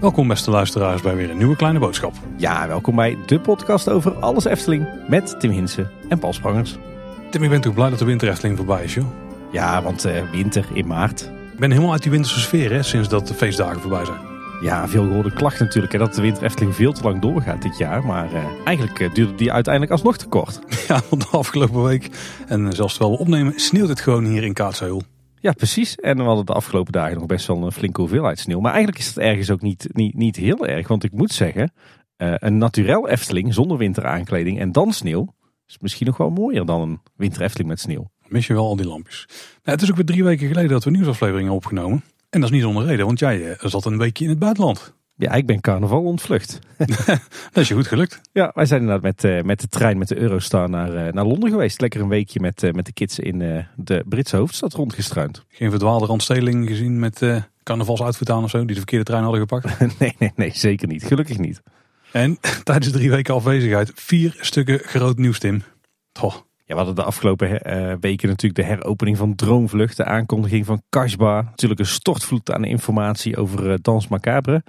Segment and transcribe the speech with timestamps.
[0.00, 2.14] Welkom beste luisteraars bij weer een nieuwe kleine boodschap.
[2.36, 6.76] Ja, welkom bij de podcast over alles Efteling met Tim Hinsen en Paul Sprangers.
[7.30, 9.06] Tim, ik ben toch blij dat de winter Efteling voorbij is joh.
[9.52, 11.30] Ja, want uh, winter in maart.
[11.52, 14.33] Ik ben helemaal uit die winterse sfeer hè, sinds dat de feestdagen voorbij zijn.
[14.64, 17.78] Ja, veel gehoorde klacht natuurlijk hè, dat de winter Efteling veel te lang doorgaat dit
[17.78, 18.06] jaar.
[18.06, 20.60] Maar uh, eigenlijk uh, duurde die uiteindelijk alsnog te kort.
[20.88, 22.10] Ja, want de afgelopen week
[22.48, 25.02] en zelfs terwijl we opnemen sneeuwt het gewoon hier in Kaatsheuvel.
[25.40, 25.94] Ja, precies.
[25.94, 28.60] En we hadden de afgelopen dagen nog best wel een flinke hoeveelheid sneeuw.
[28.60, 30.88] Maar eigenlijk is het ergens ook niet, niet, niet heel erg.
[30.88, 31.72] Want ik moet zeggen,
[32.16, 35.34] uh, een naturel Efteling zonder winteraankleding en dan sneeuw...
[35.66, 38.10] is misschien nog wel mooier dan een winter Efteling met sneeuw.
[38.26, 39.24] Mis je wel al die lampjes.
[39.28, 42.02] Nou, het is ook weer drie weken geleden dat we nieuwsafleveringen hebben opgenomen.
[42.34, 44.92] En dat is niet zonder reden, want jij uh, zat een weekje in het buitenland.
[45.16, 46.58] Ja, ik ben carnaval ontvlucht.
[47.52, 48.20] dat is je goed gelukt.
[48.32, 51.24] Ja, wij zijn inderdaad met, uh, met de trein met de Eurostar naar, uh, naar
[51.24, 51.80] Londen geweest.
[51.80, 55.44] Lekker een weekje met, uh, met de kids in de Britse hoofdstad rondgestruind.
[55.48, 59.78] Geen verdwaalde randstedeling gezien met carnavalsoutfit aan of zo, die de verkeerde trein hadden gepakt?
[59.98, 61.04] nee, nee, nee, zeker niet.
[61.04, 61.62] Gelukkig niet.
[62.12, 65.62] En tijdens drie weken afwezigheid vier stukken groot nieuws, Tim.
[66.12, 66.46] Toch.
[66.74, 71.42] We hadden de afgelopen uh, weken natuurlijk de heropening van Droomvlucht, de aankondiging van Kashba.
[71.42, 74.62] Natuurlijk een stortvloed aan informatie over uh, Dans Macabre.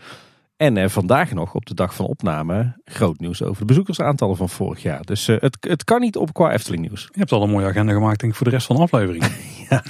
[0.58, 4.50] En uh, vandaag nog, op de dag van opname, groot nieuws over de bezoekersaantallen van
[4.50, 5.04] vorig jaar.
[5.04, 7.10] Dus het, het kan niet op qua Efteling nieuws.
[7.12, 9.24] Je hebt al een mooie agenda gemaakt denk ik, voor de rest van de aflevering.
[9.70, 9.84] ja,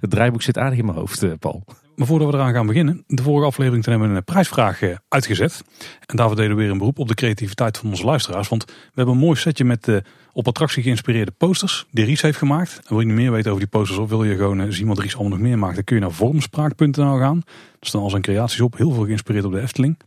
[0.00, 1.64] het draaiboek zit aardig in mijn hoofd, Paul.
[1.98, 5.62] Maar voordat we eraan gaan beginnen, de vorige aflevering toen hebben we een prijsvraag uitgezet.
[6.06, 8.48] En daarvoor deden we weer een beroep op de creativiteit van onze luisteraars.
[8.48, 9.96] Want we hebben een mooi setje met uh,
[10.32, 12.76] op attractie geïnspireerde posters die Ries heeft gemaakt.
[12.76, 14.98] En wil je meer weten over die posters of wil je gewoon uh, zien wat
[14.98, 17.42] Ries allemaal nog meer maakt, dan kun je naar vormspraak.nl gaan.
[17.80, 19.98] Er staan al zijn creaties op, heel veel geïnspireerd op de Efteling.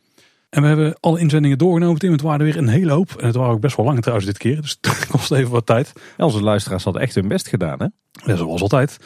[0.50, 2.12] En we hebben alle inzendingen doorgenomen, Tim.
[2.12, 3.16] Het waren er weer een hele hoop.
[3.20, 4.62] En het waren ook best wel lang trouwens dit keer.
[4.62, 5.94] Dus het kost even wat tijd.
[6.18, 7.88] Ja, onze luisteraars hadden echt hun best gedaan, hè?
[8.26, 8.98] Ja, zoals altijd.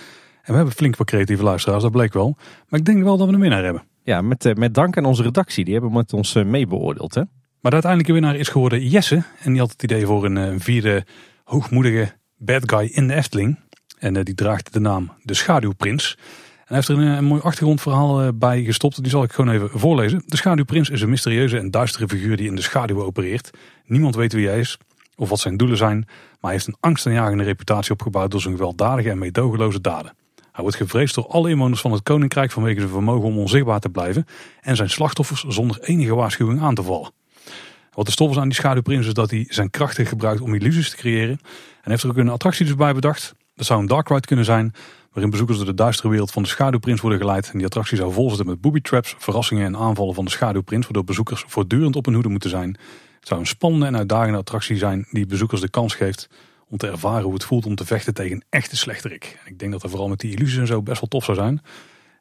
[0.46, 2.38] En we hebben flink wat creatieve luisteraars, dat bleek wel.
[2.68, 3.84] Maar ik denk wel dat we een winnaar hebben.
[4.04, 5.64] Ja, met, uh, met dank aan onze redactie.
[5.64, 7.14] Die hebben met ons uh, meebeoordeeld.
[7.14, 7.22] Hè?
[7.22, 9.24] Maar de uiteindelijke winnaar is geworden Jesse.
[9.40, 11.06] En die had het idee voor een uh, vierde
[11.44, 13.60] hoogmoedige bad guy in de Efteling.
[14.00, 16.16] En die draagt de naam De Schaduwprins.
[16.18, 19.02] En hij heeft er een, een mooi achtergrondverhaal bij gestopt.
[19.02, 20.24] Die zal ik gewoon even voorlezen.
[20.26, 23.50] De Schaduwprins is een mysterieuze en duistere figuur die in de schaduw opereert.
[23.86, 24.78] Niemand weet wie hij is
[25.16, 25.98] of wat zijn doelen zijn.
[25.98, 30.14] Maar hij heeft een angstaanjagende reputatie opgebouwd door zijn gewelddadige en meedogenloze daden.
[30.56, 33.90] Hij wordt gevreesd door alle inwoners van het koninkrijk vanwege zijn vermogen om onzichtbaar te
[33.90, 34.26] blijven
[34.62, 37.12] en zijn slachtoffers zonder enige waarschuwing aan te vallen.
[37.92, 40.90] Wat de stof is aan die schaduwprins is dat hij zijn krachten gebruikt om illusies
[40.90, 41.40] te creëren.
[41.82, 43.36] En heeft er ook een attractie dus bij bedacht.
[43.56, 44.74] Dat zou een dark ride kunnen zijn,
[45.12, 47.50] waarin bezoekers door de duistere wereld van de schaduwprins worden geleid.
[47.52, 50.84] En die attractie zou vol zitten met booby traps, verrassingen en aanvallen van de schaduwprins,
[50.84, 52.78] waardoor bezoekers voortdurend op hun hoede moeten zijn.
[53.20, 56.30] Het zou een spannende en uitdagende attractie zijn die bezoekers de kans geeft
[56.70, 59.40] om te ervaren hoe het voelt om te vechten tegen een echte slechterik.
[59.46, 61.38] En ik denk dat er vooral met die illusies en zo best wel tof zou
[61.38, 61.62] zijn.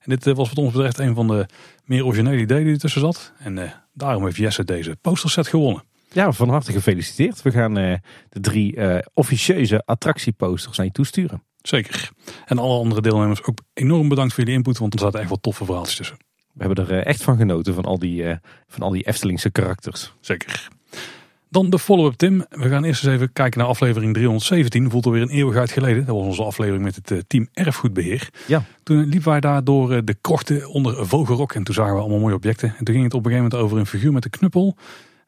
[0.01, 1.47] En dit was wat ons betreft een van de
[1.85, 3.33] meer originele ideeën die er tussen zat.
[3.39, 5.85] En uh, daarom heeft Jesse deze posterset gewonnen.
[6.13, 7.43] Ja, van harte gefeliciteerd.
[7.43, 7.97] We gaan uh,
[8.29, 11.43] de drie uh, officieuze attractieposters naar je toesturen.
[11.63, 12.11] Zeker.
[12.45, 15.41] En alle andere deelnemers ook enorm bedankt voor jullie input, want er zaten echt wel
[15.41, 16.17] toffe verhaaltjes tussen.
[16.53, 20.13] We hebben er echt van genoten, van al die, van al die Eftelingse karakters.
[20.21, 20.69] Zeker.
[21.55, 22.45] Dan de follow-up Tim.
[22.51, 24.91] We gaan eerst eens even kijken naar aflevering 317.
[24.91, 26.07] Voelt alweer een eeuwigheid geleden.
[26.07, 28.31] Dat was onze aflevering met het team Erfgoedbeheer.
[28.47, 28.65] Ja.
[28.83, 31.55] Toen liepen wij daar door de krochten onder Vogelrok.
[31.55, 32.75] En toen zagen we allemaal mooie objecten.
[32.79, 34.77] En toen ging het op een gegeven moment over een figuur met een knuppel.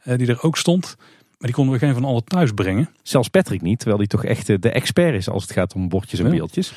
[0.05, 0.97] Die er ook stond.
[0.99, 2.91] Maar die konden we geen van alle thuis brengen.
[3.03, 3.79] Zelfs Patrick niet.
[3.79, 6.33] Terwijl hij toch echt de expert is als het gaat om bordjes en ja.
[6.33, 6.71] beeldjes.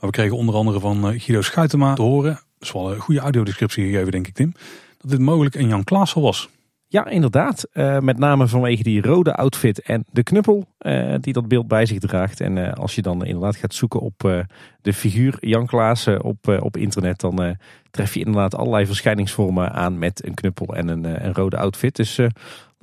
[0.00, 2.32] Maar we kregen onder andere van Guido Schuitema te horen.
[2.32, 4.52] Dat is wel een goede audiodescriptie gegeven denk ik Tim.
[4.98, 6.48] Dat dit mogelijk een Jan Klaassel was.
[6.92, 7.68] Ja, inderdaad.
[7.72, 11.86] Uh, met name vanwege die rode outfit en de knuppel uh, die dat beeld bij
[11.86, 12.40] zich draagt.
[12.40, 14.46] En uh, als je dan inderdaad gaat zoeken op
[14.80, 17.56] de figuur Jan Klaassen op, op internet, dan
[17.90, 21.96] tref je inderdaad allerlei verschijningsvormen aan met een knuppel en een, een rode outfit.
[21.96, 22.32] Dus nou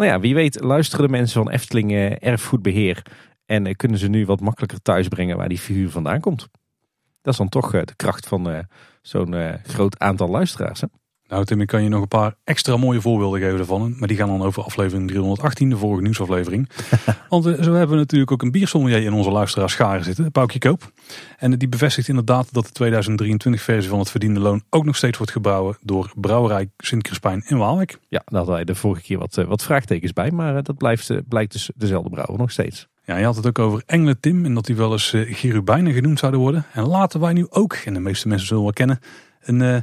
[0.09, 3.01] ja, wie weet luisteren de mensen van Efteling Erfgoedbeheer
[3.45, 6.48] en kunnen ze nu wat makkelijker thuisbrengen waar die figuur vandaan komt.
[7.21, 8.65] Dat is dan toch de kracht van
[9.01, 10.81] zo'n groot aantal luisteraars.
[10.81, 10.88] Hè?
[11.27, 13.95] Nou Tim, ik kan je nog een paar extra mooie voorbeelden geven ervan.
[14.00, 16.69] Maar die gaan dan over aflevering 318, de vorige nieuwsaflevering.
[17.29, 20.91] Want zo hebben we natuurlijk ook een biersommelier in onze luisteraars scharen zitten, Paukje Koop.
[21.38, 25.18] En die bevestigt inderdaad dat de 2023 versie van het verdiende loon ook nog steeds
[25.18, 27.91] wordt gebouwen door Brouwerij Sint-Crispijn in Waalwijk.
[27.91, 31.51] Ja, daar hadden wij de vorige keer wat, wat vraagtekens bij, maar dat blijft, blijkt
[31.51, 32.88] dus dezelfde brouwer nog steeds.
[33.06, 35.94] Ja, je had het ook over Engelen Tim en dat die wel eens uh, Gerubijnen
[35.94, 36.65] genoemd zouden worden.
[36.73, 39.00] En laten wij nu ook, en de meeste mensen zullen wel kennen,
[39.41, 39.59] een...
[39.59, 39.77] Uh,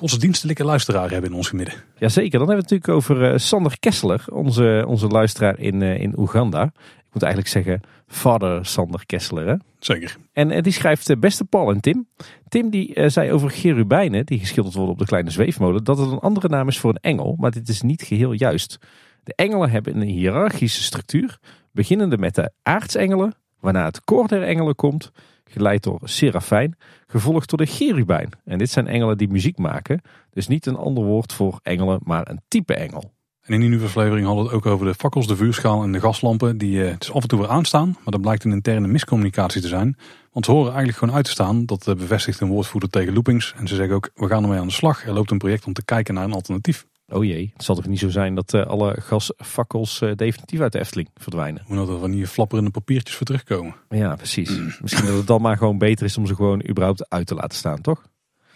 [0.00, 1.74] godsdienstelijke luisteraar hebben in ons gemidden.
[1.98, 6.00] Jazeker, dan hebben we het natuurlijk over uh, Sander Kessler, onze, onze luisteraar in, uh,
[6.00, 6.62] in Oeganda.
[6.98, 9.46] Ik moet eigenlijk zeggen, vader Sander Kessler.
[9.46, 9.54] Hè?
[9.78, 10.16] Zeker.
[10.32, 12.08] En uh, die schrijft, beste Paul en Tim.
[12.48, 16.18] Tim die zei over cherubijnen, die geschilderd worden op de kleine zweefmolen, dat het een
[16.18, 18.78] andere naam is voor een engel, maar dit is niet geheel juist.
[19.22, 21.38] De engelen hebben een hiërarchische structuur,
[21.72, 25.12] beginnende met de aartsengelen, waarna het koor der engelen komt,
[25.50, 26.76] geleid door Serafijn,
[27.06, 28.30] gevolgd door de cherubijn.
[28.44, 30.00] En dit zijn engelen die muziek maken,
[30.30, 33.12] dus niet een ander woord voor engelen, maar een type engel.
[33.40, 35.92] En in die nieuwe aflevering hadden we het ook over de fakkels, de vuurschaal en
[35.92, 38.86] de gaslampen die het is af en toe weer aanstaan, maar dat blijkt een interne
[38.86, 39.96] miscommunicatie te zijn.
[40.32, 43.54] Want ze horen eigenlijk gewoon uit te staan, dat bevestigt een woordvoerder tegen Loopings.
[43.56, 45.06] En ze zeggen ook, we gaan ermee aan de slag.
[45.06, 46.86] Er loopt een project om te kijken naar een alternatief.
[47.12, 50.72] Oh jee, het zal toch niet zo zijn dat uh, alle gasfakkels uh, definitief uit
[50.72, 51.62] de Efteling verdwijnen?
[51.66, 53.74] Hoe dat er van die flapperende papiertjes voor terugkomen.
[53.88, 54.58] Ja, precies.
[54.82, 57.58] misschien dat het dan maar gewoon beter is om ze gewoon überhaupt uit te laten
[57.58, 58.08] staan, toch?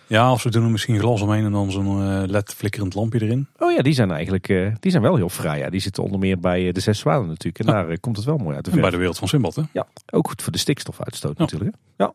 [0.06, 3.22] Ja, of ze doen er misschien glas omheen en dan zo'n uh, led flikkerend lampje
[3.22, 3.48] erin.
[3.58, 4.46] Oh ja, die zijn eigenlijk
[4.80, 5.60] die zijn wel heel fraai.
[5.60, 5.70] Ja.
[5.70, 7.58] Die zitten onder meer bij de Zes Zwanen natuurlijk.
[7.58, 7.84] En ja.
[7.84, 9.62] daar komt het wel mooi uit de En bij de wereld van Simbad, hè?
[9.72, 11.42] Ja, ook goed voor de stikstofuitstoot ja.
[11.42, 11.76] natuurlijk.
[11.96, 12.04] Hè?
[12.04, 12.12] Ja.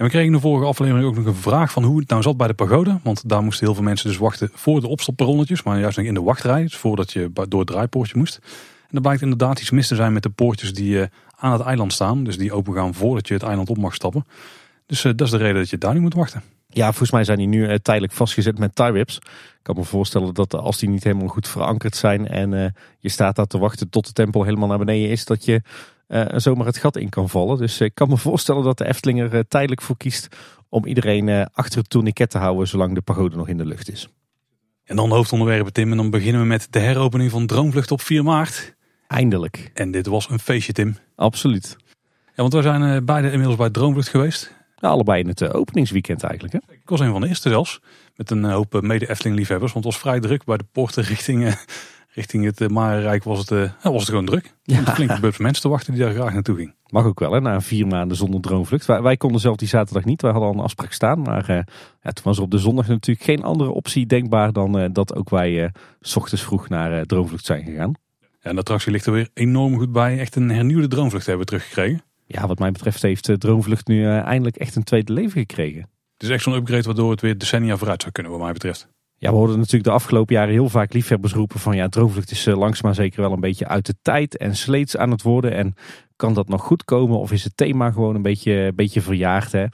[0.00, 2.22] En we kregen in de vorige aflevering ook nog een vraag van hoe het nou
[2.22, 2.98] zat bij de pagode.
[3.02, 5.62] Want daar moesten heel veel mensen dus wachten voor de opstopperronnetjes.
[5.62, 8.38] Maar juist in de wachtrij, dus voordat je door het draaipoortje moest.
[8.88, 11.92] En er blijkt inderdaad iets mis te zijn met de poortjes die aan het eiland
[11.92, 12.24] staan.
[12.24, 14.26] Dus die open gaan voordat je het eiland op mag stappen.
[14.86, 16.42] Dus dat is de reden dat je daar nu moet wachten.
[16.68, 19.16] Ja, volgens mij zijn die nu tijdelijk vastgezet met tie rips.
[19.16, 19.22] Ik
[19.62, 23.46] kan me voorstellen dat als die niet helemaal goed verankerd zijn en je staat daar
[23.46, 25.62] te wachten tot de tempel helemaal naar beneden is, dat je
[26.36, 27.58] zomaar het gat in kan vallen.
[27.58, 30.28] Dus ik kan me voorstellen dat de Efteling er uh, tijdelijk voor kiest
[30.68, 33.90] om iedereen uh, achter het tourniquet te houden zolang de pagode nog in de lucht
[33.90, 34.08] is.
[34.84, 38.24] En dan hoofdonderwerpen Tim en dan beginnen we met de heropening van Droomvlucht op 4
[38.24, 38.74] maart.
[39.06, 39.70] Eindelijk.
[39.74, 40.96] En dit was een feestje Tim.
[41.16, 41.76] Absoluut.
[42.26, 44.54] Ja, want we zijn beide inmiddels bij Droomvlucht geweest.
[44.76, 46.52] Ja, allebei in het openingsweekend eigenlijk.
[46.52, 46.74] Hè?
[46.74, 47.80] Ik was een van de eerste zelfs.
[48.16, 49.72] Met een hoop mede-Efteling liefhebbers.
[49.72, 51.54] Want het was vrij druk bij de poorten richting
[52.20, 54.54] richting het uh, Marenrijk was het, uh, was het gewoon druk.
[54.62, 54.82] Ja.
[54.84, 56.74] Flinke bubs mensen te wachten die daar graag naartoe ging.
[56.86, 58.86] Mag ook wel, hè, na vier maanden zonder droomvlucht.
[58.86, 61.22] Wij, wij konden zelf die zaterdag niet, wij hadden al een afspraak staan.
[61.22, 61.56] Maar uh,
[62.02, 65.30] ja, toen was er op de zondag natuurlijk geen andere optie denkbaar dan dat ook
[65.30, 67.92] wij s ochtends vroeg naar droomvlucht zijn gegaan.
[68.20, 70.18] Ja, en de attractie ligt er weer enorm goed bij.
[70.18, 72.02] Echt een hernieuwde droomvlucht hebben we teruggekregen.
[72.26, 75.80] Ja, wat mij betreft heeft droomvlucht nu eindelijk echt een tweede leven gekregen.
[76.12, 78.88] Het is echt zo'n upgrade waardoor het weer decennia vooruit zou kunnen wat mij betreft.
[79.20, 82.44] Ja, we hoorden natuurlijk de afgelopen jaren heel vaak liefhebbers roepen van ja, droomvlucht is
[82.44, 85.54] langzaam maar zeker wel een beetje uit de tijd en sleets aan het worden.
[85.54, 85.74] En
[86.16, 89.52] kan dat nog goed komen of is het thema gewoon een beetje, beetje verjaagd?
[89.52, 89.64] Hè?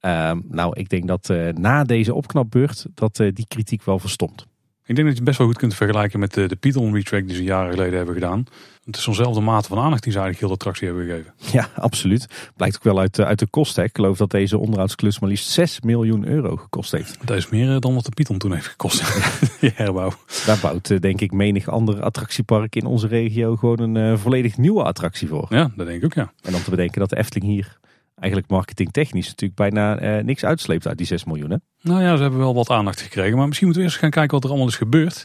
[0.00, 4.46] Uh, nou, ik denk dat uh, na deze opknapbeurt dat uh, die kritiek wel verstomt.
[4.86, 7.26] Ik denk dat je het best wel goed kunt vergelijken met de, de Python retrack
[7.26, 8.46] die ze jaren geleden hebben gedaan.
[8.84, 11.32] Het is zo'nzelfde mate van aandacht die ze eigenlijk heel de attractie hebben gegeven.
[11.52, 12.26] Ja, absoluut.
[12.56, 13.84] Blijkt ook wel uit, uit de kosten.
[13.84, 17.18] Ik geloof dat deze onderhoudsklus maar liefst 6 miljoen euro gekost heeft.
[17.26, 19.02] Dat is meer dan wat de Python toen heeft gekost.
[19.60, 20.12] Die herbouw.
[20.46, 24.82] Daar bouwt denk ik menig ander attractiepark in onze regio gewoon een uh, volledig nieuwe
[24.82, 25.46] attractie voor.
[25.48, 26.32] Ja, dat denk ik ook ja.
[26.42, 27.78] En dan te bedenken dat de Efteling hier
[28.24, 31.50] eigenlijk marketingtechnisch natuurlijk bijna uh, niks uitsleept uit die 6 miljoen.
[31.50, 31.56] Hè?
[31.80, 33.36] Nou ja, ze hebben wel wat aandacht gekregen.
[33.36, 35.24] Maar misschien moeten we eerst gaan kijken wat er allemaal is gebeurd.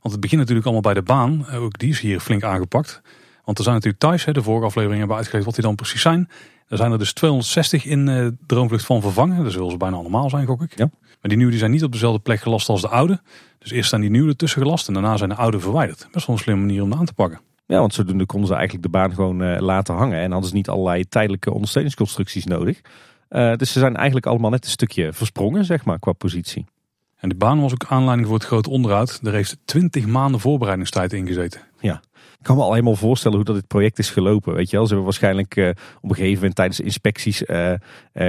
[0.00, 1.48] Want het begint natuurlijk allemaal bij de baan.
[1.50, 3.02] Ook die is hier flink aangepakt.
[3.44, 6.00] Want er zijn natuurlijk thuis, de vorige aflevering hebben we uitgelegd wat die dan precies
[6.00, 6.28] zijn.
[6.68, 9.44] Er zijn er dus 260 in uh, Droomvlucht van vervangen.
[9.44, 10.78] Dat zullen ze bijna allemaal zijn, gok ik.
[10.78, 10.90] Ja.
[11.00, 13.20] Maar die nieuwe die zijn niet op dezelfde plek gelast als de oude.
[13.58, 16.08] Dus eerst zijn die nieuwe ertussen gelast en daarna zijn de oude verwijderd.
[16.12, 17.40] Best wel een slimme manier om aan te pakken.
[17.66, 20.20] Ja, want zodoende konden ze eigenlijk de baan gewoon uh, laten hangen.
[20.20, 22.80] En hadden ze niet allerlei tijdelijke ondersteuningsconstructies nodig.
[23.30, 26.66] Uh, dus ze zijn eigenlijk allemaal net een stukje versprongen, zeg maar, qua positie.
[27.16, 29.20] En de baan was ook aanleiding voor het grote onderhoud.
[29.22, 31.60] Er heeft 20 maanden voorbereidingstijd in gezeten.
[31.80, 32.00] Ja,
[32.44, 34.54] ik kan me al helemaal voorstellen hoe dat dit project is gelopen.
[34.54, 35.68] Weet je wel, ze hebben waarschijnlijk uh,
[36.00, 37.76] op een gegeven moment tijdens inspecties uh, uh,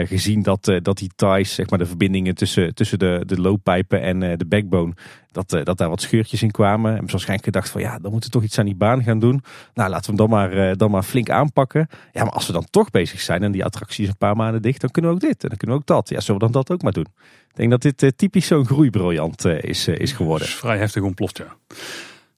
[0.08, 4.20] gezien dat, dat die ties, zeg maar de verbindingen tussen, tussen de, de looppijpen en
[4.38, 4.94] de backbone,
[5.32, 6.92] dat, dat daar wat scheurtjes in kwamen.
[6.92, 9.20] En ze waarschijnlijk gedacht van ja, dan moeten we toch iets aan die baan gaan
[9.20, 9.44] doen.
[9.74, 11.88] Nou, laten we hem dan maar, dan maar flink aanpakken.
[12.12, 14.62] Ja, maar als we dan toch bezig zijn en die attractie is een paar maanden
[14.62, 16.10] dicht, dan kunnen we ook dit en dan kunnen we ook dat.
[16.10, 17.08] Ja, zullen we dan dat ook maar doen?
[17.50, 20.48] Ik denk dat dit typisch zo'n groeibriljant is, is geworden.
[20.48, 21.56] is vrij heftig ontploft, ja.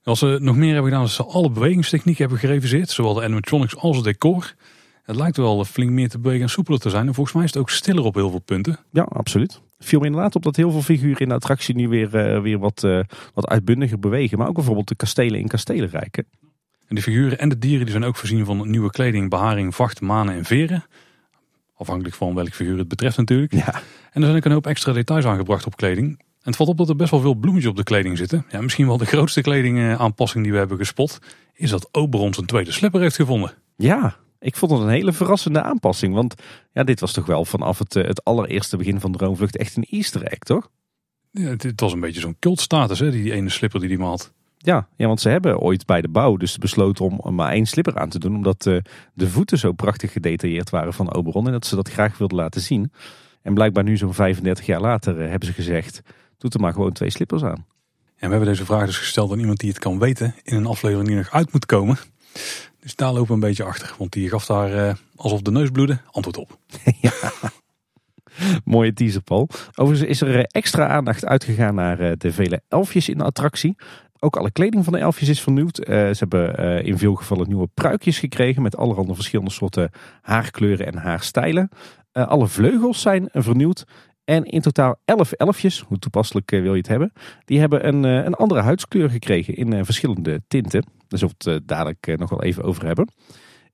[0.07, 2.89] Als ze nog meer hebben gedaan, is ze alle bewegingstechnieken hebben gereviseerd.
[2.89, 4.53] Zowel de animatronics als het decor.
[5.03, 7.07] Het lijkt wel flink meer te bewegen en soepeler te zijn.
[7.07, 8.79] En volgens mij is het ook stiller op heel veel punten.
[8.91, 9.61] Ja, absoluut.
[9.79, 12.59] Viel me inderdaad op dat heel veel figuren in de attractie nu weer, uh, weer
[12.59, 12.99] wat, uh,
[13.33, 14.37] wat uitbundiger bewegen.
[14.37, 16.17] Maar ook bijvoorbeeld de kastelen in Kastelenrijk.
[16.87, 20.01] En de figuren en de dieren die zijn ook voorzien van nieuwe kleding, beharing, vacht,
[20.01, 20.85] manen en veren.
[21.75, 23.53] Afhankelijk van welk figuur het betreft natuurlijk.
[23.53, 23.73] Ja.
[24.11, 26.89] En er zijn ook een hoop extra details aangebracht op kleding het valt op dat
[26.89, 28.45] er best wel veel bloemetjes op de kleding zitten.
[28.49, 31.19] Ja, misschien wel de grootste kledingaanpassing die we hebben gespot.
[31.53, 33.53] Is dat Oberon zijn tweede slipper heeft gevonden.
[33.75, 36.13] Ja, ik vond het een hele verrassende aanpassing.
[36.13, 36.35] Want
[36.73, 39.87] ja, dit was toch wel vanaf het, eh, het allereerste begin van Droomvlucht echt een
[39.89, 40.69] easter egg, toch?
[41.31, 44.07] Ja, het, het was een beetje zo'n cultstatus, hè, die, ene slipper die die maar
[44.07, 44.33] had.
[44.57, 47.97] Ja, ja, want ze hebben ooit bij de bouw dus besloten om maar één slipper
[47.97, 48.35] aan te doen.
[48.35, 48.77] Omdat eh,
[49.13, 51.45] de voeten zo prachtig gedetailleerd waren van Oberon.
[51.45, 52.91] En dat ze dat graag wilden laten zien.
[53.41, 56.01] En blijkbaar nu zo'n 35 jaar later eh, hebben ze gezegd,
[56.37, 57.65] doe er maar gewoon twee slippers aan.
[58.15, 60.35] En we hebben deze vraag dus gesteld aan iemand die het kan weten.
[60.43, 61.97] In een aflevering die nog uit moet komen.
[62.79, 63.95] Dus daar lopen we een beetje achter.
[63.97, 66.57] Want die gaf daar eh, alsof de neus bloedde antwoord op.
[67.01, 67.11] ja.
[68.63, 69.49] Mooie teaser, Paul.
[69.75, 73.75] Overigens is er extra aandacht uitgegaan naar de vele elfjes in de attractie.
[74.19, 75.79] Ook alle kleding van de elfjes is vernieuwd.
[75.79, 79.91] Uh, ze hebben uh, in veel gevallen nieuwe pruikjes gekregen met allerhande verschillende soorten
[80.21, 81.69] haarkleuren en haarstijlen.
[82.13, 83.85] Uh, alle vleugels zijn vernieuwd.
[84.27, 87.13] En in totaal elf elfjes, hoe toepasselijk wil je het hebben,
[87.45, 90.83] die hebben een, een andere huidskleur gekregen in verschillende tinten.
[91.07, 93.07] Daar zullen we het dadelijk nog wel even over hebben.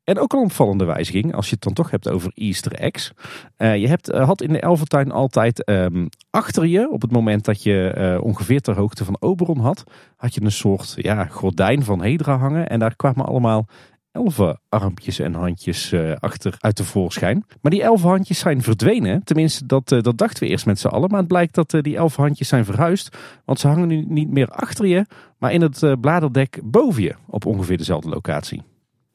[0.03, 3.11] En ook een opvallende wijziging, als je het dan toch hebt over Easter eggs.
[3.57, 8.19] Je hebt, had in de Elfentuin altijd um, achter je, op het moment dat je
[8.23, 9.83] ongeveer ter hoogte van Oberon had,
[10.15, 12.69] had je een soort ja, gordijn van Hedra hangen.
[12.69, 13.67] En daar kwamen allemaal
[14.13, 17.45] elfen armpjes en handjes achter uit de voorschijn.
[17.61, 19.23] Maar die elfen handjes zijn verdwenen.
[19.23, 21.09] Tenminste, dat, dat dachten we eerst met z'n allen.
[21.09, 23.17] Maar het blijkt dat die elfen handjes zijn verhuisd.
[23.45, 25.05] Want ze hangen nu niet meer achter je,
[25.37, 27.15] maar in het bladerdek boven je.
[27.27, 28.61] Op ongeveer dezelfde locatie.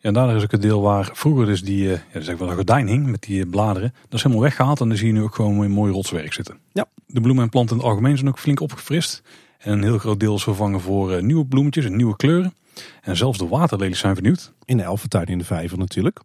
[0.00, 3.06] Ja, daar is ook het deel waar vroeger dus die, ja, zeg maar, gordijn hing
[3.06, 3.92] met die bladeren.
[4.02, 6.58] Dat is helemaal weggehaald en dan zie je nu ook gewoon een mooi rotswerk zitten.
[6.72, 6.86] Ja.
[7.06, 9.22] De bloemen en planten in het algemeen zijn ook flink opgefrist.
[9.58, 12.54] En een heel groot deel is vervangen voor uh, nieuwe bloemetjes en nieuwe kleuren.
[13.00, 14.52] En zelfs de waterlelies zijn vernieuwd.
[14.64, 16.20] In de Elfentuin in de Vijver natuurlijk.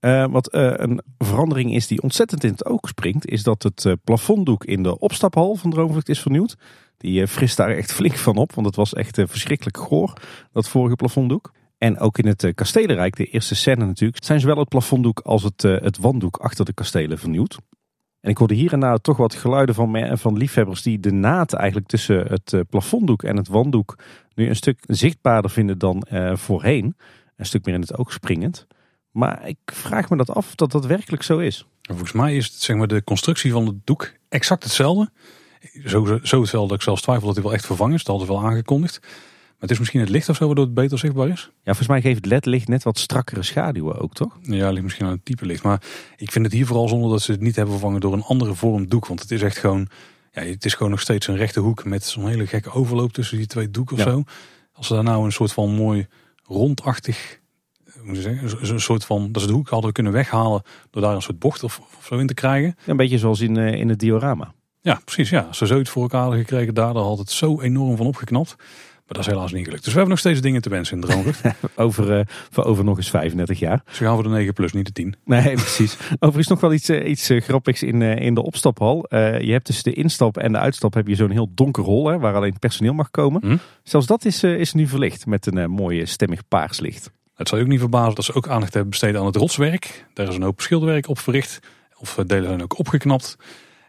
[0.00, 3.96] Uh, wat uh, een verandering is die ontzettend in het oog springt, is dat het
[4.04, 6.56] plafonddoek in de opstaphal van Droomvlucht is vernieuwd.
[6.96, 10.12] Die frist daar echt flink van op, want het was echt verschrikkelijk goor,
[10.52, 11.52] dat vorige plafonddoek.
[11.78, 15.62] En ook in het Kastelenrijk, de eerste scène natuurlijk, zijn zowel het plafonddoek als het,
[15.62, 17.58] het wanddoek achter de kastelen vernieuwd.
[18.22, 21.52] En ik hoorde hier en daar toch wat geluiden van, van liefhebbers die de naad
[21.52, 23.98] eigenlijk tussen het plafonddoek en het wanddoek
[24.34, 26.96] nu een stuk zichtbaarder vinden dan uh, voorheen.
[27.36, 28.66] Een stuk meer in het oog springend.
[29.10, 31.66] Maar ik vraag me dat af of dat dat werkelijk zo is.
[31.82, 35.10] Volgens mij is het, zeg maar, de constructie van het doek exact hetzelfde.
[35.84, 38.04] Zo, zo hetzelfde dat ik zelfs twijfel dat hij wel echt vervangen is.
[38.04, 39.00] Dat hadden we wel aangekondigd.
[39.62, 41.40] Het is misschien het licht of zo waardoor het beter zichtbaar is.
[41.40, 44.38] Ja, volgens mij geeft het ledlicht net wat strakkere schaduwen ook, toch?
[44.42, 45.62] Ja, ligt misschien aan het type licht.
[45.62, 45.82] Maar
[46.16, 48.54] ik vind het hier vooral zonder dat ze het niet hebben vervangen door een andere
[48.54, 49.06] vorm doek.
[49.06, 49.88] Want het is echt gewoon,
[50.32, 53.36] ja, het is gewoon nog steeds een rechte hoek met zo'n hele gekke overloop tussen
[53.36, 54.10] die twee doeken of ja.
[54.10, 54.24] zo.
[54.72, 56.06] Als ze daar nou een soort van mooi
[56.44, 57.40] rondachtig,
[58.02, 61.14] moet je zeggen, een soort van, dat ze de hoek hadden kunnen weghalen door daar
[61.14, 62.76] een soort bocht of, of zo in te krijgen.
[62.86, 64.54] Een beetje zoals in, uh, in het diorama.
[64.80, 65.30] Ja, precies.
[65.30, 65.40] Ja.
[65.40, 68.56] Als ze zoiets voor elkaar hadden gekregen daar, dan had het zo enorm van opgeknapt.
[69.06, 69.84] Maar dat is helaas niet gelukt.
[69.84, 71.32] Dus we hebben nog steeds dingen te wensen in de
[71.76, 73.82] over, uh, voor over nog eens 35 jaar.
[73.86, 75.14] Dus we gaan voor de 9 plus, niet de 10.
[75.24, 75.96] Nee, precies.
[76.14, 79.06] Overigens nog wel iets, uh, iets uh, grappigs in, in de opstaphal.
[79.10, 82.18] je hebt tussen de instap en de uitstap heb je zo'n heel donker hol hè,
[82.18, 83.40] waar alleen personeel mag komen.
[83.44, 83.56] Hm?
[83.82, 87.10] Zelfs dat is, is nu verlicht met een mooie stemmig paarslicht.
[87.34, 90.06] Het zal je ook niet verbazen dat ze ook aandacht hebben besteed aan het rotswerk.
[90.14, 91.60] Daar is een hoop schilderwerk op verricht.
[91.98, 93.36] Of delen zijn ook opgeknapt.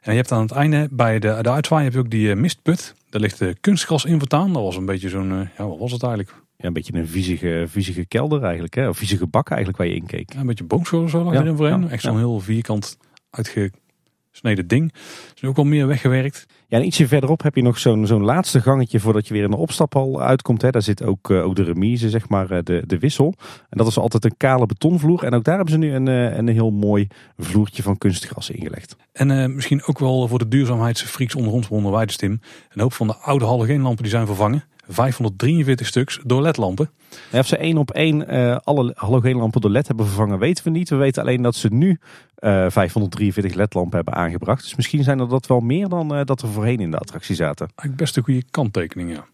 [0.01, 2.95] En je hebt aan het einde bij de, de uitwaai heb je ook die mistput.
[3.13, 4.53] Daar ligt de kunstgras in vertaan.
[4.53, 6.35] Dat was een beetje zo'n, uh, ja wat was het eigenlijk?
[6.57, 8.73] Ja, een beetje een viezige, viezige kelder eigenlijk.
[8.73, 8.89] Hè?
[8.89, 10.33] Of viezige bak eigenlijk waar je in keek.
[10.33, 11.81] Ja, een beetje boomschor of zo lag Ja, erin voorheen.
[11.81, 12.97] ja, Echt zo'n heel vierkant
[13.29, 14.93] uitgesneden ding.
[15.35, 16.45] Is ook wel meer weggewerkt.
[16.67, 19.51] Ja, en ietsje verderop heb je nog zo'n zo'n laatste gangetje voordat je weer in
[19.51, 20.61] de opstaphal uitkomt.
[20.61, 20.69] Hè.
[20.69, 23.33] Daar zit ook, eh, ook de remise, zeg maar, eh, de, de wissel.
[23.69, 25.23] En dat is altijd een kale betonvloer.
[25.23, 28.95] En ook daar hebben ze nu een, eh, een heel mooi vloertje van kunstgras ingelegd.
[29.11, 32.39] En misschien ook wel voor de duurzaamheidsfreaks onder ons onder Weidestim.
[32.69, 34.63] Een hoop van de oude halogeenlampen die zijn vervangen.
[34.87, 36.89] 543 stuks door ledlampen.
[37.31, 40.69] En of ze één op één eh, alle halogeenlampen door LED hebben vervangen, weten we
[40.69, 40.89] niet.
[40.89, 41.99] We weten alleen dat ze nu
[42.35, 44.61] eh 543 LED-lampen hebben aangebracht.
[44.61, 47.35] Dus misschien zijn er dat wel meer dan eh, dat er voorheen in de attractie
[47.35, 47.65] zaten.
[47.65, 49.15] Eigenlijk best een goede kanttekening, ja.
[49.15, 49.25] ja.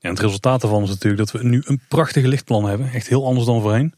[0.00, 2.92] En het resultaat daarvan is natuurlijk dat we nu een prachtige lichtplan hebben.
[2.92, 3.94] Echt heel anders dan voorheen.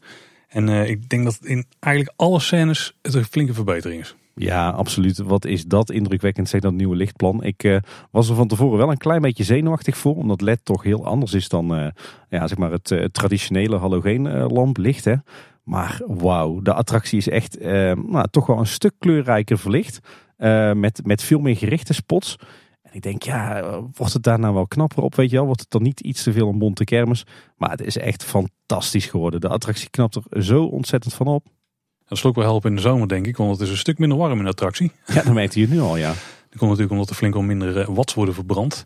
[0.47, 4.15] En ik denk dat in eigenlijk alle scènes het een flinke verbetering is.
[4.39, 5.17] Ja, absoluut.
[5.17, 7.43] Wat is dat indrukwekkend, zeg dat nieuwe lichtplan.
[7.43, 7.77] Ik eh,
[8.11, 11.33] was er van tevoren wel een klein beetje zenuwachtig voor, omdat LED toch heel anders
[11.33, 11.87] is dan eh,
[12.29, 15.05] ja, zeg maar het eh, traditionele halogeenlamplicht.
[15.05, 15.15] hè.
[15.63, 19.99] Maar wauw, de attractie is echt nou, toch wel een stuk kleurrijker verlicht.
[20.73, 22.35] met, met veel meer gerichte spots.
[22.81, 23.63] En ik denk, ja,
[23.93, 25.45] wordt het daar nou wel knapper op, weet je wel?
[25.45, 27.25] Wordt het dan niet iets te veel een bonte kermis?
[27.55, 29.41] Maar het is echt fantastisch geworden.
[29.41, 31.45] De attractie knapt er zo ontzettend van op.
[32.07, 33.37] Dat zal ook wel helpen in de zomer, denk ik.
[33.37, 34.91] Want het is een stuk minder warm in de attractie.
[35.13, 36.13] Ja, dat merkt je nu al, ja.
[36.49, 38.85] Dat komt natuurlijk omdat er flink wel minder eh, watts worden verbrand.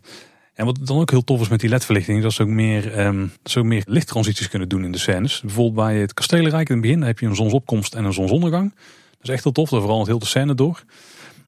[0.54, 2.92] En wat dan ook heel tof is met die ledverlichting, is dat ze ook meer,
[2.92, 5.40] ehm, dat ze ook meer lichttransities kunnen doen in de scènes.
[5.40, 8.74] Bijvoorbeeld bij het Kastelenrijk in het begin heb je een zonsopkomst en een zonsondergang.
[9.10, 10.84] Dat is echt heel tof, daar vooral het heel de scène door.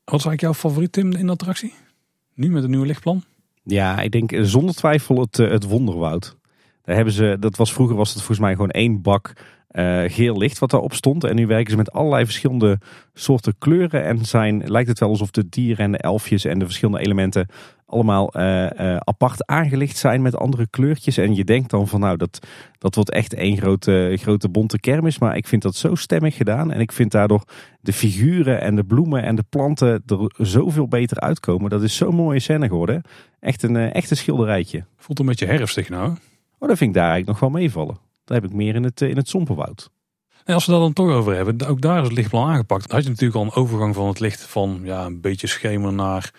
[0.04, 1.74] Wat is eigenlijk jouw favoriet Tim in de attractie?
[2.34, 3.24] Nu met een nieuwe lichtplan?
[3.62, 6.36] Ja, ik denk zonder twijfel het, het Wonderwoud.
[6.82, 9.32] Daar hebben ze, dat was, vroeger was het volgens mij gewoon één bak
[9.78, 11.24] uh, geel licht wat daarop stond.
[11.24, 12.78] En nu werken ze met allerlei verschillende
[13.14, 14.04] soorten kleuren.
[14.04, 17.46] En zijn, lijkt het wel alsof de dieren en de elfjes en de verschillende elementen
[17.86, 21.16] allemaal uh, uh, apart aangelicht zijn met andere kleurtjes.
[21.16, 22.46] En je denkt dan van nou, dat,
[22.78, 25.18] dat wordt echt één grote, grote bonte kermis.
[25.18, 26.72] Maar ik vind dat zo stemmig gedaan.
[26.72, 27.44] En ik vind daardoor
[27.80, 31.70] de figuren en de bloemen en de planten er zoveel beter uitkomen.
[31.70, 33.02] Dat is zo'n mooie scène geworden.
[33.40, 34.84] Echt een, echt een schilderijtje.
[34.96, 36.16] Voelt een beetje herfstig nou.
[36.58, 37.96] Oh, dat vind ik daar eigenlijk nog wel meevallen.
[38.24, 39.90] Daar heb ik meer in het, in het Sompenwoud.
[40.44, 42.88] En als we dat dan toch over hebben, ook daar is het lichtplan aangepakt.
[42.88, 45.92] Dan had je natuurlijk al een overgang van het licht van ja, een beetje schemer
[45.92, 46.32] naar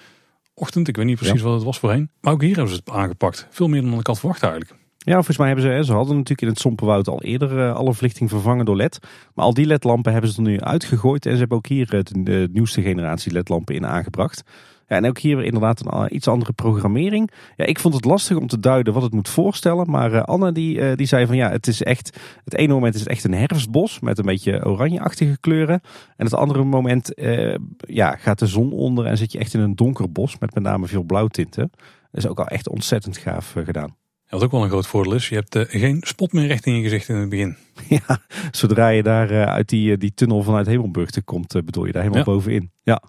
[0.54, 0.88] ochtend.
[0.88, 2.10] Ik weet niet precies wat het was voorheen.
[2.22, 3.48] Maar ook hier hebben ze het aangepakt.
[3.50, 4.76] Veel meer dan ik had verwacht eigenlijk.
[4.98, 7.94] Ja, volgens mij hebben ze, ze hadden natuurlijk in het Sompenwoud al eerder uh, alle
[7.94, 9.00] verlichting vervangen door LED.
[9.34, 11.26] Maar al die LED-lampen hebben ze er nu uitgegooid.
[11.26, 14.44] En ze hebben ook hier de, de, nieuwste generatie LED-lampen in aangebracht.
[14.88, 17.32] Ja, en ook hier inderdaad een eh, iets andere programmering.
[17.56, 19.90] Ja, ik vond het lastig om te duiden wat het moet voorstellen.
[19.90, 22.20] Maar uh, Anne die, uh, die zei van ja, het is echt.
[22.44, 25.82] Het ene moment is het echt een herfstbos met een beetje oranjeachtige kleuren.
[26.18, 29.60] En het andere moment uh, ja, gaat de zon onder en zit je echt in
[29.60, 31.72] een donker bos met met name veel blauwtinten.
[32.12, 33.96] Dat is ook al echt ontzettend gaaf gedaan.
[34.30, 36.82] Wat ook wel een groot voordeel is, je hebt geen spot meer recht in je
[36.82, 37.56] gezicht in het begin.
[37.90, 38.20] Ja,
[38.52, 42.32] zodra je daar uit die, die tunnel vanuit Hemelburg komt, bedoel je daar helemaal ja.
[42.32, 42.72] bovenin.
[42.84, 43.02] Ja.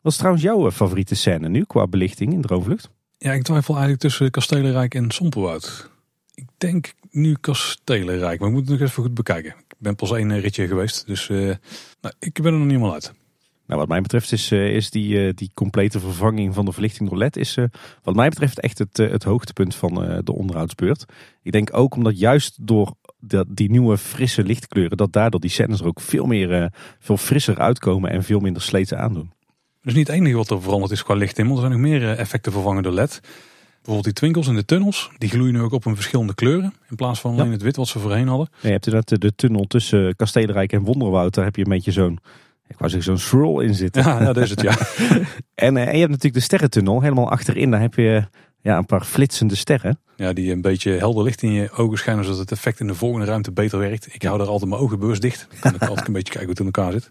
[0.00, 2.90] Wat is trouwens jouw eh, favoriete scène nu qua belichting in Droomvlucht?
[3.18, 5.90] Ja, ik twijfel eigenlijk tussen Kastelenrijk en Sompelwoud.
[6.34, 9.50] Ik denk nu Kastelenrijk, maar ik moet het nog even goed bekijken.
[9.50, 11.54] Ik ben pas één eh, ritje geweest, dus uh,
[12.00, 13.12] nou, ik ben er nog niet helemaal uit.
[13.66, 17.36] Nou, wat mij betreft is, is die, die complete vervanging van de verlichting door LED
[17.36, 17.58] is,
[18.02, 21.04] wat mij betreft echt het, het hoogtepunt van de onderhoudsbeurt.
[21.42, 22.94] Ik denk ook omdat juist door
[23.48, 28.10] die nieuwe frisse lichtkleuren, dat daardoor die scènes er ook veel meer, veel frisser uitkomen
[28.10, 29.32] en veel minder sleten aandoen.
[29.82, 31.54] Dus niet het enige wat er veranderd is qua lichtimmel.
[31.54, 33.20] Er zijn nog meer eh, effecten vervangen door LED.
[33.74, 35.10] Bijvoorbeeld die twinkels in de tunnels.
[35.18, 36.74] Die gloeien nu ook op in verschillende kleuren.
[36.90, 38.48] In plaats van alleen het wit wat ze voorheen hadden.
[38.52, 41.34] Ja, je hebt inderdaad de tunnel tussen Kastelenrijk en Wonderwoud.
[41.34, 42.18] Daar heb je een beetje zo'n
[42.70, 44.02] ik wou zeggen zo'n swirl in zitten.
[44.02, 44.76] Ja, dat is het, ja.
[45.54, 47.00] en, eh, en, je hebt natuurlijk de sterrentunnel.
[47.00, 48.24] Helemaal achterin, daar heb je
[48.60, 49.98] ja, een paar flitsende sterren.
[50.16, 52.94] Ja, die een beetje helder licht in je ogen schijnen, zodat het effect in de
[52.94, 54.14] volgende ruimte beter werkt.
[54.14, 55.46] Ik hou daar altijd mijn ogen bewust dicht.
[55.50, 57.10] Dan kan ik altijd een beetje kijken hoe het in elkaar zit.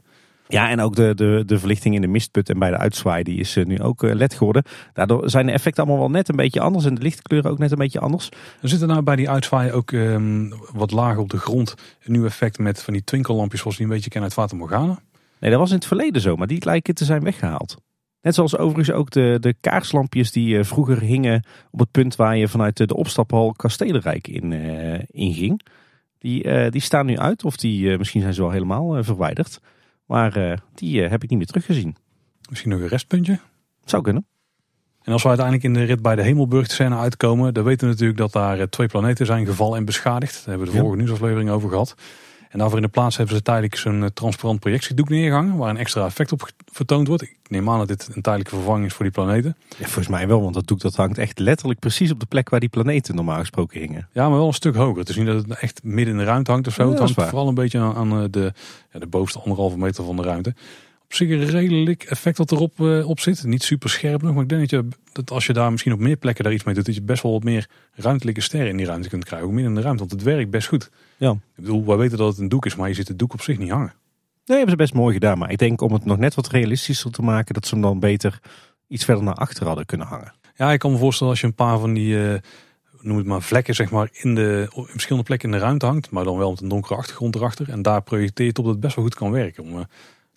[0.52, 3.40] Ja, en ook de, de, de verlichting in de mistput en bij de uitzwaai, die
[3.40, 4.64] is eh, nu ook eh, led geworden.
[4.94, 7.72] Daardoor zijn de effecten allemaal wel net een beetje anders en de lichtkleuren ook net
[7.72, 8.30] een beetje anders.
[8.62, 12.12] Er zit er nou bij die uitzwaai ook um, wat lager op de grond een
[12.12, 15.00] nieuw effect met van die twinkellampjes zoals die een beetje kennen uit Fata Morgana?
[15.40, 17.78] Nee, dat was in het verleden zo, maar die lijken te zijn weggehaald.
[18.22, 22.38] Net zoals overigens ook de, de kaarslampjes die uh, vroeger hingen op het punt waar
[22.38, 25.62] je vanuit de, opstaphal Kastelenrijk in, uh, in ging.
[26.18, 29.60] Die, uh, die staan nu uit of die, misschien zijn ze wel helemaal verwijderd.
[30.10, 31.96] Maar uh, die uh, heb ik niet meer teruggezien.
[32.50, 33.40] Misschien nog een restpuntje?
[33.86, 34.26] Zou kunnen.
[35.02, 37.94] En als we uiteindelijk in de rit bij de Hemelburg scène uitkomen, dan weten we
[37.94, 40.34] natuurlijk dat daar eh, twee planeten zijn gevallen en beschadigd.
[40.34, 40.84] Daar hebben we de ja.
[40.84, 41.96] vorige nieuwsaflevering over gehad.
[42.50, 46.06] En daarvoor in de plaats hebben ze tijdelijk zo'n transparant projectiedoek neergehangen, waar een extra
[46.06, 47.24] effect op vertoond wordt.
[47.24, 49.56] Ik neem aan dat dit een tijdelijke vervanging is voor die planeten.
[49.70, 52.50] Ja, volgens mij wel, want dat doek dat hangt echt letterlijk precies op de plek
[52.50, 54.08] waar die planeten normaal gesproken hingen.
[54.12, 55.00] Ja, maar wel een stuk hoger.
[55.00, 56.84] Het is niet dat het echt midden in de ruimte hangt of zo.
[56.84, 58.54] Ja, het hangt vooral een beetje aan, aan de,
[58.92, 60.54] ja, de bovenste anderhalve meter van de ruimte.
[61.10, 63.44] Op zich een redelijk effect wat erop uh, op zit.
[63.44, 66.00] Niet super scherp nog, maar ik denk dat, je, dat als je daar misschien op
[66.00, 68.78] meer plekken daar iets mee doet, dat je best wel wat meer ruimtelijke sterren in
[68.78, 69.48] die ruimte kunt krijgen.
[69.48, 70.90] Ook midden in de ruimte, want het werkt best goed.
[71.18, 71.32] Ja.
[71.32, 73.42] Ik bedoel, wij weten dat het een doek is, maar je ziet het doek op
[73.42, 73.94] zich niet hangen.
[74.46, 75.38] Nee, hebben ze best mooi gedaan.
[75.38, 78.00] Maar ik denk om het nog net wat realistischer te maken, dat ze hem dan
[78.00, 78.40] beter
[78.88, 80.34] iets verder naar achter hadden kunnen hangen.
[80.56, 82.34] Ja, ik kan me voorstellen als je een paar van die, uh,
[83.02, 86.10] noem het maar, vlekken zeg maar, in, de, in verschillende plekken in de ruimte hangt.
[86.10, 87.70] Maar dan wel met een donkere achtergrond erachter.
[87.70, 89.64] En daar projecteert op dat het best wel goed kan werken.
[89.64, 89.80] Om uh,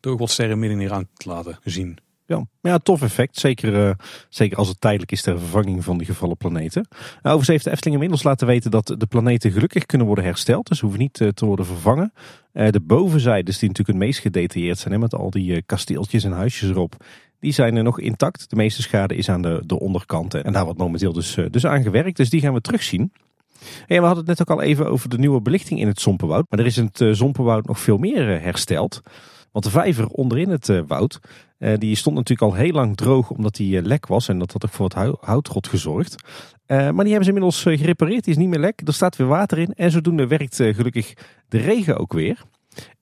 [0.07, 1.99] ook wat sterren midden in ruimte te laten zien.
[2.27, 3.38] Ja, ja tof effect.
[3.38, 3.95] Zeker, uh,
[4.29, 6.87] zeker als het tijdelijk is ter vervanging van die gevallen planeten.
[6.91, 10.69] Nou, overigens heeft de Efteling inmiddels laten weten dat de planeten gelukkig kunnen worden hersteld.
[10.69, 12.12] Dus hoeven niet uh, te worden vervangen.
[12.53, 16.33] Uh, de bovenzijdes, die natuurlijk het meest gedetailleerd zijn, hè, met al die kasteeltjes en
[16.33, 17.05] huisjes erop.
[17.41, 18.51] Die zijn er nog intact.
[18.51, 20.45] De meeste schade is aan de, de onderkanten.
[20.45, 22.17] En daar wordt momenteel dus, dus aan gewerkt.
[22.17, 23.12] Dus die gaan we terugzien.
[23.87, 26.47] En we hadden het net ook al even over de nieuwe belichting in het Zompenwoud.
[26.49, 29.03] Maar er is in het Zompenwoud nog veel meer hersteld.
[29.53, 31.21] Want de vijver onderin het uh, woud,
[31.59, 34.29] uh, die stond natuurlijk al heel lang droog omdat die uh, lek was.
[34.29, 36.23] En dat had ook voor het houtrot gezorgd.
[36.67, 38.25] maar die hebben ze inmiddels gerepareerd.
[38.25, 38.81] Die is niet meer lek.
[38.85, 39.73] Er staat weer water in.
[39.75, 41.15] En zodoende werkt gelukkig
[41.49, 42.43] de regen ook weer.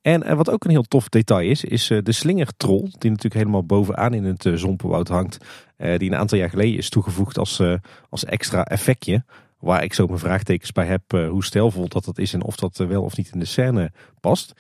[0.03, 2.81] En wat ook een heel tof detail is, is de slingertrol.
[2.81, 5.39] Die natuurlijk helemaal bovenaan in het zompenwoud hangt.
[5.77, 7.63] die een aantal jaar geleden is toegevoegd als,
[8.09, 9.25] als extra effectje.
[9.59, 12.77] Waar ik zo mijn vraagtekens bij heb hoe stijlvol dat dat is en of dat
[12.77, 14.55] wel of niet in de scène past.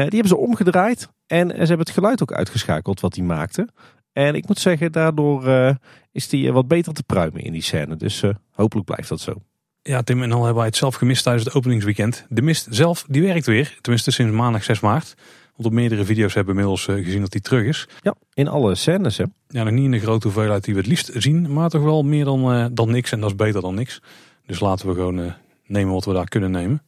[0.00, 3.68] Die hebben ze omgedraaid en ze hebben het geluid ook uitgeschakeld wat hij maakte.
[4.12, 5.74] En ik moet zeggen, daardoor uh,
[6.12, 7.96] is die wat beter te pruimen in die scène.
[7.96, 9.34] Dus hopelijk blijft dat zo.
[9.82, 12.26] Ja, Tim en al hebben wij het zelf gemist tijdens het openingsweekend.
[12.28, 13.78] De mist zelf, die werkt weer.
[13.80, 15.14] Tenminste sinds maandag 6 maart.
[15.56, 17.88] Want op meerdere video's hebben we inmiddels gezien dat die terug is.
[18.00, 19.24] Ja, in alle scènes hè.
[19.48, 21.52] Ja, nog niet in de grote hoeveelheid die we het liefst zien.
[21.52, 23.12] Maar toch wel meer dan, dan niks.
[23.12, 24.00] En dat is beter dan niks.
[24.46, 25.34] Dus laten we gewoon
[25.66, 26.82] nemen wat we daar kunnen nemen.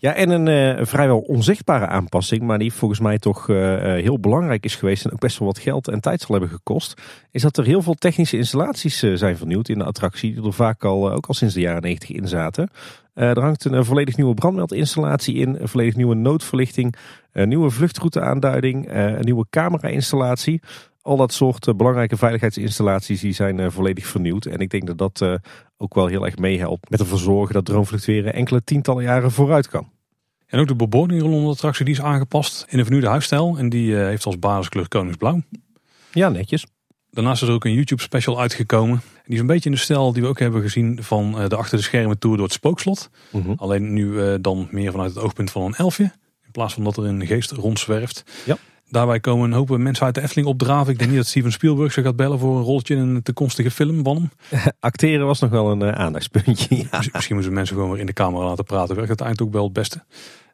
[0.00, 4.64] Ja, en een uh, vrijwel onzichtbare aanpassing, maar die volgens mij toch uh, heel belangrijk
[4.64, 7.56] is geweest en ook best wel wat geld en tijd zal hebben gekost, is dat
[7.56, 11.26] er heel veel technische installaties zijn vernieuwd in de attractie, die er vaak al, ook
[11.26, 12.70] al sinds de jaren 90 in zaten.
[13.14, 16.94] er hangt een, volledig nieuwe brandmeldinstallatie in, een volledig nieuwe noodverlichting,
[17.32, 20.60] een nieuwe vluchtrouteaanduiding, een nieuwe camera-installatie.
[21.08, 24.44] Al dat soort belangrijke veiligheidsinstallaties die zijn volledig vernieuwd.
[24.44, 25.40] En ik denk dat dat
[25.76, 29.88] ook wel heel erg meehelpt met ervoor zorgen dat droomvluchtweren enkele tientallen jaren vooruit kan.
[30.48, 33.58] En ook de bebording rondom de attractie die is aangepast in een vernieuwde huisstijl.
[33.58, 35.42] En die eh, heeft als basiskleur koningsblauw.
[36.12, 36.66] Ja, netjes.
[37.10, 39.00] Daarnaast is er ook een YouTube special uitgekomen.
[39.24, 41.56] Die is een beetje in de stijl die we ook hebben gezien van eh, de
[41.56, 43.10] achter de schermen tour door het spookslot.
[43.30, 43.52] Mhm.
[43.56, 46.12] Alleen nu eh, dan meer vanuit het oogpunt van een elfje.
[46.44, 48.24] In plaats van dat er een geest rondzwerft.
[48.44, 48.56] Ja.
[48.90, 50.92] Daarbij komen een hoop mensen uit de Efteling opdraven.
[50.92, 53.70] Ik denk niet dat Steven Spielberg ze gaat bellen voor een rolletje in een toekomstige
[53.70, 54.30] film van hem.
[54.80, 56.76] Acteren was nog wel een uh, aandachtspuntje.
[56.76, 57.02] Ja.
[57.12, 58.94] Misschien moeten we mensen gewoon weer in de camera laten praten.
[58.94, 60.04] Werkt uiteindelijk ook wel het beste.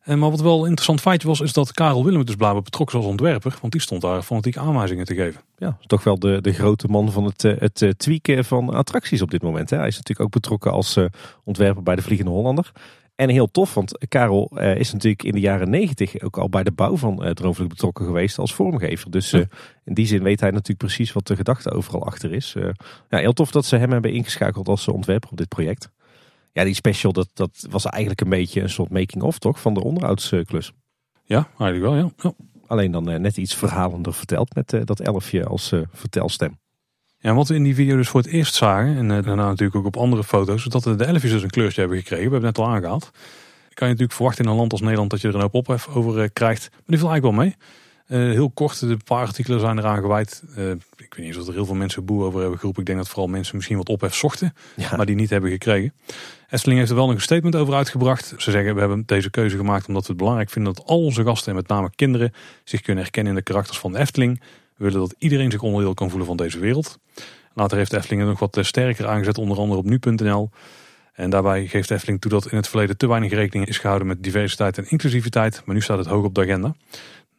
[0.02, 2.96] En maar wat wel een interessant feitje was, is dat Karel Willem dus blijkbaar betrokken
[2.96, 3.56] was als ontwerper.
[3.60, 5.40] Want die stond daar fanatieke aanwijzingen te geven.
[5.58, 9.22] Ja, toch wel de, de grote man van het, eh, het eh, tweaken van attracties
[9.22, 9.70] op dit moment.
[9.70, 9.76] Hè.
[9.76, 10.98] Hij is natuurlijk ook betrokken als
[11.44, 12.72] ontwerper bij de Vliegende Hollander.
[13.14, 16.62] En heel tof, want Karel uh, is natuurlijk in de jaren negentig ook al bij
[16.62, 19.10] de bouw van uh, Droomvlucht betrokken geweest als vormgever.
[19.10, 19.44] Dus uh,
[19.84, 22.52] in die zin weet hij natuurlijk precies wat de gedachte overal achter is.
[23.08, 25.90] ja, heel tof dat ze hem hebben ingeschakeld als ontwerper op dit project.
[26.52, 29.82] Ja, die special, dat, dat was eigenlijk een beetje een soort making-of toch, van de
[29.82, 30.72] onderhoudsklus.
[31.24, 32.10] Ja, eigenlijk wel, ja.
[32.16, 32.32] ja.
[32.66, 36.58] Alleen dan net iets verhalender verteld met dat elfje als vertelstem.
[37.24, 39.76] Ja, wat we in die video dus voor het eerst zagen, en eh, daarna natuurlijk
[39.76, 42.24] ook op andere foto's, is dat de elfjes dus een kleurtje hebben gekregen.
[42.24, 43.10] We hebben het net al aangehaald.
[43.74, 45.88] Kan je natuurlijk verwachten in een land als Nederland dat je er een hoop ophef
[45.88, 46.68] over eh, krijgt.
[46.70, 47.56] Maar die viel eigenlijk wel mee.
[48.08, 50.42] Uh, heel kort, de paar artikelen zijn eraan gewijd.
[50.58, 52.80] Uh, ik weet niet of er heel veel mensen boe over hebben geroepen.
[52.80, 54.54] Ik denk dat vooral mensen misschien wat ophef zochten,
[54.96, 55.92] maar die niet hebben gekregen.
[56.50, 58.34] Efteling heeft er wel een statement over uitgebracht.
[58.36, 61.24] Ze zeggen, we hebben deze keuze gemaakt omdat we het belangrijk vinden dat al onze
[61.24, 62.32] gasten, en met name kinderen,
[62.64, 64.40] zich kunnen herkennen in de karakters van de Efteling.
[64.76, 66.98] We willen dat iedereen zich onderdeel kan voelen van deze wereld.
[67.54, 70.50] Later heeft Efteling nog wat eh, sterker aangezet, onder andere op nu.nl.
[71.12, 74.22] En daarbij geeft Efteling toe dat in het verleden te weinig rekening is gehouden met
[74.22, 75.62] diversiteit en inclusiviteit.
[75.64, 76.74] Maar nu staat het hoog op de agenda.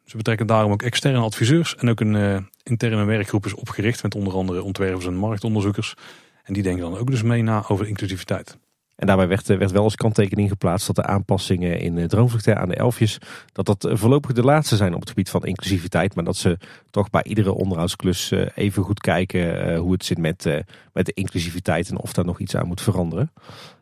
[0.05, 4.15] Ze betrekken daarom ook externe adviseurs en ook een uh, interne werkgroep is opgericht met
[4.15, 5.95] onder andere ontwerpers en marktonderzoekers.
[6.43, 8.57] En die denken dan ook dus mee na over inclusiviteit.
[8.95, 12.69] En daarbij werd, werd wel als kanttekening geplaatst dat de aanpassingen in eh, Droomvlucht aan
[12.69, 13.17] de elfjes,
[13.51, 16.15] dat dat eh, voorlopig de laatste zijn op het gebied van inclusiviteit.
[16.15, 16.57] Maar dat ze
[16.89, 21.89] toch bij iedere onderhoudsklus eh, even goed kijken hoe het zit met, met de inclusiviteit
[21.89, 23.31] en of daar nog iets aan moet veranderen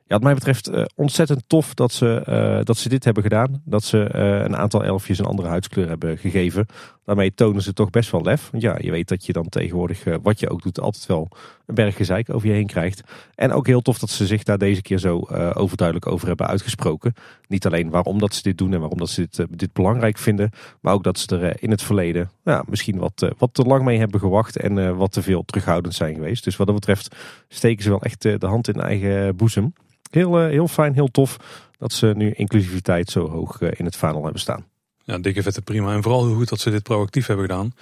[0.07, 3.61] wat mij betreft ontzettend tof dat ze, dat ze dit hebben gedaan.
[3.65, 6.65] Dat ze een aantal elfjes een andere huidskleur hebben gegeven.
[7.05, 8.49] Daarmee tonen ze toch best wel lef.
[8.51, 11.27] Want ja, je weet dat je dan tegenwoordig, wat je ook doet, altijd wel
[11.65, 13.01] een berg gezeik over je heen krijgt.
[13.35, 15.19] En ook heel tof dat ze zich daar deze keer zo
[15.53, 17.13] overduidelijk over hebben uitgesproken.
[17.47, 20.49] Niet alleen waarom dat ze dit doen en waarom dat ze dit, dit belangrijk vinden.
[20.81, 23.97] Maar ook dat ze er in het verleden ja, misschien wat, wat te lang mee
[23.97, 24.57] hebben gewacht.
[24.57, 26.43] En wat te veel terughoudend zijn geweest.
[26.43, 27.15] Dus wat dat betreft
[27.47, 29.73] steken ze wel echt de hand in eigen boezem.
[30.13, 31.37] Heel, eh, heel fijn, heel tof
[31.77, 34.65] dat ze nu inclusiviteit zo hoog eh, in het vaandel hebben staan.
[35.03, 35.93] Ja, dikke vette prima.
[35.93, 37.73] En vooral heel goed dat ze dit proactief hebben gedaan.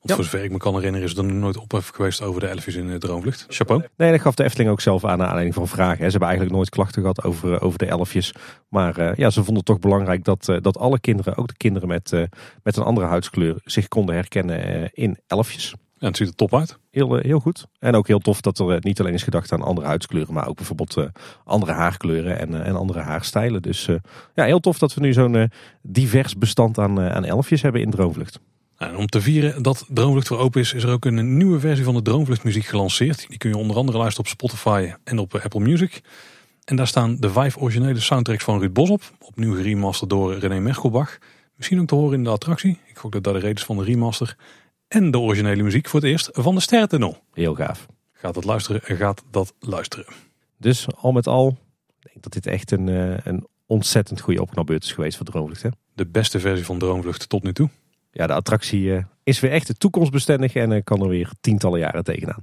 [0.00, 2.74] Want voor zover ik me kan herinneren is er nooit ophef geweest over de elfjes
[2.74, 3.46] in de droomvlucht.
[3.48, 3.84] Chapeau.
[3.96, 5.96] Nee, dat gaf de Efteling ook zelf aan naar aanleiding van vragen.
[5.96, 8.32] Ze hebben eigenlijk nooit klachten gehad over, over de elfjes.
[8.68, 12.10] Maar ja, ze vonden het toch belangrijk dat, dat alle kinderen, ook de kinderen met,
[12.62, 15.74] met een andere huidskleur, zich konden herkennen in elfjes.
[16.00, 16.78] Ja, het ziet er top uit.
[16.90, 17.66] Heel, eh, heel goed.
[17.78, 20.48] En ook heel tof dat er eh, niet alleen is gedacht aan andere huidskleuren, maar
[20.48, 21.04] ook bijvoorbeeld uh,
[21.44, 23.62] andere haarkleuren en, en andere haarstijlen.
[23.62, 23.88] Dus
[24.34, 25.50] ja, heel tof dat we nu zo'n
[25.82, 28.40] divers bestand aan, aan elfjes hebben in Droomvlucht.
[28.76, 31.84] En om te vieren dat Droomvlucht voor open is, is er ook een nieuwe versie
[31.84, 33.28] van de Droomvlucht muziek gelanceerd.
[33.28, 36.00] Die kun je onder andere luisteren op Spotify en op Apple Music.
[36.64, 39.02] En daar staan de vijf originele soundtracks van Ruud Bos op.
[39.18, 41.18] Opnieuw geremasterd door René Merkelbach.
[41.56, 42.78] Misschien ook te horen in de attractie.
[42.86, 44.36] Ik gok dat daar de reden is van de remaster
[44.90, 47.18] en de originele muziek voor het eerst van de Sterrentunnel.
[47.32, 47.86] Heel gaaf.
[48.12, 50.06] Gaat dat luisteren, gaat dat luisteren.
[50.56, 51.58] Dus al met al,
[52.00, 55.62] ik denk dat dit echt een, eh, een ontzettend goede opknapbeurt is geweest voor Droomvlucht.
[55.62, 55.68] Hè?
[55.94, 57.68] De beste versie van Droomvlucht tot nu toe.
[58.10, 62.04] Ja, de attractie eh, is weer echt toekomstbestendig en uh, kan er weer tientallen jaren
[62.04, 62.42] tegenaan.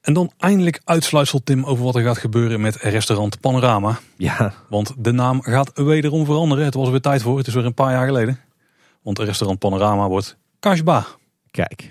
[0.00, 3.98] En dan eindelijk uitsluitsel Tim over wat er gaat gebeuren met restaurant Panorama.
[4.16, 4.54] Ja.
[4.68, 6.64] Want de naam gaat wederom veranderen.
[6.64, 8.40] Het was weer tijd voor, het is weer een paar jaar geleden.
[9.02, 11.06] Want restaurant Panorama wordt Kashba.
[11.58, 11.90] Kijk.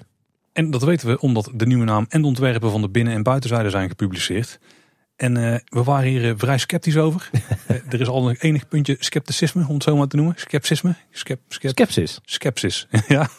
[0.53, 3.23] En dat weten we omdat de nieuwe naam en de ontwerpen van de binnen- en
[3.23, 4.59] buitenzijde zijn gepubliceerd.
[5.15, 7.29] En uh, we waren hier uh, vrij sceptisch over.
[7.33, 10.35] uh, er is al een enig puntje scepticisme, om het zo maar te noemen.
[10.37, 10.95] Skepsisme.
[11.11, 12.19] Skep, skep, Skepsis.
[12.23, 13.29] Skepsis, ja.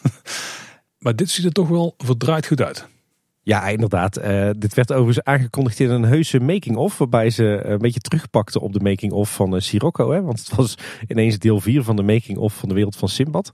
[0.98, 2.86] Maar dit ziet er toch wel verdraaid goed uit.
[3.42, 4.14] Ja, inderdaad.
[4.58, 6.98] dit werd overigens aangekondigd in een heuse making-of.
[6.98, 10.10] Waarbij ze een beetje terugpakten op de making-of van Sirocco.
[10.10, 10.22] Hè?
[10.22, 10.74] Want het was
[11.06, 13.52] ineens deel 4 van de making-of van de wereld van Simbad.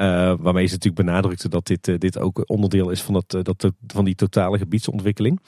[0.00, 3.42] Uh, waarmee ze natuurlijk benadrukte dat dit, uh, dit ook onderdeel is van, dat, uh,
[3.42, 5.40] dat, van die totale gebiedsontwikkeling.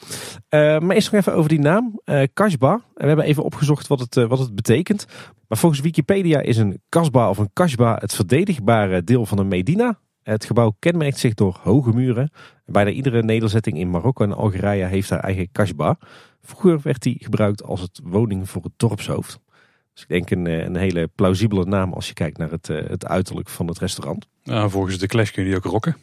[0.50, 2.00] maar eerst nog even over die naam,
[2.32, 2.80] Kasbah.
[2.94, 5.06] We hebben even opgezocht wat het, wat het betekent.
[5.52, 9.98] Maar volgens Wikipedia is een kasbah of een kasbah het verdedigbare deel van een medina.
[10.22, 12.30] Het gebouw kenmerkt zich door hoge muren.
[12.64, 15.94] Bijna iedere nederzetting in Marokko en Algerije heeft haar eigen kasbah.
[16.42, 19.40] Vroeger werd die gebruikt als het woning voor het dorpshoofd.
[19.94, 23.48] Dus ik denk een, een hele plausibele naam als je kijkt naar het, het uiterlijk
[23.48, 24.26] van het restaurant.
[24.44, 25.96] Ja, volgens de Clash kun je die ook rocken.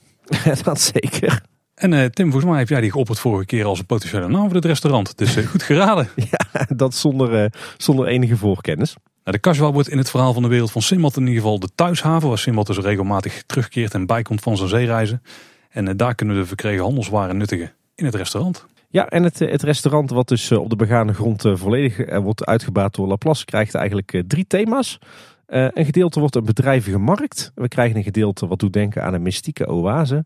[0.64, 1.42] dat zeker.
[1.80, 4.46] En uh, Tim, volgens mij heb jij die geopperd vorige keer als een potentiële naam
[4.46, 5.18] voor het restaurant.
[5.18, 6.10] Dus uh, goed geraden.
[6.32, 8.96] ja, dat zonder, uh, zonder enige voorkennis.
[9.24, 11.60] Nou, de Kasbah wordt in het verhaal van de wereld van Simbad in ieder geval
[11.60, 12.30] de thuishaven.
[12.30, 15.22] Waar Simbad dus regelmatig terugkeert en bijkomt van zijn zeereizen.
[15.70, 18.66] En daar kunnen we de verkregen handelswaren nuttigen in het restaurant.
[18.92, 23.08] Ja, en het, het restaurant wat dus op de begane grond volledig wordt uitgebaat door
[23.08, 25.00] Laplace krijgt eigenlijk drie thema's.
[25.48, 27.52] Uh, een gedeelte wordt een bedrijvige markt.
[27.56, 30.26] We krijgen een gedeelte wat doet denken aan een mystieke oase.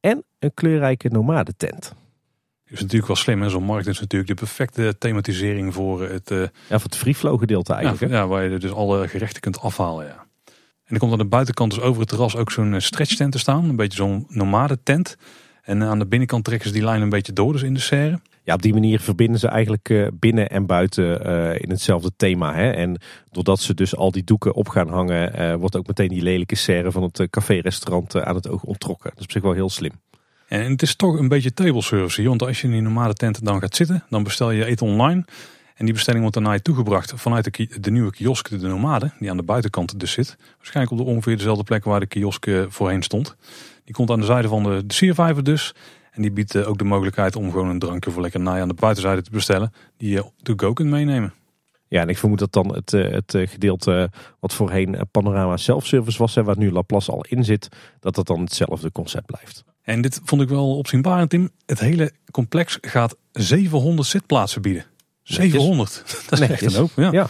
[0.00, 1.94] En een kleurrijke nomadentent.
[2.66, 3.48] Is natuurlijk wel slim.
[3.48, 6.30] Zo'n markt is natuurlijk de perfecte thematisering voor het...
[6.30, 8.12] Uh, ja, voor het free flow gedeelte eigenlijk.
[8.12, 10.06] Ja, ja, waar je dus alle gerechten kunt afhalen.
[10.06, 10.26] Ja.
[10.84, 13.38] En er komt aan de buitenkant dus over het terras ook zo'n stretch tent te
[13.38, 13.68] staan.
[13.68, 15.16] Een beetje zo'n nomadentent.
[15.62, 18.20] En aan de binnenkant trekken ze die lijn een beetje door, dus in de serre
[18.44, 21.20] ja, op die manier verbinden ze eigenlijk binnen en buiten
[21.60, 22.54] in hetzelfde thema.
[22.54, 22.70] Hè?
[22.70, 26.54] En doordat ze dus al die doeken op gaan hangen, wordt ook meteen die lelijke
[26.54, 29.10] serre van het café-restaurant aan het oog onttrokken.
[29.10, 29.92] Dat is op zich wel heel slim.
[30.48, 32.22] En het is toch een beetje table service.
[32.22, 35.24] Want als je in die normale tent dan gaat zitten, dan bestel je eten online.
[35.74, 39.36] En die bestelling wordt je toegebracht vanuit de, de, nieuwe kiosk, de Nomade, die aan
[39.36, 40.36] de buitenkant dus zit.
[40.56, 43.36] Waarschijnlijk op de ongeveer dezelfde plek waar de kiosk voorheen stond.
[43.84, 45.74] Die komt aan de zijde van de, de siervijver dus.
[46.10, 48.74] En die biedt ook de mogelijkheid om gewoon een drankje voor lekker naai aan de
[48.74, 49.72] buitenzijde te bestellen.
[49.96, 51.32] Die je to go kunt meenemen.
[51.88, 56.44] Ja, en ik vermoed dat dan het, het gedeelte wat voorheen Panorama Self-Service was, en
[56.44, 57.68] waar nu Laplace al in zit,
[58.00, 59.64] dat dat dan hetzelfde concept blijft.
[59.82, 61.50] En dit vond ik wel opzienbarend, Tim.
[61.66, 64.84] Het hele complex gaat 700 zitplaatsen bieden.
[65.34, 66.04] 700.
[66.28, 66.90] Dat is echt een hoop.
[66.96, 67.12] Ja.
[67.12, 67.28] ja.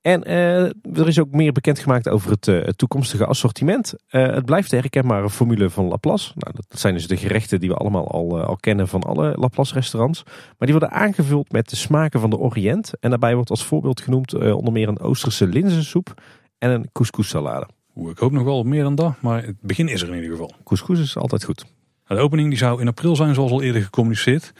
[0.00, 0.62] En uh,
[0.98, 3.94] er is ook meer bekendgemaakt over het, uh, het toekomstige assortiment.
[4.10, 6.32] Uh, het blijft de herkenbare formule van Laplace.
[6.34, 9.74] Nou, dat zijn dus de gerechten die we allemaal al, al kennen van alle Laplace
[9.74, 10.22] restaurants.
[10.24, 12.92] Maar die worden aangevuld met de smaken van de Oriënt.
[13.00, 16.22] En daarbij wordt als voorbeeld genoemd onder meer een Oosterse linzensoep
[16.58, 17.66] en een couscous salade.
[17.96, 20.14] Oeh, ik hoop nog wel op meer dan dat, maar het begin is er in
[20.14, 20.52] ieder geval.
[20.64, 21.64] Couscous is altijd goed.
[22.06, 24.52] De opening die zou in april zijn, zoals al eerder gecommuniceerd.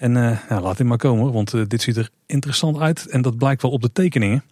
[0.00, 0.12] En
[0.48, 3.06] ja, laat dit maar komen, want uh, dit ziet er interessant uit.
[3.06, 4.42] En dat blijkt wel op de tekeningen.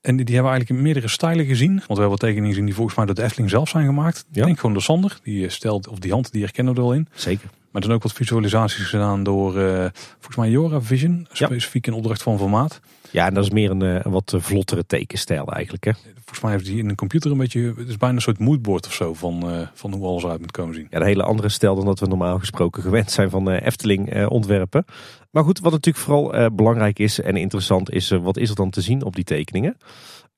[0.00, 1.74] En die, die hebben we eigenlijk in meerdere stijlen gezien.
[1.74, 4.24] Want we hebben tekeningen gezien die volgens mij door de Efteling zelf zijn gemaakt.
[4.30, 4.40] Ja.
[4.40, 5.18] Ik denk gewoon door Sander.
[5.22, 7.08] Die stelt, of die hand, die herkennen we er wel in.
[7.14, 7.48] Zeker.
[7.74, 11.26] Maar dan ook wat visualisaties gedaan door, uh, volgens mij Jora Vision.
[11.32, 11.92] Specifiek ja.
[11.92, 12.80] in opdracht van formaat.
[13.10, 15.84] Ja, en dat is meer een, een wat vlottere tekenstijl eigenlijk.
[15.84, 15.92] Hè?
[16.14, 18.86] Volgens mij heeft hij in een computer een beetje, het is bijna een soort moodboard
[18.86, 20.86] of zo van, uh, van hoe alles uit moet komen zien.
[20.90, 24.26] Ja, een hele andere stijl dan dat we normaal gesproken gewend zijn van uh, Efteling
[24.26, 24.84] ontwerpen.
[25.30, 28.80] Maar goed, wat natuurlijk vooral belangrijk is en interessant is, wat is er dan te
[28.80, 29.76] zien op die tekeningen?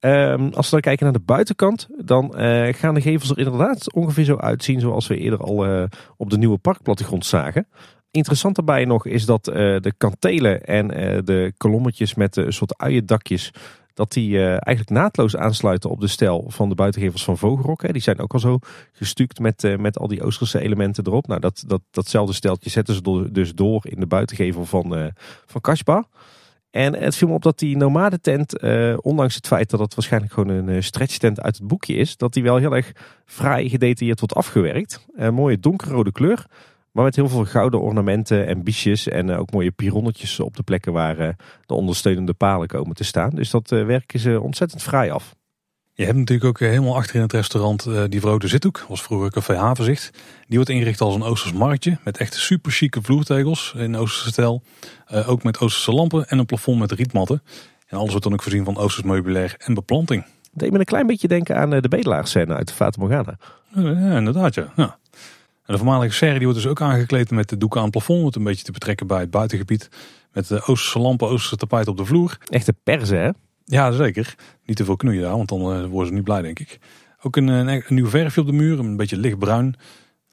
[0.00, 2.32] Um, als we dan kijken naar de buitenkant, dan
[2.74, 6.58] gaan de gevels er inderdaad ongeveer zo uitzien zoals we eerder al op de nieuwe
[6.58, 7.68] parkplattegrond zagen.
[8.10, 10.88] Interessant daarbij nog is dat uh, de kantelen en
[11.24, 13.50] de kolommetjes met een soort uiendakjes,
[13.94, 17.82] dat die eigenlijk naadloos aansluiten op de stijl van de buitengevels van Vogelrok.
[17.82, 17.92] Hè.
[17.92, 18.58] Die zijn ook al zo
[18.92, 21.26] gestuukt met, met al die Oosterse elementen erop.
[21.26, 25.12] Nou, dat, dat, datzelfde steltje zetten ze dus door in de buitengevel van,
[25.46, 26.06] van.
[26.76, 28.62] En het viel me op dat die nomadentent,
[29.02, 32.42] ondanks het feit dat het waarschijnlijk gewoon een stretchtent uit het boekje is, dat die
[32.42, 32.92] wel heel erg
[33.24, 35.06] vrij gedetailleerd wordt afgewerkt.
[35.14, 36.46] Een mooie donkerrode kleur.
[36.92, 40.92] Maar met heel veel gouden ornamenten en biesjes en ook mooie pironnetjes op de plekken
[40.92, 41.36] waar
[41.66, 43.30] de ondersteunende palen komen te staan.
[43.30, 45.34] Dus dat werk is ontzettend fraai af.
[45.96, 48.84] Je hebt natuurlijk ook helemaal achter in het restaurant die verrode zithoek.
[48.88, 50.10] was vroeger Café Havenzicht.
[50.46, 54.62] Die wordt ingericht als een Oosters marktje met echt super chique vloertegels in Oosterse stijl.
[55.26, 57.42] ook met Oosterse lampen en een plafond met rietmatten.
[57.86, 60.22] En alles wordt dan ook voorzien van Oosters meubilair en beplanting.
[60.22, 63.38] Dat deed me een klein beetje denken aan de bedelaarscène uit de Fata Morgana.
[63.74, 64.72] Ja, inderdaad ja.
[64.76, 64.98] ja.
[65.66, 68.20] En de voormalige serre die wordt dus ook aangekleed met de doeken aan het plafond.
[68.20, 69.88] Om het een beetje te betrekken bij het buitengebied.
[70.32, 72.38] Met de Oosterse lampen, Oosterse tapijt op de vloer.
[72.48, 73.30] Echte persen hè?
[73.68, 74.34] Ja zeker.
[74.64, 76.78] Niet te veel knoeien daar, want dan worden ze niet blij denk ik.
[77.22, 79.74] Ook een, een, een nieuw verfje op de muur, een beetje lichtbruin.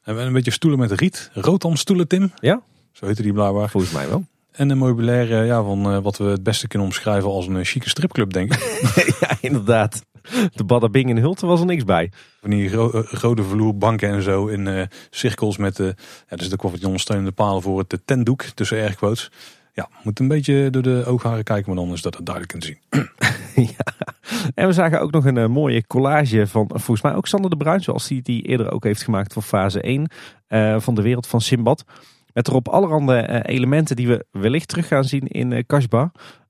[0.04, 1.30] En een beetje stoelen met riet.
[1.34, 2.32] Rotan stoelen, Tim.
[2.40, 2.62] Ja.
[2.92, 3.70] Zo heette die blijkbaar.
[3.70, 4.26] Volgens mij wel.
[4.52, 7.58] En een meubilair eh, ja, van eh, wat we het beste kunnen omschrijven als een
[7.58, 9.16] eh, chique stripclub, denk ik.
[9.20, 10.06] ja, inderdaad.
[10.54, 12.12] De Badabing in Hulten was er niks bij.
[12.42, 15.94] Van die ro- rode vloerbanken en zo in eh, cirkels met de, ja,
[16.28, 19.32] er zitten ook wel wat ondersteunende palen voor het tentdoek tussen airquotes.
[19.76, 22.66] Ja, moet een beetje door de oogharen kijken, maar dan is dat er duidelijk te
[22.66, 22.80] zien.
[23.78, 24.10] ja.
[24.56, 27.50] En we zagen ook nog een eh, mooie collage van eh, volgens mij ook Sander
[27.50, 30.10] de Bruin, zoals hij die eerder ook heeft gemaakt voor fase 1
[30.54, 31.86] eh, van de wereld van Simbad.
[32.34, 35.52] Met erop allerhande eh, elementen die we wellicht terug gaan zien in.
[35.54, 35.68] Eh,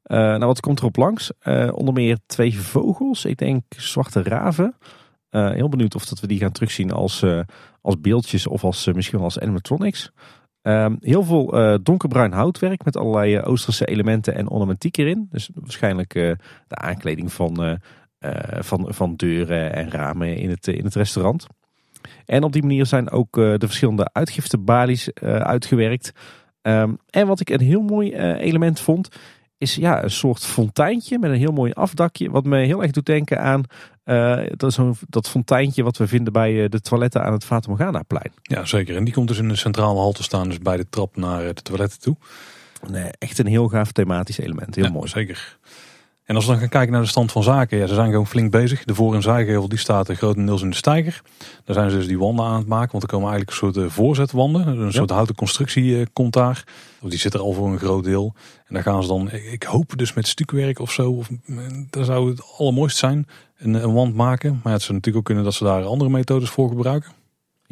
[0.03, 1.31] nou, wat komt erop langs?
[1.71, 4.75] Onder meer twee vogels, ik denk zwarte raven.
[5.29, 7.25] Heel benieuwd of dat we die gaan terugzien als,
[7.81, 10.11] als beeldjes of als, misschien wel als animatronics.
[10.63, 15.27] Ehm, heel veel eh, donkerbruin houtwerk met allerlei eh, Oosterse elementen en ornamentiek erin.
[15.31, 16.31] Dus waarschijnlijk eh,
[16.67, 17.79] de aankleding van,
[18.59, 21.47] van, van deuren en ramen in het, in het restaurant.
[22.25, 26.11] En op die manier zijn ook de verschillende uitgiftebalies uitgewerkt.
[26.61, 29.09] Ehm, en wat ik een heel mooi element vond,
[29.63, 32.29] is ja, een soort fonteintje met een heel mooi afdakje.
[32.29, 33.65] Wat me heel erg doet denken aan
[34.03, 34.77] eh, dat, is
[35.09, 38.31] dat fonteintje wat we vinden bij eh, de toiletten aan het Fata Morgana plein.
[38.41, 38.95] Ja, zeker.
[38.95, 41.41] En die komt dus in de centrale hal te staan, dus bij de trap naar
[41.41, 42.15] eh, de toiletten toe.
[42.89, 44.75] Nee, echt een heel gaaf thematisch element.
[44.75, 45.07] Heel Ja, mooi.
[45.07, 45.57] Zeker.
[46.23, 48.27] En als we dan gaan kijken naar de stand van zaken, ja, ze zijn gewoon
[48.27, 48.83] flink bezig.
[48.83, 51.21] De voor- en zijgevel die staat er grotendeels in de stijger.
[51.65, 53.85] Daar zijn ze dus die wanden aan het maken, want er komen eigenlijk een soort
[53.85, 54.67] eh, voorzetwanden.
[54.67, 56.63] Een soort houten constructie eh, komt daar.
[57.01, 58.33] Of die zit er al voor een groot deel.
[58.67, 61.57] En daar gaan ze dan, ik hoop dus met stukwerk of zo, of, eh,
[61.89, 64.49] dat zou het allermooist zijn, een, een wand maken.
[64.51, 67.11] Maar ja, het zou natuurlijk ook kunnen dat ze daar andere methodes voor gebruiken.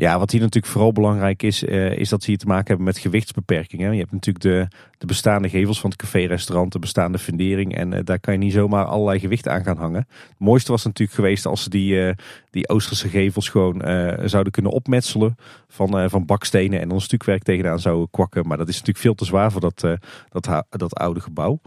[0.01, 2.85] Ja, wat hier natuurlijk vooral belangrijk is, eh, is dat ze hier te maken hebben
[2.85, 3.93] met gewichtsbeperkingen.
[3.93, 7.75] Je hebt natuurlijk de, de bestaande gevels van het café-restaurant, de bestaande fundering.
[7.75, 10.07] En eh, daar kan je niet zomaar allerlei gewicht aan gaan hangen.
[10.09, 12.15] Het mooiste was natuurlijk geweest als ze die, eh,
[12.49, 13.81] die Oosterse gevels gewoon
[14.29, 15.35] zouden kunnen opmetselen
[15.67, 16.81] van, van bakstenen.
[16.81, 18.47] En een stukwerk tegenaan zouden kwakken.
[18.47, 19.85] Maar dat is natuurlijk veel te zwaar voor dat,
[20.29, 21.59] dat, dat oude gebouw.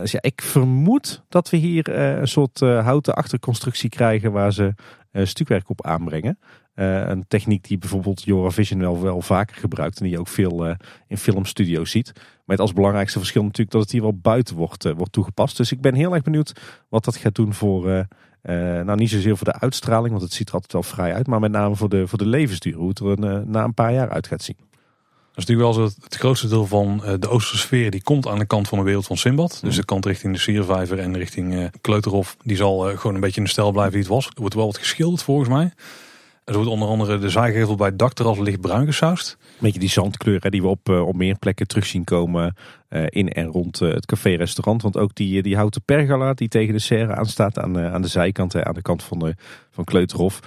[0.00, 4.74] Dus ja, ik vermoed dat we hier een soort houten achterconstructie krijgen waar ze
[5.12, 6.38] stukwerk op aanbrengen.
[6.76, 10.66] Eh, een techniek die bijvoorbeeld Joravision wel, wel vaker gebruikt en die je ook veel
[10.66, 10.74] eh,
[11.08, 12.12] in filmstudio's ziet.
[12.44, 15.56] Met als belangrijkste verschil natuurlijk dat het hier wel buiten wordt, eh, wordt toegepast.
[15.56, 16.52] Dus ik ben heel erg benieuwd
[16.88, 18.06] wat dat gaat doen voor,
[18.42, 21.26] nou niet zozeer voor de uitstraling, want het ziet er altijd wel vrij uit.
[21.26, 23.92] Maar met name voor de, voor de levensduur, hoe het er een, na een paar
[23.92, 24.56] jaar uit gaat zien.
[24.58, 28.26] Dat is natuurlijk wel zo het, het grootste deel van de Oosterse sfeer die komt
[28.26, 29.58] aan de kant van de wereld van Simbad.
[29.62, 32.36] Dus de kant richting de Siervijver en richting Kleuterhof.
[32.42, 34.26] Die zal gewoon een beetje in de stijl blijven die het was.
[34.26, 35.72] Er wordt wel wat geschilderd volgens mij.
[36.46, 39.36] Er wordt onder andere de zijgevel bij het dakterras lichtbruin gesausd.
[39.40, 42.54] Een beetje die zandkleur die we op, eh, op meer plekken terug zien komen
[42.88, 44.82] eh, in en rond eh, het café-restaurant.
[44.82, 48.08] Want ook die, die houten pergola die tegen de serre aanstaat aan, eh, aan de
[48.08, 49.34] zijkant, hè, aan de kant van, de,
[49.70, 50.40] van Kleuterhof.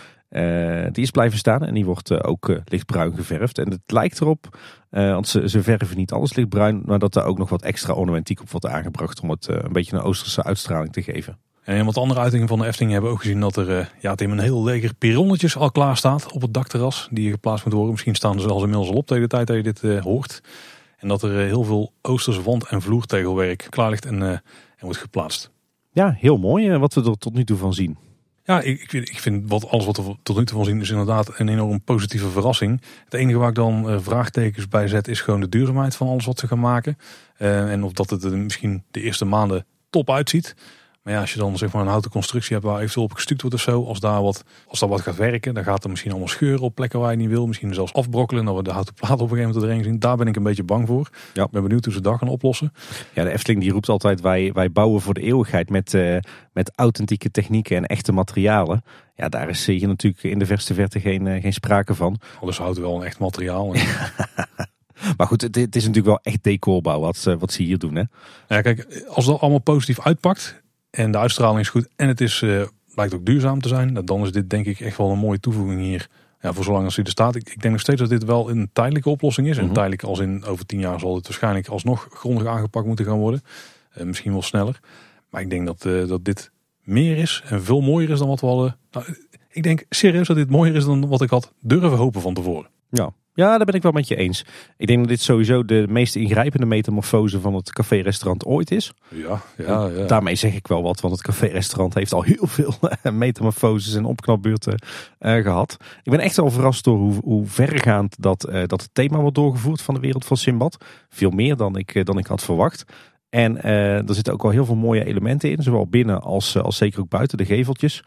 [0.91, 3.57] die is blijven staan en die wordt ook lichtbruin geverfd.
[3.57, 4.57] En het lijkt erop,
[4.89, 8.41] want ze, ze verven niet alles lichtbruin, maar dat er ook nog wat extra ornamentiek
[8.41, 11.37] op wordt aangebracht om het een beetje een Oosterse uitstraling te geven.
[11.69, 13.85] En in wat andere uitingen van de Efteling hebben we ook gezien dat er eh,
[13.99, 17.07] ja, Tim, een heel leger pironnetjes al klaar staat op het dakterras.
[17.11, 17.91] Die geplaatst moet worden.
[17.91, 20.41] Misschien staan ze zelfs inmiddels al op tegen de tijd dat je dit eh, hoort.
[20.97, 24.41] En dat er eh, heel veel Oosterse wand- en vloertegelwerk klaar ligt en, en
[24.79, 25.51] wordt geplaatst.
[25.91, 27.97] Ja, heel mooi wat we er tot nu toe van zien.
[28.43, 30.81] Ja, ik, ik, vind, ik vind wat, alles wat we tot nu toe van zien
[30.81, 32.81] is inderdaad een enorm positieve verrassing.
[33.05, 36.39] Het enige waar ik dan vraagtekens bij zet is gewoon de duurzaamheid van alles wat
[36.39, 36.97] ze gaan maken.
[37.37, 40.55] En of dat het misschien de eerste maanden top uitziet.
[41.09, 43.41] Maar ja, als je dan zeg maar een houten constructie hebt waar eventueel op gestuukt
[43.41, 43.83] wordt of zo.
[43.85, 46.75] Als daar wat, als daar wat gaat werken, dan gaat er misschien allemaal scheuren op
[46.75, 47.47] plekken waar je niet wil.
[47.47, 48.45] Misschien zelfs afbrokkelen.
[48.45, 49.99] Dat we de houten plaat op een gegeven moment erin zien.
[49.99, 51.09] Daar ben ik een beetje bang voor.
[51.33, 51.43] Ja.
[51.43, 52.73] Ik ben benieuwd hoe ze dat gaan oplossen.
[53.13, 56.17] Ja, de Efteling die roept altijd wij, wij bouwen voor de eeuwigheid met, eh,
[56.53, 58.83] met authentieke technieken en echte materialen.
[59.15, 62.19] Ja, daar is hier natuurlijk in de verste verte geen, eh, geen sprake van.
[62.41, 63.73] Alles houdt wel een echt materiaal.
[63.73, 63.81] En
[65.17, 67.95] Maar goed, het, is natuurlijk wel echt decorbouw wat, ze- wat ze hier doen.
[67.95, 68.03] Hè?
[68.47, 70.61] Ja, kijk, als dat allemaal positief uitpakt
[70.99, 72.61] en de uitstraling is goed en het is, eh,
[72.93, 75.39] blijkt ook duurzaam te zijn, nou, dan is dit denk ik echt wel een mooie
[75.39, 76.07] toevoeging hier.
[76.41, 77.35] Ja, voor zolang als hij er staat.
[77.35, 79.57] Ik, ik denk nog steeds dat dit wel een tijdelijke oplossing is.
[79.57, 79.73] En Mhm.
[79.73, 83.41] tijdelijk als in over tien jaar zal het waarschijnlijk alsnog grondig aangepakt moeten gaan worden.
[83.89, 84.79] Eh, misschien wel sneller.
[85.29, 86.51] Maar ik denk dat, eh, dat dit
[86.83, 88.77] meer is en veel mooier is dan wat we hadden.
[88.91, 89.05] Nou,
[89.49, 92.69] ik denk serieus dat dit mooier is dan wat ik had durven hopen van tevoren.
[92.89, 93.13] Ja.
[93.33, 94.45] Ja, daar ben ik wel met je eens.
[94.77, 98.93] Ik denk dat dit sowieso de meest ingrijpende metamorfose van het café-restaurant ooit is.
[99.07, 100.05] Ja, ja, ja.
[100.05, 102.73] Daarmee zeg ik wel wat, want het café-restaurant heeft al heel veel
[103.13, 104.81] metamorfoses en opknapbeurten
[105.19, 105.77] eh, gehad.
[106.03, 109.35] Ik ben echt wel verrast door hoe, hoe verregaand dat, eh, dat het thema wordt
[109.35, 110.85] doorgevoerd van de wereld van Simbad.
[111.09, 112.85] Veel meer dan ik, eh, dan ik had verwacht.
[113.29, 116.63] En eh, er zitten ook wel heel veel mooie elementen in, zowel binnen als, eh,
[116.63, 118.03] als zeker ook buiten de geveltjes.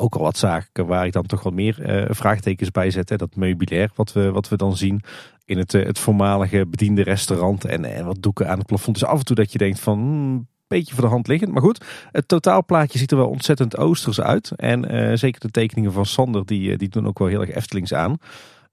[0.00, 3.08] Ook al wat zaken waar ik dan toch wat meer uh, vraagtekens bij zet.
[3.08, 3.16] Hè.
[3.16, 5.02] Dat meubilair wat we, wat we dan zien
[5.44, 8.98] in het, het voormalige bediende restaurant en, en wat doeken aan het plafond.
[8.98, 9.98] Dus af en toe dat je denkt van...
[9.98, 11.52] Hmm, beetje voor de hand liggend.
[11.52, 14.50] Maar goed, het totaalplaatje ziet er wel ontzettend oosters uit.
[14.56, 18.16] En zeker de tekeningen van Sander, die, die doen ook wel heel erg Eftelings aan.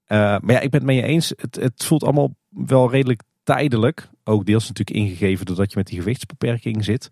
[0.08, 1.32] maar ja, ik ben het met je eens.
[1.36, 4.08] Het, het voelt allemaal wel redelijk tijdelijk.
[4.24, 7.08] Ook deels natuurlijk ingegeven doordat je met die gewichtsbeperking zit.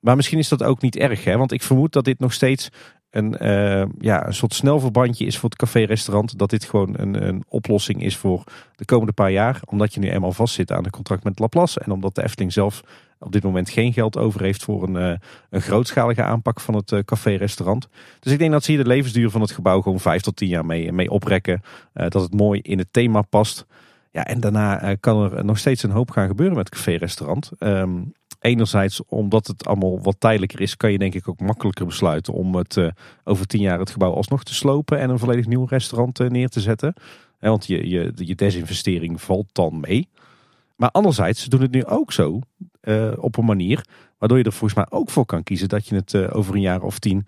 [0.00, 1.36] Maar misschien is dat ook niet erg, hè?
[1.36, 2.68] want ik vermoed dat dit nog steeds
[3.16, 6.38] een, uh, ja, een soort snelverbandje is voor het café-restaurant.
[6.38, 8.44] Dat dit gewoon een, een oplossing is voor
[8.76, 9.60] de komende paar jaar.
[9.64, 11.80] Omdat je nu eenmaal vastzit aan een contract met Laplace.
[11.80, 12.82] En omdat de Efteling zelf
[13.18, 15.16] op dit moment geen geld over heeft voor een, uh,
[15.50, 17.88] een grootschalige aanpak van het uh, café-restaurant.
[18.20, 20.48] Dus ik denk dat ze hier de levensduur van het gebouw gewoon vijf tot tien
[20.48, 21.62] jaar mee, mee oprekken.
[21.92, 23.66] dat het mooi in het thema past.
[24.16, 27.50] Ja, en daarna eh, kan er nog steeds een hoop gaan gebeuren met het café-restaurant.
[27.58, 28.02] Ehm,
[28.40, 32.54] enerzijds omdat het allemaal wat tijdelijker is, kan je denk ik ook makkelijker besluiten om
[32.54, 32.88] het uh,
[33.24, 36.48] over tien jaar het gebouw alsnog te slopen en een volledig nieuw restaurant uh, neer
[36.48, 36.94] te zetten.
[37.40, 40.08] want je, je, je desinvestering valt dan mee.
[40.76, 42.40] Maar anderzijds doen het nu ook zo
[43.16, 43.84] op een manier
[44.18, 46.82] waardoor je er volgens mij ook voor kan kiezen dat je het over een jaar
[46.82, 47.26] of tien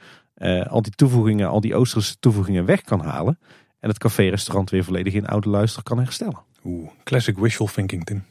[0.69, 3.39] al die toevoegingen, al die Oosterse toevoegingen weg kan halen.
[3.81, 6.39] En het café-restaurant weer volledig in oude luister kan herstellen.
[6.65, 8.25] Oeh, classic wishful thinking, Tim.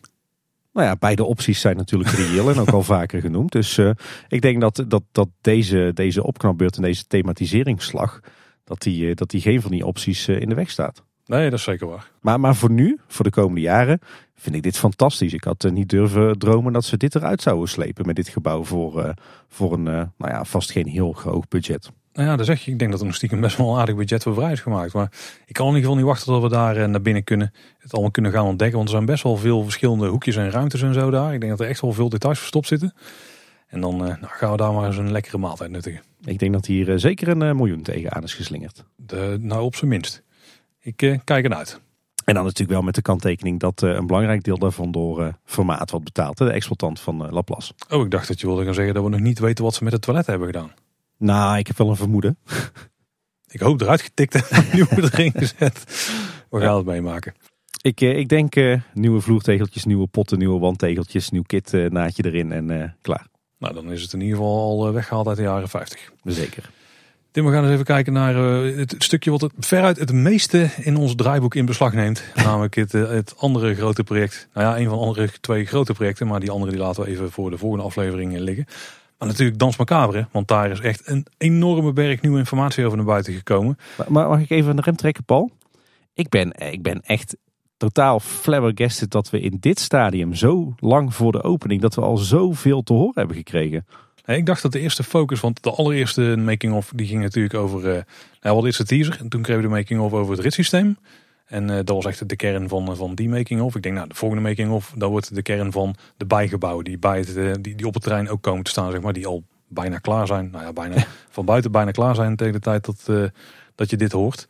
[0.78, 3.52] Nou ja, beide opties zijn natuurlijk reëel en ook al vaker genoemd.
[3.52, 3.92] Dus uh,
[4.28, 8.20] ik denk dat, dat, dat deze, deze opknapbeurt en deze thematiseringsslag,
[8.64, 11.04] dat die, uh, dat die geen van die opties uh, in de weg staat.
[11.26, 12.12] Nee, dat is zeker waar.
[12.22, 14.00] Maar, maar voor nu, voor de komende jaren,
[14.36, 15.34] vind ik dit fantastisch.
[15.34, 19.14] Ik had niet durven dromen dat ze dit eruit zouden slepen met dit gebouw voor,
[19.48, 21.92] voor een, nou ja, vast geen heel hoog budget.
[22.18, 22.72] Nou ja, dat zeg je.
[22.72, 24.94] Ik denk dat er nog stiekem best wel een aardig budget voor vrij is gemaakt.
[24.94, 25.12] Maar
[25.46, 27.54] ik kan in ieder geval niet wachten tot we daar eh, naar binnen kunnen.
[27.78, 28.78] Het allemaal kunnen gaan ontdekken.
[28.78, 31.34] Want er zijn best wel veel verschillende hoekjes en ruimtes en zo daar.
[31.34, 32.94] Ik denk dat er echt wel veel details verstopt zitten.
[33.68, 36.02] En dan uh, nou, gaan we daar maar eens een lekkere maaltijd nuttigen.
[36.24, 38.84] Ik denk dat hier uh, zeker een miljoen tegenaan is geslingerd.
[38.96, 40.24] De, nou, op zijn minst.
[40.80, 41.80] Ik kijk eruit.
[42.26, 46.06] En dan natuurlijk wel met de kanttekening dat een belangrijk deel daarvan door formaat wordt
[46.06, 46.38] betaald.
[46.38, 47.74] De exploitant van Laplace.
[47.90, 49.84] Oh, ik dacht dat je wilde gaan zeggen dat we nog niet weten wat ze
[49.84, 50.72] met het toilet hebben gedaan.
[51.18, 52.38] Nou, ik heb wel een vermoeden.
[53.50, 54.66] Ik hoop eruit getikt en
[55.04, 55.84] erin gezet.
[56.50, 57.34] We gaan het meemaken.
[57.82, 62.26] Ik, eh, ik denk uh, nieuwe vloertegeltjes, nieuwe potten, nieuwe wandtegeltjes, nieuw kit uh, naadje
[62.26, 63.28] erin en uh, klaar.
[63.60, 66.12] Nou, dan is het in ieder geval al weggehaald uit de jaren 50.
[66.24, 66.70] Zeker.
[67.32, 70.96] Tim, we gaan eens even kijken naar het stukje wat het veruit het meeste in
[70.96, 72.24] ons draaiboek in beslag neemt.
[72.36, 74.48] Namelijk het, het andere grote project.
[74.54, 77.10] Nou ja, een van de andere twee grote projecten, maar die andere die laten we
[77.10, 78.66] even voor de volgende aflevering liggen.
[79.18, 83.06] Maar natuurlijk Dans Macabre, want daar is echt een enorme berg nieuwe informatie over naar
[83.06, 83.78] buiten gekomen.
[84.08, 85.52] Maar mag ik even de rem trekken, Paul?
[86.14, 87.36] Ik ben, ik ben echt
[87.78, 92.18] totaal flabbergasted dat we in dit stadium zo lang voor de opening, dat we al
[92.18, 93.86] zoveel te horen hebben gekregen.
[94.26, 98.02] ik dacht dat de eerste focus, want de allereerste making-of die ging natuurlijk over, uh,
[98.42, 99.18] nou, wat is de teaser?
[99.20, 100.98] En toen kregen we de making-of over het ritssysteem.
[101.48, 103.76] En uh, dat was echt de kern van, van die making-of.
[103.76, 107.18] Ik denk, nou, de volgende making-of, dat wordt de kern van de bijgebouwen die, bij
[107.18, 109.44] het, uh, die, die op het terrein ook komen te staan, zeg maar, die al
[109.68, 110.50] bijna klaar zijn.
[110.52, 113.24] Nou ja, bijna van buiten bijna klaar zijn tegen de tijd dat, uh,
[113.76, 114.48] dat je dit hoort.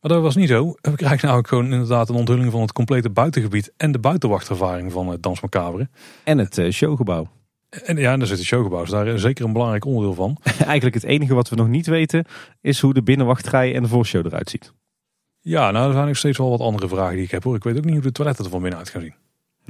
[0.00, 0.74] Maar dat was niet zo.
[0.80, 4.92] We krijgen nou ook gewoon inderdaad een onthulling van het complete buitengebied en de buitenwachtervaring
[4.92, 5.88] van het Dans Macabre.
[6.24, 7.28] En het showgebouw.
[7.84, 8.80] En ja, daar zit het showgebouw.
[8.80, 10.38] Dus daar is zeker een belangrijk onderdeel van.
[10.64, 12.24] Eigenlijk het enige wat we nog niet weten
[12.60, 14.72] is hoe de binnenwachtrij en de voorshow eruit ziet.
[15.40, 17.54] Ja, nou, er zijn nog steeds wel wat andere vragen die ik heb hoor.
[17.54, 19.14] Ik weet ook niet hoe de toiletten er van binnenuit gaan zien.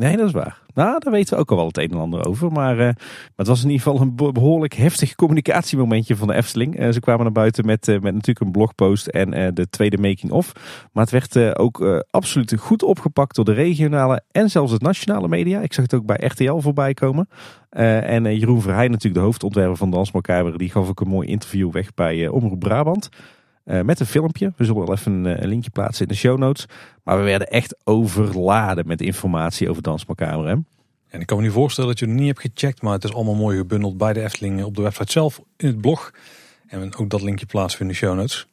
[0.01, 0.61] Nee, dat is waar.
[0.75, 2.53] Nou, daar weten we ook al wel het een en ander over.
[2.53, 2.97] Maar, uh, maar
[3.37, 6.81] het was in ieder geval een behoorlijk heftig communicatiemomentje van de Efteling.
[6.81, 10.53] Uh, ze kwamen naar buiten met, uh, met natuurlijk een blogpost en de tweede making-of.
[10.93, 15.61] Maar het werd ook absoluut goed opgepakt door de regionale en zelfs het nationale media.
[15.61, 17.29] Ik zag het ook bij RTL voorbij komen.
[17.71, 20.11] en Jeroen Verheij, natuurlijk de hoofdontwerper van Dans
[20.57, 23.09] die gaf ook een mooi interview weg bij Omroep Brabant.
[23.71, 24.53] Uh, met een filmpje.
[24.57, 26.67] We zullen wel even een, eh, een, linkje plaatsen in de show notes.
[27.05, 30.63] Maar we werden echt overladen met informatie over Dans Macabre.
[31.09, 32.83] En ik kan me nu voorstellen dat je het niet hebt gecheckt.
[32.83, 35.81] Maar het is allemaal mooi gebundeld bij de Efteling op de website zelf in het
[35.81, 36.13] blog.
[36.67, 38.47] En ook dat linkje plaatsen in de show notes.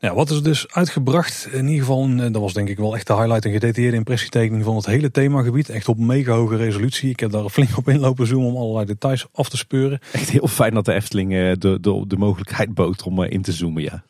[0.00, 1.48] Nou, wat is dus uitgebracht?
[1.52, 3.44] In ieder geval, een, dat was denk ik wel echt de highlight.
[3.44, 5.68] Een gedetailleerde impressietekening van het hele themagebied.
[5.68, 7.10] Echt op mega hoge resolutie.
[7.10, 9.98] Ik heb daar flink op inlopen zoomen om allerlei details af te speuren.
[10.12, 13.52] Echt heel fijn dat de Efteling eh, de, de, de mogelijkheid bood om in te
[13.52, 14.04] zoomen, ja.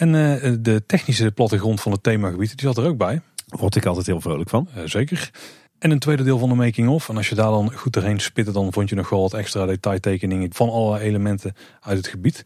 [0.00, 3.20] En uh, de technische plattegrond van het themagebied, die zat er ook bij.
[3.46, 4.68] Word ik altijd heel vrolijk van.
[4.76, 5.30] Uh, zeker.
[5.78, 7.08] En een tweede deel van de making-of.
[7.08, 9.66] En als je daar dan goed doorheen spitte, dan vond je nog wel wat extra
[9.66, 12.42] detailtekeningen van alle elementen uit het gebied.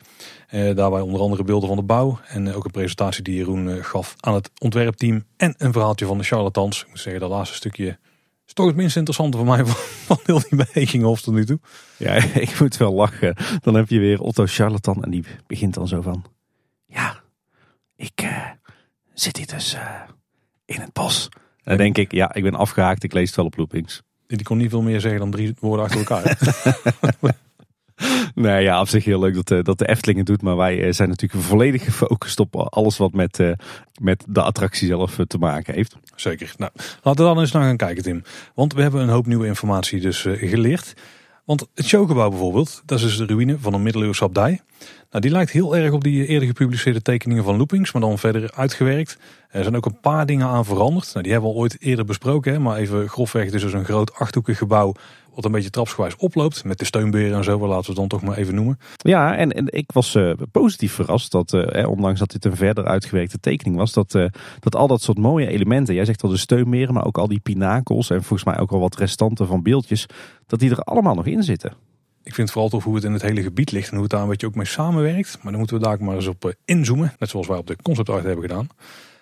[0.51, 2.19] Uh, daarbij onder andere beelden van de bouw.
[2.29, 5.25] En ook een presentatie die Jeroen gaf aan het ontwerpteam.
[5.37, 6.83] En een verhaaltje van de charlatans.
[6.83, 7.99] Ik moet zeggen, dat laatste stukje
[8.47, 9.67] is toch het minst interessante voor mij
[10.07, 11.59] van, heel die making-of tot nu toe.
[11.97, 12.13] Ja,
[12.47, 13.37] ik moet wel lachen.
[13.61, 16.25] Dan heb je weer Otto Charlatan en die begint dan zo van...
[16.87, 17.23] ja,
[17.97, 18.51] ik eh,
[19.15, 20.01] zit hier dus uh,
[20.65, 21.29] in het bos.
[21.63, 24.03] Dan denk ik, ja, ik ben afgehaakt, ik lees het wel op loopings.
[24.27, 26.39] Die kon niet veel meer zeggen dan drie woorden achter elkaar.
[28.35, 30.43] nee, ja, op zich heel leuk dat, de, dat de Efteling het doet.
[30.43, 33.41] Maar wij zijn natuurlijk volledig gefocust op alles wat met,
[34.01, 35.97] met de attractie zelf te maken heeft.
[36.17, 36.55] Zeker.
[36.57, 36.73] Nou,
[37.03, 38.23] laten we dan eens naar gaan kijken, Tim.
[38.55, 40.95] Want we hebben een hoop nieuwe informatie dus geleerd.
[41.45, 44.61] Want het showgebouw bijvoorbeeld, dat is dus de ruïne van een middeleeuwse abdij.
[45.15, 48.51] Nou, die lijkt heel erg op die eerder gepubliceerde tekeningen van Loopings, maar dan verder
[48.55, 49.19] uitgewerkt.
[49.49, 51.11] Er zijn ook een paar dingen aan veranderd.
[51.13, 53.45] Nou, die hebben we al ooit eerder besproken, hè, maar even grofweg.
[53.45, 54.95] Het is dus een groot achthoekig gebouw
[55.35, 56.65] wat een beetje trapsgewijs oploopt.
[56.65, 58.79] Met de steunberen en zo, laten we het dan toch maar even noemen.
[58.97, 63.41] Ja, en, ik was uh, positief verrast dat, uh, ondanks dat dit een verder uitgewerkte
[63.41, 64.27] tekening was, dat, uh,
[64.61, 67.41] dat al dat soort mooie elementen, jij zegt al de steunberen, maar ook al die
[67.41, 70.07] pinakels en volgens mij ook al wat restanten van beeldjes,
[70.47, 71.73] dat die er allemaal nog in zitten.
[72.25, 74.23] Ik vind vooral tof hoe het in het hele gebied ligt en hoe het daar
[74.23, 75.39] een beetje ook mee samenwerkt.
[75.43, 78.09] Maar dan moeten we daar maar eens op inzoomen, net zoals wij op de concept
[78.09, 78.67] art hebben gedaan.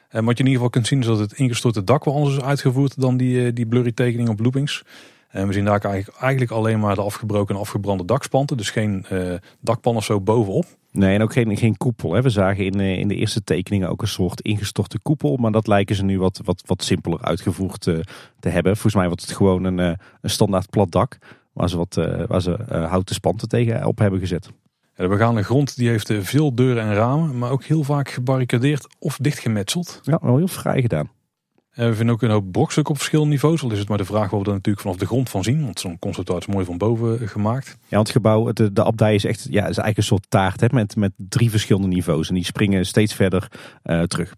[0.09, 2.37] En wat je in ieder geval kunt zien is dat het ingestorte dak wel anders
[2.37, 4.85] is uitgevoerd dan die, die blurry tekening op loopings.
[5.29, 8.57] En we zien daar eigenlijk alleen maar de afgebroken en afgebrande dakspanten.
[8.57, 10.65] Dus geen uh, dakpan zo bovenop.
[10.91, 12.13] Nee, en ook geen, geen koepel.
[12.13, 12.23] Hè.
[12.23, 15.37] We zagen in, eh, in de eerste tekeningen ook een soort ingestorte koepel.
[15.37, 17.99] Maar dat lijken ze nu wat, wat, wat simpeler uitgevoerd eh,
[18.41, 18.73] te hebben.
[18.73, 19.99] Volgens mij wordt het gewoon een, een
[20.31, 21.19] standaard plat dak.
[21.53, 21.95] Waar ze, wat,
[22.27, 24.51] waar ze houten spanten tegen op hebben gezet.
[24.97, 27.39] Ja, de begane grond die heeft veel deuren en ramen.
[27.39, 30.01] Maar ook heel vaak gebarricadeerd of dichtgemetseld.
[30.03, 31.11] Ja, wel heel vrij gedaan.
[31.73, 33.63] En we vinden ook een hoop brokstukken op verschillende niveaus.
[33.63, 35.65] Al is het maar de vraag waar we er natuurlijk vanaf de grond van zien.
[35.65, 37.67] Want zo'n concept is mooi van boven gemaakt.
[37.67, 40.61] Ja, want het gebouw, de, de abdij is echt ja, is eigenlijk een soort taart
[40.61, 42.29] hè, met, met drie verschillende niveaus.
[42.29, 43.51] En die springen steeds verder
[43.85, 44.35] uh, terug.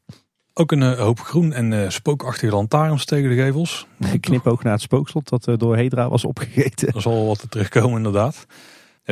[0.54, 3.86] Ook een uh, hoop groen en uh, spookachtige lantaarns tegen de gevels.
[4.20, 6.88] Knip ook naar het spookslot dat door Hedra was opgegeten.
[6.88, 8.46] Er zal wel wat terugkomen inderdaad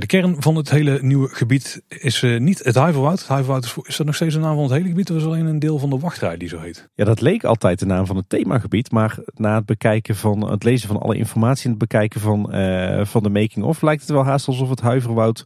[0.00, 3.18] de kern van het hele nieuwe gebied is uh, niet het Huiverwoud.
[3.18, 5.24] Het Huiverwoud is, is dat nog steeds de naam van het hele gebied of is
[5.24, 6.88] alleen een deel van de wachtrij die zo heet?
[6.94, 8.90] Ja, dat leek altijd de naam van het themagebied.
[8.90, 13.04] Maar na het bekijken van het lezen van alle informatie en het bekijken van, uh,
[13.04, 15.44] van de making-of lijkt het wel haast alsof het Huiverwoud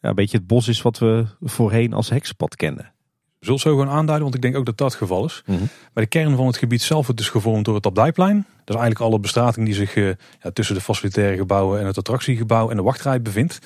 [0.00, 2.92] ja, een beetje het bos is wat we voorheen als heksenpad kenden.
[3.40, 5.42] Zult zo gewoon aanduiden, want ik denk ook dat dat het geval is.
[5.46, 5.58] Mm
[5.92, 8.36] Maar de kern van het gebied zelf wordt dus gevormd door het Abdijplein.
[8.36, 10.08] Dat is eigenlijk alle bestrating die zich uh,
[10.42, 13.58] ja, tussen de facilitaire gebouwen en het attractiegebouw en de wachtrij bevindt.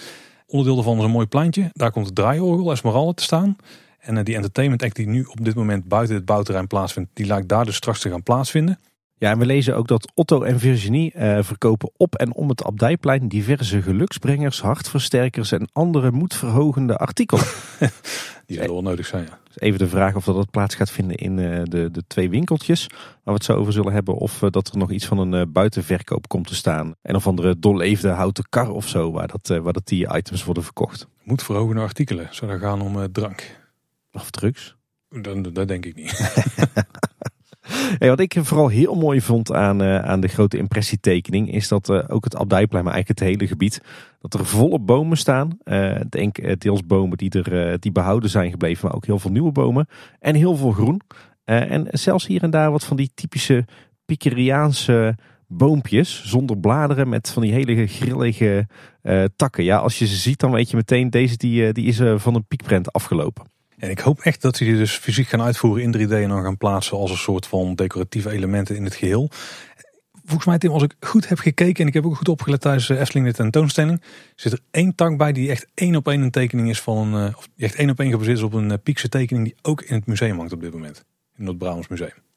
[0.47, 1.70] Onderdeel daarvan is een mooi pleintje.
[1.73, 3.57] Daar komt het draaiorgel Esmeralda te staan.
[3.99, 7.27] En uh, die entertainment act die nu op dit moment buiten het bouwterrein plaatsvindt, die
[7.27, 8.79] lijkt daar dus straks te gaan plaatsvinden.
[9.23, 12.64] Ja, en we lezen ook dat Otto en Virginie uh, verkopen op en om het
[12.64, 17.45] Abdijplein diverse geluksbrengers, hartversterkers en andere moedverhogende artikelen.
[18.47, 19.39] Die zullen wel nodig zijn, ja.
[19.47, 22.31] Dus even de vraag of dat, dat plaats gaat vinden in uh, de, de twee
[22.31, 24.14] winkeltjes waar we het zo over zullen hebben.
[24.14, 26.95] Of uh, dat er nog iets van een uh, buitenverkoop komt te staan.
[27.03, 30.62] En of andere doorleefde houten kar of zo waar, dat, waar dat die items worden
[30.62, 31.07] verkocht.
[31.23, 33.61] Moedverhogende artikelen, zou dat gaan om drank?
[34.12, 34.77] Of drugs?
[35.09, 36.11] Dat, dat denk ik niet.
[37.99, 42.03] Wat ik vooral heel mooi vond aan, uh, aan de grote impressietekening is dat uh,
[42.09, 43.80] ook het abdijplein, maar eigenlijk het hele gebied,
[44.20, 45.59] dat er volle bomen staan.
[45.64, 49.53] Uh, denk deels bomen die, er, die behouden zijn gebleven, maar ook heel veel nieuwe
[49.53, 49.87] bomen
[50.18, 51.01] en heel veel groen.
[51.45, 53.64] en zelfs hier en daar wat van die typische
[54.05, 55.16] Pikeriaanse
[55.47, 58.66] boompjes zonder bladeren met van die hele grillige
[59.37, 59.64] takken.
[59.64, 62.47] Ja, als je ze ziet dan weet je meteen deze die, die is van een
[62.47, 63.52] piekprent afgelopen.
[63.83, 66.43] En ik hoop echt dat ze die dus fysiek gaan uitvoeren in 3D en dan
[66.43, 69.30] gaan plaatsen als een soort van decoratieve elementen in het geheel.
[70.24, 72.87] Volgens mij, Tim, als ik goed heb gekeken en ik heb ook goed opgelet tijdens
[72.87, 74.03] de Efteling tentoonstelling,
[74.37, 77.28] zit er één tak bij die echt één op één een tekening is van een,
[77.28, 79.83] eh, of echt één op één gebaseerd is op een eh, Piekse tekening die ook
[79.83, 81.05] in het museum hangt op dit moment.
[81.37, 82.32] In het Brabants Museum.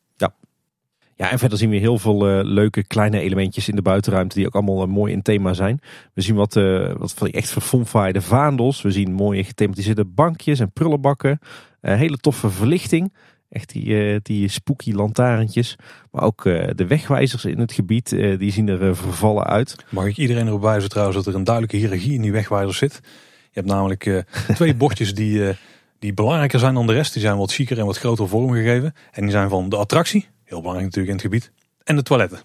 [1.18, 4.46] Ja, en verder zien we heel veel uh, leuke kleine elementjes in de buitenruimte die
[4.46, 5.80] ook allemaal uh, mooi in thema zijn.
[6.14, 8.82] We zien wat, uh, wat van die echt verfomfaaide vaandels.
[8.82, 11.40] We zien mooie gethematiseerde bankjes en prullenbakken.
[11.82, 13.14] hele toffe verlichting.
[13.50, 15.76] Echt die, die spooky lantaarntjes.
[16.12, 16.44] Maar ook
[16.76, 19.76] de wegwijzers in het gebied, die zien er vervallen uit.
[19.90, 23.00] Mag ik iedereen erop wijzen trouwens dat er een duidelijke hiërarchie in die wegwijzers zit.
[23.04, 24.24] Je hebt namelijk
[24.56, 25.54] twee bordjes die,
[26.00, 27.14] die belangrijker zijn dan de rest.
[27.14, 28.94] Die zijn wat chiquer en wat groter vormgegeven.
[29.12, 31.52] En die zijn van de attractie Heel belangrijk natuurlijk in het gebied.
[31.84, 32.40] En de toiletten.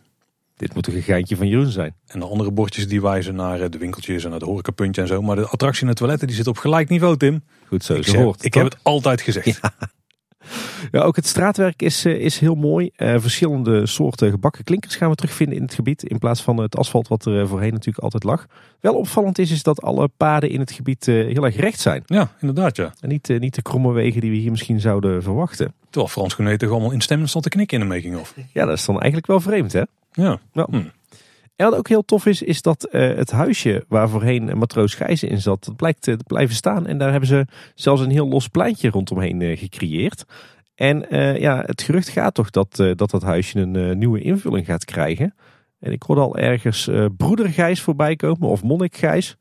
[0.57, 1.95] Dit moet een geintje van Jeroen zijn.
[2.07, 5.09] En de andere bordjes die wijzen naar eh, de winkeltjes en naar de horecapuntje en
[5.09, 5.23] zo.
[5.23, 7.43] Maar de attractie en de toiletten die zit op gelijk niveau, Tim.
[7.67, 9.61] Goed zo, ik, zeg, hoort, ik heb het altijd gezegd.
[9.63, 9.75] Ja.
[10.93, 12.91] Ook het straatwerk is, eh, is heel mooi.
[12.97, 16.03] Uh, verschillende soorten gebakken klinkers gaan we terugvinden in het gebied.
[16.03, 18.47] In plaats van het asfalt wat er voorheen natuurlijk altijd lag.
[18.81, 22.03] Wel opvallend is, is dat alle paden in het gebied heel erg recht zijn.
[22.07, 22.93] Ja, inderdaad ja.
[23.01, 25.75] En niet, niet de kromme wegen die we hier misschien zouden verwachten.
[25.91, 28.35] Terwijl Frans Genet toch allemaal instemmend stond te knikken in de making of.
[28.53, 29.83] Ja, dat is dan eigenlijk wel vreemd hè?
[30.13, 30.39] Ja.
[30.53, 30.83] Hm.
[31.61, 35.29] En wat ook heel tof is, is dat uh, het huisje waar voorheen matroos Gijzen
[35.29, 36.87] in zat, dat blijkt te blijven staan.
[36.87, 40.25] En daar hebben ze zelfs een heel los pleintje rondomheen uh, gecreëerd.
[40.75, 44.85] En uh, ja, het gerucht gaat toch dat dat, dat huisje een nieuwe invulling gaat
[44.85, 45.35] krijgen.
[45.79, 49.37] En ik hoorde al ergens broeder Gijs voorbij komen, of monnik Gijs.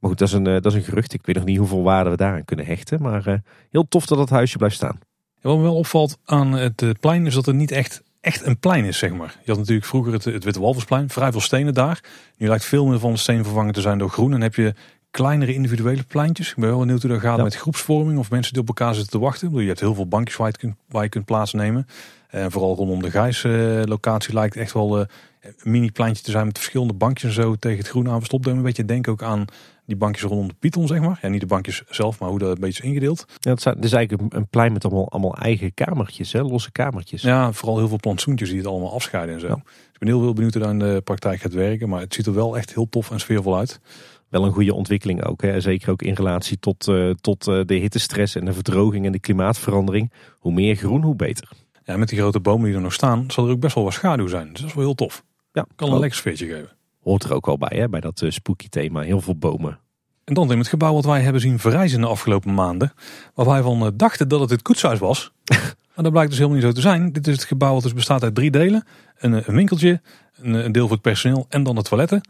[0.00, 1.12] Maar goed, dat is, een, dat is een gerucht.
[1.12, 3.02] Ik weet nog niet hoeveel waarde we daaraan kunnen hechten.
[3.02, 4.98] Maar heel tof dat het huisje blijft staan.
[5.40, 8.84] wat me wel opvalt aan het plein is dat er niet echt echt een plein
[8.84, 9.36] is, zeg maar.
[9.44, 12.00] Je had natuurlijk vroeger het, het Witte Walversplein, vrij veel stenen daar.
[12.36, 14.32] Nu lijkt veel meer van de steen vervangen te zijn door groen.
[14.34, 14.74] En heb je
[15.10, 16.50] kleinere individuele pleintjes.
[16.50, 19.12] Ik ben wel benieuwd hoe dat gaat met groepsvorming of mensen die op elkaar zitten
[19.12, 19.54] te wachten.
[19.54, 21.86] Je hebt heel veel bankjes waar je kunt, waar je kunt plaatsnemen.
[22.28, 25.06] En vooral rondom de Gijs uh, locatie lijkt echt wel
[25.44, 28.18] uh, een mini pleintje te zijn met verschillende bankjes en zo tegen het groen aan
[28.18, 28.46] verstopt.
[28.46, 29.44] Een beetje denk ook aan
[29.86, 31.18] die bankjes rondom de Python, zeg maar.
[31.22, 33.24] Ja, niet de bankjes zelf, maar hoe dat een beetje is ingedeeld.
[33.38, 36.42] Ja, het is eigenlijk een plein met allemaal, allemaal eigen kamertjes, hè?
[36.42, 37.22] losse kamertjes.
[37.22, 39.46] Ja, vooral heel veel plantsoentjes die het allemaal afscheiden en zo.
[39.46, 39.56] Dus
[39.92, 41.88] ik ben heel veel benieuwd hoe dat in de praktijk gaat werken.
[41.88, 43.80] Maar het ziet er wel echt heel tof en sfeervol uit.
[44.28, 45.42] Wel een goede ontwikkeling ook.
[45.42, 45.60] Hè?
[45.60, 49.18] Zeker ook in relatie tot, uh, tot uh, de hittestress en de verdroging en de
[49.18, 50.12] klimaatverandering.
[50.38, 51.48] Hoe meer groen, hoe beter.
[51.84, 53.92] Ja, met die grote bomen die er nog staan, zal er ook best wel wat
[53.92, 54.48] schaduw zijn.
[54.52, 55.24] Dus dat is wel heel tof.
[55.54, 56.70] Ja, kan een lekker sfeertje geven.
[57.02, 57.88] Hoort er ook wel bij, hè?
[57.88, 59.00] bij dat uh, spooky thema.
[59.00, 59.78] Heel veel bomen.
[60.24, 62.92] En dan in het gebouw wat wij hebben zien verrijzen de afgelopen maanden.
[63.34, 65.32] Waar wij van dachten dat het het koetshuis was.
[65.94, 67.12] maar dat blijkt dus helemaal niet zo te zijn.
[67.12, 68.84] Dit is het gebouw wat dus bestaat uit drie delen.
[69.18, 70.00] Een, een winkeltje,
[70.36, 72.20] een, een, deel voor het personeel en dan de toiletten.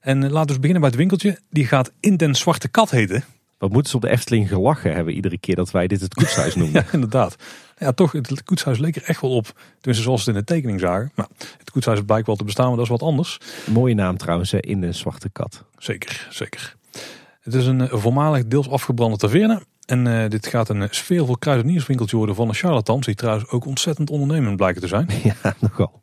[0.00, 1.38] En laten we dus beginnen bij het winkeltje.
[1.50, 3.24] Die gaat In den Zwarte Kat heten.
[3.58, 6.54] Wat moeten ze op de Efteling gelachen hebben iedere keer dat wij dit het koetshuis
[6.60, 6.84] noemen.
[6.84, 7.36] ja, inderdaad.
[7.78, 9.44] Ja, toch, het koetshuis leek er echt wel op.
[9.74, 11.12] Tenminste, zoals het in de tekening zagen.
[11.14, 11.26] Maar
[11.58, 13.38] het koetshuis blijkt wel te bestaan, maar dat is wat anders.
[13.70, 15.64] Mooie naam trouwens, In den Zwarte Kat.
[15.78, 16.76] Zeker, zeker.
[17.40, 19.62] Het is een voormalig deels afgebrande taverne.
[19.86, 23.06] En uh, dit gaat een sfeervol kruidenierswinkeltje worden van de charlatans.
[23.06, 25.08] Die trouwens ook ontzettend ondernemend blijken te zijn.
[25.22, 26.02] Ja, nogal.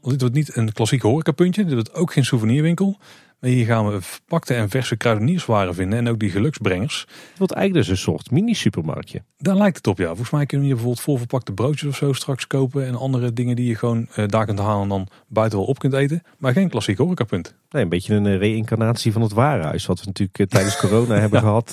[0.00, 1.64] Want dit wordt niet een klassiek horecapuntje.
[1.64, 2.98] Dit wordt ook geen souvenirwinkel.
[3.40, 5.98] Hier gaan we verpakte en verse kruidenierswaren vinden.
[5.98, 7.00] En ook die geluksbrengers.
[7.00, 9.22] Het wordt eigenlijk dus een soort mini-supermarktje.
[9.38, 10.06] Daar lijkt het op, ja.
[10.06, 12.86] Volgens mij kunnen we hier bijvoorbeeld voorverpakte broodjes of zo straks kopen.
[12.86, 15.78] En andere dingen die je gewoon uh, daar kunt halen en dan buiten wel op
[15.78, 16.22] kunt eten.
[16.38, 17.54] Maar geen klassiek horecapunt.
[17.70, 19.86] Nee, een beetje een uh, reïncarnatie van het warenhuis.
[19.86, 21.72] Wat we natuurlijk uh, tijdens corona hebben gehad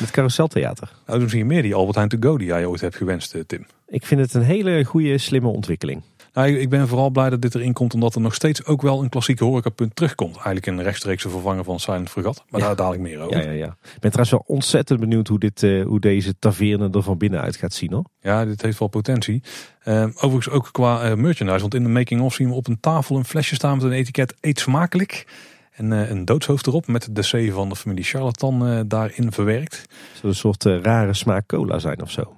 [0.00, 0.92] met Carouseltheater.
[1.06, 3.36] Nou, dan zie je meer die Albert Heijn to go die jij ooit hebt gewenst,
[3.46, 3.66] Tim.
[3.86, 6.02] Ik vind het een hele goede, slimme ontwikkeling.
[6.38, 9.02] Nou, ik ben vooral blij dat dit erin komt, omdat er nog steeds ook wel
[9.02, 10.34] een klassieke horecapunt terugkomt.
[10.34, 12.44] Eigenlijk een rechtstreekse vervanger van Silent Fregat.
[12.48, 13.36] Maar daar dadelijk meer over.
[13.36, 13.66] Ja, ja, ja.
[13.66, 17.56] Ik ben trouwens wel ontzettend benieuwd hoe, dit, uh, hoe deze taverne er van binnenuit
[17.56, 18.04] gaat zien hoor.
[18.20, 19.42] Ja, dit heeft wel potentie.
[19.84, 23.16] Uh, overigens ook qua uh, merchandise, want in de making-of zien we op een tafel
[23.16, 25.26] een flesje staan met een etiket eet smakelijk.
[25.70, 29.86] En een doodshoofd erop met de C van de familie Charlatan daarin verwerkt.
[30.12, 32.36] Zou een soort rare smaak cola zijn of zo?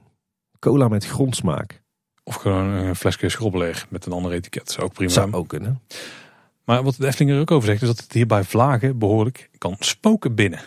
[0.59, 1.80] Cola met grondsmaak.
[2.31, 4.65] Of gewoon een flesje schrobbelig met een ander etiket.
[4.65, 5.81] Dat zou ook prima Zou ook kunnen.
[6.65, 9.51] Maar wat de Efteling er ook over zegt, is dat het hier bij vlagen behoorlijk
[9.59, 10.61] kan spoken binnen.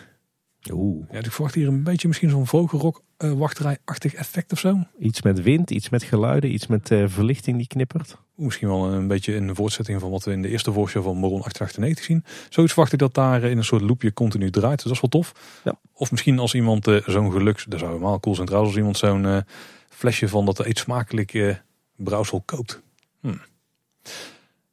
[0.72, 1.04] Oeh.
[1.10, 4.78] Ja, ik verwacht hier een beetje misschien zo'n vogelrok uh, wachterij-achtig effect of zo.
[4.98, 8.16] Iets met wind, iets met geluiden, iets met uh, verlichting die knippert.
[8.34, 11.42] Misschien wel een beetje een voortzetting van wat we in de eerste voorshow van Moron
[11.42, 12.24] 898 zien.
[12.48, 14.74] Zoiets verwacht ik dat daar in een soort loopje continu draait.
[14.74, 15.60] Dus dat is wel tof.
[15.64, 15.78] Ja.
[15.92, 18.98] Of misschien als iemand uh, zo'n geluks, dat zou helemaal cool zijn trouwens, als iemand
[18.98, 19.44] zo'n
[19.94, 21.54] flesje van dat eet smakelijk uh,
[21.96, 22.82] brouwsel koopt.
[23.20, 23.34] Hm.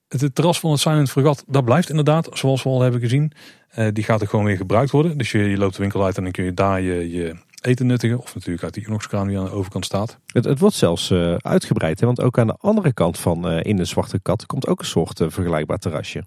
[0.07, 3.32] Het, terras van het Silent Fregat, dat blijft inderdaad, zoals we al hebben gezien.
[3.78, 5.17] Uh, die gaat er gewoon weer gebruikt worden.
[5.17, 7.86] Dus je, je, loopt de winkel uit en dan kun je daar je, je eten
[7.86, 8.19] nuttigen.
[8.19, 10.19] Of natuurlijk uit die inoxkraan die aan de overkant staat.
[10.26, 11.99] Het, het wordt zelfs uh, uitgebreid.
[11.99, 12.05] Hè?
[12.05, 14.86] Want ook aan de andere kant van uh, in de Zwarte Kat komt ook een
[14.86, 16.26] soort vergelijkbaar terrasje.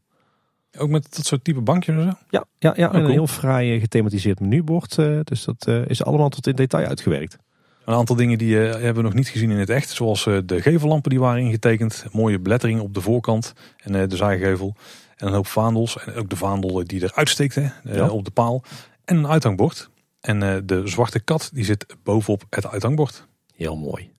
[0.78, 2.16] Ook met dat soort type bankjes en zo?
[2.30, 4.94] Ja, ja, ja en een heel fraai gethematiseerd menubord.
[5.24, 7.38] dus dat is allemaal tot in detail uitgewerkt.
[7.84, 9.90] Een aantal dingen die uh, hebben we nog niet gezien in het echt.
[9.90, 12.04] Zoals uh, de gevellampen die waren ingetekend.
[12.12, 14.74] Mooie belettering op de voorkant en uh, de zijgevel.
[15.16, 15.98] En een hoop vaandels.
[16.04, 18.08] En ook de vaandel die eruit steekt hè, ja.
[18.08, 18.62] op de paal.
[19.04, 19.90] En een uithangbord.
[20.20, 23.26] En de zwarte kat die zit bovenop het uithangbord.
[23.54, 24.12] Heel mooi.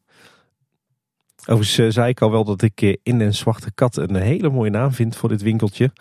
[1.45, 4.91] Overigens zei ik al wel dat ik in een zwarte kat een hele mooie naam
[4.91, 5.91] vind voor dit winkeltje.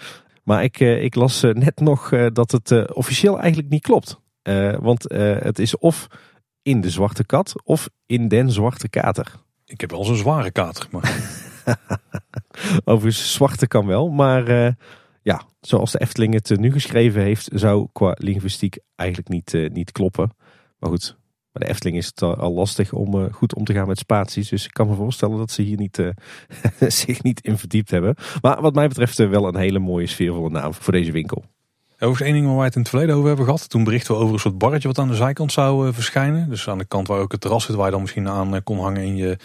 [0.42, 4.20] Maar ik, ik las net nog dat het officieel eigenlijk niet klopt.
[4.80, 5.04] want
[5.42, 6.08] het is of
[6.64, 9.32] in de zwarte kat of in den zwarte kater?
[9.64, 10.86] Ik heb wel zo'n zware kater.
[10.90, 11.42] Maar...
[12.84, 14.08] Overigens, zwarte kan wel.
[14.08, 14.72] Maar uh,
[15.22, 19.92] ja, zoals de Efteling het nu geschreven heeft, zou qua linguïstiek eigenlijk niet, uh, niet
[19.92, 20.30] kloppen.
[20.78, 21.16] Maar goed,
[21.52, 24.48] bij de Efteling is het al lastig om uh, goed om te gaan met spaties.
[24.48, 26.12] Dus ik kan me voorstellen dat ze hier niet,
[27.02, 28.14] zich niet in verdiept hebben.
[28.40, 31.44] Maar wat mij betreft wel een hele mooie sfeervolle naam voor deze winkel.
[31.94, 33.68] Overigens één ding waar wij het in het verleden over hebben gehad.
[33.68, 36.48] Toen berichten we over een soort barretje wat aan de zijkant zou uh, verschijnen.
[36.48, 38.60] Dus aan de kant waar ook het terras zit waar je dan misschien aan uh,
[38.64, 39.38] kon hangen in je,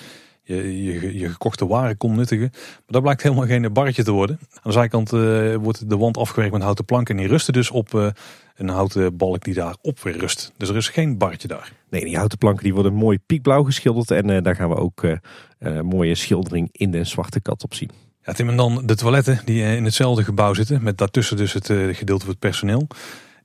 [0.43, 2.49] je, je, gekochte waren kon nuttigen.
[2.51, 4.39] Maar dat blijkt helemaal geen barretje te worden.
[4.41, 7.15] Aan de zijkant eh, wordt de wand afgewerkt met houten planken.
[7.15, 8.07] En die rusten dus op eh,
[8.55, 10.53] een houten balk die daarop weer rust.
[10.57, 11.73] Dus er is geen barretje daar.
[11.89, 14.11] Nee, die houten planken die worden mooi piekblauw geschilderd.
[14.11, 15.17] En eh, daar gaan we ook eh,
[15.59, 17.89] een mooie schildering in de zwarte kat op zien.
[18.29, 20.83] Ja, Tim, en dan de toiletten die eh, in hetzelfde gebouw zitten.
[20.83, 22.87] Met daartussen dus het eh, gedeelte voor het personeel.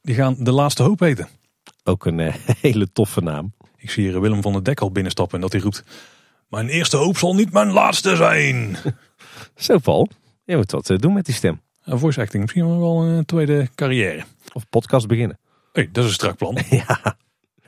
[0.02, 1.28] Die gaan de laatste hoop eten.
[1.84, 3.54] Ook een eh, hele toffe naam.
[3.76, 5.84] Ik zie hier Willem van der Dek al binnenstappen en dat hij roept...
[6.48, 8.76] Mijn eerste hoop zal niet mijn laatste zijn.
[9.56, 10.08] Zo Paul,
[10.44, 11.60] je moet wat doen met die stem.
[11.84, 14.24] Een voice acting, misschien wel een tweede carrière.
[14.52, 15.38] Of podcast beginnen.
[15.72, 16.58] Hey, dat is een strak plan.
[16.70, 17.16] Ja.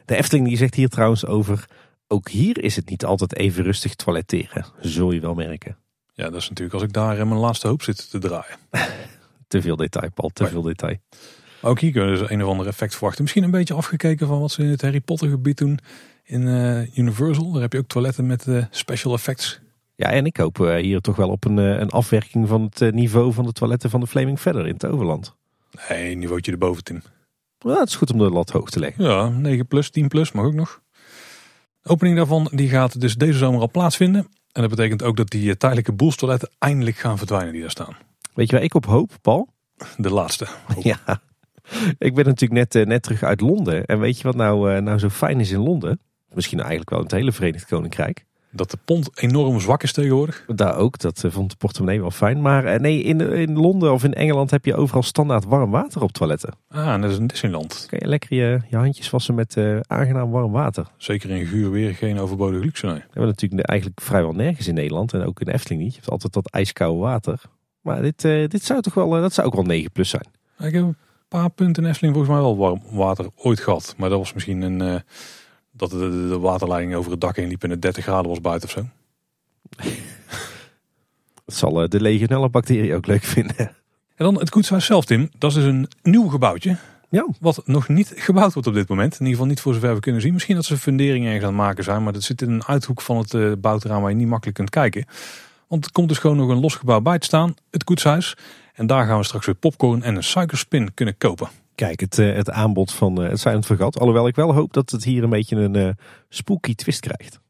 [0.05, 1.69] De Efteling die zegt hier trouwens over...
[2.09, 4.67] Ook hier is het niet altijd even rustig toiletteren.
[4.81, 5.77] Zul je wel merken.
[6.17, 8.57] Ja, dat is natuurlijk als ik daar in mijn laatste hoop zit te draaien.
[9.49, 10.31] Te veel detail, Paul.
[10.33, 10.53] Te Nee.
[10.53, 10.97] veel detail.
[11.63, 13.23] Ook hier kunnen we dus een of ander effect verwachten.
[13.23, 15.79] Misschien een beetje afgekeken van wat ze in het Harry Potter gebied doen
[16.25, 17.53] in eh, Universal.
[17.53, 19.61] Daar heb je ook toiletten met eh, special effects.
[19.95, 23.33] Ja, en ik hoop eh, hier toch wel op een, een afwerking van het niveau
[23.33, 25.35] van de toiletten van de Flaming Feather in het Overland.
[25.89, 27.03] Nee, niveautje erboven, Tim.
[27.61, 29.05] Nou, het is goed om de lat hoog te leggen.
[29.05, 30.81] Ja, 9 plus, 10 plus, mag ook nog.
[31.83, 34.29] De opening daarvan die gaat dus deze zomer al plaatsvinden.
[34.57, 37.97] En dat betekent ook dat die eh, tijdelijke boelstoiletten eindelijk gaan verdwijnen die daar staan.
[38.35, 39.49] Weet je waar ik op hoop, Paul?
[39.97, 40.47] De laatste.
[40.83, 41.21] Ja.
[41.99, 43.85] Ik ben natuurlijk net, eh, net terug uit Londen.
[43.85, 46.01] En weet je wat nou, eh, nou zo fijn is in Londen?
[46.35, 48.25] Misschien eigenlijk wel in het hele Verenigd Koninkrijk.
[48.57, 50.45] Dat de pond enorm zwak is tegenwoordig.
[50.47, 52.41] Daar ook, dat eh, vond de portemonnee wel fijn.
[52.41, 56.03] Maar eh, nee, in, in Londen of in Engeland heb je overal standaard warm water
[56.03, 56.55] op toiletten.
[56.69, 57.87] Ah, dat is een Disneyland.
[57.91, 60.87] Kan je lekker je, je handjes wassen met eh, aangenaam warm water.
[60.97, 62.87] Zeker in guur weer geen overbodige luxe.
[62.87, 62.95] Nee.
[62.95, 65.13] Dat hebben we natuurlijk eigenlijk vrijwel nergens in Nederland.
[65.13, 65.93] En ook in Efteling niet.
[65.93, 67.41] Je hebt altijd dat ijskoude water.
[67.81, 70.27] Maar dit, dit zou toch wel, dat zou ook wel 9 plus zijn.
[70.59, 70.97] Ik heb een
[71.29, 73.95] paar punten in Efteling volgens mij wel warm water ooit gehad.
[73.97, 75.03] Maar dat was misschien een...
[75.83, 78.41] eh, dat de, de, waterleiding over het dak heen liep en het 30 graden was
[78.41, 78.87] buiten of zo.
[81.45, 83.57] Dat zal eh, de legionella-bacterie ook leuk vinden.
[84.17, 85.31] En dan het koetshuis zelf, Tim.
[85.39, 86.77] Dat is dus een nieuw gebouwtje.
[87.09, 89.13] Ja, Wat nog niet gebouwd wordt op dit moment.
[89.13, 90.33] In ieder geval niet voor zover we kunnen zien.
[90.33, 92.03] Misschien dat ze funderingen ergens aan het maken zijn.
[92.03, 94.71] Maar dat zit in een uithoek van het uh, bouwterrein waar je niet makkelijk kunt
[94.71, 95.07] kijken.
[95.69, 97.55] Want er komt dus gewoon nog een los gebouw bij te staan.
[97.71, 98.37] Het koetshuis.
[98.75, 101.49] En daar gaan we straks weer popcorn en een suikerspin kunnen kopen.
[101.77, 103.99] Kijk, het, eh, het aanbod van eh, het Silent Vergat.
[103.99, 105.89] Alhoewel ik wel hoop dat het hier een beetje een eh,
[106.29, 107.41] spooky twist krijgt.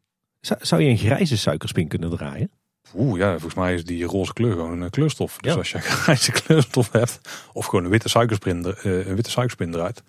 [0.40, 2.50] Zou, zou je een grijze suikerspin kunnen draaien?
[2.94, 5.36] Oeh ja, volgens mij is die roze kleur gewoon een kleurstof.
[5.38, 5.58] Dus Ja.
[5.58, 7.20] als je een grijze kleurstof hebt.
[7.52, 10.02] Of gewoon een witte suikerspin, een witte suikerspin eruit.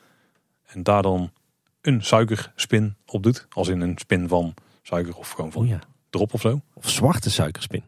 [0.65, 1.32] En daar dan
[1.82, 3.47] een suikerspin op doet.
[3.49, 5.80] Als in een spin van suiker of gewoon van Oh ja.
[6.09, 6.61] drop of zo.
[6.74, 7.84] Of zwarte suikerspin.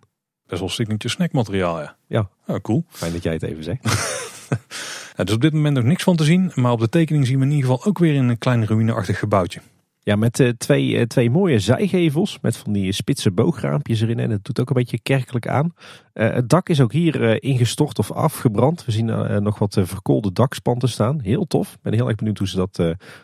[0.45, 1.95] Best wel signature snackmateriaal ja.
[2.07, 2.29] Ja.
[2.47, 2.83] Oh, cool.
[2.89, 3.83] Fijn dat jij het even zegt.
[5.19, 6.51] Ja, dus op dit moment nog niks van te zien.
[6.55, 9.61] Maar op de tekening zien we in ieder geval ook weer een klein ruïneachtig gebouwtje.
[9.99, 12.39] Ja, met eh, twee, eh, twee mooie zijgevels.
[12.41, 14.19] Met van die spitse boograampjes erin.
[14.19, 15.73] En het doet ook een beetje kerkelijk aan.
[16.13, 18.85] Eh, het dak is ook hier ingestort of afgebrand.
[18.85, 19.05] We zien
[19.43, 21.19] nog wat verkoolde dakspanten staan.
[21.21, 21.73] Heel tof.
[21.73, 22.75] Ik ben heel erg benieuwd hoe ze dat,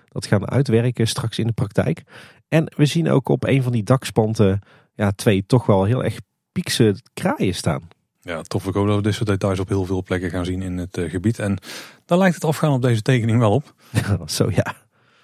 [0.07, 2.03] dat gaan uitwerken straks in de praktijk.
[2.47, 4.59] En we zien ook op een van die dakspanten
[4.95, 6.19] ja, twee toch wel heel erg
[6.51, 7.87] piekse kraaien staan.
[8.25, 8.67] Ja, tof.
[8.67, 10.97] Ik hoop dat we dit soort details op heel veel plekken gaan zien in het
[10.97, 11.39] eh, gebied.
[11.39, 11.57] En
[12.05, 13.73] daar lijkt het afgaan op deze tekening wel op.
[14.25, 14.75] Zo ja,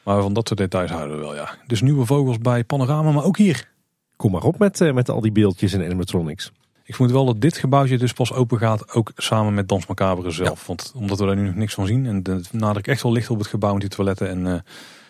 [0.03, 1.55] Maar van dat soort details houden we wel, ja.
[1.67, 3.69] Dus nieuwe vogels bij Panorama, maar ook hier.
[4.15, 6.51] kom maar op met, eh, met al die beeldjes en animatronics.
[6.83, 10.31] Ik vermoed wel dat dit gebouwtje dus pas open gaat, ook samen met Dans Macabre
[10.31, 10.67] zelf.
[10.67, 12.05] Want omdat we daar nu nog niks van zien.
[12.05, 14.59] En de nadruk echt wel ligt op het gebouw met die toiletten en eh,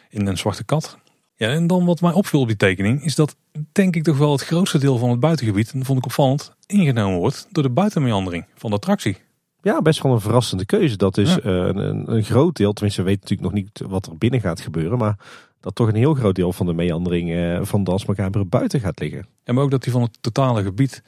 [0.09, 0.97] in een zwarte kat.
[1.41, 3.35] Ja, en dan wat mij opviel op die tekening, is dat
[3.71, 6.53] denk ik toch wel het grootste deel van het buitengebied, en dat vond ik opvallend,
[6.65, 9.17] ingenomen wordt door de buitenmeandering van de attractie.
[9.61, 10.97] Ja, best wel een verrassende keuze.
[10.97, 11.39] Dat is Ja.
[11.39, 14.61] eh, een, een groot deel, tenminste we weten natuurlijk nog niet wat er binnen gaat
[14.61, 14.97] gebeuren.
[14.97, 15.15] Maar
[15.59, 18.99] dat toch een heel groot deel van de meandering eh, van Dans Macabre buiten gaat
[18.99, 19.25] liggen.
[19.43, 21.03] En maar ook dat die van het totale gebied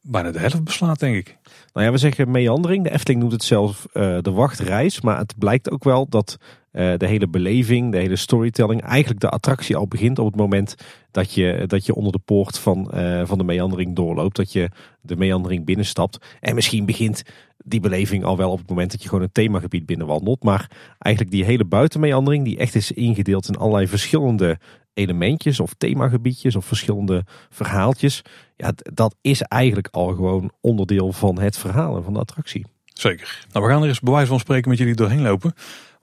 [0.00, 1.36] bijna de helft beslaat, denk ik.
[1.72, 2.84] Nou ja, we zeggen meandering.
[2.84, 5.00] De Efteling noemt het zelf eh, de wachtreis.
[5.00, 6.36] Maar het blijkt ook wel dat
[6.76, 10.74] de hele beleving, de hele storytelling, eigenlijk de attractie al begint op het moment
[11.10, 14.36] dat je, dat je onder de poort van, eh, van de meandering doorloopt.
[14.36, 14.70] Dat je
[15.00, 16.18] de meandering binnenstapt.
[16.40, 17.22] En misschien begint
[17.64, 20.42] die beleving al wel op het moment dat je gewoon een themagebied binnenwandelt.
[20.42, 24.58] Maar eigenlijk die hele buitenmeandering, die echt is ingedeeld in allerlei verschillende
[24.94, 28.22] elementjes of themagebiedjes of verschillende verhaaltjes.
[28.56, 32.66] Ja, dat is eigenlijk al gewoon onderdeel van het verhaal en van de attractie.
[32.98, 33.46] Zeker.
[33.52, 35.54] Nou, we gaan er eens bij wijze van spreken met jullie doorheen lopen.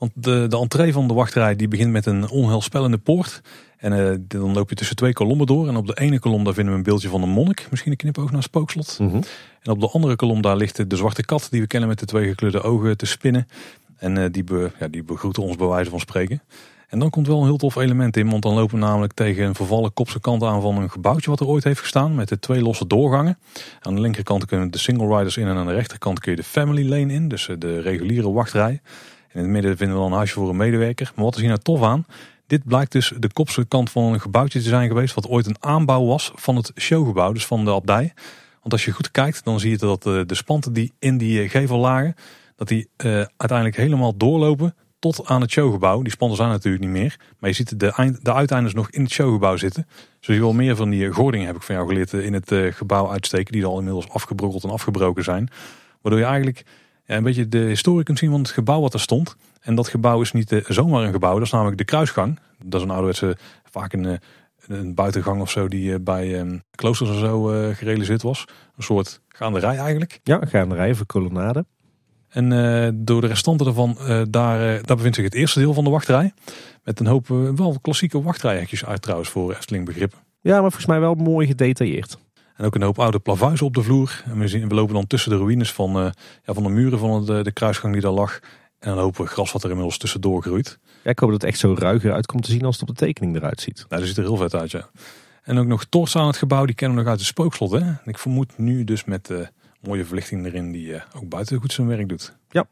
[0.03, 3.41] Want de, de entree van de wachtrij die begint met een onheilspellende poort.
[3.77, 5.67] En eh, dan loop je tussen twee kolommen door.
[5.67, 7.67] En op de ene kolom daar vinden we een beeldje van een monnik.
[7.69, 8.97] Misschien een knipoog naar spookslot.
[9.61, 12.05] En op de andere kolom daar ligt de zwarte kat die we kennen met de
[12.05, 13.47] twee gekleurde ogen te spinnen.
[13.97, 16.41] En eh, die, be, ja, die begroeten ons bij wijze van spreken.
[16.87, 19.45] En dan komt wel een heel tof element in, want dan lopen we namelijk tegen
[19.45, 22.39] een vervallen kopse kant aan van een gebouwtje wat er ooit heeft gestaan met de
[22.39, 23.37] twee losse doorgangen.
[23.81, 26.43] Aan de linkerkant kunnen de single riders in en aan de rechterkant kun je de
[26.43, 28.81] family lane in, dus de reguliere wachtrij.
[29.33, 31.11] In het midden vinden we dan een huisje voor een medewerker.
[31.15, 32.05] Maar wat is hier nou tof aan?
[32.47, 35.57] Dit blijkt dus de kopse kant van een gebouwtje te zijn geweest wat ooit een
[35.59, 38.13] aanbouw was van het showgebouw, dus van de abdij.
[38.61, 41.49] Want als je goed kijkt, dan zie je dat de, de spanten die in die
[41.49, 42.15] gevel lagen,
[42.55, 46.01] dat die uh, uiteindelijk helemaal doorlopen tot aan het showgebouw.
[46.01, 47.19] Die spanten zijn natuurlijk niet meer.
[47.39, 49.87] Maar je ziet de, eind, de nog in het showgebouw zitten.
[50.19, 53.11] Dus je wel meer van die gordingen heb ik van jou geleerd in het gebouw
[53.11, 53.51] uitsteken.
[53.51, 55.49] Die al inmiddels afgebrokkeld en afgebroken zijn.
[56.01, 56.63] Waardoor je eigenlijk
[57.05, 59.35] ja, een beetje de historie kunt zien van het gebouw wat er stond.
[59.61, 61.33] En dat gebouw is niet uh, zomaar een gebouw.
[61.33, 62.39] Dat is namelijk de kruisgang.
[62.63, 64.19] Dat is een ouderwetse, vaak een,
[64.67, 67.43] een buitengang of zo die bij um, kloosters en zo
[67.73, 68.45] gerealiseerd was.
[68.77, 70.19] Een soort gaanderij eigenlijk.
[70.23, 71.65] Ja, een gaanderij voor kolonnade.
[72.33, 75.73] En uh, door de restanten ervan, uh, daar, uh, daar bevindt zich het eerste deel
[75.73, 76.33] van de wachtrij.
[76.83, 80.19] Met een hoop wel klassieke wachtrijhekjes uit trouwens voor Efteling begrippen.
[80.41, 82.17] Ja, maar volgens mij wel mooi gedetailleerd.
[82.55, 84.23] En ook een hoop oude plavuizen op de vloer.
[84.25, 85.91] En we, zien, we lopen dan tussen de ruïnes van,
[86.43, 88.39] ja, van de muren van de, de kruisgang die daar lag.
[88.79, 90.79] En een hoop gras wat er inmiddels tussendoor groeit.
[91.03, 92.95] Ja, ik hoop dat het echt zo ruiger uit komt te zien als het op
[92.95, 93.85] de tekening eruit ziet.
[93.89, 94.89] Nou, dat ziet er heel vet uit, ja.
[95.43, 97.71] En ook nog torts aan het gebouw, die kennen we nog uit de spookslot.
[97.71, 97.79] Hè?
[97.79, 99.29] En ik vermoed nu dus met
[99.81, 102.37] mooie verlichting erin die ook buiten goed zijn werk doet.
[102.49, 102.65] Ja.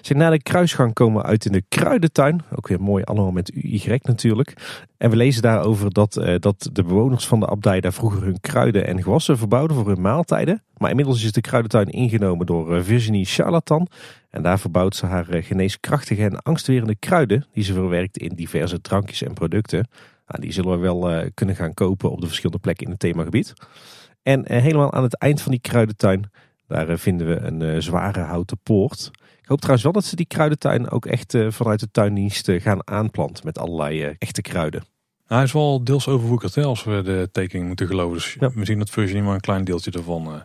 [0.00, 2.42] Zeg, na de kruisgang komen uit in de kruidentuin.
[2.56, 4.54] Ook weer mooi allemaal met UY natuurlijk.
[4.96, 8.40] En we lezen daarover dat, uh, dat de bewoners van de abdij daar vroeger hun
[8.40, 10.62] kruiden en gewassen verbouwden voor hun maaltijden.
[10.76, 13.88] Maar inmiddels is de kruidentuin ingenomen door uh, Virginie Charlatan.
[14.30, 18.80] En daar verbouwt ze haar uh, geneeskrachtige en angstwerende kruiden die ze verwerkt in diverse
[18.80, 19.88] drankjes en producten.
[20.26, 23.52] Nou, die zullen we wel kunnen gaan kopen op de verschillende plekken in het themagebied.
[24.22, 26.30] En helemaal aan het eind van die kruidentuin,
[26.66, 29.10] daar vinden we een zware houten poort.
[29.44, 32.60] Ik hoop trouwens wel dat ze die kruidentuin ook echt uh, vanuit de tuindienst uh,
[32.60, 34.80] gaan aanplanten met allerlei uh, echte kruiden.
[34.80, 38.14] Nou, hij is wel deels overwoekerd hè, als we de tekening moeten geloven.
[38.14, 38.50] Dus ja.
[38.54, 40.44] we zien dat Virginie maar een klein deeltje ervan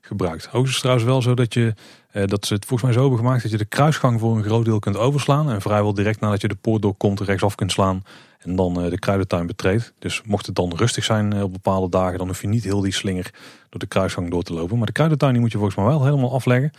[0.00, 0.52] gebruikt.
[0.52, 1.74] Ook is het trouwens wel zo dat, je,
[2.12, 4.64] dat ze het volgens mij zo hebben gemaakt dat je de kruisgang voor een groot
[4.64, 5.50] deel kunt overslaan.
[5.50, 8.02] En vrijwel direct nadat je de poort doorkomt rechtsaf kunt slaan
[8.38, 9.92] en dan de kruidentuin betreedt.
[9.98, 12.92] Dus mocht het dan rustig zijn op bepaalde dagen, dan hoef je niet heel die
[12.92, 13.30] slinger
[13.68, 14.76] door de kruisgang door te lopen.
[14.76, 16.70] Maar de kruidentuin die moet je volgens mij wel helemaal afleggen.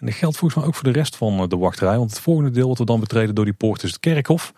[0.00, 1.96] En dat geldt volgens mij ook voor de rest van eh, de wachtrij.
[1.96, 4.52] Want het volgende deel wat we dan betreden door die poort is het kerkhof.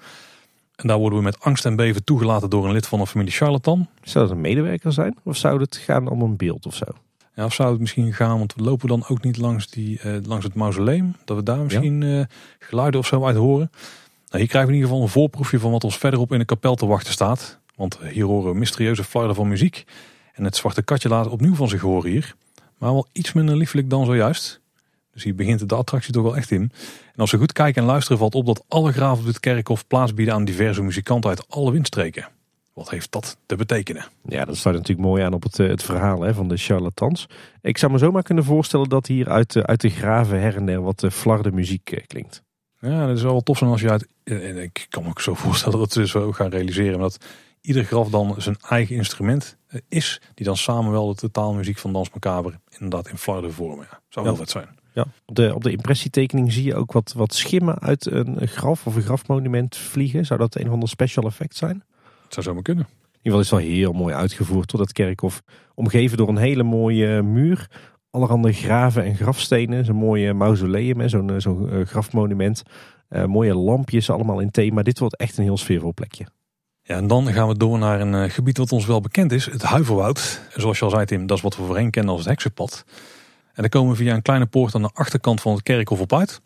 [0.76, 3.32] En daar worden we met angst en beven toegelaten door een lid van de familie
[3.32, 3.88] Charlatan.
[4.02, 5.16] Zou dat een medewerker zijn?
[5.22, 6.84] Of zou het gaan om een beeld of zo?
[7.34, 10.16] Ja, of zou het misschien gaan, want we lopen dan ook niet langs, die, uh,
[10.22, 11.16] langs het mausoleum.
[11.24, 12.18] Dat we daar misschien ja.
[12.18, 12.24] uh,
[12.58, 13.70] geluiden of zo uit horen.
[14.28, 16.44] Nou, hier krijgen we in ieder geval een voorproefje van wat ons verderop in de
[16.44, 17.58] kapel te wachten staat.
[17.74, 19.84] Want hier horen we mysterieuze flarden van muziek.
[20.32, 22.34] En het zwarte katje laat opnieuw van zich horen hier.
[22.78, 24.61] Maar wel iets minder liefelijk dan zojuist.
[25.12, 26.72] Dus hier begint de attractie toch wel echt in.
[27.12, 29.86] En als we goed kijken en luisteren valt op dat alle graven op dit kerkhof
[29.86, 32.28] plaats bieden aan diverse muzikanten uit alle windstreken.
[32.72, 34.04] Wat heeft dat te betekenen?
[34.24, 37.26] Ja, dat staat natuurlijk mooi aan op het, eh, het verhaal hè, van de charlatans.
[37.60, 40.82] Ik zou me zomaar kunnen voorstellen dat hier uit, uit de graven her en der
[40.82, 42.42] wat flarde muziek eh, klinkt.
[42.78, 44.06] Ja, dat is wel tof zijn als je uit...
[44.62, 46.98] Ik kan me ook zo voorstellen dat ze zo gaan realiseren.
[46.98, 47.24] Dat
[47.60, 50.20] ieder graf dan zijn eigen instrument eh, is.
[50.34, 53.86] Die dan samen wel de totaalmuziek van Dans Macabre inderdaad in flarde vormen.
[53.90, 54.40] Ja, zou wel ja.
[54.40, 54.80] vet zijn.
[54.94, 58.86] Ja, op de, op de impressietekening zie je ook wat, wat schimmen uit een graf
[58.86, 60.26] of een grafmonument vliegen.
[60.26, 61.82] Zou dat een van de special effects zijn?
[62.24, 62.86] Het zou zomaar kunnen.
[63.22, 65.42] In ieder geval is het wel heel mooi uitgevoerd tot dat kerkhof.
[65.74, 67.70] Omgeven door een hele mooie muur.
[68.10, 69.84] Allerhande graven en grafstenen.
[69.84, 72.62] Zo'n mooie mausoleum, zo'n zo'n uh, grafmonument.
[73.10, 74.82] Uh, mooie lampjes allemaal in thema.
[74.82, 76.26] Dit wordt echt een heel sfeervol plekje.
[76.82, 79.44] Ja, en dan gaan we door naar een gebied wat ons wel bekend is.
[79.46, 80.40] Het Huiverwoud.
[80.56, 82.84] Zoals je al zei Tim, dat is wat we voorheen kennen als het heksenpad.
[83.54, 86.12] En dan komen we via een kleine poort aan de achterkant van het kerkhof op
[86.12, 86.40] uit.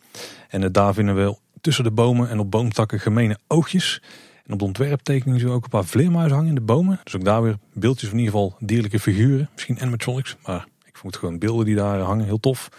[0.49, 4.01] En daar vinden we tussen de bomen en op boomtakken gemene oogjes.
[4.45, 6.99] En op de ontwerptekening zien we ook een paar vleermuizen hangen in de bomen.
[7.03, 9.49] Dus ook daar weer beeldjes van in ieder geval dierlijke figuren.
[9.53, 12.69] Misschien animatronics, maar ik vond gewoon beelden die daar hangen heel tof.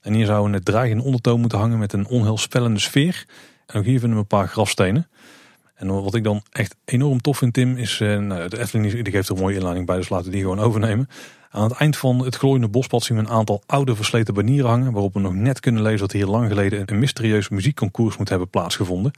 [0.00, 3.26] En hier zou een dreigende ondertoon moeten hangen met een onheilspellende sfeer.
[3.66, 5.08] En ook hier vinden we een paar grafstenen.
[5.74, 8.00] En wat ik dan echt enorm tof vind, Tim, is...
[8.00, 10.40] Eh, nou, de Efteling die geeft er een mooie inleiding bij, dus laten we die
[10.40, 11.08] gewoon overnemen.
[11.52, 14.92] Aan het eind van het glooiende bospad zien we een aantal oude versleten banieren hangen.
[14.92, 18.48] Waarop we nog net kunnen lezen dat hier lang geleden een mysterieus muziekconcours moet hebben
[18.48, 19.12] plaatsgevonden.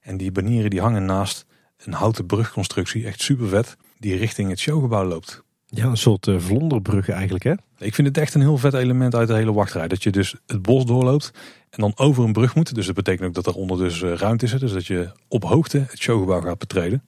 [0.00, 4.58] En die banieren die hangen naast een houten brugconstructie, echt super vet, die richting het
[4.58, 5.42] showgebouw loopt.
[5.66, 7.52] Ja, een soort uh, vlonderbrug eigenlijk hè?
[7.78, 9.88] Ik vind het echt een heel vet element uit de hele wachtrij.
[9.88, 11.32] Dat je dus het bos doorloopt
[11.70, 12.74] en dan over een brug moet.
[12.74, 14.52] Dus dat betekent ook dat eronder dus uh, ruimte is.
[14.52, 17.02] Dus dat je op hoogte het showgebouw gaat betreden.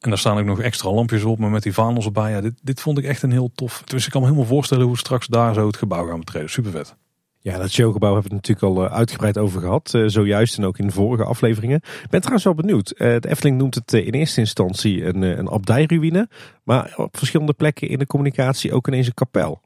[0.00, 2.30] En daar staan ook nog extra lampjes op, maar met die vaandels erbij.
[2.30, 3.82] Ja, dit, dit vond ik echt een heel tof.
[3.84, 6.50] Dus ik kan me helemaal voorstellen hoe straks daar zo het gebouw gaan betreden.
[6.50, 6.96] Super vet.
[7.42, 9.98] Ja, dat showgebouw hebben we het natuurlijk al uitgebreid over gehad.
[10.06, 11.76] zojuist en ook in vorige afleveringen.
[11.76, 12.94] Ik ben trouwens wel benieuwd.
[12.96, 16.28] de Efteling noemt het in eerste instantie een, een abdijruïne.
[16.64, 19.60] Maar op verschillende plekken in de communicatie ook ineens een kapel.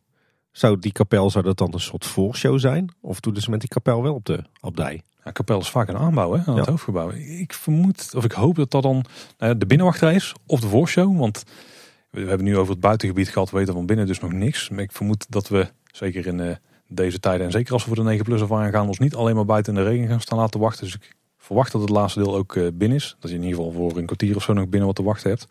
[0.53, 2.95] Zou die kapel zou dat dan een soort voorshow zijn?
[3.01, 5.03] Of doen ze met die kapel wel op de abdij?
[5.25, 7.11] Ja, kapel is vaak een aanbouw hè, aan het hoofdgebouw.
[7.11, 9.05] Ik vermoed, of ik hoop dat dat dan
[9.39, 11.19] nou de binnenwachtrij is of de voorshow.
[11.19, 11.45] Want
[12.11, 14.69] we hebben nu over het buitengebied gehad, we weten van binnen dus nog niks.
[14.69, 16.55] Maar ik vermoed dat we, zeker in uh,
[16.89, 19.35] deze tijden en zeker als we voor de 9 plus of gaan, ons niet alleen
[19.35, 20.85] maar buiten in de regen gaan staan laten wachten.
[20.85, 23.17] Dus ik verwacht dat het laatste deel ook uh, binnen is.
[23.19, 25.31] Dat je in ieder geval voor een kwartier of zo nog binnen wat te wachten
[25.31, 25.47] hebt.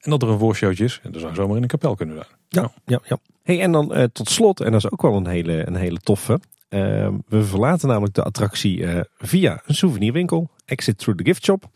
[0.00, 1.00] En dat er een voorshowtje is.
[1.02, 2.28] En dat zou zomaar in een kapel kunnen zijn.
[2.48, 3.18] Ja, ja, ja.
[3.42, 5.98] Hey, en dan uh, tot slot, en dat is ook wel een hele, een hele
[5.98, 6.40] toffe.
[6.70, 10.50] Uh, we verlaten namelijk de attractie uh, via een souvenirwinkel.
[10.64, 11.70] Exit through the gift shop.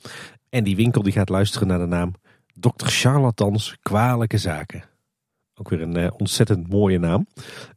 [0.51, 2.15] En die winkel die gaat luisteren naar de naam
[2.55, 2.87] Dr.
[2.87, 4.85] Charlatans Kwalijke Zaken.
[5.55, 7.27] Ook weer een uh, ontzettend mooie naam.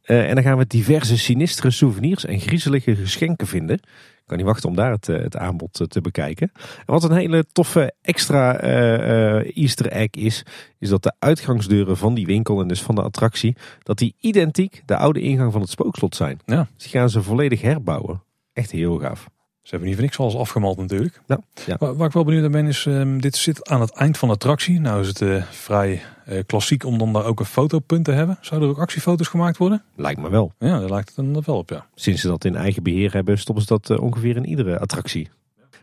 [0.02, 3.80] en dan gaan we diverse sinistere souvenirs en griezelige geschenken vinden
[4.28, 6.50] kan niet wachten om daar het, eh, het aanbod eh, te bekijken.
[6.54, 10.42] En wat een hele toffe extra uh, easter egg is,
[10.78, 14.82] is dat de uitgangsdeuren van die winkel en dus van de attractie, dat die identiek
[14.84, 16.40] de oude ingang van het spookslot zijn.
[16.44, 16.68] Ja.
[16.74, 18.22] Dus die gaan ze volledig herbouwen.
[18.52, 19.28] Echt heel gaaf.
[19.68, 21.20] Ze hebben niet voor niks alles afgemald natuurlijk.
[21.26, 21.76] Ja, ja.
[21.94, 24.34] Waar, ik wel benieuwd naar ben is, um, dit zit aan het eind van de
[24.34, 24.80] attractie.
[24.80, 28.38] Nou is het uh, vrij uh, klassiek om dan daar ook een fotopunt te hebben.
[28.40, 29.82] Zouden er ook actiefoto's gemaakt worden?
[29.96, 30.52] Lijkt me wel.
[30.58, 31.86] Ja, daar lijkt het dan wel op, ja.
[31.94, 35.30] Sinds ze dat in eigen beheer hebben, stoppen ze dat uh, ongeveer in iedere attractie.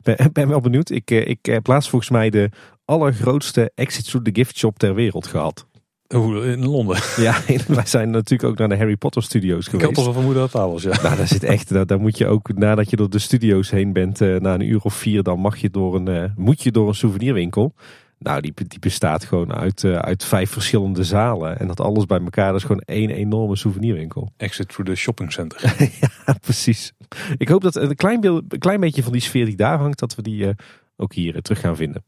[0.03, 0.89] Ben, ben wel benieuwd.
[0.89, 2.49] Ik, ik heb laatst volgens mij de
[2.85, 5.65] allergrootste Exit Through the Gift Shop ter wereld gehad.
[6.07, 6.97] Hoe, in Londen?
[7.17, 9.89] Ja, wij zijn natuurlijk ook naar de Harry Potter studios geweest.
[9.89, 11.01] Ik had al vermoeden dat was, ja.
[11.01, 13.93] Nou, daar zit echt, daar, daar, moet je ook, nadat je door de studio's heen
[13.93, 16.71] bent, uh, na een uur of vier, dan mag je door een, uh, moet je
[16.71, 17.73] door een souvenirwinkel.
[18.19, 21.59] Nou, die, die bestaat gewoon uit, uh, uit vijf verschillende zalen.
[21.59, 24.31] En dat alles bij elkaar, dat is gewoon één enorme souvenirwinkel.
[24.37, 25.75] Exit through the shopping center.
[26.01, 26.93] ja, precies.
[27.37, 29.99] Ik hoop dat een klein, beeld, een klein beetje van die sfeer die daar hangt,
[29.99, 30.53] dat we die
[30.95, 32.03] ook hier terug gaan vinden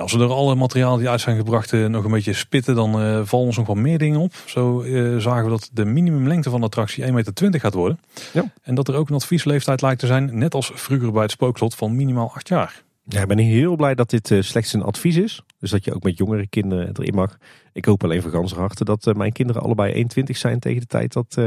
[0.00, 3.02] als we er alle materialen die uit zijn gebracht uh, nog een beetje spitten, dan
[3.02, 4.34] uh, vallen ons nog wel meer dingen op.
[4.46, 8.00] Zo uh, zagen we dat de minimumlengte van de attractie 1,20 meter gaat worden.
[8.32, 8.52] Ja.
[8.62, 11.74] En dat er ook een adviesleeftijd lijkt te zijn, net als vroeger bij het spookslot,
[11.74, 12.82] van minimaal 8 jaar.
[13.04, 15.42] Ja, ik ben heel blij dat dit slechts een advies is.
[15.58, 17.36] Dus dat je ook met jongere kinderen erin mag.
[17.72, 21.12] Ik hoop alleen voor ganse harte dat mijn kinderen allebei 1,20 zijn tegen de tijd
[21.12, 21.38] dat,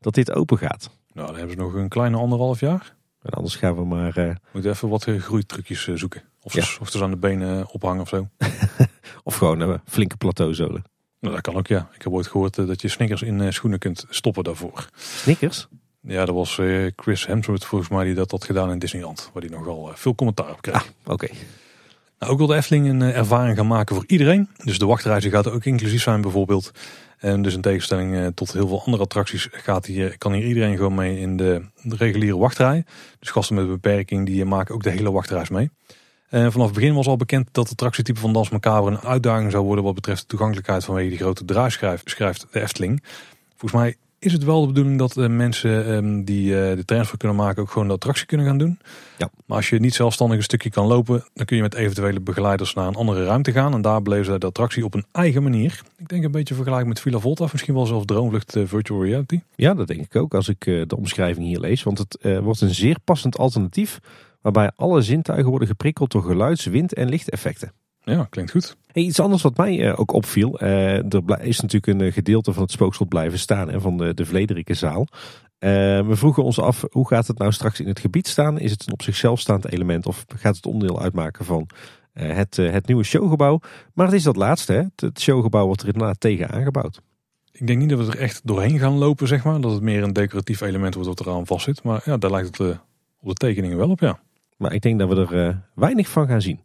[0.00, 0.90] dat dit open gaat.
[1.12, 2.94] Nou, dan hebben ze nog een kleine anderhalf jaar.
[3.22, 4.40] En anders gaan we maar...
[4.52, 6.22] Moeten even wat groeitrucjes zoeken.
[6.42, 6.64] Of, ja.
[6.80, 8.28] of ze aan de benen ophangen of zo.
[9.24, 10.84] of gewoon een flinke plateauzolen.
[11.22, 11.88] Nou, dat kan ook, ja.
[11.94, 14.88] Ik heb ooit gehoord eh, dat je snickers in eh, schoenen kunt stoppen daarvoor.
[14.96, 15.68] Snickers?
[16.00, 19.30] Ja, dat was uh, Chris Hemsworth volgens mij die dat had gedaan in Disneyland.
[19.32, 20.74] Waar hij nogal veel commentaar op kreeg.
[20.74, 21.28] Ah, oké.
[22.18, 24.48] Nou, ook wil de Efteling een ervaring gaan maken voor iedereen.
[24.64, 26.70] Dus de wachtreizen gaat ook inclusief zijn bijvoorbeeld.
[27.18, 30.94] En dus in tegenstelling tot heel veel andere attracties gaat hier, kan hier iedereen gewoon
[30.94, 32.84] mee in de, de reguliere wachtrij.
[33.18, 35.70] Dus gasten met een beperking die maken ook de hele wachtreis mee.
[36.32, 39.50] En vanaf het begin was al bekend dat het attractietype van Dans Macabre een uitdaging
[39.50, 43.02] zou worden wat betreft de toegankelijkheid vanwege die grote draaischijf, schrijft de Efteling.
[43.56, 47.18] Volgens mij is het wel de bedoeling dat uh, mensen um, die uh, de transfer
[47.18, 48.78] kunnen maken ook gewoon de attractie kunnen gaan doen.
[49.18, 49.30] Ja.
[49.46, 52.74] Maar als je niet zelfstandig een stukje kan lopen, dan kun je met eventuele begeleiders
[52.74, 53.72] naar een andere ruimte gaan.
[53.72, 55.82] En daar beleven ze de attractie op een eigen manier.
[55.98, 59.40] Ik denk een beetje vergelijk met Villa Volta, misschien wel zelfs Droomvlucht uh, Virtual Reality.
[59.54, 61.82] Ja, dat denk ik ook als ik de omschrijving hier lees.
[61.82, 64.00] Want het wordt een zeer passend alternatief
[64.42, 67.72] waarbij alle zintuigen worden geprikkeld door geluids-, wind- en lichteffecten.
[68.04, 68.76] Ja, klinkt goed.
[68.86, 70.62] Hey, iets anders wat mij uh, ook opviel.
[70.62, 74.14] Uh, er is natuurlijk een eh, gedeelte van het spookslot blijven staan en van de,
[74.14, 75.06] de Vlederikkenzaal.
[75.58, 78.58] we vroegen ons af, hoe gaat het nou straks in het gebied staan?
[78.58, 81.66] Is het een op zichzelf staand element of gaat het onderdeel uitmaken van
[82.12, 83.60] het, het nieuwe showgebouw?
[83.94, 85.06] Maar het is dat laatste, hè?
[85.06, 87.00] het showgebouw wordt er inderdaad tegen aangebouwd.
[87.52, 89.60] Ik denk niet dat we er echt doorheen gaan lopen, zeg maar.
[89.60, 91.82] Dat het meer een decoratief element wordt wat eraan vast zit.
[91.82, 92.78] Maar ja, daar lijkt het
[93.20, 94.20] op de tekeningen wel op, ja.
[94.56, 96.60] Maar ik denk dat we er uh, weinig van gaan zien.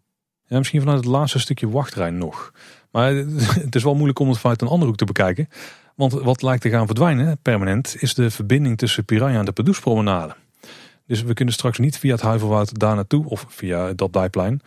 [0.46, 2.52] Ja, misschien vanuit het laatste stukje wachtrij nog.
[2.92, 3.14] Maar
[3.66, 5.50] het is wel moeilijk om het vanuit een andere hoek te bekijken.
[5.96, 10.36] Want wat lijkt te gaan verdwijnen, permanent, is de verbinding tussen Piranha en de Padoespromenade.
[11.06, 14.62] Dus we kunnen straks niet via het Huiverwoud daar naartoe of via dat dijplein.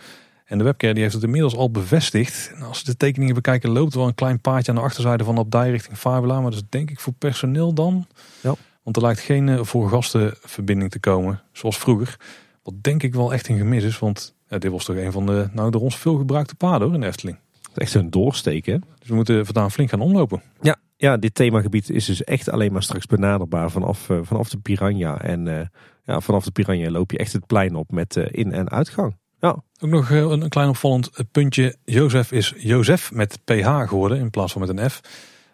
[0.45, 2.53] En de webcare die heeft het inmiddels al bevestigd.
[2.55, 5.25] En als we de tekeningen bekijken, loopt er wel een klein paadje aan de achterzijde
[5.25, 6.41] van op dij richting Fabula.
[6.41, 8.07] Maar dat is denk ik voor personeel dan.
[8.41, 8.55] Ja.
[8.83, 12.17] Want er lijkt geen uh, voor gasten verbinding te komen, zoals vroeger.
[12.71, 15.27] Wat denk ik wel echt een gemis is, want ja, dit was toch een van
[15.27, 17.39] de nou, door ons veel gebruikte paden hoor, in de Efteling.
[17.75, 18.85] Echt een doorsteken.
[18.99, 20.43] Dus we moeten voortaan flink gaan omlopen.
[20.61, 24.59] Ja, ja, dit themagebied is dus echt alleen maar straks benaderbaar vanaf, uh, vanaf de
[24.59, 25.21] Piranha.
[25.21, 25.61] En uh,
[26.05, 29.17] ja, vanaf de Piranha loop je echt het plein op met uh, in- en uitgang.
[29.41, 29.63] Ja.
[29.81, 31.77] Ook nog een klein opvallend puntje.
[31.85, 35.01] Jozef is Jozef met PH geworden in plaats van met een F.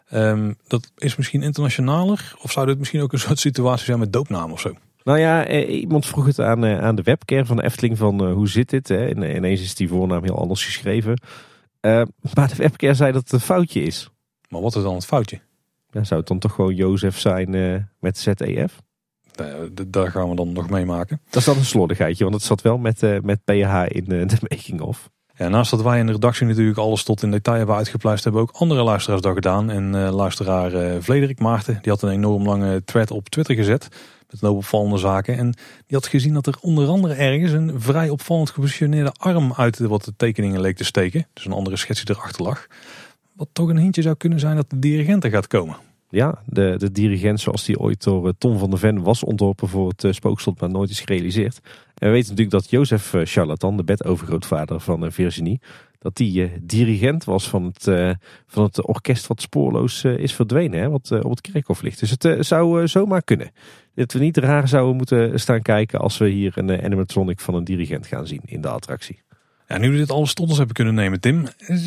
[0.06, 2.34] Ehm, dat is misschien internationaler?
[2.42, 4.74] Of zou dit misschien ook een soort situatie zijn met doopnaam of zo?
[5.06, 8.26] Nou ja, eh, iemand vroeg het aan, eh, aan de webcam van de Efteling van
[8.26, 8.88] eh, hoe zit dit?
[8.88, 9.08] Hè?
[9.08, 11.20] En, ineens is die voornaam heel anders geschreven.
[11.80, 12.02] Uh,
[12.34, 14.10] maar de webcam zei dat het een foutje is.
[14.48, 15.40] Maar wat is dan het foutje?
[15.90, 18.80] Ja, zou het dan toch gewoon Jozef zijn uh, met ZEF?
[19.86, 21.20] Daar gaan we dan nog meemaken.
[21.24, 25.10] Dat is dan een slordigheidje, want het zat wel met, met PH in de making-of.
[25.38, 28.50] Naast dat wij in de redactie natuurlijk alles tot in detail hebben uitgepluist, hebben ook
[28.52, 29.70] andere luisteraars dat gedaan.
[29.70, 33.88] En uh, luisteraar uh, Vlederik Maarten, die had een enorm lange thread op Twitter gezet.
[34.30, 35.36] Met een opvallende zaken.
[35.36, 35.50] En
[35.86, 40.04] die had gezien dat er onder andere ergens een vrij opvallend gepositioneerde arm uit wat
[40.04, 41.26] de tekeningen leek te steken.
[41.32, 42.66] Dus een andere schets die erachter lag.
[43.32, 45.76] Wat toch een hintje zou kunnen zijn dat de dirigent er gaat komen.
[46.16, 49.68] Ja, de, de dirigent zoals die ooit door eh, Tom van der Ven was ontworpen
[49.68, 51.60] voor het spookslot, maar nooit is gerealiseerd.
[51.94, 55.60] En we weten natuurlijk dat Jozef Charlatan, de bedovergrootvader van Virginie,
[55.98, 57.82] dat die dirigent was van het,
[58.46, 62.00] van het orkest wat spoorloos is verdwenen, hè, wat op het kerkhof ligt.
[62.00, 63.50] Dus het zou zomaar kunnen.
[63.94, 67.64] Dat we niet raar zouden moeten staan kijken als we hier een animatronic van een
[67.64, 69.25] dirigent gaan zien in de attractie.
[69.68, 71.46] Ja, nu we dit alles tot ons hebben kunnen nemen, Tim,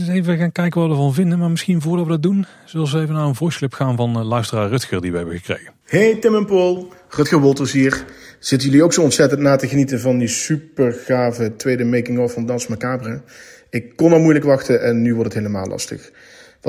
[0.10, 1.40] even gaan kijken wat we ervan vinden.
[1.40, 4.70] Maar misschien voordat we dat doen, zullen we even naar een voice gaan van luisteraar
[4.70, 5.74] Rutger die we hebben gekregen.
[5.86, 8.06] Hey Tim en Paul, Rutger Wolters hier.
[8.40, 12.46] Zitten jullie ook zo ontzettend na te genieten van die super gave tweede making-of van
[12.46, 13.22] Dans Macabre?
[13.70, 16.12] Ik kon al moeilijk wachten en nu wordt het helemaal lastig.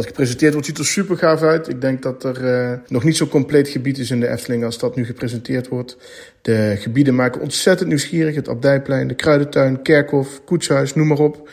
[0.01, 1.69] Wat gepresenteerd wordt ziet er super gaaf uit.
[1.69, 4.79] Ik denk dat er uh, nog niet zo compleet gebied is in de Efteling als
[4.79, 5.97] dat nu gepresenteerd wordt.
[6.43, 8.35] De gebieden maken ontzettend nieuwsgierig.
[8.35, 11.51] Het Abdijplein, de Kruidentuin, Kerkhof, Koetshuis, noem maar op.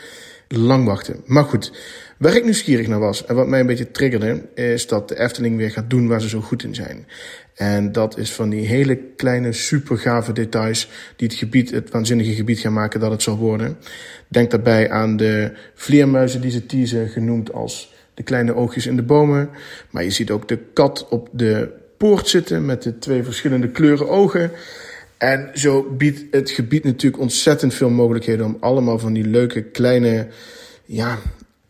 [0.48, 1.20] Lang wachten.
[1.26, 1.72] Maar goed,
[2.16, 5.56] waar ik nieuwsgierig naar was en wat mij een beetje triggerde, is dat de Efteling
[5.56, 7.06] weer gaat doen waar ze zo goed in zijn.
[7.54, 12.32] En dat is van die hele kleine, super gave details die het gebied, het waanzinnige
[12.32, 13.76] gebied gaan maken dat het zal worden.
[14.28, 19.02] Denk daarbij aan de vleermuizen die ze teasen, genoemd als de kleine oogjes in de
[19.02, 19.50] bomen.
[19.90, 24.08] Maar je ziet ook de kat op de poort zitten met de twee verschillende kleuren
[24.08, 24.50] ogen.
[25.18, 30.26] En zo biedt het gebied natuurlijk ontzettend veel mogelijkheden om allemaal van die leuke kleine
[30.84, 31.18] ja,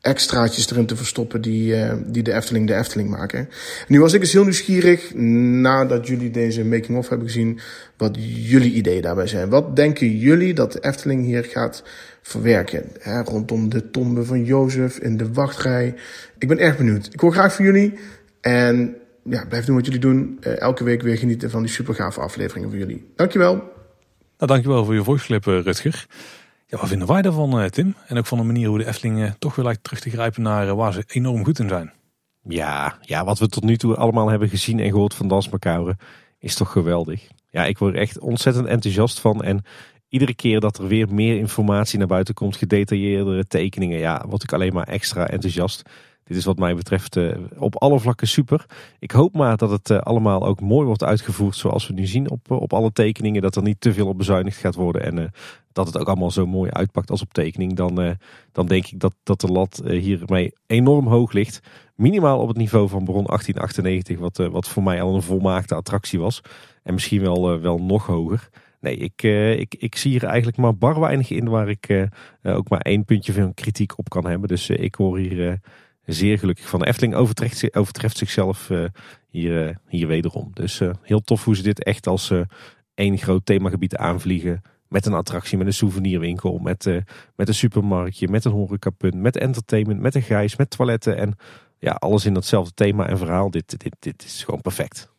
[0.01, 3.49] extraatjes erin te verstoppen die, uh, die de Efteling de Efteling maken.
[3.89, 7.61] Nu was ik dus heel nieuwsgierig, nadat jullie deze making-of hebben gezien,
[7.97, 9.49] wat jullie ideeën daarbij zijn.
[9.49, 11.83] Wat denken jullie dat de Efteling hier gaat
[12.29, 12.85] verwerken?
[13.01, 15.95] Hè, rondom de tombe van Jozef in de wachtrij.
[16.39, 17.09] Ik ben erg benieuwd.
[17.13, 17.99] Ik hoor graag van jullie.
[18.41, 20.39] En ja, blijf doen wat jullie doen.
[20.41, 23.13] Uh, elke week weer genieten van die super gave afleveringen van jullie.
[23.17, 23.55] Dankjewel.
[23.55, 26.07] Nou, dankjewel voor je voice Rutger.
[26.67, 27.95] Ja, wat vinden wij daarvan, eh, Tim?
[28.07, 30.43] En ook van de manier hoe de Efteling eh, toch weer lijkt terug te grijpen
[30.43, 31.93] naar waar ze enorm goed in zijn.
[32.43, 35.51] Ja, ja, wat we tot nu toe allemaal hebben gezien en gehoord van Dans
[36.39, 37.29] is toch geweldig.
[37.51, 39.43] Ja, ik word echt ontzettend enthousiast van.
[39.43, 39.65] En
[40.09, 44.53] iedere keer dat er weer meer informatie naar buiten komt, gedetailleerdere tekeningen, ja, word ik
[44.53, 45.83] alleen maar extra enthousiast.
[46.25, 48.67] Dit is wat mij betreft uh, op alle vlakken super.
[48.99, 52.31] Ik hoop maar dat het uh, allemaal ook mooi wordt uitgevoerd zoals we nu zien
[52.31, 53.43] op, op alle tekeningen.
[53.43, 55.33] Dat er niet te veel op bezuinigd gaat worden en
[55.73, 57.77] dat het ook allemaal zo mooi uitpakt als op tekening.
[57.77, 58.17] Dan,
[58.53, 61.61] dan denk ik dat, dat de lat hiermee enorm hoog ligt.
[61.95, 66.19] Minimaal op het niveau van Bron 1898, wat, wat voor mij al een volmaakte attractie
[66.19, 66.41] was.
[66.83, 68.49] En misschien wel, wel nog hoger.
[68.81, 69.23] Nee, ik,
[69.59, 72.09] ik, ik zie hier eigenlijk maar bar weinig in waar ik
[72.43, 74.49] ook maar één puntje van kritiek op kan hebben.
[74.49, 75.61] Dus ik hoor hier
[76.05, 76.81] zeer gelukkig van.
[76.81, 78.71] De Efteling overtreft, overtreft zichzelf
[79.29, 80.51] hier, hier wederom.
[80.55, 82.33] Dus heel tof hoe ze dit echt als
[82.95, 84.63] één groot themagebied aanvliegen.
[84.89, 86.85] Met een attractie, met een souvenirwinkel, met,
[87.37, 91.17] met een supermarktje, met een horecapunt, met entertainment, met een grijs, met toiletten.
[91.17, 91.37] En
[91.79, 93.51] ja, alles in datzelfde thema en verhaal.
[93.51, 95.17] Dit, dit, dit is gewoon perfect.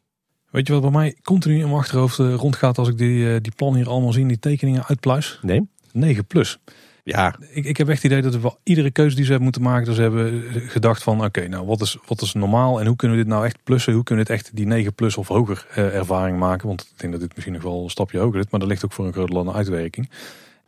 [0.51, 3.75] Weet je wat bij mij continu in mijn achterhoofd rondgaat als ik die, die plan
[3.75, 5.39] hier allemaal zie, die tekeningen uitpluis?
[5.41, 5.67] Nee.
[5.91, 6.59] 9 plus.
[7.03, 9.71] Ja, ik, ik heb echt het idee dat we iedere keuze die ze hebben moeten
[9.71, 13.17] maken, ze hebben gedacht van oké, nou wat is, wat is normaal en hoe kunnen
[13.17, 13.93] we dit nou echt plussen?
[13.93, 16.67] Hoe kunnen we dit echt die 9 plus of hoger uh, ervaring maken?
[16.67, 18.85] Want ik denk dat dit misschien nog wel een stapje hoger is, maar dat ligt
[18.85, 20.09] ook voor een grote landen uitwerking.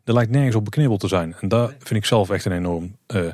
[0.03, 1.36] Er lijkt nergens op beknibbeld te zijn.
[1.40, 3.32] En daar vind ik zelf echt een enorm uh,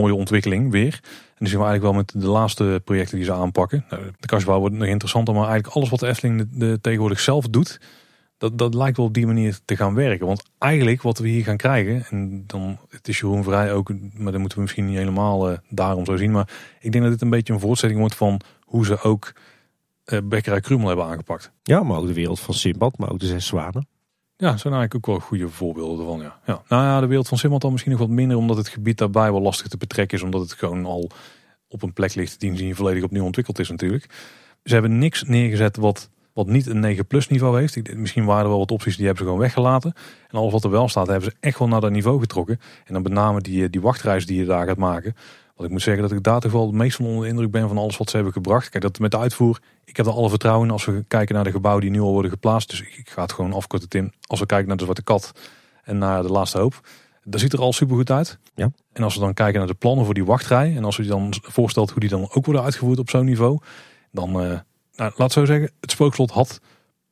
[0.00, 1.00] mooie ontwikkeling weer.
[1.02, 3.84] En die zien we eigenlijk wel met de laatste projecten die ze aanpakken.
[3.90, 7.48] Nou, de kastbouw wordt nog interessanter, maar eigenlijk alles wat de Efteling de, tegenwoordig zelf
[7.48, 7.80] doet,
[8.38, 10.26] dat, dat lijkt wel op die manier te gaan werken.
[10.26, 14.32] Want eigenlijk wat we hier gaan krijgen, en dan het is Jeroen Vrij ook, maar
[14.32, 16.30] dan moeten we misschien niet helemaal uh, daarom zo zien.
[16.30, 16.48] Maar
[16.80, 19.32] ik denk dat dit een beetje een voortzetting wordt van hoe ze ook
[20.12, 21.52] uh, Bekkerij Krumel hebben aangepakt.
[21.62, 23.88] Ja, maar ook de wereld van Simbad, maar ook de Zes Zwanen.
[24.40, 26.20] Ja, zijn eigenlijk ook wel goede voorbeelden van.
[26.20, 26.62] Ja.
[26.68, 29.40] Nou ja, de wereld van dan misschien nog wat minder, omdat het gebied daarbij wel
[29.40, 30.24] lastig te betrekken is.
[30.24, 31.10] Omdat het gewoon al
[31.68, 34.06] op een plek ligt die volledig opnieuw ontwikkeld is natuurlijk.
[34.64, 37.94] Ze hebben niks neergezet wat wat niet een 9 plus niveau heeft.
[37.94, 39.92] Misschien waren er wel wat opties die hebben ze gewoon weggelaten.
[40.28, 42.60] En alles wat er wel staat hebben ze echt wel naar dat niveau getrokken.
[42.84, 45.14] En dan met name die, die wachtreis die je daar gaat maken.
[45.58, 47.50] Want ik moet zeggen dat ik daar toch wel het meest van onder de indruk
[47.50, 48.68] ben van alles wat ze hebben gebracht.
[48.68, 51.44] Kijk, dat met de uitvoer, ik heb er alle vertrouwen in als we kijken naar
[51.44, 52.70] de gebouwen die nu al worden geplaatst.
[52.70, 54.12] Dus ik ga het gewoon afkorten, Tim.
[54.26, 55.32] Als we kijken naar de Zwarte Kat
[55.84, 56.88] en naar de Laatste Hoop.
[57.24, 58.38] Dat ziet er al super goed uit.
[58.54, 58.70] Ja.
[58.92, 60.76] En als we dan kijken naar de plannen voor die wachtrij.
[60.76, 63.58] En als we je dan voorstelt hoe die dan ook worden uitgevoerd op zo'n niveau.
[64.10, 64.58] Dan, uh,
[64.96, 66.60] nou, laat zo zeggen, het spookslot had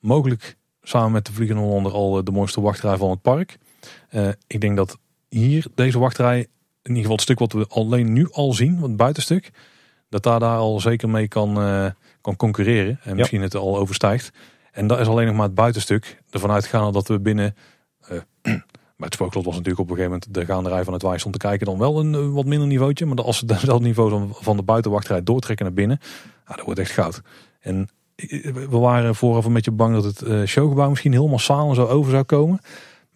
[0.01, 3.59] mogelijk samen met de Vliegende Hollander al de mooiste wachtrij van het park.
[4.11, 4.99] Uh, ik denk dat
[5.29, 6.47] hier deze wachtrij,
[6.89, 9.51] in ieder geval het stuk wat we alleen nu al zien, het buitenstuk,
[10.09, 11.87] dat daar, daar al zeker mee kan, uh,
[12.21, 13.01] kan concurreren.
[13.03, 14.33] En misschien het al overstijgt.
[14.73, 16.23] En dat is alleen nog maar het buitenstuk.
[16.31, 17.55] Ervan uitgaan dat we binnen
[18.97, 21.35] bij het spookslot was natuurlijk op een gegeven moment de gaanderij van het waai stond
[21.35, 23.07] te kijken dan wel een eh, wat minder niveautje.
[23.07, 26.01] Maar als ze dat niveau van de buitenwachtrij doortrekken naar binnen,
[26.45, 27.23] nou, dat wordt echt goud.
[27.61, 27.89] En
[28.53, 31.87] we waren vooraf een beetje bang dat het eh, showgebouw misschien heel massaal en zo
[31.87, 32.61] over zou komen.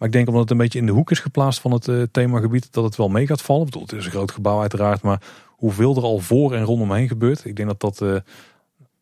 [0.01, 2.03] Maar ik denk omdat het een beetje in de hoek is geplaatst van het uh,
[2.11, 3.61] themagebied, dat het wel mee gaat vallen.
[3.61, 7.07] Ik bedoel, het is een groot gebouw uiteraard, maar hoeveel er al voor en rondomheen
[7.07, 7.45] gebeurt.
[7.45, 8.15] Ik denk dat dat, uh,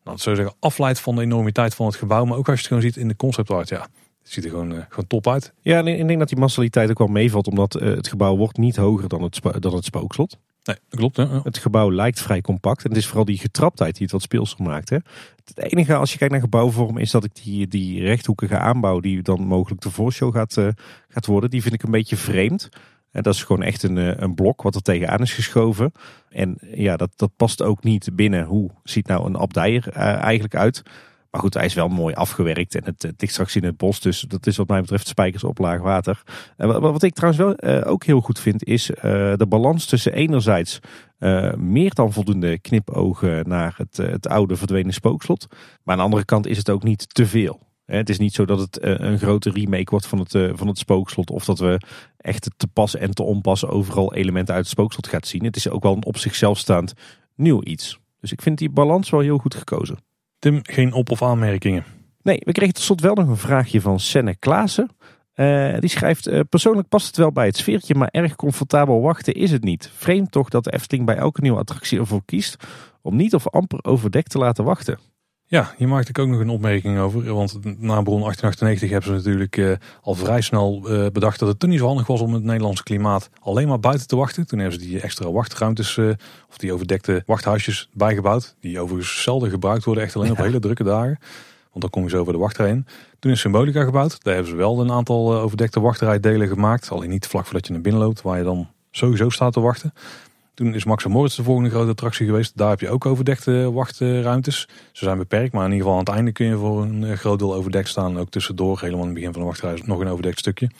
[0.04, 2.24] nou, zo zeggen, afleidt van de enormiteit van het gebouw.
[2.24, 3.80] Maar ook als je het gewoon ziet in de concept art, ja,
[4.22, 5.52] het ziet er gewoon, uh, gewoon top uit.
[5.60, 8.76] Ja, en ik denk dat die massaliteit ook wel meevalt, omdat het gebouw wordt niet
[8.76, 10.38] hoger dan het, dan het spookslot.
[10.64, 11.16] Nee, klopt.
[11.16, 11.26] Hè?
[11.42, 14.62] Het gebouw lijkt vrij compact en het is vooral die getraptheid die het wat speelser
[14.62, 14.88] maakt.
[14.88, 14.96] Hè?
[15.44, 19.22] Het enige als je kijkt naar gebouwvorm is dat ik die, die rechthoekige aanbouw die
[19.22, 20.68] dan mogelijk de voorshow gaat, uh,
[21.08, 22.68] gaat worden, die vind ik een beetje vreemd.
[23.10, 25.92] En dat is gewoon echt een, een blok wat er tegenaan is geschoven.
[26.28, 28.44] En ja, dat, dat past ook niet binnen.
[28.44, 30.82] Hoe ziet nou een abdijer eigenlijk uit?
[31.30, 34.00] Maar goed, hij is wel mooi afgewerkt en het, het ligt straks in het bos.
[34.00, 36.22] Dus dat is wat mij betreft spijkers op laag water.
[36.56, 38.96] En wat, ik trouwens wel uh, ook heel goed vind is uh,
[39.36, 40.78] de balans tussen enerzijds
[41.18, 45.46] uh, meer dan voldoende knipogen naar het, het oude verdwenen spookslot.
[45.82, 47.68] Maar aan de andere kant is het ook niet te veel.
[47.84, 51.30] Het is niet zo dat het een grote remake wordt van het, van het spookslot.
[51.30, 51.80] Of dat we
[52.16, 55.44] echt te pas en te onpas overal elementen uit het spookslot gaat zien.
[55.44, 56.92] Het is ook wel een op zichzelf staand
[57.34, 57.98] nieuw iets.
[58.20, 59.98] Dus ik vind die balans wel heel goed gekozen.
[60.40, 61.84] Tim, geen op- of aanmerkingen?
[62.22, 64.90] Nee, we kregen tot slot wel nog een vraagje van Senne Klaassen.
[65.34, 69.34] Uh, die schrijft, uh, persoonlijk past het wel bij het sfeertje, maar erg comfortabel wachten
[69.34, 69.90] is het niet.
[69.94, 72.64] Vreemd toch dat de Efteling bij elke nieuwe attractie ervoor kiest
[73.02, 74.98] om niet of amper overdekt te laten wachten.
[75.50, 77.34] Ja, hier maakte ik ook nog een opmerking over.
[77.34, 79.72] Want na Bron 1898 hebben ze natuurlijk uh,
[80.02, 82.82] al vrij snel uh, bedacht dat het toen niet zo handig was om het Nederlandse
[82.82, 84.46] klimaat alleen maar buiten te wachten.
[84.46, 86.10] Toen hebben ze die extra wachtruimtes uh,
[86.48, 88.54] of die overdekte wachthuisjes bijgebouwd.
[88.60, 90.32] Die overigens zelden gebruikt worden, echt alleen ja.
[90.32, 91.18] op hele drukke dagen.
[91.70, 92.86] Want dan kom je zo over de wachtrij in.
[93.18, 94.22] Toen is Symbolica gebouwd.
[94.22, 96.90] Daar hebben ze wel een aantal overdekte wachtrijdelen gemaakt.
[96.90, 99.92] Alleen niet vlak voordat je naar binnen loopt, waar je dan sowieso staat te wachten.
[100.60, 102.56] Toen is Max Moritz de volgende grote attractie geweest.
[102.56, 104.68] Daar heb je ook overdekte wachtruimtes.
[104.92, 107.38] Ze zijn beperkt, maar in ieder geval aan het einde kun je voor een groot
[107.38, 108.18] deel overdekt staan.
[108.18, 110.70] Ook tussendoor, helemaal in het begin van de wachtrij, nog een overdekt stukje.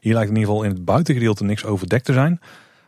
[0.00, 2.40] Hier lijkt in ieder geval in het buitengedeelte niks overdekt te zijn.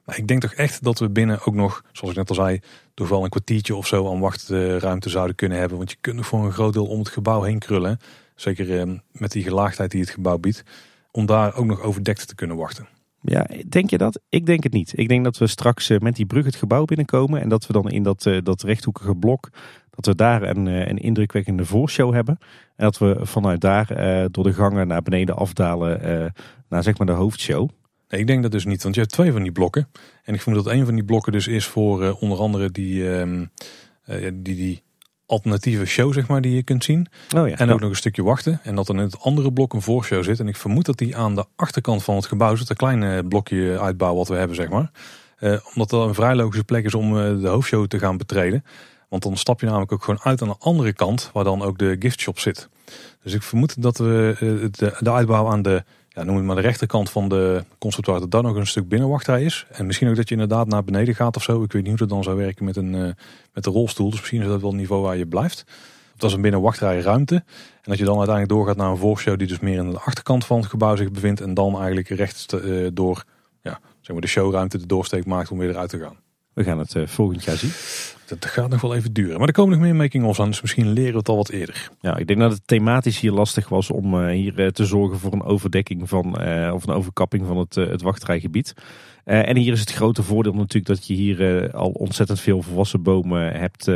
[0.05, 2.61] Maar ik denk toch echt dat we binnen ook nog, zoals ik net al zei,
[2.95, 5.77] toch wel een kwartiertje of zo aan wachtruimte zouden kunnen hebben.
[5.77, 8.01] Want je kunt nog voor een groot deel om het gebouw heen krullen.
[8.35, 10.63] Zeker eh, met die gelaagdheid die het gebouw biedt.
[11.11, 12.89] Om daar ook nog overdekt te kunnen wachten.
[13.23, 14.21] Ja, denk je dat?
[14.29, 14.99] Ik denk het niet.
[14.99, 17.91] Ik denk dat we straks met die brug het gebouw binnenkomen en dat we dan
[17.91, 19.51] in dat, dat rechthoekige blok,
[19.91, 22.39] dat we daar een, een indrukwekkende voorshow hebben.
[22.77, 23.87] En dat we vanuit daar
[24.31, 26.33] door de gangen naar beneden afdalen
[26.69, 27.69] naar zeg maar de hoofdshow.
[28.09, 29.89] Nee, ik denk dat dus niet, want je hebt twee van die blokken.
[30.25, 33.47] En ik vermoed dat een van die blokken dus is voor onder andere die, uh,
[34.35, 34.83] die, die
[35.27, 37.07] alternatieve show, zeg maar, die je kunt zien.
[37.37, 38.61] Oh ja, en ook nog een stukje wachten.
[38.63, 40.41] En dat er in het andere blok een voorshow zit.
[40.41, 42.71] En ik vermoed dat die aan de achterkant van het gebouw zit.
[42.71, 44.91] Een kleine blokje uitbouw wat we hebben, zeg maar.
[45.41, 48.65] Uh, omdat dat een vrij logische plek is om uh, de hoofdshow te gaan betreden.
[49.09, 51.79] Want dan stap je namelijk ook gewoon uit aan de andere kant, waar dan ook
[51.79, 52.69] de giftshop zit.
[53.23, 56.57] Dus ik vermoed dat we uh, de, de uitbouw aan de ja, noem het maar
[56.57, 59.67] de rechterkant van de conceptueel dat daar nog een stuk binnenwachtrij is.
[59.71, 61.63] En misschien ook dat je inderdaad naar beneden gaat of zo.
[61.63, 63.11] Ik weet niet hoe dat dan zou werken met een uh,
[63.53, 64.11] met de rolstoel.
[64.11, 65.65] Dus misschien is dat wel een niveau waar je blijft.
[66.17, 67.35] Dat is een binnenwachtrij ruimte.
[67.35, 70.45] En dat je dan uiteindelijk doorgaat naar een voorshow die dus meer in de achterkant
[70.45, 71.41] van het gebouw zich bevindt.
[71.41, 73.25] En dan eigenlijk recht uh, door
[73.63, 76.17] ja, zeg maar de showruimte de doorsteek maakt om weer eruit te gaan.
[76.53, 77.71] We gaan het uh, volgend jaar zien.
[78.39, 79.39] Dat gaat nog wel even duren.
[79.39, 81.91] Maar er komen nog meer making-ofs aan, dus misschien leren we het al wat eerder.
[82.01, 85.19] Ja, ik denk dat het thematisch hier lastig was om uh, hier uh, te zorgen
[85.19, 88.75] voor een overdekking van, uh, of een overkapping van het, het wachtrijgebied.
[89.25, 93.53] en hier is het grote voordeel natuurlijk dat je hier al ontzettend veel volwassen bomen
[93.53, 93.87] hebt,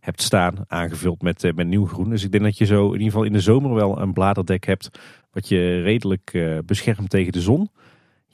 [0.00, 2.10] hebt staan, aangevuld met, met nieuw groen.
[2.10, 4.66] Dus ik denk dat je zo in ieder geval in de zomer wel een bladerdek
[4.66, 4.90] hebt
[5.32, 7.70] wat je redelijk beschermt tegen de zon.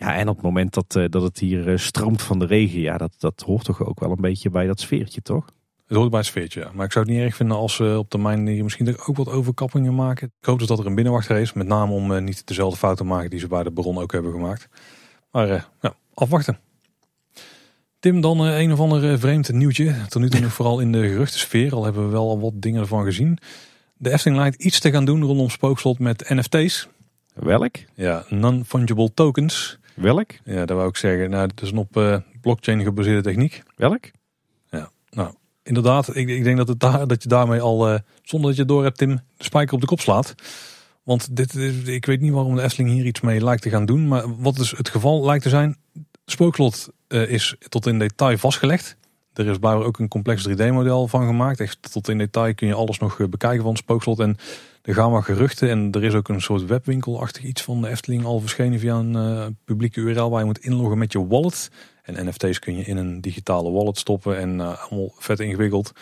[0.00, 2.80] Ja, en op het moment dat, uh, dat het hier uh, stroomt van de regen,
[2.80, 5.44] ja, dat, dat hoort toch ook wel een beetje bij dat sfeertje, toch?
[5.86, 6.70] Het hoort bij het sfeertje, ja.
[6.74, 9.28] Maar ik zou het niet erg vinden als ze op termijn hier misschien ook wat
[9.28, 10.32] overkappingen maken.
[10.40, 13.06] Ik hoop dus dat er een binnenwachtrij is, met name om uh, niet dezelfde fouten
[13.06, 14.68] te maken die ze bij de Baron ook hebben gemaakt.
[15.30, 16.58] Maar ja, afwachten.
[17.98, 19.94] Tim, dan eh, een of ander eh, vreemd nieuwtje.
[20.08, 21.74] Tot nu toe nog vooral in de geruchtensfeer.
[21.74, 23.38] Al hebben we wel al wat dingen ervan gezien.
[23.96, 26.88] De Efteling lijkt iets te gaan doen rondom Spookslot met NFT's.
[27.34, 27.76] Welk?
[27.94, 29.78] Ja, non-fungible tokens.
[30.00, 30.30] Welk?
[30.44, 31.30] Ja, dat wou ik zeggen.
[31.30, 33.62] Nou, het is een op eh, blockchain gebaseerde techniek.
[33.76, 34.04] Welk?
[34.70, 36.16] Ja, nou, inderdaad.
[36.16, 38.82] Ik, ik denk dat, het daar, dat je daarmee al, eh, zonder dat je door
[38.82, 40.34] hebt, Tim, de spijker op de kop slaat.
[41.02, 43.86] Want dit, is- ik weet niet waarom de Efteling hier iets mee lijkt te gaan
[43.86, 44.08] doen.
[44.08, 45.76] Maar wat dus het geval lijkt te zijn,
[46.26, 48.96] Spookslot eh, is tot in detail vastgelegd.
[49.32, 51.60] Er is blijkbaar ook een complex 3D-model van gemaakt.
[51.60, 54.18] Echt tot in detail kun je alles nog eh, bekijken van het Spookslot.
[54.18, 54.36] En
[54.82, 55.68] er gaan wat geruchten.
[55.68, 59.16] En er is ook een soort webwinkelachtig iets van de Efteling al verschenen via een
[59.16, 61.70] eh, publieke URL waar je moet inloggen met je wallet.
[62.02, 65.92] En NFT's kun je in een digitale wallet stoppen en eh, allemaal vet ingewikkeld.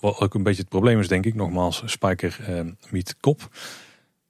[0.00, 1.34] Wat ook een beetje het probleem is, denk ik.
[1.34, 2.38] Nogmaals, spijker
[2.90, 3.48] meet kop.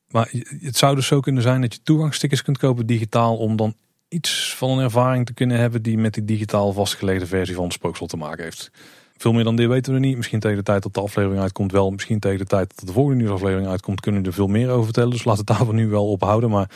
[0.08, 0.30] Maar
[0.60, 3.74] het zou dus zo kunnen zijn dat je toegangsstickers kunt kopen digitaal om dan
[4.12, 7.72] iets van een ervaring te kunnen hebben die met die digitaal vastgelegde versie van het
[7.72, 8.70] spookslot te maken heeft.
[9.16, 10.16] Veel meer dan dit weten we niet.
[10.16, 11.90] Misschien tegen de tijd dat de aflevering uitkomt wel.
[11.90, 14.84] Misschien tegen de tijd dat de volgende nieuwsaflevering uitkomt kunnen we er veel meer over
[14.84, 15.10] vertellen.
[15.10, 16.50] Dus laat het daar nu wel op houden.
[16.50, 16.70] Maar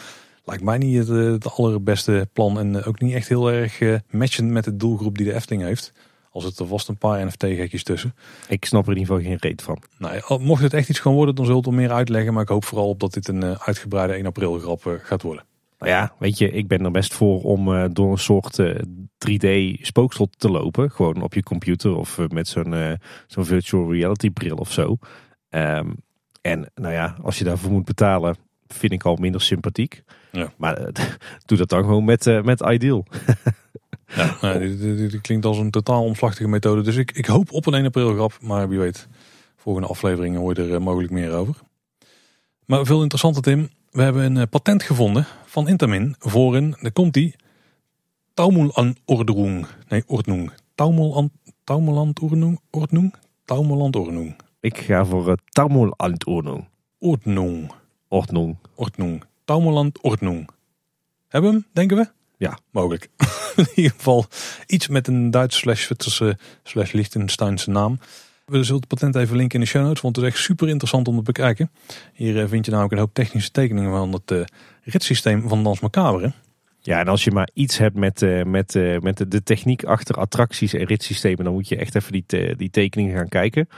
[0.45, 2.59] lijkt mij niet het, eh, het allerbeste plan.
[2.59, 5.63] En eh, ook niet echt heel erg eh, matchend met de doelgroep die de Efteling
[5.63, 5.93] heeft.
[6.31, 8.15] Al zitten er vast een paar NFT-gekjes tussen.
[8.49, 9.83] Ik snap er in ieder geval geen reet van.
[9.99, 12.33] Nou, mocht het echt iets gaan worden, dan zult het er meer uitleggen.
[12.33, 15.45] Maar ik hoop vooral op dat dit een uitgebreide 1 april grap gaat worden.
[15.79, 18.75] Nou ja, weet je, ik ben er best voor om eh, door een soort eh,
[19.29, 20.91] 3D spookslot te lopen.
[20.91, 22.93] Gewoon op je computer of eh, met zo'n eh,
[23.27, 24.97] zo'n virtual reality bril of zo.
[25.49, 25.91] Ehm,
[26.41, 28.37] en nou ja, als je daarvoor moet betalen,
[28.67, 30.03] vind ik al minder sympathiek.
[30.33, 30.53] Ja.
[30.57, 30.93] Maar eh,
[31.47, 33.07] doe dat dan gewoon met, eh, met Ideal.
[34.15, 36.83] Ja, nou, dit, dit- dit klinkt als een totaal omslachtige methode.
[36.83, 38.39] Dus ik, ik hoop op een 1 april grap.
[38.41, 39.09] Maar wie weet,
[39.57, 41.55] volgende afleveringen hoor je er eh, mogelijk meer over.
[42.67, 43.69] Maar veel interessanter Tim.
[43.97, 47.35] We hebben een eh, patent gevonden van Intamin voor een, daar komt die,
[48.35, 49.67] Taumelandordnung.
[49.89, 50.53] Nee, Ordnung.
[50.75, 51.33] Taumeland,
[51.65, 52.61] Taumelandordnung?
[52.71, 53.15] Ordnung?
[53.45, 54.37] Taumelandordnung.
[54.61, 56.69] Ik ga voor uh, Taumelandordnung.
[56.99, 57.73] Ordnung.
[58.09, 58.57] Ordnung.
[58.75, 59.25] Ordnung.
[59.45, 60.49] Taumelandordnung.
[61.29, 62.09] Hebben we hem, denken we?
[62.37, 62.59] Ja.
[62.71, 63.09] Mogelijk.
[63.57, 64.27] In ieder geval
[64.67, 67.99] iets met een Duits slash Zwitserse slash Liechtensteinse naam.
[68.47, 70.69] We zullen het patent even linken in de show notes, want het is echt super
[70.69, 71.71] interessant om te bekijken.
[72.13, 74.41] Hier eh, vind je namelijk een hoop technische tekeningen van het eh,
[74.83, 76.33] ritssysteem van Dans Macabre.
[76.81, 80.75] Ja, en als je maar iets hebt met, eh, met, met de, techniek achter attracties
[80.75, 83.69] en ritssystemen, dan moet je echt even die, te- die tekeningen gaan kijken.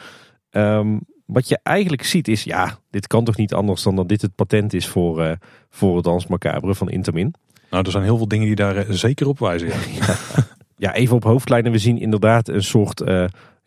[0.50, 4.22] Ehm, wat je eigenlijk ziet is, ja, dit kan toch niet anders dan dat dit
[4.22, 5.32] het patent is voor, eh
[5.70, 7.34] voor het Dans Macabre van Intermin.
[7.70, 9.68] Nou, er zijn heel veel dingen die daar zeker op wijzen.
[9.68, 9.74] Ja.
[10.80, 11.72] Ja, even op hoofdlijnen.
[11.72, 13.00] We zien inderdaad een soort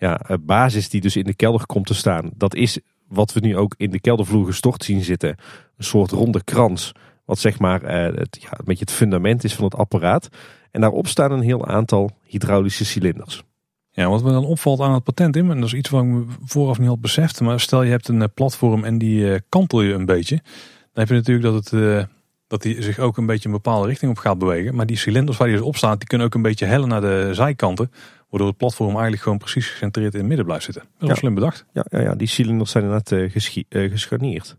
[0.02, 2.32] ja, eh, basis die dus in de kelder komt te staan.
[2.36, 5.30] Dat is wat we nu ook in de keldervloer gestort zien zitten.
[5.78, 6.92] Een soort ronde krans.
[7.26, 10.30] Wat zeg maar eh, het, ja, een beetje het fundament is van het apparaat.
[10.72, 13.44] En daarop staan een heel aantal hydraulische cilinders.
[13.92, 16.10] Ja, wat me dan opvalt aan het patent, Tim, en dat is iets wat ik
[16.10, 17.42] me vooraf niet had beseft.
[17.42, 20.36] Maar stel je hebt een eh, platform en die kantel je een beetje.
[20.36, 22.08] Dan heb je natuurlijk dat, het,
[22.48, 24.76] dat die zich ook een beetje een bepaalde richting op gaat bewegen.
[24.76, 27.02] Maar die cilinders waar die dus op staat, die kunnen ook een beetje hellen naar
[27.02, 27.92] de zijkanten.
[28.32, 30.84] Waardoor het platform eigenlijk gewoon precies gecentreerd in het midden blijft zitten.
[30.84, 31.16] Dat is wel Ja.
[31.16, 31.66] slim bedacht.
[31.74, 34.58] Ja, ja, ja die cilinders zijn inderdaad eh, gescharnierd.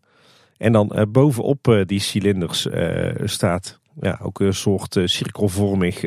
[0.57, 2.69] En dan eh, bovenop die cilinders
[3.25, 6.05] staat ja, ook een soort cirkelvormig,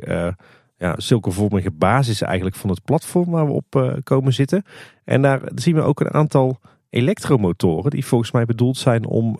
[0.77, 4.63] ja, cirkelvormige basis eigenlijk van het platform waar we op komen zitten.
[5.03, 6.59] En daar zien we ook een aantal
[6.89, 9.39] elektromotoren die volgens mij bedoeld zijn om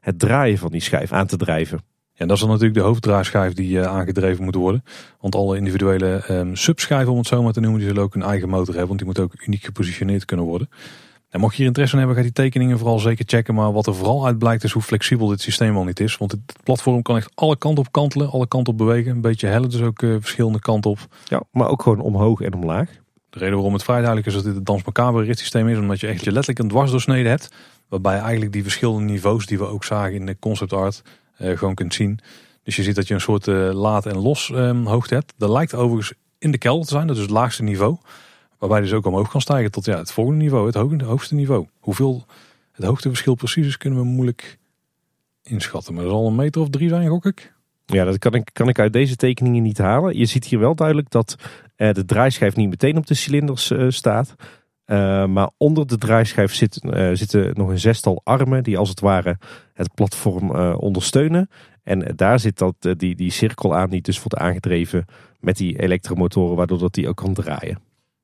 [0.00, 1.80] het draaien van die schijf aan te drijven.
[2.18, 4.84] Ja, dat is dan natuurlijk de hoofddraaischijf die eh, aangedreven moet worden.
[5.20, 8.22] Want alle individuele ehm, subschijven, om het zo maar te noemen, die zullen ook een
[8.22, 8.86] eigen motor hebben.
[8.86, 10.68] Want die moet ook uniek gepositioneerd kunnen worden.
[11.28, 13.54] En mocht je hier interesse in hebben, ga die tekeningen vooral zeker checken.
[13.54, 16.16] Maar wat er vooral uit blijkt is hoe flexibel dit systeem wel niet is.
[16.16, 19.10] Want het platform kan echt alle kanten op kantelen, alle kanten op bewegen.
[19.10, 20.98] Een beetje hellen, dus ook eh, verschillende kanten op.
[21.24, 22.88] Ja, maar ook gewoon omhoog en omlaag.
[23.30, 26.06] De reden waarom het vrij duidelijk is dat dit het Dans Macabre is, omdat je
[26.06, 27.52] echt je letterlijk een dwarsdoorsnede hebt.
[27.88, 31.02] Waarbij eigenlijk die verschillende niveaus die we ook zagen in de concept art
[31.38, 32.20] gewoon kunt zien.
[32.68, 35.34] Dus je ziet dat je een soort eh, laad- en los ehm, hoogte hebt.
[35.36, 37.96] Dat lijkt overigens in de kelder te zijn, dat is het laagste niveau.
[38.58, 41.66] Waarbij dus ook omhoog kan stijgen tot ja, het volgende niveau, het hoogste, niveau.
[41.78, 42.26] Hoeveel
[42.72, 44.58] het hoogteverschil precies is, kunnen we moeilijk
[45.42, 45.94] inschatten.
[45.94, 47.52] Maar dat zal een meter of drie zijn, gok ik.
[47.86, 50.18] Ja, dat kan ik, kan ik uit deze tekeningen niet halen.
[50.18, 51.36] Je ziet hier wel duidelijk dat
[51.76, 54.34] eh, de draaischijf niet meteen op de cilinders eh, staat.
[54.88, 59.00] Eh, maar onder de draaischijf zit, eh, zitten nog een zestal armen die als het
[59.00, 59.38] ware
[59.74, 61.50] het platform eh, ondersteunen.
[61.82, 65.04] En daar zit dat, die, die cirkel aan die dus wordt aangedreven
[65.40, 67.78] met die elektromotoren, waardoor dat die ook kan draaien.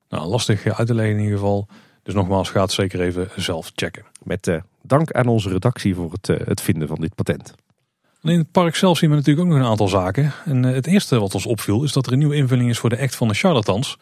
[0.09, 1.67] Nou, lastig uit te leggen in ieder geval.
[2.03, 4.05] Dus nogmaals, ga het zeker even zelf checken.
[4.23, 7.53] Met dank aan onze redactie voor het, het vinden van dit patent.
[8.21, 10.33] In het park zelf zien we natuurlijk ook nog een aantal zaken.
[10.45, 12.99] En het eerste wat ons opviel is dat er een nieuwe invulling is voor de
[12.99, 13.97] act van de charlatans.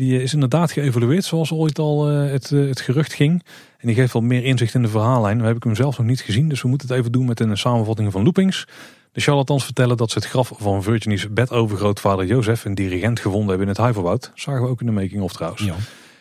[0.00, 3.42] Die is inderdaad geëvalueerd zoals ooit al het, het gerucht ging.
[3.78, 5.38] En die geeft wel meer inzicht in de verhaallijn.
[5.38, 7.56] We hebben hem zelf nog niet gezien, dus we moeten het even doen met een
[7.56, 8.66] samenvatting van loopings.
[9.12, 13.66] De charlatans vertellen dat ze het graf van Virginie's bedovergrootvader Jozef, een dirigent, gevonden hebben
[13.66, 14.18] in het Huiverbouw.
[14.34, 15.62] Zagen we ook in de making-of trouwens.
[15.62, 15.74] Ja.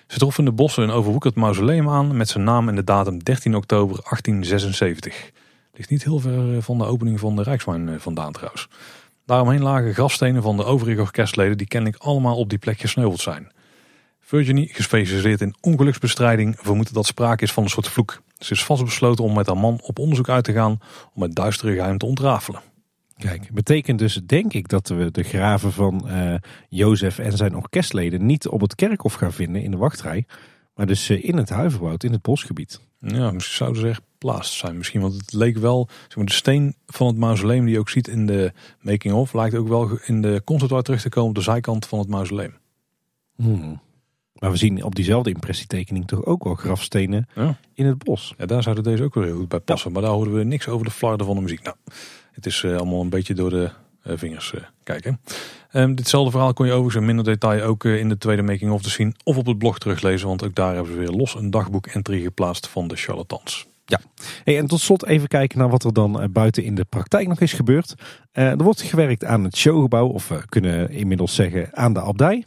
[0.08, 3.24] Ze troffen in de bossen een overwoekerd mausoleum aan met zijn naam en de datum
[3.24, 5.32] 13 oktober 1876.
[5.74, 8.68] Ligt niet heel ver eh, van de opening van de Rijksmijn eh, vandaan trouwens.
[9.26, 13.52] Daaromheen lagen grafstenen van de overige orkestleden die kennelijk allemaal op die plek gesneuveld zijn.
[14.30, 18.22] Virginie, gespecialiseerd in ongeluksbestrijding, vermoedt dat sprake is van een soort vloek.
[18.38, 20.80] Ze is vastbesloten om met haar man op onderzoek uit te gaan
[21.14, 22.62] om het duistere geheim te ontrafelen.
[23.18, 26.34] Kijk, betekent dus denk ik dat we de graven van uh,
[26.70, 30.26] Jozef en zijn orkestleden niet op het kerkhof gaan vinden in de wachtrij,
[30.76, 32.80] maar dus uh, in het huiverwoud, in het bosgebied.
[33.00, 34.78] Ja, misschien zouden ze echt plaats zijn.
[34.78, 37.90] Misschien, want het leek wel, zeg maar, de steen van het mausoleum die je ook
[37.90, 41.42] ziet in de making-of, lijkt ook wel in de concept terug te komen op de
[41.42, 42.54] zijkant van het mausoleum.
[43.36, 43.82] Hmm.
[44.40, 47.28] Maar we zien op diezelfde impressietekening toch ook wel grafstenen
[47.74, 48.34] in het bos.
[48.38, 49.92] Ja, daar zouden deze ook weer heel goed bij passen.
[49.92, 51.64] Maar daar horen we niks over de flarden van de muziek.
[51.64, 51.76] Nou,
[52.32, 53.70] het is uh, allemaal een beetje door de
[54.08, 55.20] uh, vingers uh, kijken.
[55.74, 58.82] Um, ditzelfde verhaal kon je overigens in minder detail ook in de tweede making of
[58.82, 59.16] te zien.
[59.24, 60.28] Of op het blog teruglezen.
[60.28, 63.68] Want ook daar hebben ze weer los een dagboek entry geplaatst van de charlatans.
[63.86, 64.00] Ja,
[64.44, 67.40] hey, en tot slot even kijken naar wat er dan buiten in de praktijk nog
[67.40, 67.96] is gebeurd.
[68.32, 72.46] er wordt gewerkt aan het showgebouw, of we kunnen inmiddels zeggen aan de abdij.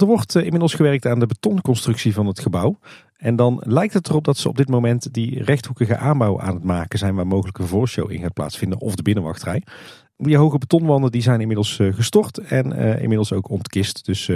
[0.00, 2.78] Er wordt inmiddels gewerkt aan de betonconstructie van het gebouw.
[3.16, 6.64] En dan lijkt het erop dat ze op dit moment die rechthoekige aanbouw aan het
[6.64, 9.62] maken zijn waar mogelijk een voorshow in gaat plaatsvinden of de binnenwachtrij.
[10.16, 14.04] Die hoge betonwanden die zijn inmiddels eh, gestort en uh, inmiddels ook ontkist.
[14.04, 14.26] Dus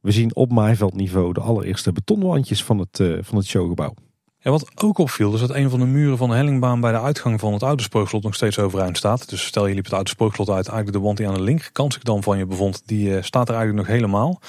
[0.00, 3.94] we zien op maaiveldniveau de allereerste betonwandjes van het, van het showgebouw.
[4.38, 7.00] Ja, wat ook opviel is dat een van de muren van de hellingbaan bij de
[7.00, 7.82] uitgang van het oude
[8.22, 9.28] nog steeds overeind staat.
[9.28, 10.10] Dus stel je liep het oude
[10.50, 13.48] uit, eigenlijk de wand die aan de linkerkant zich dan van je bevond, die staat
[13.48, 14.40] er eigenlijk nog helemaal.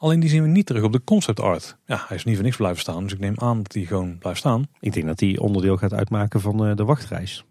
[0.00, 1.76] Alleen die zien we niet terug op de concept art.
[1.86, 4.18] Ja, hij is niet voor niks blijven staan, dus ik neem aan dat hij gewoon
[4.18, 4.66] blijft staan.
[4.80, 7.44] Ik denk dat hij onderdeel gaat uitmaken van eh, de wachtreis.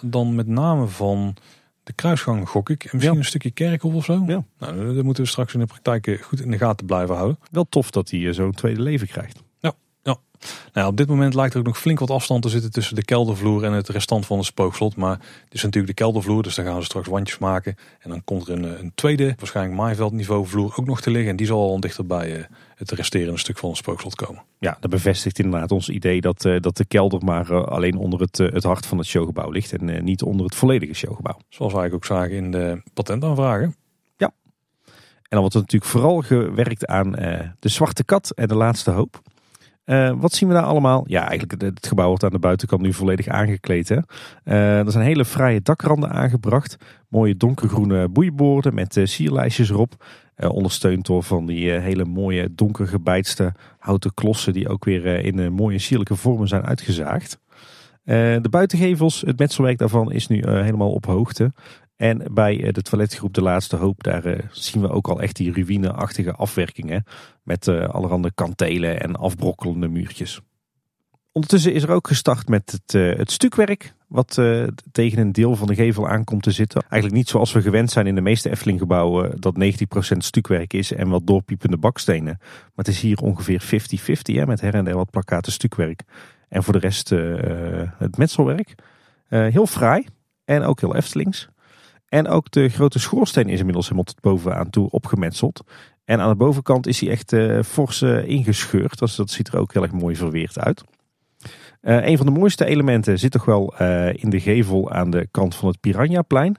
[0.00, 1.36] Dan met name van
[1.82, 2.84] de kruisgang gok ik.
[2.84, 4.24] En misschien een stukje kerkhof of zo.
[4.26, 4.44] Ja.
[4.58, 7.38] Nou, dat moeten we straks in de praktijk eh, goed in de gaten blijven houden.
[7.50, 9.42] Wel tof dat hij eh, zo'n tweede leven krijgt.
[10.72, 13.04] Nou, op dit moment lijkt er ook nog flink wat afstand te zitten tussen de
[13.04, 14.96] keldervloer en het restant van het spookslot.
[14.96, 17.76] Maar het is natuurlijk de keldervloer, dus daar gaan we straks wandjes maken.
[17.98, 21.30] En dan komt er een, een tweede, waarschijnlijk maaiveldniveau vloer ook nog te liggen.
[21.30, 22.44] En die zal al dichter bij uh,
[22.74, 24.42] het resterende stuk van het spookslot komen.
[24.58, 28.20] Ja, dat bevestigt inderdaad ons idee dat, uh, dat de kelder maar uh, alleen onder
[28.20, 29.72] het, het hart van het showgebouw ligt.
[29.72, 31.38] En niet onder het volledige showgebouw.
[31.48, 33.74] Zoals wij ook zagen in de patentaanvragen.
[34.16, 34.32] Ja.
[34.86, 34.92] En
[35.28, 37.10] dan wordt er natuurlijk vooral gewerkt aan
[37.58, 39.22] de zwarte kat en de laatste hoop.
[39.86, 41.04] Uh, wat zien we daar allemaal?
[41.06, 43.88] Ja, eigenlijk het gebouw wordt aan de buitenkant nu volledig aangekleed.
[43.88, 43.96] Hè?
[44.44, 46.76] Uh, er zijn hele fraaie dakranden aangebracht.
[47.08, 50.04] Mooie donkergroene boeiborden met uh, sierlijstjes erop.
[50.48, 55.78] ondersteund door van die hele mooie donker gebeitste houten klossen die ook weer in mooie
[55.78, 57.38] sierlijke vormen zijn uitgezaagd.
[58.04, 61.52] de buitengevels, het metselwerk daarvan is nu helemaal op hoogte.
[61.96, 65.36] En bij eh, de toiletgroep De Laatste Hoop, daar eh, zien we ook al echt
[65.36, 67.04] die ruïneachtige afwerkingen.
[67.42, 70.40] Met uh, allerhande kantelen en afbrokkelende muurtjes.
[71.32, 74.40] Ondertussen is er ook gestart met het, het stukwerk, wat
[74.92, 76.82] tegen een deel van de gevel aankomt te zitten.
[76.88, 79.54] Eigenlijk niet zoals we gewend zijn in de meeste Efteling gebouwen, dat
[80.14, 82.36] 90% stukwerk is en wat doorpiepende bakstenen.
[82.38, 83.62] Maar het is hier ongeveer
[84.42, 86.02] 50-50 met her en der wat plakkaten stukwerk.
[86.48, 87.08] En voor de rest
[87.98, 88.74] het metselwerk.
[89.28, 90.06] heel fraai
[90.44, 91.48] en ook heel Eftelings.
[92.16, 95.64] En ook de grote schoorsteen is inmiddels helemaal tot bovenaan toe opgemetseld.
[96.04, 98.98] En aan de bovenkant is hij echt uh, fors uh, ingescheurd.
[98.98, 100.84] Dus dat ziet er ook heel erg mooi verweerd uit.
[101.82, 103.74] Uh, een van de mooiste elementen zit toch wel
[104.12, 106.56] in de gevel aan de kant van het Piranhaplein.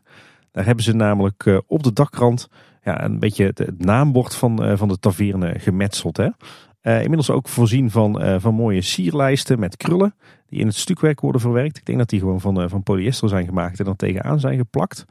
[0.52, 2.50] Daar hebben ze namelijk op de dakrand
[2.84, 6.18] ja, een beetje het, naambord van, van de taverne gemetseld.
[6.18, 6.30] Hè?
[6.82, 10.16] inmiddels ook voorzien van, van mooie sierlijsten met krullen.
[10.48, 11.78] Die in het stukwerk worden verwerkt.
[11.78, 15.06] Ik denk dat die gewoon van, van polyester zijn gemaakt en dan tegenaan zijn geplakt.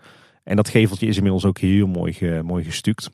[0.46, 3.10] En dat geveltje is inmiddels ook heel mooi, mooi gestuukt.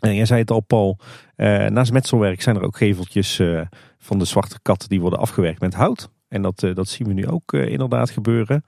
[0.00, 0.98] En jij zei het al, Paul.
[1.36, 3.60] Uh, naast metselwerk zijn er ook geveltjes uh,
[3.98, 6.10] van de zwarte kat die worden afgewerkt met hout.
[6.28, 8.64] En dat, uh, dat zien we nu ook inderdaad gebeuren.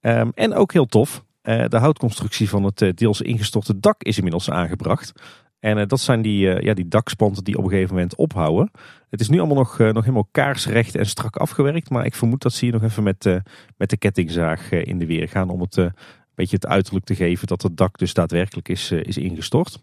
[0.00, 1.24] Um, en ook heel tof.
[1.42, 5.12] de houtconstructie van het deels ingestorte dak is inmiddels aangebracht.
[5.58, 8.70] En dat zijn die, ja, die dakspanten die op een gegeven moment ophouden.
[9.10, 11.90] Het is nu allemaal nog, nog helemaal kaarsrecht en strak afgewerkt.
[11.90, 13.40] Maar ik vermoed dat ze hier nog even met,
[13.76, 15.90] met de kettingzaag in de weer gaan om het
[16.34, 19.82] beetje het uiterlijk te geven dat het dak dus daadwerkelijk is, eh, is ingestort.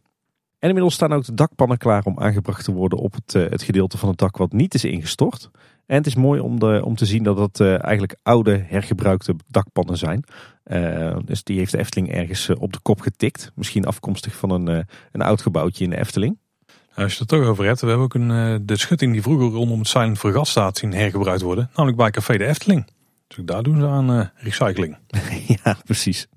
[0.60, 3.64] En inmiddels staan ook de dakpannen klaar om aangebracht te worden op het, eh, het
[3.64, 5.50] gedeelte van het dak wat niet is ingestort.
[5.86, 9.36] En het is mooi om, de, om te zien dat het uh, eigenlijk oude, hergebruikte
[9.48, 10.24] dakpannen zijn.
[10.66, 13.52] Uh, dus die heeft de Efteling ergens op de kop getikt.
[13.56, 16.38] Misschien afkomstig van een, een oud gebouwtje in de Efteling.
[16.94, 19.48] Als je het er toch over hebt, we hebben ook een, de schutting die vroeger
[19.48, 21.70] rondom het Silent Fregat staat zien hergebruikt worden.
[21.70, 22.88] Namelijk bij Café de Efteling.
[23.28, 24.98] Dus daar doen ze aan recycling.
[25.64, 26.28] ja, precies.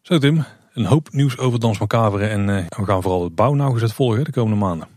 [0.00, 3.92] Zo Tim, een hoop nieuws over Dans Macabre en we gaan vooral het bouw nauwgezet
[3.92, 4.88] volgen de komende maanden.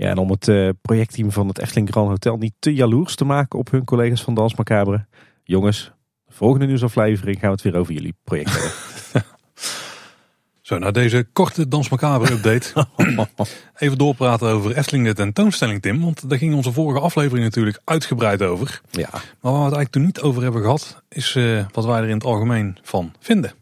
[0.00, 3.24] Ja, en om het uh, projectteam van het Efteling Grand Hotel niet te jaloers te
[3.24, 5.06] maken op hun collega's van Dans Macabre.
[5.44, 5.92] Jongens,
[6.26, 8.70] de volgende nieuwsaflevering gaan we het weer over jullie project hebben.
[10.60, 12.86] Zo, na deze korte Dans Macabre update.
[13.76, 16.00] even doorpraten over Efteling de tentoonstelling, Tim.
[16.00, 18.80] Want daar ging onze vorige aflevering natuurlijk uitgebreid over.
[18.90, 19.08] Ja.
[19.10, 22.08] Maar waar we het eigenlijk toen niet over hebben gehad, is uh, wat wij er
[22.08, 23.52] in het algemeen van vinden.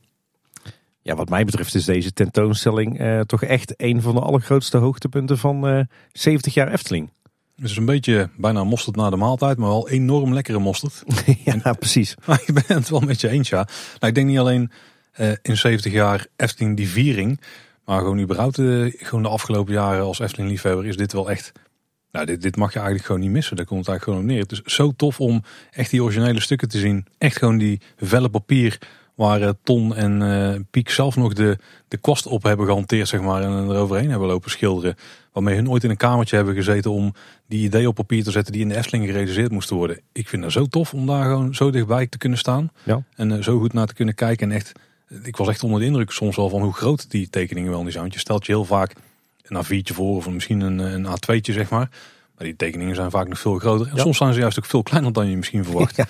[1.09, 5.39] Ja, wat mij betreft is deze tentoonstelling uh, toch echt een van de allergrootste hoogtepunten
[5.39, 5.81] van uh,
[6.13, 7.11] 70 jaar Efteling.
[7.57, 11.03] Het is een beetje bijna mosterd na de maaltijd, maar wel enorm lekkere mosterd.
[11.45, 12.15] ja, en, precies.
[12.27, 13.69] Maar ik ben het wel met je eens, ja.
[13.99, 14.71] Nou, ik denk niet alleen
[15.21, 17.41] uh, in 70 jaar Efteling die viering,
[17.85, 21.53] maar gewoon überhaupt gewoon de afgelopen jaren als Efteling liefhebber is dit wel echt...
[22.11, 23.57] Nou, dit, dit mag je eigenlijk gewoon niet missen.
[23.57, 24.59] Daar komt het eigenlijk gewoon op neer.
[24.59, 27.07] Het is zo tof om echt die originele stukken te zien.
[27.19, 28.79] Echt gewoon die velle papier
[29.19, 31.59] Waar uh, Ton en uh, Piek zelf nog de,
[31.89, 33.43] de kwast op hebben gehanteerd, zeg maar.
[33.43, 34.95] En eroverheen hebben lopen schilderen.
[35.33, 37.15] Waarmee hun ooit in een kamertje hebben gezeten om
[37.47, 40.01] die ideeën op papier te zetten die in de Efteling gerealiseerd moesten worden.
[40.13, 42.71] Ik vind dat zo tof om daar gewoon zo dichtbij te kunnen staan.
[42.83, 43.03] Ja.
[43.15, 44.51] En uh, zo goed naar te kunnen kijken.
[44.51, 44.73] En echt,
[45.23, 47.91] ik was echt onder de indruk soms wel van hoe groot die tekeningen wel niet
[47.91, 48.03] zijn.
[48.03, 48.93] Want je stelt je heel vaak
[49.43, 51.91] een A4'tje voor of misschien een, een A2'tje, zeg maar.
[52.39, 53.87] Maar die tekeningen zijn vaak nog veel groter.
[53.87, 54.03] En ja.
[54.03, 55.97] soms zijn ze juist ook veel kleiner dan je misschien verwacht.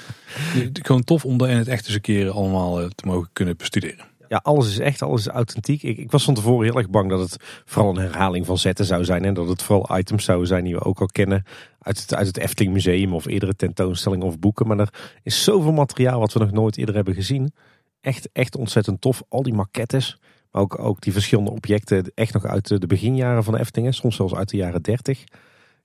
[0.54, 0.68] Ja.
[0.72, 4.04] Gewoon tof om dat in het echt eens een keer allemaal te mogen kunnen bestuderen.
[4.28, 5.82] Ja, alles is echt, alles is authentiek.
[5.82, 8.84] Ik, ik was van tevoren heel erg bang dat het vooral een herhaling van zetten
[8.84, 9.24] zou zijn.
[9.24, 11.44] En dat het vooral items zouden zijn die we ook al kennen
[11.78, 14.66] uit het, uit het Efteling Museum of eerdere tentoonstellingen of boeken.
[14.66, 17.52] Maar er is zoveel materiaal wat we nog nooit eerder hebben gezien.
[18.00, 19.22] Echt, echt ontzettend tof.
[19.28, 20.18] Al die maquettes.
[20.50, 23.94] Maar ook, ook die verschillende objecten echt nog uit de beginjaren van de Efteling.
[23.94, 25.24] Soms zelfs uit de jaren 30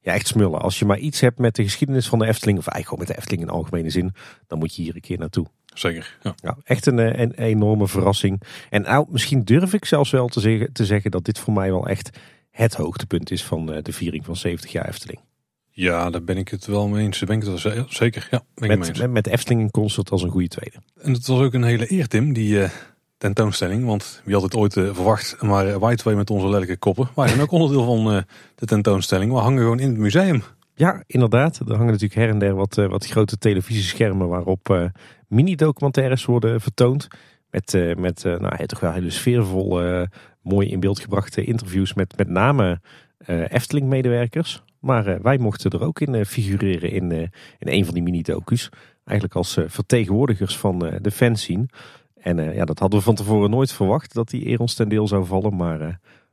[0.04, 0.62] ja, echt smullen.
[0.62, 3.08] Als je maar iets hebt met de geschiedenis van de Efteling, of eigenlijk gewoon met
[3.08, 4.14] de Efteling in algemene zin,
[4.48, 5.46] dan moet je hier een keer naartoe.
[5.74, 6.36] Zeker, ja.
[6.36, 8.42] ja echt een, een, enorme verrassing.
[8.70, 11.72] En nou, misschien durf ik zelfs wel te zeggen, te zeggen dat dit voor mij
[11.72, 12.18] wel echt
[12.52, 15.20] het hoogtepunt is van de viering van 70 jaar Efteling.
[15.70, 17.20] Ja, daar ben ik het wel mee eens.
[17.20, 18.44] Ben ik het wel zeker, ja.
[18.54, 19.00] Ben met, ik mee eens.
[19.00, 20.78] met, met Efteling in concert als een goede tweede.
[21.02, 22.56] En het was ook een hele eer, Tim, die...
[22.56, 22.70] Uh
[23.24, 23.86] tentoonstelling.
[23.86, 27.10] Want wie had het ooit uh, verwacht, maar wij twee met onze lelijke koppen.
[27.16, 28.22] Wij zijn ook onderdeel van uh,
[28.56, 29.32] de tentoonstelling.
[29.32, 30.44] We hangen gewoon in het museum.
[30.74, 31.60] Ja, inderdaad.
[31.60, 34.92] Er hangen natuurlijk her en der wat, uh, wat grote televisieschermen waarop
[35.28, 37.08] mini-documentaires worden vertoond.
[37.50, 39.82] Met, met nou, toch wel hele sfeervol,
[40.42, 42.82] mooi in beeld gebrachte interviews met met name
[43.48, 44.64] Efteling-medewerkers.
[44.80, 47.12] Maar wij mochten er ook in figureren in,
[47.60, 48.70] in een van die mini-docus.
[49.06, 51.68] Eigenlijk als vertegenwoordigers van de fanscene.
[52.24, 54.90] En uh, ja, dat hadden we van tevoren nooit verwacht dat die eer ons ten
[54.90, 55.56] deel zou vallen.
[55.56, 55.88] Maar uh,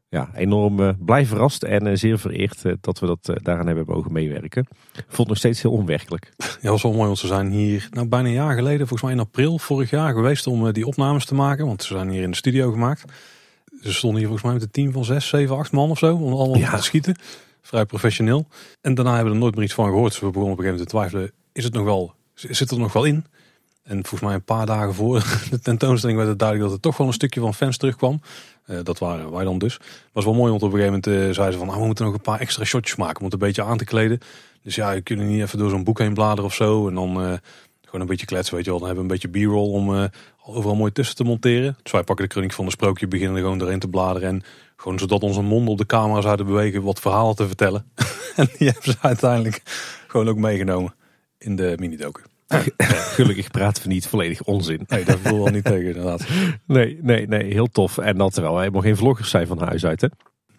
[0.08, 4.66] ja, enorm uh, blij verrast en zeer vereerd dat we dat daaraan hebben mogen meewerken.
[4.92, 6.32] Vond het nog steeds heel onwerkelijk.
[6.60, 9.12] Ja, was wel mooi, want ze zijn hier nou, bijna een jaar geleden, volgens mij
[9.12, 11.66] in april vorig jaar, geweest om die opnames te maken.
[11.66, 13.04] Want ze zijn hier in de studio gemaakt.
[13.82, 16.16] Ze stonden hier volgens mij met een team van 6, 7, 8 man of zo,
[16.16, 16.76] om allemaal ja.
[16.76, 17.16] te schieten.
[17.62, 18.46] Vrij professioneel.
[18.80, 20.10] En daarna hebben we er nooit meer iets van gehoord.
[20.10, 22.78] Dus we begonnen op een gegeven moment te twijfelen, is het nog wel, zit er
[22.78, 23.24] nog wel in?
[23.90, 26.96] En volgens mij een paar dagen voor de tentoonstelling werd het duidelijk dat er toch
[26.96, 28.20] wel een stukje van fans terugkwam.
[28.66, 29.78] Uh, dat waren wij dan dus.
[30.12, 32.04] Was wel mooi, want op een gegeven moment uh, zei ze van nou, we moeten
[32.04, 33.16] nog een paar extra shotjes maken.
[33.16, 34.18] We moeten een beetje aan te kleden.
[34.62, 36.88] Dus ja, je kunt niet even door zo'n boek heen bladeren of zo.
[36.88, 37.32] En dan uh,
[37.84, 38.78] gewoon een beetje kletsen, weet je wel.
[38.78, 40.10] Dan hebben we een beetje b-roll om
[40.44, 41.76] overal mooi tussen te monteren.
[41.82, 44.28] Dus wij pakken de kroniek van de sprookje, beginnen er gewoon doorheen te bladeren.
[44.28, 44.42] En
[44.76, 47.84] gewoon zodat onze monden op de camera zouden bewegen, wat verhalen te vertellen.
[48.36, 49.62] en die hebben ze uiteindelijk
[50.06, 50.94] gewoon ook meegenomen
[51.38, 52.30] in de mini-doken.
[53.16, 54.85] Gelukkig praten we niet volledig onzin.
[54.86, 56.27] Nee, daar voel we wel niet tegen inderdaad.
[56.66, 57.98] Nee, nee, nee, heel tof.
[57.98, 60.09] En dat terwijl wij helemaal geen vloggers zijn van huis uit hè.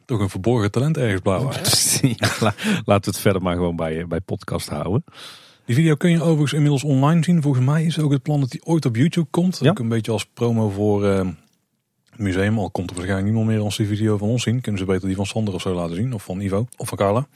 [0.06, 1.52] Toch een verborgen talent ergens blauw.
[2.18, 2.54] ja,
[2.86, 5.04] laten we het verder maar gewoon bij, bij podcast houden.
[5.66, 7.42] Die video kun je overigens inmiddels online zien.
[7.42, 9.60] Volgens mij is ook het plan dat die ooit op YouTube komt.
[9.62, 9.70] Ja.
[9.70, 11.18] Ook een beetje als promo voor uh,
[12.10, 12.58] het museum.
[12.58, 14.62] Al komt er waarschijnlijk niemand meer als die video van ons zien.
[14.62, 16.14] Kunnen ze beter die van Sander of zo laten zien.
[16.14, 16.68] Of van Ivo.
[16.78, 17.28] Of van Carla.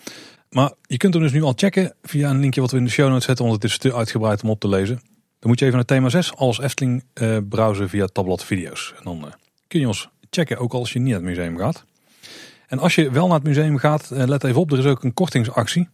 [0.50, 2.90] Maar je kunt hem dus nu al checken via een linkje wat we in de
[2.90, 5.02] show notes zetten, want het is te uitgebreid om op te lezen.
[5.46, 8.94] Dan moet je even naar thema 6 als Efteling uh, browsen via tabblad video's.
[8.98, 9.32] En dan uh,
[9.68, 11.86] kun je ons checken, ook als je niet naar het museum gaat.
[12.68, 15.04] En als je wel naar het museum gaat, uh, let even op, er is ook
[15.04, 15.90] een kortingsactie.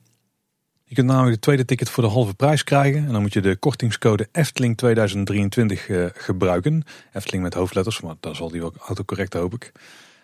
[0.84, 3.06] Je kunt namelijk het tweede ticket voor de halve prijs krijgen.
[3.06, 6.84] En dan moet je de kortingscode Efteling 2023 gebruiken.
[7.14, 9.72] Efteling met hoofdletters, maar dan zal die wel autocorrect hoop ik.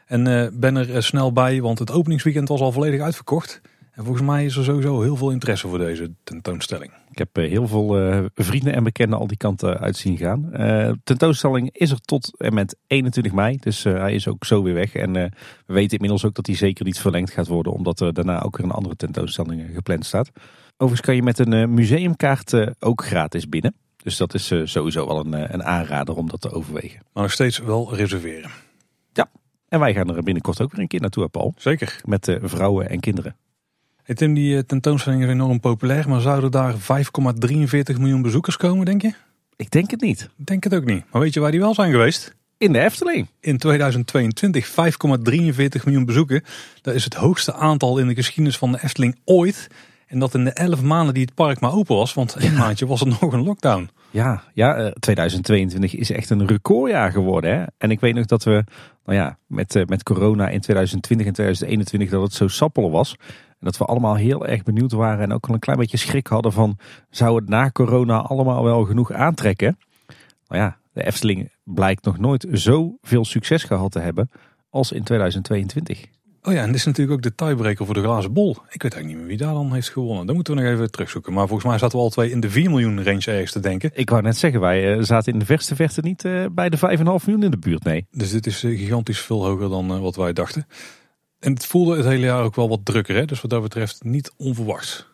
[0.05, 3.61] En ben er snel bij, want het openingsweekend was al volledig uitverkocht.
[3.97, 6.91] En volgens mij is er sowieso heel veel interesse voor deze tentoonstelling.
[7.11, 10.49] Ik heb eh, heel veel eh, vrienden en bekenden al die kanten uit zien gaan.
[10.53, 13.57] Uh, tentoonstelling is er tot en met 21 mei.
[13.59, 14.95] Dus hij is ook zo weer weg.
[14.95, 15.31] En we
[15.65, 17.73] weten inmiddels ook dat hij zeker niet verlengd gaat worden.
[17.73, 20.31] Omdat er daarna ook weer een andere tentoonstelling gepland staat.
[20.71, 23.75] Overigens kan je met een museumkaart ook gratis binnen.
[24.03, 26.99] Dus dat is sowieso wel een, een aanrader om dat te overwegen.
[27.13, 28.49] Maar nog steeds wel reserveren.
[29.13, 29.29] Ja,
[29.69, 31.53] en wij gaan er binnenkort ook weer een keer naartoe, Paul.
[31.57, 32.01] Zeker.
[32.05, 33.35] Met vrouwen en kinderen.
[34.07, 36.79] Hey Tim, die eh, tentoonstelling is enorm populair, maar zouden daar 5,43
[37.97, 39.13] miljoen bezoekers komen, denk je?
[39.55, 40.29] Ik denk het niet.
[40.37, 41.03] Ik denk het ook niet.
[41.11, 42.35] Maar weet je waar die wel zijn geweest?
[42.57, 43.27] In de Efteling.
[43.39, 46.43] In 2022 5,43 miljoen bezoeken.
[46.81, 49.67] Dat is het hoogste aantal in de geschiedenis van de Efteling ooit.
[50.07, 52.87] En dat in de 11 maanden die het park maar open was, want één maandje
[52.87, 53.89] was er nog een lockdown.
[54.11, 57.57] Ja, ja 2022 eh, is echt een recordjaar geworden.
[57.57, 57.65] Hè?
[57.77, 58.63] En ik weet nog dat we,
[59.05, 63.15] nou ja, met, eh, met corona in 2020 en 2021 dat het zo sappel was.
[63.59, 66.27] En dat we allemaal heel erg benieuwd waren en ook al een klein beetje schrik
[66.27, 66.77] hadden van
[67.09, 69.77] zou het na corona allemaal wel genoeg aantrekken?
[70.47, 74.29] Nou ja, de Efteling blijkt nog nooit zoveel succes gehad te hebben
[74.69, 76.05] als in 2022.
[76.47, 78.49] Oh ja, en dit is natuurlijk ook de tiebreaker voor de glazen bol.
[78.49, 80.25] Ik weet eigenlijk niet meer wie daar dan heeft gewonnen.
[80.25, 81.33] Dan moeten we nog even terugzoeken.
[81.33, 83.91] Maar volgens mij zaten we al twee in de 4 miljoen range ergens te denken.
[83.93, 86.77] Ik wou net zeggen, wij eh, zaten in de verste verte niet eh, bij de
[86.77, 88.05] 5,5 miljoen in de buurt, nee.
[88.11, 90.67] Dus dit is eh, gigantisch veel hoger dan wat wij dachten.
[91.39, 93.15] En het voelde het hele jaar ook wel wat drukker.
[93.15, 93.25] Hè?
[93.25, 95.07] Dus wat dat betreft niet onverwachts.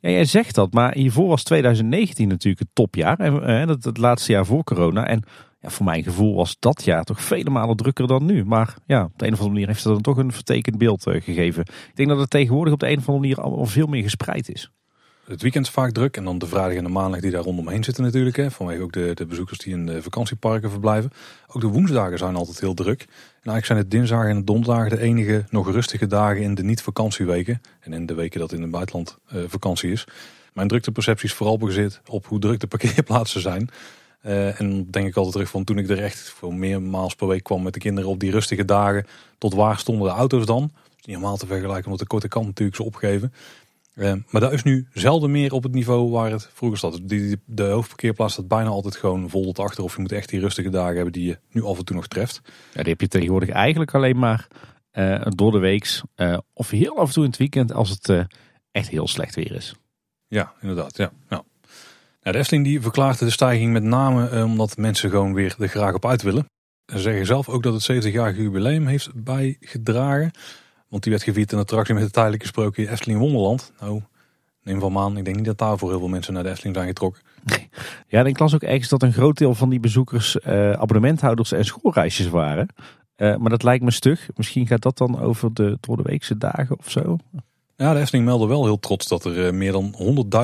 [0.00, 3.18] Ja, jij zegt dat, maar hiervoor was 2019 natuurlijk het topjaar.
[3.18, 5.06] En, dat het laatste jaar voor corona.
[5.06, 5.22] En
[5.60, 8.44] ja, voor mijn gevoel was dat jaar toch vele malen drukker dan nu.
[8.44, 11.06] Maar ja, op de een of andere manier heeft het dan toch een vertekend beeld
[11.06, 11.62] uh, gegeven.
[11.62, 14.48] Ik denk dat het tegenwoordig op de een of andere manier al veel meer gespreid
[14.48, 14.70] is.
[15.30, 18.04] Het weekend vaak druk en dan de vrijdag en de maandag die daar rondomheen zitten
[18.04, 18.36] natuurlijk.
[18.36, 21.12] Hè, vanwege ook de, de bezoekers die in de vakantieparken verblijven.
[21.46, 23.00] Ook de woensdagen zijn altijd heel druk.
[23.00, 23.08] En
[23.50, 27.62] eigenlijk zijn het dinsdagen en de donderdagen de enige nog rustige dagen in de niet-vakantieweken.
[27.80, 30.04] En in de weken dat in het buitenland uh, vakantie is.
[30.52, 33.68] Mijn drukteperceptie is vooral bezit op hoe druk de parkeerplaatsen zijn.
[34.26, 37.26] Uh, en denk ik altijd terug van toen ik er echt voor meer maals per
[37.26, 39.06] week kwam met de kinderen op die rustige dagen.
[39.38, 40.60] Tot waar stonden de auto's dan?
[40.60, 43.32] Niet helemaal te vergelijken, omdat de korte kant natuurlijk zo opgeven.
[44.00, 47.00] Uh, maar dat is nu zelden meer op het niveau waar het vroeger zat.
[47.02, 49.84] Die, de hoofdparkeerplaats staat bijna altijd gewoon vol tot achter.
[49.84, 52.06] Of je moet echt die rustige dagen hebben die je nu af en toe nog
[52.06, 52.40] treft.
[52.44, 54.46] Ja, die heb je tegenwoordig eigenlijk alleen maar
[54.92, 56.02] uh, door de weeks.
[56.52, 58.26] of heel af en toe in het weekend als het
[58.70, 59.74] echt heel slecht weer is.
[60.28, 60.96] Ja, inderdaad.
[60.96, 61.12] Ja.
[61.28, 61.42] Nou,
[62.20, 65.94] de Efteling die verklaart de stijging met name eh, omdat mensen gewoon weer er graag
[65.94, 66.44] op uit willen.
[66.86, 70.30] Ze zeggen zelf ook dat het 70-jarige jubileum heeft bijgedragen.
[70.90, 73.72] Want die werd gevierd in een attractie met het tijdelijke sprookje Efteling Wonderland.
[73.80, 74.02] Nou,
[74.62, 75.16] neem van maan.
[75.16, 77.22] Ik denk niet dat daar voor heel veel mensen naar de Efteling zijn getrokken.
[78.06, 81.52] Ja, en ik las ook ergens dat een groot deel van die bezoekers uh, abonnementhouders
[81.52, 82.68] en schoolreisjes waren.
[83.16, 84.28] Uh, maar dat lijkt me stug.
[84.36, 87.16] Misschien gaat dat dan over de door de weekse dagen of zo.
[87.80, 89.94] Ja, de Efteling meldde wel heel trots dat er eh, meer dan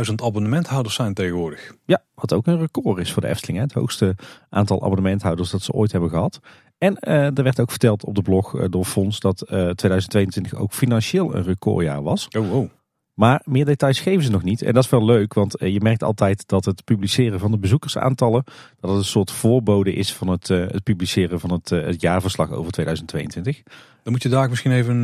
[0.09, 1.75] 100.000 abonnementhouders zijn tegenwoordig.
[1.85, 3.59] Ja, wat ook een record is voor de Efteling.
[3.59, 3.65] Hè?
[3.65, 4.17] Het hoogste
[4.49, 6.41] aantal abonnementhouders dat ze ooit hebben gehad.
[6.79, 10.55] En uh, er werd ook verteld op de blog uh, door Fons dat uh, 2022
[10.55, 12.29] ook financieel een recordjaar was.
[12.29, 12.71] Oh, oh.
[13.15, 14.63] Maar meer details geven ze nog niet.
[14.63, 18.45] En dat is wel leuk, want je merkt altijd dat het publiceren van de bezoekersaantallen,
[18.81, 22.73] dat het een soort voorbode is van het, het publiceren van het, het jaarverslag over
[22.73, 23.63] 2022.
[24.03, 25.03] Dan moet je daar misschien even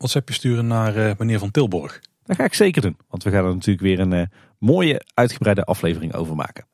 [0.00, 2.00] WhatsAppje sturen naar uh, meneer Van Tilborg.
[2.24, 4.22] Dat ga ik zeker doen, want we gaan er natuurlijk weer een uh,
[4.58, 6.64] mooie uitgebreide aflevering over maken.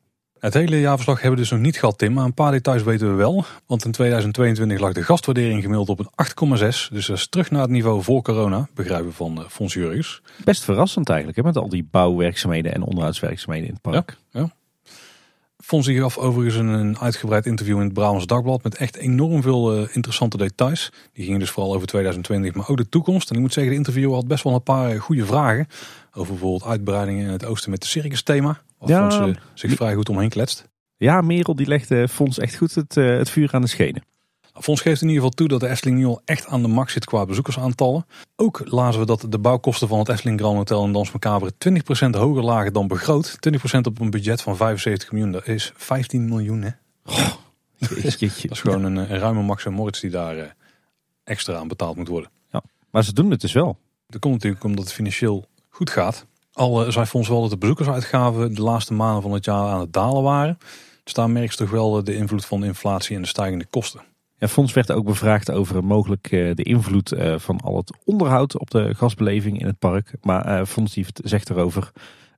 [0.40, 3.10] Het hele jaarverslag hebben we dus nog niet gehad, Tim, maar een paar details weten
[3.10, 3.44] we wel.
[3.66, 6.10] Want in 2022 lag de gastwaardering gemiddeld op een
[6.58, 6.66] 8,6.
[6.90, 10.22] Dus dat is terug naar het niveau voor corona, begrijpen van uh, Fons Jurgens.
[10.44, 14.16] Best verrassend eigenlijk, hè, met al die bouwwerkzaamheden en onderhoudswerkzaamheden in het park.
[14.30, 14.50] Ja, ja.
[15.66, 19.88] Fonsie gaf overigens een uitgebreid interview in het Brabants Dagblad met echt enorm veel uh,
[19.92, 20.92] interessante details.
[21.12, 23.30] Die gingen dus vooral over 2020, maar ook de toekomst.
[23.30, 25.66] En ik moet zeggen, de interviewer had best wel een paar uh, goede vragen.
[26.12, 28.62] Over bijvoorbeeld uitbreidingen in het oosten met de circus thema.
[28.78, 30.68] Waar ja, Fons uh, zich vrij goed omheen kletst.
[30.96, 34.02] Ja, Merel die legde Fons echt goed het, het vuur aan de schenen.
[34.60, 36.92] Fons geeft in ieder geval toe dat de Efteling nu al echt aan de max
[36.92, 38.06] zit qua bezoekersaantallen.
[38.36, 42.10] Ook lazen we dat de bouwkosten van het Efteling Grand Hotel in Dans Macabre 20%
[42.10, 43.38] hoger lagen dan begroot.
[43.76, 46.70] 20% op een budget van 75 miljoen, dat is 15 miljoen hè.
[47.04, 47.32] Oh,
[47.78, 50.44] dat is gewoon een, een ruime Max en Moritz die daar uh,
[51.24, 52.30] extra aan betaald moet worden.
[52.50, 53.78] Ja, maar ze doen het dus wel.
[54.08, 56.26] Dat komt natuurlijk omdat het financieel goed gaat.
[56.52, 59.80] Al uh, zei Fons wel dat de bezoekersuitgaven de laatste maanden van het jaar aan
[59.80, 60.58] het dalen waren.
[61.04, 64.00] Dus daar merk je toch wel de invloed van de inflatie en de stijgende kosten.
[64.38, 68.70] Fons werd ook bevraagd over mogelijk uh, de invloed uh, van al het onderhoud op
[68.70, 70.14] de gasbeleving in het park.
[70.20, 71.90] Maar uh, Fons zegt erover,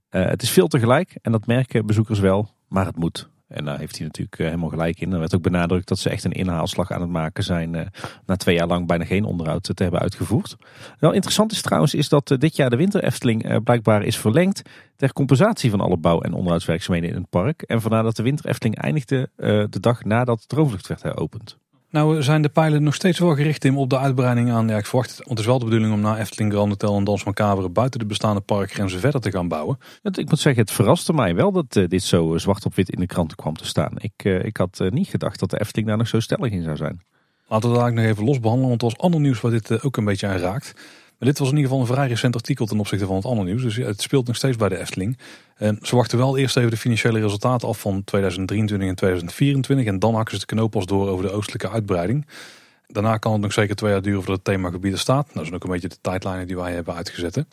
[0.08, 3.28] het is veel tegelijk en dat merken bezoekers wel, maar het moet.
[3.48, 5.12] En daar heeft hij natuurlijk helemaal gelijk in.
[5.12, 7.90] Er werd ook benadrukt dat ze echt een inhaalslag aan het maken zijn.
[8.26, 10.56] na twee jaar lang bijna geen onderhoud te hebben uitgevoerd.
[10.98, 14.62] Wel interessant is trouwens is dat dit jaar de winter Efteling blijkbaar is verlengd.
[14.96, 17.62] Ter compensatie van alle bouw- en onderhoudswerkzaamheden in het park.
[17.62, 19.30] En vandaar dat de winter Efteling eindigde
[19.70, 21.58] de dag nadat de droomvlucht werd heropend.
[21.90, 24.68] Nou zijn de pijlen nog steeds wel gericht in op de uitbreiding aan.
[24.68, 26.96] Ja, ik verwacht het, want het is wel de bedoeling om na Efteling Grand Hotel
[26.96, 29.78] en Dans Macabre buiten de bestaande parkgrenzen verder te gaan bouwen.
[30.02, 32.90] Ik moet zeggen, het verraste mij wel dat uh, dit zo eh, zwart op wit
[32.90, 33.92] in de kranten kwam te staan.
[33.96, 36.76] Ik, uh, ik had niet gedacht dat de Efteling daar nog zo stellig in zou
[36.76, 37.00] zijn.
[37.48, 39.82] Laten we dat eigenlijk nog even los behandelen, want er was ander nieuws waar dit
[39.82, 40.74] ook een beetje aan raakt.
[41.18, 43.46] Maar dit was in ieder geval een vrij recent artikel ten opzichte van het andere
[43.46, 43.62] nieuws.
[43.62, 45.18] Dus het speelt nog steeds bij de Efteling.
[45.82, 49.86] ze wachten wel eerst even de financiële resultaten af van 2023 en 2024.
[49.86, 52.26] En dan hakken ze de knoop pas door over de oostelijke uitbreiding.
[52.86, 55.24] Daarna kan het nog zeker twee jaar duren voordat het themagebied er staat.
[55.24, 57.44] Nou, dat zijn ook een beetje de tijdlijnen die wij hebben uitgezet.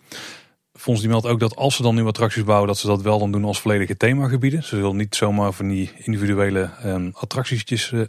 [0.74, 3.20] Fonds die meldt ook dat als ze dan nieuwe attracties bouwen, dat ze dat wel
[3.20, 4.64] dan doen als volledige themagebieden.
[4.64, 7.12] Ze zullen niet zomaar van die individuele um,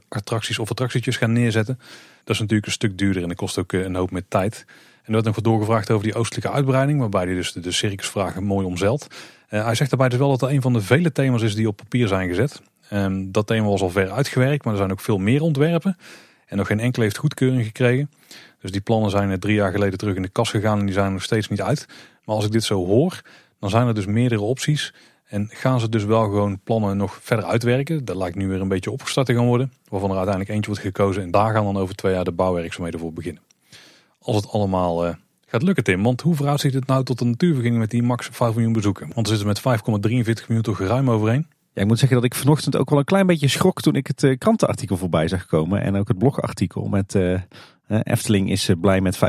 [0.09, 1.79] attracties, of attractietjes gaan neerzetten.
[2.25, 4.65] Dat is natuurlijk een stuk duurder en dat kost ook uh, een hoop meer tijd.
[5.07, 7.73] En er werd nog wat doorgevraagd over die oostelijke uitbreiding, waarbij hij dus de, de
[7.73, 9.07] circusvragen mooi omzeilt.
[9.51, 11.69] Uh, hij zegt daarbij dus wel dat het een van de vele thema's is die
[11.69, 12.63] op papier zijn gezet.
[12.93, 15.97] Um, dat thema was al ver uitgewerkt, maar er zijn ook veel meer ontwerpen.
[16.47, 18.11] En nog geen enkele heeft goedkeuring gekregen.
[18.61, 21.13] Dus die plannen zijn drie jaar geleden terug in de kas gegaan en die zijn
[21.13, 21.87] nog steeds niet uit.
[22.25, 23.23] Maar als ik dit zo hoor,
[23.61, 24.95] dan zijn er dus meerdere opties.
[25.27, 28.05] En gaan ze dus wel gewoon plannen nog verder uitwerken.
[28.05, 29.73] Dat lijkt nu weer een beetje opgestart te gaan worden.
[29.89, 31.23] Waarvan er uiteindelijk eentje wordt gekozen.
[31.23, 33.43] En daar gaan dan over twee jaar de bouwwerkzaamheden voor beginnen.
[34.27, 35.15] Als het allemaal uh,
[35.47, 36.03] gaat lukken Tim.
[36.03, 39.11] Want hoe verhoudt zich het nou tot de natuurvergunning met die max 5 miljoen bezoeken?
[39.15, 41.47] Want er zitten met 5,43 miljoen toch ruim overheen.
[41.73, 44.07] Ja, ik moet zeggen dat ik vanochtend ook wel een klein beetje schrok toen ik
[44.07, 45.83] het uh, krantenartikel voorbij zag komen.
[45.83, 47.41] En ook het blogartikel met uh,
[47.89, 49.23] Efteling is blij met 5,43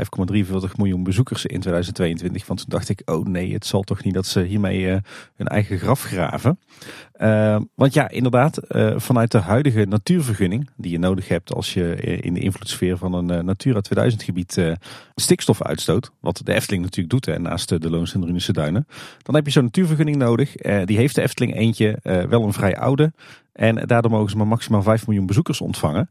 [0.76, 2.46] miljoen bezoekers in 2022.
[2.46, 4.96] Want toen dacht ik, oh nee, het zal toch niet dat ze hiermee uh,
[5.36, 6.58] hun eigen graf graven.
[7.20, 8.60] Uh, want ja, inderdaad,
[8.96, 13.44] vanuit de huidige natuurvergunning die je nodig hebt als je in de invloedssfeer van een
[13.44, 14.62] Natura 2000 gebied
[15.14, 16.10] stikstof uitstoot.
[16.20, 18.86] Wat de Efteling natuurlijk doet naast de Loons Duinen.
[19.22, 20.52] Dan heb je zo'n natuurvergunning nodig.
[20.84, 23.12] die heeft de Efteling eentje, wel een vrij oude.
[23.52, 26.08] En daardoor mogen ze maar maximaal 5 miljoen bezoekers ontvangen.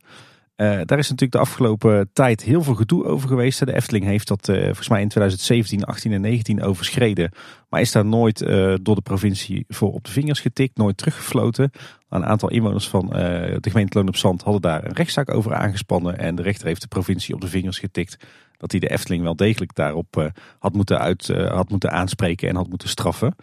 [0.57, 3.65] Uh, daar is natuurlijk de afgelopen tijd heel veel gedoe over geweest.
[3.65, 7.31] De Efteling heeft dat uh, volgens mij in 2017, 18 en 19 overschreden.
[7.69, 11.71] Maar is daar nooit uh, door de provincie voor op de vingers getikt, nooit teruggefloten.
[12.09, 16.17] Een aantal inwoners van de gemeente Loon op Zand hadden daar een rechtszaak over aangespannen.
[16.17, 18.25] En de rechter heeft de provincie op de vingers getikt
[18.57, 22.69] dat hij de Efteling wel degelijk daarop had, moeten uit, had moeten aanspreken en had
[22.69, 23.35] moeten straffen.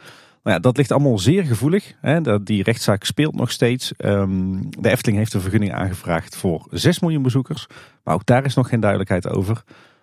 [0.44, 1.94] Nou ja, dat ligt allemaal zeer gevoelig.
[2.00, 2.42] Hè.
[2.42, 3.96] Die rechtszaak speelt nog steeds.
[3.96, 7.66] Ehm, de Efteling heeft een vergunning aangevraagd voor 6 miljoen bezoekers.
[8.02, 9.62] Maar ook daar is nog geen duidelijkheid over.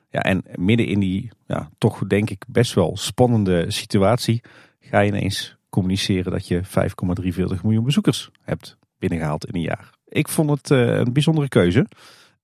[0.10, 4.42] Ja, en midden in die ja, toch denk ik best wel spannende situatie
[4.80, 9.90] ga je ineens communiceren dat je 5,43 miljoen bezoekers hebt binnengehaald in een jaar.
[10.08, 11.88] Ik vond het uh, een bijzondere keuze.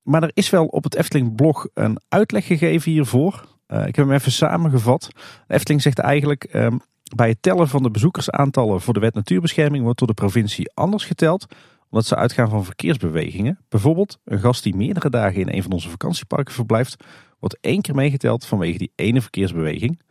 [0.01, 3.47] Maar er is wel op het Efteling blog een uitleg gegeven hiervoor.
[3.67, 5.09] Uh, ik heb hem even samengevat.
[5.47, 6.81] Efteling zegt eigenlijk, um,
[7.15, 11.05] bij het tellen van de bezoekersaantallen voor de wet natuurbescherming wordt door de provincie anders
[11.05, 11.45] geteld,
[11.89, 13.59] omdat ze uitgaan van verkeersbewegingen.
[13.69, 17.03] Bijvoorbeeld, een gast die meerdere dagen in een van onze vakantieparken verblijft,
[17.39, 20.01] wordt één keer meegeteld vanwege die ene verkeersbeweging.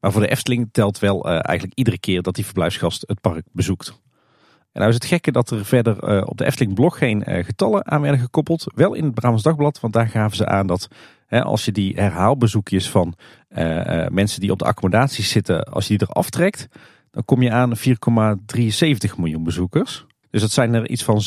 [0.00, 3.46] Maar voor de Efteling telt wel uh, eigenlijk iedere keer dat die verblijfsgast het park
[3.52, 4.02] bezoekt.
[4.72, 7.44] En nou is het gekke dat er verder uh, op de Efteling blog geen uh,
[7.44, 8.64] getallen aan werden gekoppeld.
[8.74, 10.88] Wel in het Brabants Dagblad, want daar gaven ze aan dat
[11.42, 13.14] als je die herhaalbezoekjes van
[13.56, 16.68] uh, uh, mensen die op de accommodaties zitten, als je die er aftrekt,
[17.10, 17.82] dan kom je aan 4,73
[19.16, 20.06] miljoen bezoekers.
[20.30, 21.22] Dus dat zijn er iets van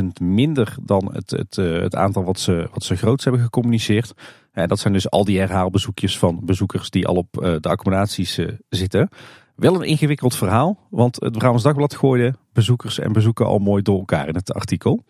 [0.00, 4.12] 700.000 minder dan het, het, uh, het aantal wat ze, wat ze groots hebben gecommuniceerd.
[4.52, 8.38] dat zijn dus al die herhaalbezoekjes van bezoekers die al op de accommodaties
[8.68, 9.08] zitten.
[9.56, 13.98] Wel een ingewikkeld verhaal, want het Brabants Dagblad gooide bezoekers en bezoeken al mooi door
[13.98, 15.04] elkaar in het artikel.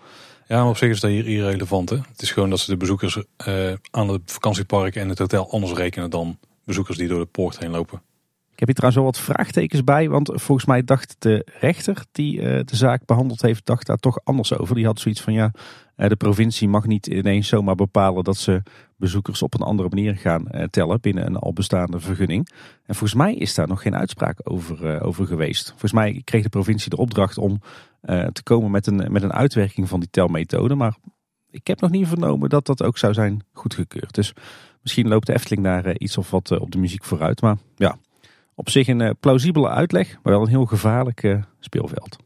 [0.49, 1.91] Ja, maar op zich is dat hier irrelevant.
[1.91, 1.97] Hè?
[1.97, 3.17] Het is gewoon dat ze de bezoekers
[3.47, 7.59] uh, aan het vakantiepark en het hotel anders rekenen dan bezoekers die door de poort
[7.59, 8.03] heen lopen.
[8.53, 12.41] Ik heb hier trouwens wel wat vraagtekens bij, want volgens mij dacht de rechter die
[12.41, 14.75] uh, de zaak behandeld heeft, dacht daar toch anders over.
[14.75, 15.53] Die had zoiets van ja,
[15.97, 18.63] de provincie mag niet ineens zomaar bepalen dat ze
[18.97, 22.49] bezoekers op een andere manier gaan uh, tellen binnen een al bestaande vergunning.
[22.87, 25.69] En volgens mij is daar nog geen uitspraak over, over geweest.
[25.69, 27.61] Volgens mij kreeg de provincie de opdracht om
[28.33, 30.97] te komen met een, met een uitwerking van die telmethode, maar
[31.51, 34.15] ik heb nog niet vernomen dat dat ook zou zijn goedgekeurd.
[34.15, 34.33] Dus
[34.83, 37.41] misschien loopt de Efteling daar iets of wat op de muziek vooruit.
[37.41, 37.97] Maar ja,
[38.55, 42.17] op zich een plausibele uitleg, maar wel een heel gevaarlijk speelveld.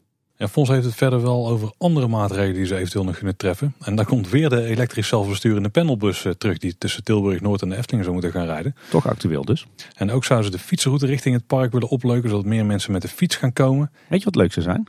[0.41, 3.75] Ja, Fons heeft het verder wel over andere maatregelen die ze eventueel nog kunnen treffen.
[3.79, 7.69] En daar komt weer de elektrisch zelfbesturende panelbus uh, terug die tussen Tilburg Noord en
[7.69, 8.75] de Efteling zou moeten gaan rijden.
[8.89, 9.67] Toch actueel dus.
[9.95, 13.01] En ook zouden ze de fietsroute richting het park willen opleuken, zodat meer mensen met
[13.01, 13.91] de fiets gaan komen.
[14.07, 14.87] Weet je wat leuk zou zijn?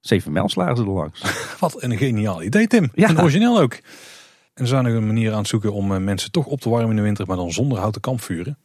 [0.00, 1.22] Zeven mijl slagen ze er langs.
[1.60, 2.90] Wat een geniaal idee, Tim.
[2.94, 3.08] Ja.
[3.08, 3.72] En origineel ook.
[4.54, 6.68] En ze zijn nog een manier aan het zoeken om eh, mensen toch op te
[6.68, 8.58] warmen in de winter, maar dan zonder houten kampvuren.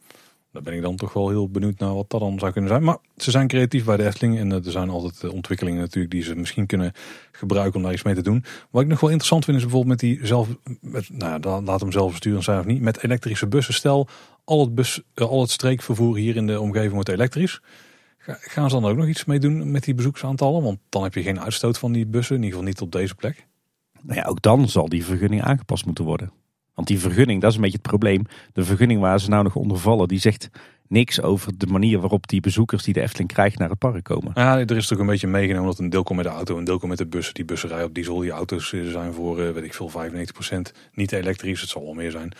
[0.52, 2.82] Daar ben ik dan toch wel heel benieuwd naar wat dat dan zou kunnen zijn.
[2.82, 6.12] Maar ze zijn creatief bij de Efteling en eh, er zijn altijd eh, ontwikkelingen natuurlijk
[6.14, 6.92] die ze misschien kunnen
[7.32, 8.44] gebruiken om daar iets mee te doen.
[8.70, 10.48] Wat ik nog wel interessant vind is bijvoorbeeld met die zelf,
[10.80, 13.74] met, nou ja, laat hem zelf besturen zijn of niet, met elektrische bussen.
[13.74, 14.08] Stel,
[14.44, 17.60] al het, bus, eh, al het streekvervoer hier in de omgeving wordt elektrisch.
[18.18, 20.62] Ga- Gaan ze dan ook nog iets mee doen met die bezoeksaantallen?
[20.62, 23.14] Want dan heb je geen uitstoot van die bussen, in ieder geval niet op deze
[23.14, 23.46] plek.
[24.02, 26.32] Nou ja, ook dan zal die vergunning aangepast moeten worden.
[26.78, 28.24] Want die vergunning, dat is een beetje het probleem.
[28.52, 30.48] De vergunning waar ze nou nog onder vallen, die zegt
[30.88, 34.32] niks over de manier waarop die bezoekers die de Efteling krijgt naar het park komen.
[34.34, 36.64] Ja, er is toch een beetje meegenomen dat een deel komt met de auto, een
[36.64, 37.34] deel komt met de bussen.
[37.34, 38.18] Die bussen rijden op diesel.
[38.18, 41.60] Die auto's eh, zijn voor, eh, weet ik veel, 95% niet elektrisch.
[41.60, 42.32] Het zal wel meer zijn.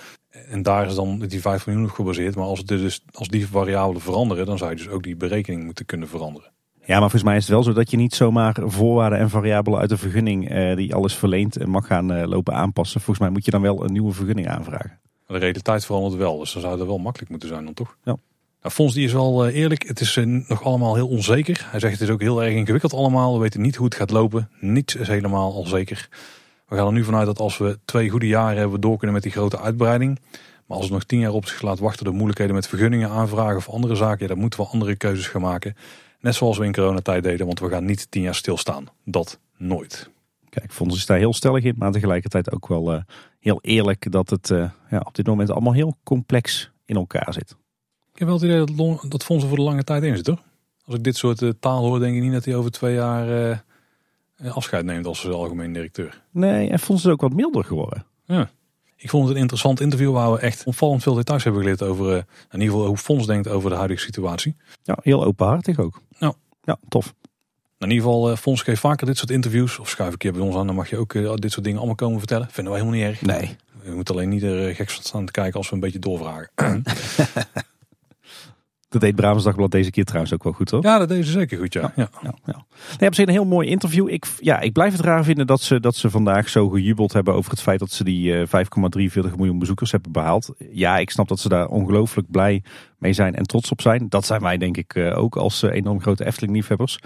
[0.49, 2.35] En daar is dan die 5 miljoen op gebaseerd.
[2.35, 5.87] Maar als, dus, als die variabelen veranderen, dan zou je dus ook die berekening moeten
[5.87, 6.51] kunnen veranderen.
[6.89, 9.81] Ja, maar volgens mij is het wel zo dat je niet zomaar voorwaarden en variabelen
[9.81, 13.01] uit de vergunning eh, die alles verleent en mag gaan eh, lopen aanpassen.
[13.01, 14.99] Volgens mij moet je dan wel een nieuwe vergunning aanvragen.
[15.27, 17.97] De realiteit verandert wel, dus dan zou dat wel makkelijk moeten zijn dan toch?
[18.05, 18.17] Ja.
[18.63, 21.67] Nou, Fons die is wel eh, eerlijk, het is eh, nog allemaal heel onzeker.
[21.71, 23.35] Hij zegt het is ook heel erg ingewikkeld allemaal.
[23.35, 24.51] We weten niet hoe het gaat lopen.
[24.61, 26.09] Niets is helemaal al zeker.
[26.69, 29.23] We gaan er nu vanuit dat als we twee goede jaren hebben, door kunnen met
[29.23, 30.19] die grote uitbreiding.
[30.67, 33.57] Maar als het nog tien jaar op zich laat wachten door moeilijkheden met vergunningen aanvragen
[33.57, 35.77] of andere zaken, ja, dan moeten we andere keuzes gaan maken.
[36.21, 38.87] Net zoals we in coronatijd deden, want we gaan niet tien jaar stilstaan.
[39.05, 40.11] Dat nooit.
[40.49, 43.01] Kijk, Fons is daar heel stellig in, maar tegelijkertijd ook wel eh,
[43.41, 47.57] heel eerlijk dat het eh, ja, op dit moment allemaal heel complex in elkaar zit.
[48.13, 50.17] Ik heb wel het idee dat, Lon- dat Fons er voor de lange tijd in
[50.17, 50.43] zit hoor.
[50.85, 53.65] Als ik dit soort eh, taal hoor, denk ik niet dat hij over twee jaar
[54.49, 56.23] afscheid neemt als algemeen directeur.
[56.31, 58.05] Nee, en Fons is ook wat milder geworden.
[58.97, 62.09] Ik vond het een interessant interview waar we echt opvallend veel details hebben geleerd over,
[62.11, 62.17] eh,
[62.51, 64.57] in ieder geval hoe Fons denkt over de huidige situatie.
[64.83, 66.03] Ja, heel openhartig ook.
[66.69, 66.79] Ja.
[66.89, 67.15] Tof.
[67.79, 69.79] In ieder geval, eh, Fons geeft vaker dit soort interviews.
[69.79, 71.79] Of schuif een keer bij ons aan, dan mag je ook eh, dit soort dingen
[71.79, 72.49] allemaal komen vertellen.
[72.51, 73.23] Vinden wij helemaal niet erg.
[73.23, 73.57] Nee.
[73.83, 76.51] We moeten alleen niet er eh, gek staan te kijken als we een beetje doorvragen.
[78.89, 80.83] Dat deed Brabants Dagblad deze keer trouwens ook wel goed, hoor.
[80.83, 81.93] ja, dat deed ze zeker goed, ja.
[81.97, 82.09] ja.
[82.23, 82.65] Ja, ja.
[82.99, 84.09] Nee, op zich een heel mooi interview.
[84.09, 87.35] Ik, ja, ik blijf het raar vinden dat ze, dat ze vandaag zo gejubeld hebben
[87.35, 88.65] over het feit dat ze die eh,
[89.27, 90.55] 5,43 miljoen bezoekers hebben behaald.
[90.73, 92.63] Ja, ik snap dat ze daar ongelooflijk blij
[92.99, 94.09] mee zijn en trots op zijn.
[94.09, 96.99] Dat zijn wij denk ik eh, ook als eh, enorm grote Efteling-liefhebbers.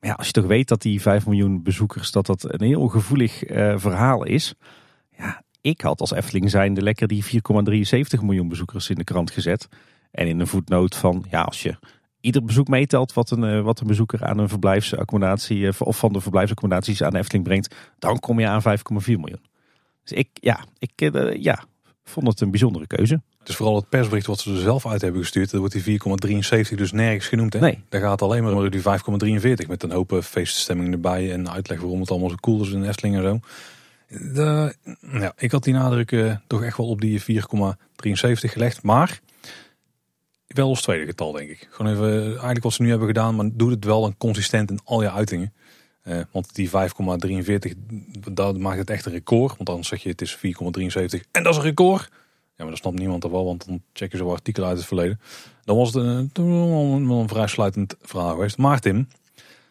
[0.00, 2.88] Maar ja, als je toch weet dat die 5 miljoen bezoekers, dat dat een heel
[2.88, 4.54] gevoelig eh, verhaal is.
[5.18, 7.30] Ja, ik had als Efteling zijnde lekker die 4,73
[8.22, 9.68] miljoen bezoekers in de krant gezet.
[10.12, 11.76] En in een voetnoot van, ja, als je
[12.22, 16.12] ieder bezoek meetelt wat een, eh, wat een bezoeker aan een verblijfsaccommodatie eh, of van
[16.12, 19.42] de verblijfsaccommodaties aan de Efteling brengt, dan kom je aan 5,4 miljoen.
[20.02, 21.64] Dus ik, ja, ik eh, ja,
[22.04, 23.22] vond het een bijzondere keuze.
[23.44, 25.50] Is vooral het persbericht wat ze er zelf uit hebben gestuurd.
[25.50, 26.00] Dat wordt die
[26.70, 27.52] 4,73 dus nergens genoemd.
[27.52, 27.60] Hè?
[27.60, 27.84] Nee.
[27.88, 32.00] Daar gaat alleen maar om die 5,43 met een hoop feeststemming erbij en uitleg waarom
[32.00, 33.40] het allemaal zo cool is in de Efteling en zo.
[34.32, 34.74] De,
[35.12, 37.26] ja, ik had die nadruk toch echt wel op die 4,73
[38.40, 38.82] gelegd.
[38.82, 39.20] Maar
[40.56, 41.68] wel als tweede getal, denk ik.
[41.70, 44.70] Gewoon even, eh, eigenlijk wat ze nu hebben gedaan, maar doe het wel een consistent
[44.70, 45.52] in al je uitingen.
[46.02, 47.72] Eh, want die 5,43,
[48.32, 49.56] dat maakt het echt een record.
[49.56, 52.08] Want dan zeg je het is 4,73 en dat is een record.
[52.56, 54.86] Ja, maar dat snapt niemand er wel, want dan checken ze wel artikelen uit het
[54.86, 55.20] verleden.
[55.64, 56.30] Dan was het een,
[57.08, 58.58] wel een, vrij sluitend verhaal geweest.
[58.58, 59.08] Maar Tim,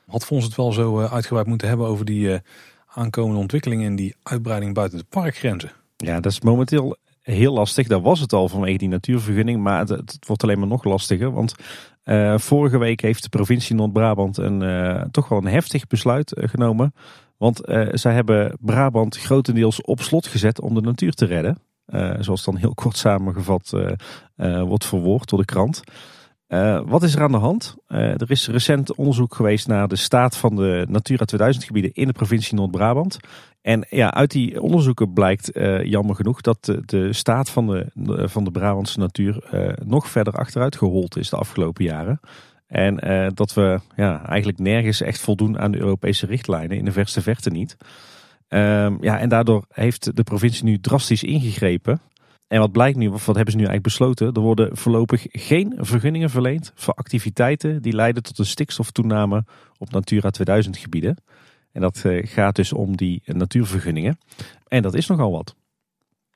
[0.07, 2.39] had Fons het wel zo eh, uitgebreid moeten hebben over die eh,
[2.87, 5.71] aankomende ontwikkelingen en die uitbreiding buiten de parkgrenzen.
[5.97, 7.87] Ja, dat is momenteel heel lastig.
[7.87, 11.31] Dat was het al vanwege die natuurvergunning, maar het, wordt alleen maar nog lastiger.
[11.31, 11.55] Want
[12.03, 16.49] eh, vorige week heeft de provincie Noord-Brabant een eh, toch wel een heftig besluit eh,
[16.49, 16.93] genomen.
[17.37, 17.61] Want
[17.91, 21.57] zij hebben Brabant grotendeels op slot gezet om de natuur te redden.
[22.19, 23.73] Zoals dan heel kort samengevat
[24.65, 25.83] wordt verwoord door de krant.
[26.51, 27.75] Eh, wat is er aan de hand?
[27.87, 32.07] Eh, er is recent onderzoek geweest naar de staat van de Natura 2000 gebieden in
[32.07, 33.19] de provincie Noord-Brabant.
[33.61, 38.43] En ja, uit die onderzoeken blijkt eh, jammer genoeg dat de, staat van de, van
[38.43, 39.43] de Brabantse natuur
[39.85, 42.19] nog verder achteruit gehold is de afgelopen jaren.
[42.67, 42.95] En
[43.33, 47.49] dat we ja, eigenlijk nergens echt voldoen aan de Europese richtlijnen, in de verste verte
[47.49, 47.77] niet.
[48.47, 52.01] Ehm, ja, en daardoor heeft de provincie nu drastisch ingegrepen.
[52.51, 54.33] En wat blijkt nu, of wat hebben ze nu eigenlijk besloten?
[54.33, 59.45] Er worden voorlopig geen vergunningen verleend voor activiteiten die leiden tot een stikstoftoename
[59.77, 61.17] op Natura 2000 gebieden.
[61.71, 64.17] En dat eh, gaat dus om die natuurvergunningen.
[64.67, 65.55] En dat is nogal wat.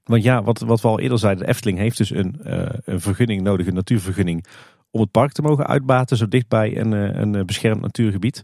[0.03, 3.01] Want ja, wat, wat we al eerder zeiden, de Efteling heeft dus een, eh, een
[3.01, 4.45] vergunning nodig, een natuurvergunning,
[4.91, 8.41] om het park te mogen uitbaten zo dichtbij een, eh, een beschermd natuurgebied.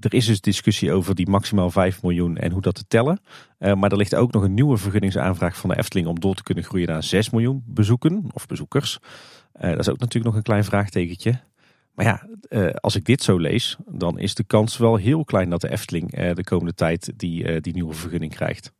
[0.00, 3.20] Er is dus discussie over die maximaal 5 miljoen en hoe dat te tellen.
[3.58, 6.42] Eh, maar er ligt ook nog een nieuwe vergunningsaanvraag van de Efteling om door te
[6.42, 8.98] kunnen groeien naar 6 miljoen bezoeken of bezoekers.
[9.52, 11.40] Eh, dat is ook natuurlijk nog een klein vraagtekentje.
[11.94, 15.50] Maar ja, eh, als ik dit zo lees, dan is de kans wel heel klein
[15.50, 18.72] dat de Efteling de komende tijd die, die nieuwe vergunning krijgt.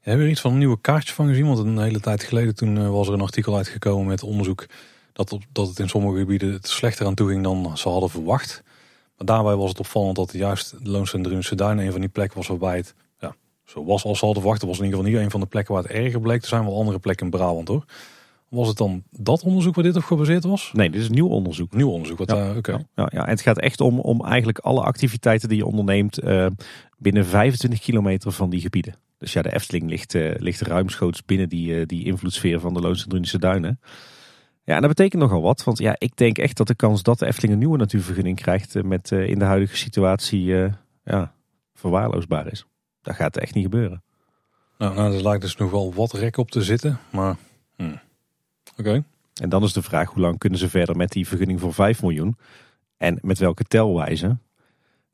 [0.00, 1.46] Hebben we iets van een nieuwe kaartje van gezien?
[1.46, 4.66] Want een hele tijd geleden toen was er een artikel uitgekomen met onderzoek
[5.12, 8.62] dat, op, dat het in sommige gebieden slechter aan toe ging dan ze hadden verwacht.
[9.16, 12.46] Maar daarbij was het opvallend dat juist de Drunense Duinen een van die plekken was
[12.46, 13.34] waarbij het ja,
[13.64, 14.60] zo was als ze hadden verwacht.
[14.60, 16.42] Het was in ieder geval niet een van de plekken waar het erger bleek.
[16.42, 17.84] Er zijn wel andere plekken in Brabant hoor.
[18.48, 20.70] Was het dan dat onderzoek waar dit op gebaseerd was?
[20.72, 21.74] Nee, dit is nieuw onderzoek.
[21.74, 22.18] Nieuw onderzoek.
[22.18, 22.56] Wat, Ja.
[22.56, 22.72] oké.
[22.72, 26.46] Ja, ja, en het gaat echt om, om eigenlijk alle activiteiten die je onderneemt eh,
[26.98, 28.94] binnen 25 kilometer van die gebieden.
[29.18, 33.02] Dus ja, de Efteling ligt, eh, ligt ruimschoots binnen die, die invloedssfeer van de Loonse
[33.02, 33.80] en Drunense Duinen.
[34.72, 35.64] Ja, en dat betekent nogal wat.
[35.64, 38.76] Want ja, ik denk echt dat de kans dat de Efteling een nieuwe natuurvergunning krijgt
[38.76, 40.72] eh, met eh, in de huidige situatie eh,
[41.04, 41.34] ja,
[41.74, 42.66] verwaarloosbaar is.
[43.02, 44.02] Dat gaat echt niet gebeuren.
[44.78, 46.98] Nou, nou, er lijkt dus nog wel wat rek op te zitten.
[47.10, 47.36] Maar
[47.76, 47.96] hm.
[48.76, 49.04] oké.
[49.40, 52.02] En dan is de vraag hoe lang kunnen ze verder met die vergunning voor 5
[52.02, 52.36] miljoen?
[52.96, 54.38] En met welke telwijze?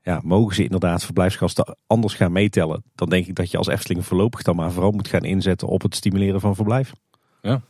[0.03, 2.83] Ja, mogen ze inderdaad verblijfsgasten anders gaan meetellen?
[2.95, 5.83] Dan denk ik dat je als Efteling voorlopig dan maar vooral moet gaan inzetten op
[5.83, 6.93] het stimuleren van verblijf.
[7.41, 7.61] Ja,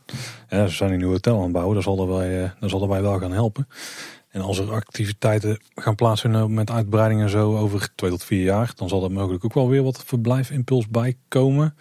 [0.49, 1.73] ze zijn een nieuwe hotel aan het.
[1.73, 3.67] Dat zal eh, daarbij wel gaan helpen.
[4.29, 8.71] En als er activiteiten gaan plaatsvinden met uitbreiding en zo over twee tot vier jaar,
[8.75, 11.75] dan zal er mogelijk ook wel weer wat verblijfimpuls bij komen.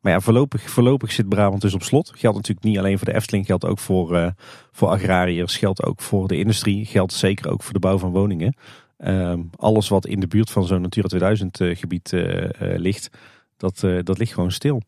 [0.00, 2.12] Maar ja, voorlopig, voorlopig zit Brabant dus op slot.
[2.16, 4.30] Geldt natuurlijk niet alleen voor de Efteling, geldt ook voor, eh,
[4.72, 8.56] voor agrariërs, geldt ook voor de industrie, geldt zeker ook voor de bouw van woningen.
[8.96, 12.12] Ehm, alles wat in de buurt van zo'n Natura 2000 eh, gebied
[12.58, 13.10] ligt,
[13.56, 14.82] dat, dat ligt gewoon stil.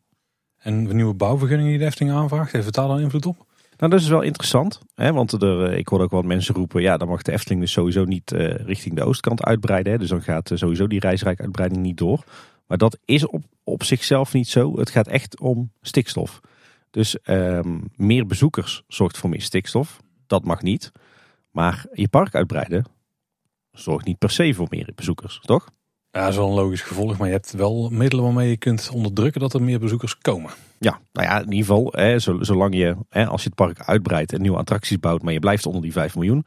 [0.63, 3.47] En de nieuwe bouwvergunning die de Efteling aanvraagt, heeft het daar dan invloed op?
[3.77, 4.81] Nou, dat is wel interessant.
[4.95, 5.13] Hè?
[5.13, 7.73] Want er, eh, ik hoorde ook wat mensen roepen, ja, dan mag de Efteling dus
[7.73, 9.93] sowieso niet eh, richting de oostkant uitbreiden.
[9.93, 9.99] Hè?
[9.99, 12.25] Dus dan gaat eh, sowieso die reisrijkuitbreiding niet door.
[12.67, 14.79] Maar dat is op, op zichzelf niet zo.
[14.79, 16.41] Het gaat echt om stikstof.
[16.91, 20.01] Dus ehm, meer bezoekers zorgt voor meer stikstof.
[20.27, 20.93] Dat mag niet.
[21.51, 22.85] Maar je park uitbreiden
[23.73, 25.69] zorgt niet per se voor meer bezoekers, toch?
[26.13, 28.91] Ja, dat is wel een logisch gevolg, maar je hebt wel middelen waarmee je kunt
[28.95, 30.51] onderdrukken dat er meer bezoekers komen.
[30.79, 33.81] Ja, nou ja, in ieder geval, hè, zo- zolang je, hè, als je het park
[33.81, 36.45] uitbreidt en nieuwe attracties bouwt, maar je blijft onder die 5 miljoen,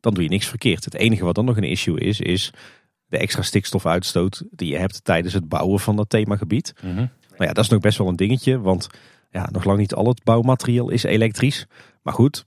[0.00, 0.84] dan doe je niks verkeerd.
[0.84, 2.52] Het enige wat dan nog een issue is, is
[3.06, 6.74] de extra stikstofuitstoot die je hebt tijdens het bouwen van dat themagebied.
[6.82, 7.08] Nou
[7.38, 8.86] ja, dat is nog best wel een dingetje, want
[9.30, 11.66] ja, nog lang niet al het bouwmateriaal is elektrisch.
[12.02, 12.44] Maar goed,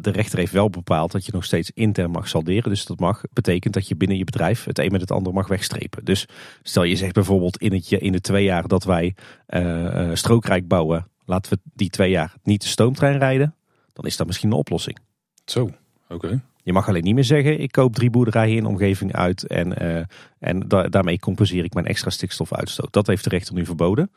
[0.00, 2.70] de rechter heeft wel bepaald dat je nog steeds intern mag salderen.
[2.70, 5.48] Dus dat mag, betekent dat je binnen je bedrijf het een met het ander mag
[5.48, 6.04] wegstrepen.
[6.04, 6.26] Dus
[6.62, 9.14] stel je zegt bijvoorbeeld in, het, in de twee jaar dat wij
[9.46, 13.54] eh, eh, strookrijk bouwen, laten we die twee jaar niet de stoomtrein rijden.
[13.92, 14.98] Dan is dat misschien een oplossing.
[15.44, 15.70] Zo,
[16.08, 16.42] oké.
[16.62, 19.78] Je mag alleen niet meer zeggen, ik koop drie boerderijen in de omgeving uit en,
[19.78, 20.04] eh,
[20.38, 22.92] en da- daarmee compenseer ik mijn extra stikstofuitstoot.
[22.92, 24.10] Dat heeft de rechter nu verboden.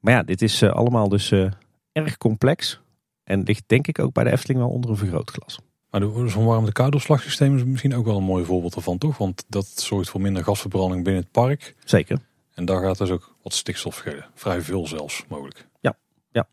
[0.00, 1.50] Maar ja, dit is eh, allemaal dus eh,
[1.92, 2.80] erg complex
[3.28, 5.58] en ligt denk ik ook bij de Efteling wel onder een vergrootglas.
[5.90, 9.18] Maar de- zo'n warmte koudopslagsysteem is misschien ook wel een mooi voorbeeld ervan, toch?
[9.18, 11.74] Want dat zorgt voor minder gasverbranding binnen het park.
[11.84, 12.18] Zeker.
[12.54, 14.26] En daar gaat dus ook wat stikstof schelen.
[14.34, 15.66] Vrij veel zelfs, mogelijk.
[15.80, 15.96] Ja,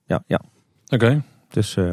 [0.06, 0.41] ja, ja.
[0.88, 1.23] Oké.
[1.49, 1.91] Dus eh,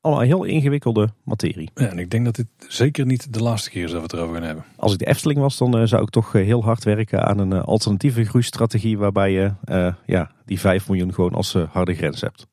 [0.00, 1.70] allemaal heel ingewikkelde materie.
[1.74, 4.12] Ja, en ik denk dat dit zeker niet de laatste keer is dat we het
[4.12, 4.64] erover gaan hebben.
[4.76, 7.38] Als ik de Efteling was, dan eh, zou ik toch eh, heel hard werken aan
[7.38, 11.94] een eh, alternatieve groeistrategie waarbij je eh, ja, die 5 miljoen gewoon als eh, harde
[11.94, 12.46] grens hebt.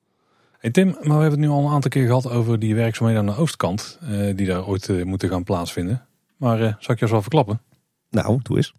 [0.63, 3.21] Hey Tim, maar we hebben het nu al een aantal keer gehad over die werkzaamheden
[3.21, 3.99] aan de oostkant.
[4.01, 6.05] eh, die daar ooit eh, moeten gaan plaatsvinden.
[6.37, 7.61] Maar eh zal ik jou zo verklappen?
[8.09, 8.73] Nou, doe eens.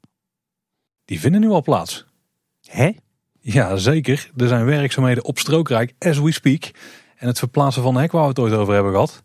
[1.04, 2.06] Die vinden nu al plaats.
[2.66, 2.90] Hè?
[3.40, 4.30] Ja, zeker.
[4.36, 6.64] Er zijn werkzaamheden op Strookrijk, as we speak.
[7.16, 9.22] En het verplaatsen van de hek waar we het ooit over hebben gehad.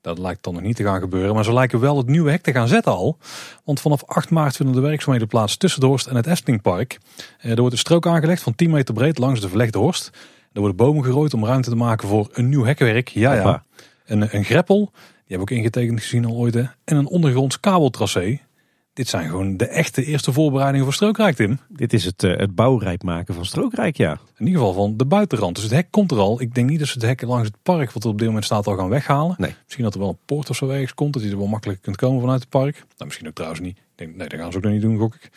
[0.00, 1.34] Dat lijkt dan nog niet te gaan gebeuren.
[1.34, 3.18] Maar ze lijken wel het nieuwe hek te gaan zetten al.
[3.64, 6.98] Want vanaf 8 maart vinden de werkzaamheden plaats tussen de Horst en het Eftelingpark.
[7.38, 10.10] Er wordt een strook aangelegd van 10 meter breed langs de verlegde Horst.
[10.56, 13.08] Er worden bomen gerooid om ruimte te maken voor een nieuw hekwerk.
[13.08, 13.64] Ja, ja.
[14.06, 14.92] Een, een greppel, die
[15.26, 16.54] hebben we ook ingetekend gezien al ooit.
[16.54, 16.60] hè.
[16.84, 18.40] En een ondergronds kabeltracé.
[18.92, 21.58] Dit zijn gewoon de echte eerste voorbereidingen voor Strookrijk, Tim.
[21.68, 24.18] Dit is het, eh, het bouwrijp maken van Strookrijk, ja.
[24.36, 25.54] In ieder geval van de buitenrand.
[25.54, 26.40] Dus het hek komt er al.
[26.40, 28.44] Ik denk niet dat ze het hek langs het park, wat er op dit moment
[28.44, 29.34] staat, al gaan weghalen.
[29.38, 29.54] Nee.
[29.64, 31.82] Misschien dat er wel een poort of zo ergens komt, dat je er wel makkelijk
[31.82, 32.74] kunt komen vanuit het park.
[32.74, 33.76] Nou, misschien ook trouwens niet.
[33.78, 35.30] Ik denk, nee, dat gaan ze ook nog niet doen, gok ik.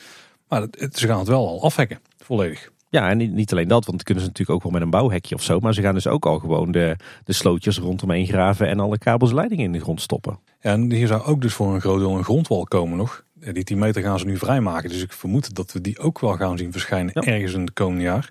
[0.48, 2.72] Maar het, het- ze gaan het wel al afhekken, volledig.
[2.90, 4.90] Ja, en niet, niet alleen dat, want dat kunnen ze natuurlijk ook wel met een
[4.90, 5.60] bouwhekje of zo.
[5.60, 9.30] Maar ze gaan dus ook al gewoon de, de slootjes rondomheen graven en alle kabels
[9.30, 10.40] en leidingen in de grond stoppen.
[10.62, 13.24] Ja, en hier zou ook dus voor een groot deel een grondwal komen nog.
[13.54, 14.90] Die 10 meter gaan ze nu vrijmaken.
[14.90, 17.22] Dus ik vermoed dat we die ook wel gaan zien verschijnen Ja.
[17.34, 18.30] ergens in het komende jaar.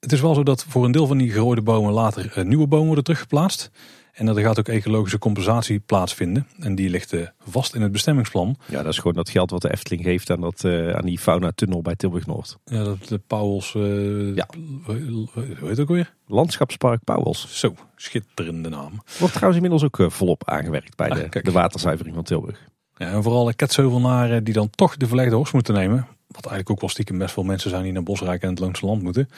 [0.00, 2.66] Het is wel zo dat voor een deel van die gerooide bomen later eh, nieuwe
[2.66, 3.70] bomen worden teruggeplaatst.
[4.12, 6.46] En er gaat ook ecologische compensatie plaatsvinden.
[6.60, 8.56] En die ligt uh, vast in het bestemmingsplan.
[8.68, 11.18] Ja, dat is gewoon dat geld wat de Efteling geeft aan, dat, uh, aan die
[11.18, 12.58] fauna-tunnel bij Tilburg-Noord.
[12.64, 13.74] Ja, dat de Pauwels...
[13.74, 14.48] Uh, ja.
[14.84, 16.14] Hoe heet het ook weer?
[16.26, 17.58] Landschapspark Pauwels.
[17.58, 19.02] Zo, schitterende naam.
[19.18, 22.70] Wordt trouwens inmiddels ook volop aangewerkt bij de, de waterzuivering van Tilburg.
[22.96, 26.06] Ja, en vooral ketzeuvelnaren die dan toch de verlegde horst moeten nemen.
[26.26, 28.86] Wat eigenlijk ook wel stiekem best veel mensen zijn die naar Bosrijk en het Loonse
[28.86, 29.28] Land moeten.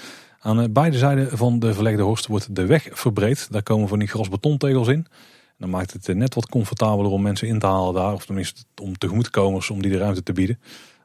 [0.44, 3.48] Aan eh, beide zijden van de verlegde horst wordt de weg verbreed.
[3.50, 5.06] Daar komen van die grasbetontegels in.
[5.58, 8.12] Dan maakt het eh, net wat comfortabeler om mensen in te halen daar.
[8.12, 10.60] Of tenminste om tegemoetkomers om die de ruimte te bieden.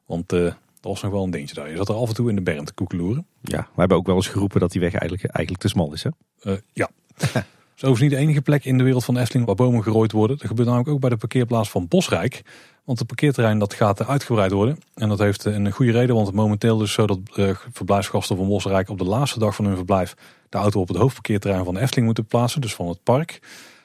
[0.06, 1.70] Want uh, dat was nog wel een dingetje daar.
[1.70, 3.26] Je zat er af en toe in de berm te koekeloeren.
[3.42, 6.04] Ja, we hebben ook wel eens geroepen dat die weg eigenlijk, eigenlijk te smal is
[6.04, 6.10] hè?
[6.44, 6.90] Uh, ja.
[7.76, 10.12] is overigens niet de enige plek in de wereld van de Efteling waar bomen gerooid
[10.12, 10.38] worden.
[10.38, 12.42] Dat gebeurt namelijk ook bij de parkeerplaats van Bosrijk.
[12.90, 14.80] Want het parkeerterrein dat gaat uitgebreid worden.
[14.94, 18.90] En dat heeft een goede reden, want momenteel is zo dat uh, verblijfsgasten van Bosrijk
[18.90, 20.14] op de laatste dag van hun verblijf
[20.50, 23.40] de auto op het hoofdparkeerterrein van de Efteling moeten plaatsen, dus van het park.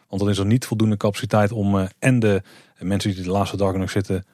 [0.08, 2.42] Want dan is er niet voldoende capaciteit om uh, en de
[2.78, 4.26] mensen die de laatste dagen nog zitten,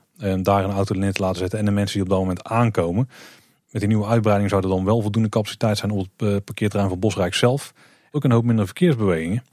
[0.42, 3.08] daar een auto neer te laten zetten en de mensen die op dat moment aankomen.
[3.70, 6.98] Met die nieuwe uitbreiding zou er dan wel voldoende capaciteit zijn op het parkeerterrein van
[6.98, 7.72] Bosrijk zelf.
[8.10, 9.44] Ook een hoop minder verkeersbewegingen.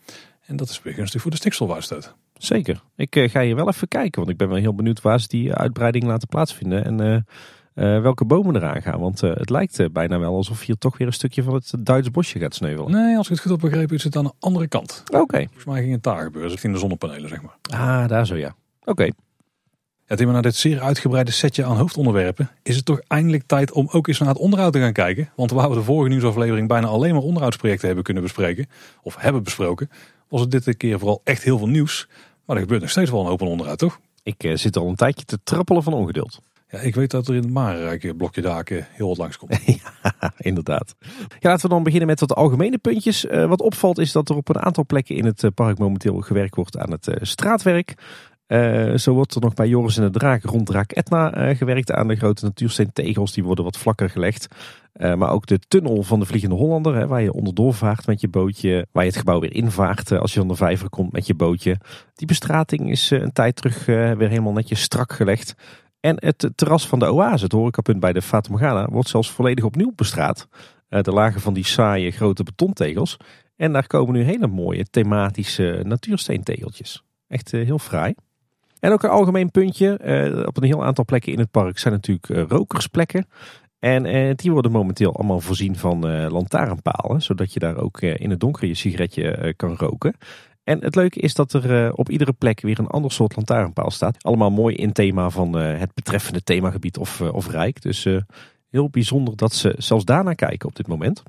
[0.45, 2.15] En dat is weer gunstig voor de stikstofuitstoot.
[2.37, 2.81] Zeker.
[2.95, 5.27] Ik uh, ga hier wel even kijken, want ik ben wel heel benieuwd waar ze
[5.27, 6.85] die uitbreiding laten plaatsvinden.
[6.85, 8.99] En uh, uh, welke bomen eraan gaan.
[8.99, 12.39] Want het lijkt bijna wel alsof hier toch weer een stukje van het Duits bosje
[12.39, 12.91] gaat sneuvelen.
[12.91, 15.03] Nee, als ik het goed heb begrepen is het aan de andere kant.
[15.13, 15.37] Oké.
[15.37, 17.57] Volgens mij ging het daar gebeuren, dus in de zonnepanelen zeg maar.
[17.61, 18.55] Ah, daar zo ja.
[18.83, 19.09] Oké.
[20.09, 23.87] Ja, Tim, na dit zeer uitgebreide setje aan hoofdonderwerpen is het toch eindelijk tijd om
[23.91, 25.29] ook eens naar het onderhoud te gaan kijken.
[25.35, 28.67] Want waar we de vorige nieuwsaflevering bijna alleen maar onderhoudsprojecten hebben kunnen bespreken,
[29.01, 29.89] of hebben besproken,
[30.29, 32.07] was het dit keer vooral echt heel veel nieuws.
[32.47, 33.99] Maar er gebeurt nog steeds wel een open onderhoud, toch?
[34.23, 36.39] Ik uh, zit al een tijdje te trappelen van ongeduld.
[36.69, 39.59] Ja, ik weet dat er in het Marenrijk blokje daken heel wat langskomt.
[39.65, 40.95] ja, inderdaad.
[41.39, 43.25] Ja, laten we dan beginnen met wat algemene puntjes.
[43.25, 46.55] Uh, wat opvalt is dat er op een aantal plekken in het park momenteel gewerkt
[46.55, 47.93] wordt aan het uh, straatwerk.
[48.47, 51.91] Uh, zo wordt er nog bij Joris en de Draak rond Draak Etna uh, gewerkt
[51.91, 53.33] aan de grote natuursteentegels.
[53.33, 54.47] Die worden wat vlakker gelegd.
[54.95, 58.21] Uh, maar ook de tunnel van de Vliegende Hollander, hè, waar je onderdoor vaart met
[58.21, 58.87] je bootje.
[58.91, 61.77] Waar je het gebouw weer invaart als je van de vijver komt met je bootje.
[62.15, 65.55] Die bestrating is een tijd terug weer helemaal netjes strak gelegd.
[65.99, 69.91] En het terras van de oase, het horecapunt bij de Morgana, wordt zelfs volledig opnieuw
[69.95, 70.47] bestraat.
[70.89, 73.17] de lagen van die saaie grote betontegels.
[73.55, 77.03] En daar komen nu hele mooie thematische natuursteentegeltjes.
[77.27, 78.13] Echt heel fraai.
[78.79, 79.99] En ook een algemeen puntje.
[80.03, 83.27] Uh, op een heel aantal plekken in het park zijn natuurlijk uh, rokersplekken.
[83.79, 87.21] En uh, die worden momenteel allemaal voorzien van lantaarnpalen.
[87.21, 90.15] Zodat je daar ook in het donker je sigaretje kan roken.
[90.63, 94.23] En het leuke is dat er op iedere plek weer een ander soort lantaarnpaal staat.
[94.23, 97.81] Allemaal mooi in thema van het betreffende themagebied of, of rijk.
[97.81, 98.07] Dus
[98.69, 101.23] heel bijzonder dat ze zelfs daarnaar kijken op dit moment.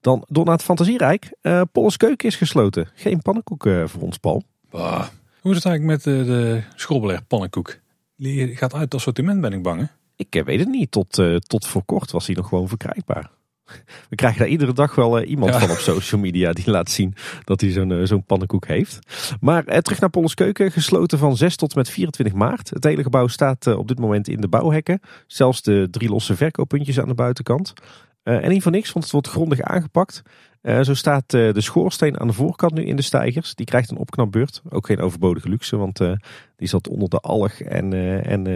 [0.00, 1.36] Dan door naar het fantasierijk.
[1.72, 2.88] Polles keuken is gesloten.
[2.94, 4.42] Geen pannenkoek voor ons, Paul.
[4.70, 5.06] Bah.
[5.40, 7.78] Hoe is het eigenlijk met de, de schrobbeler pannenkoek?
[8.16, 9.80] Die gaat uit het assortiment, ben ik bang.
[9.80, 9.86] Hè?
[10.16, 10.90] Ik eh, weet het niet.
[10.90, 13.30] Tot, uh, tot voor kort was hij nog gewoon verkrijgbaar.
[14.08, 15.58] We krijgen daar iedere dag wel uh, iemand ja.
[15.58, 18.98] van op social media die laat zien dat hij zo'n uh, zo'n pannenkoek heeft.
[19.40, 22.70] Maar terug naar Polles Keuken, gesloten van 6 tot met 24 maart.
[22.70, 25.00] Het hele gebouw staat op dit moment in de bouwhekken.
[25.26, 27.72] Zelfs de drie losse verkooppuntjes aan de buitenkant.
[28.22, 30.22] en niet voor niks, want het wordt grondig aangepakt.
[30.62, 33.54] Uh, zo staat uh, de schoorsteen aan de voorkant nu in de stijgers.
[33.54, 34.62] Die krijgt een opknapbeurt.
[34.70, 36.12] Ook geen overbodige luxe, want uh,
[36.56, 37.92] die zat onder de alg en,
[38.24, 38.46] en,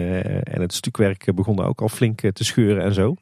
[0.43, 3.15] en het stukwerk begon ook al flink te scheuren en zo.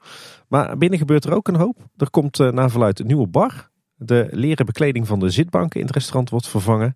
[0.47, 1.77] Maar binnen gebeurt er ook een hoop.
[1.97, 3.69] Er komt naar verluid een nieuwe bar.
[3.95, 6.95] De leren bekleding van de zitbanken in het restaurant wordt vervangen.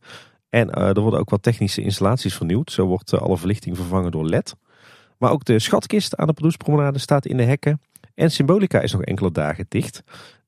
[0.49, 2.71] En er worden ook wat technische installaties vernieuwd.
[2.71, 4.55] Zo wordt alle verlichting vervangen door LED.
[5.17, 7.81] Maar ook de schatkist aan de Producepromenade staat in de hekken.
[8.15, 10.03] En Symbolica is nog enkele dagen dicht.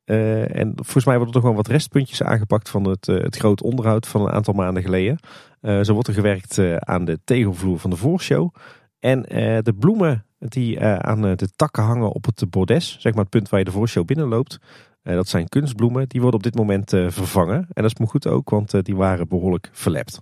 [0.08, 3.62] Uh, en volgens mij worden er wel wat restpuntjes aangepakt van het, uh, het groot
[3.62, 5.20] onderhoud van een aantal maanden geleden.
[5.62, 8.54] Uh, zo wordt er gewerkt aan de tegelvloer van de voorshow.
[9.00, 9.22] En
[9.64, 13.60] de bloemen die aan de takken hangen op het bordes, zeg maar het punt waar
[13.60, 14.60] je de voorshow binnenloopt.
[15.04, 17.68] dat zijn kunstbloemen, die worden op dit moment vervangen.
[17.74, 20.22] En dat is me goed ook, want die waren behoorlijk verlept.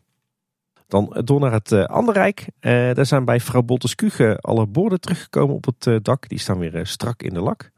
[0.88, 2.48] Dan door naar het andere rijk.
[2.96, 6.30] daar zijn bij vrouw Bottes Kuge alle borden teruggekomen op het dak.
[6.30, 7.72] Die staan weer strak in de lak.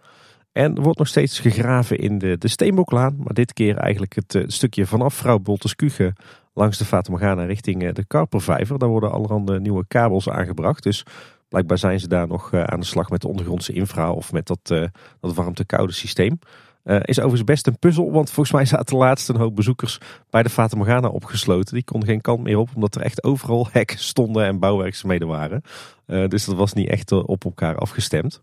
[0.57, 3.15] En er wordt nog steeds gegraven in de, de Steenboklaan.
[3.17, 6.13] Maar dit keer eigenlijk het, het stukje vanaf Vrouw Bolterskuge
[6.53, 8.79] langs de Fata richting eh, de Karpervijver.
[8.79, 10.83] Daar worden allerhande nieuwe kabels aangebracht.
[10.83, 11.05] Dus
[11.49, 14.47] blijkbaar zijn ze daar nog eh, aan de slag met de ondergrondse infra of met
[14.47, 14.89] dat,
[15.19, 16.39] dat warmte-koude systeem.
[16.83, 20.49] Is overigens best een puzzel, want volgens mij zaten laatst een hoop bezoekers bij de
[20.49, 21.73] Fata opgesloten.
[21.73, 25.61] Die konden geen kant meer op, omdat er echt overal hekken stonden en bouwwerkzaamheden waren.
[26.05, 28.41] Dus dat was niet echt op elkaar afgestemd.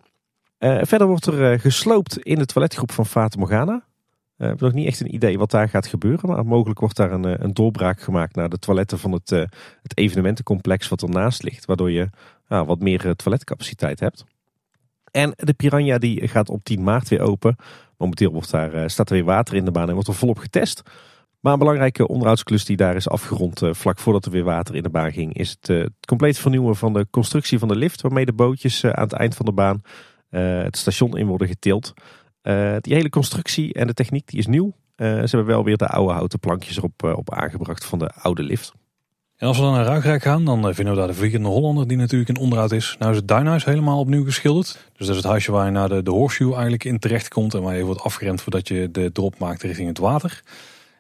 [0.65, 3.85] Uh, verder wordt er uh, gesloopt in de toiletgroep van Fata Morgana.
[4.37, 6.29] We hebben nog niet echt een idee wat daar gaat gebeuren.
[6.29, 9.31] Maar mogelijk wordt daar een, een doorbraak gemaakt naar de toiletten van het,
[9.83, 11.65] het evenementencomplex wat ernaast ligt.
[11.65, 12.09] Waardoor je
[12.49, 14.25] nou, wat meer toiletcapaciteit hebt.
[15.11, 17.57] En de Piranha die gaat op 10 maart weer open.
[17.97, 20.83] Momenteel wordt daar, staat er weer water in de baan en wordt er volop getest.
[21.41, 24.91] Maar een belangrijke onderhoudsklus die daar is afgerond vlak voordat er weer water in de
[24.91, 28.85] baan ging, is het, compleet vernieuwen van de constructie van de lift, waarmee de bootjes
[28.85, 29.83] aan het eind van de baan
[30.39, 31.95] het station in worden getild.
[32.81, 34.73] die hele constructie en de techniek die is nieuw.
[34.97, 38.73] ze hebben wel weer de oude houten plankjes erop op aangebracht van de oude lift.
[39.37, 41.97] En als we dan naar Ruigrijk gaan, dan vinden we daar de Vliegende Hollander, die
[41.97, 42.97] natuurlijk in onderhoud is.
[42.99, 44.67] Nou is het Duinhuis helemaal opnieuw geschilderd.
[44.97, 47.55] Dus dat is het huisje waar je naar de, de Horseshoe eigenlijk in terecht komt
[47.55, 50.43] en waar je wordt afgeremd voordat je de drop maakt richting het water.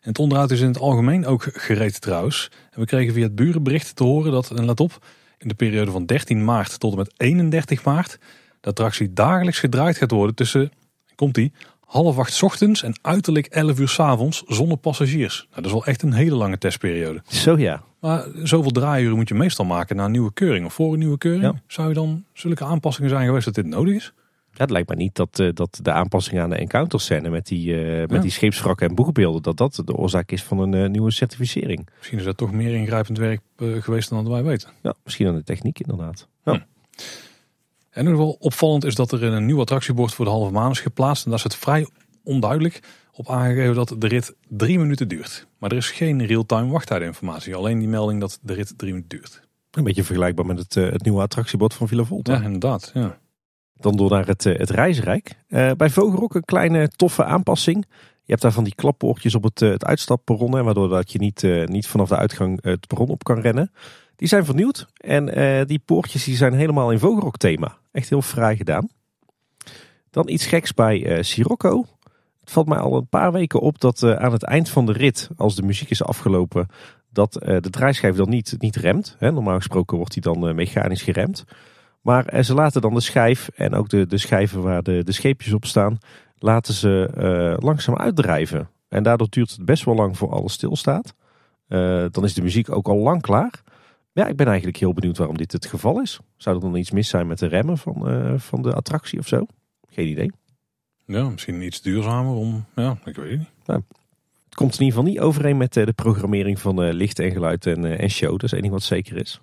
[0.00, 2.50] En het onderhoud is in het algemeen ook gereed trouwens.
[2.70, 5.06] En we kregen via het burenbericht te horen dat, en let op,
[5.38, 8.18] in de periode van 13 maart tot en met 31 maart
[8.64, 10.72] de attractie dagelijks gedraaid gaat worden tussen,
[11.14, 15.36] komt die, half acht ochtends en uiterlijk 11 uur s avonds zonder passagiers.
[15.50, 17.22] Nou, dat is wel echt een hele lange testperiode.
[17.26, 17.82] Zo ja.
[18.00, 21.18] Maar zoveel draaiuren moet je meestal maken na een nieuwe keuring of voor een nieuwe
[21.18, 21.60] keuring.
[21.66, 24.12] Zou je dan zulke aanpassingen zijn geweest dat dit nodig is?
[24.50, 27.46] Ja, het lijkt me niet dat, uh, dat de aanpassing aan de encounter scène met
[27.46, 30.88] die, uh, met die scheepswrakken en boegbeelden, dat dat de oorzaak is van een uh,
[30.88, 31.88] nieuwe certificering.
[31.98, 34.70] Misschien is dat toch meer ingrijpend werk geweest dan wij weten.
[34.82, 36.28] Ja, misschien aan de techniek inderdaad.
[36.44, 36.52] Ja.
[36.52, 36.60] Hm.
[37.94, 40.80] En ieder geval opvallend is dat er een nieuw attractiebord voor de halve maan is
[40.80, 41.24] geplaatst.
[41.24, 41.88] En daar is het vrij
[42.22, 45.46] onduidelijk op aangegeven dat de rit drie minuten duurt.
[45.58, 47.54] Maar er is geen real-time wachttijdinformatie.
[47.54, 49.42] Alleen die melding dat de rit drie minuten duurt.
[49.70, 52.32] Een beetje vergelijkbaar met het, het nieuwe attractiebord van Villa Volta.
[52.32, 52.90] Ja, inderdaad.
[52.94, 53.18] Ja.
[53.76, 55.34] Dan door naar het, eh, het reisrijk.
[55.48, 57.84] Uh, bij Vogelrok een kleine toffe aanpassing.
[58.22, 60.64] Je hebt daar van die klappoortjes op het, eh, het uitstapperron.
[60.64, 63.72] waardoor dat je niet, niet vanaf de uitgang het perron op kan rennen.
[64.16, 64.86] Die zijn vernieuwd.
[64.96, 65.26] En
[65.66, 67.78] die poortjes die zijn helemaal in Vogelrok thema.
[67.94, 68.88] Echt heel fraai gedaan.
[70.10, 71.84] Dan iets geks bij Sirocco.
[72.40, 75.30] Het valt mij al een paar weken op dat aan het eind van de rit,
[75.36, 76.66] als de muziek is afgelopen,
[77.10, 79.16] dat de draaischijf dan niet, niet remt.
[79.18, 81.44] normaal gesproken wordt die dan mechanisch geremd.
[82.04, 85.12] Maar eh, ze laten dan de schijf en ook de, de schijven waar de, de
[85.12, 85.98] scheepjes op staan,
[86.38, 88.68] laten ze uh, langzaam uitdrijven.
[88.88, 91.14] En daardoor duurt het best wel lang voor alles stilstaat.
[91.68, 93.62] Uh, dan is de muziek ook al lang klaar.
[94.14, 96.20] Ja, ik ben eigenlijk heel benieuwd waarom dit het geval is.
[96.36, 99.26] Zou er dan iets mis zijn met de remmen van, uh, van de attractie of
[99.28, 99.46] zo?
[99.88, 100.30] Geen idee.
[101.06, 102.64] Ja, misschien iets duurzamer om.
[102.74, 103.48] Ja, ik weet het niet.
[104.44, 107.98] Het komt in ieder geval niet overeen met de programmering van licht en geluid en,
[107.98, 108.30] en show.
[108.30, 109.40] Dat is één ding wat zeker is.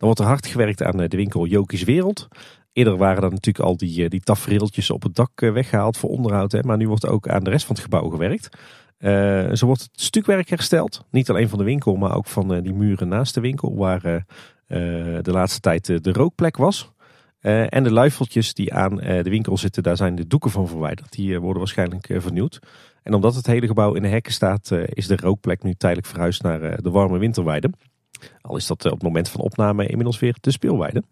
[0.00, 2.28] Dan wordt er hard gewerkt aan eh, de winkel Jokies Wereld.
[2.72, 6.10] Eerder waren er natuurlijk al die, eh, die tafereeltjes op het dak eh, weggehaald voor
[6.10, 6.52] onderhoud.
[6.52, 8.48] Hè, maar nu wordt ook aan de rest van het gebouw gewerkt.
[9.00, 11.04] Uh, zo wordt het stukwerk hersteld.
[11.10, 13.76] Niet alleen van de winkel, maar ook van die muren naast de winkel.
[13.76, 14.24] Waar
[15.22, 16.92] de laatste tijd de rookplek was.
[17.40, 21.12] en de luifeltjes die aan de winkel zitten, daar zijn de doeken van verwijderd.
[21.12, 22.58] Die worden waarschijnlijk vernieuwd.
[23.02, 26.42] En omdat het hele gebouw in de hekken staat, is de rookplek nu tijdelijk verhuisd
[26.42, 27.70] naar de warme winterweide.
[28.40, 31.02] Al is dat eh, op het moment van opname inmiddels weer de speelweide.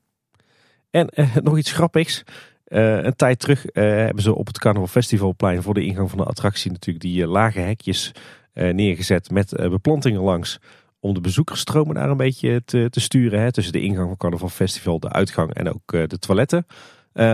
[0.91, 2.23] En eh, nog iets grappigs.
[2.69, 6.19] Uh, een tijd terug uh, hebben ze op het Carnaval Festivalplein voor de ingang van
[6.19, 8.13] de attractie natuurlijk die uh, lage hekjes
[8.53, 10.61] neergezet met beplantingen langs.
[11.01, 13.41] Om de bezoekersstromen daar een beetje te, te sturen.
[13.41, 16.67] Hè, tussen de ingang van Carnaval Festival, de uitgang en ook de toiletten.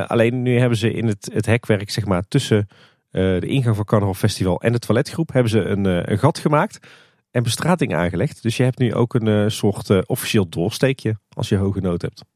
[0.07, 2.69] alleen nu hebben ze in het, het hekwerk zeg maar tussen
[3.11, 6.79] de ingang van Carnaval Festival en de toiletgroep hebben ze een, een gat gemaakt
[7.31, 8.43] en bestrating aangelegd.
[8.43, 12.34] Dus je hebt nu ook een soort officieel doorsteekje als je hoge nood hebt.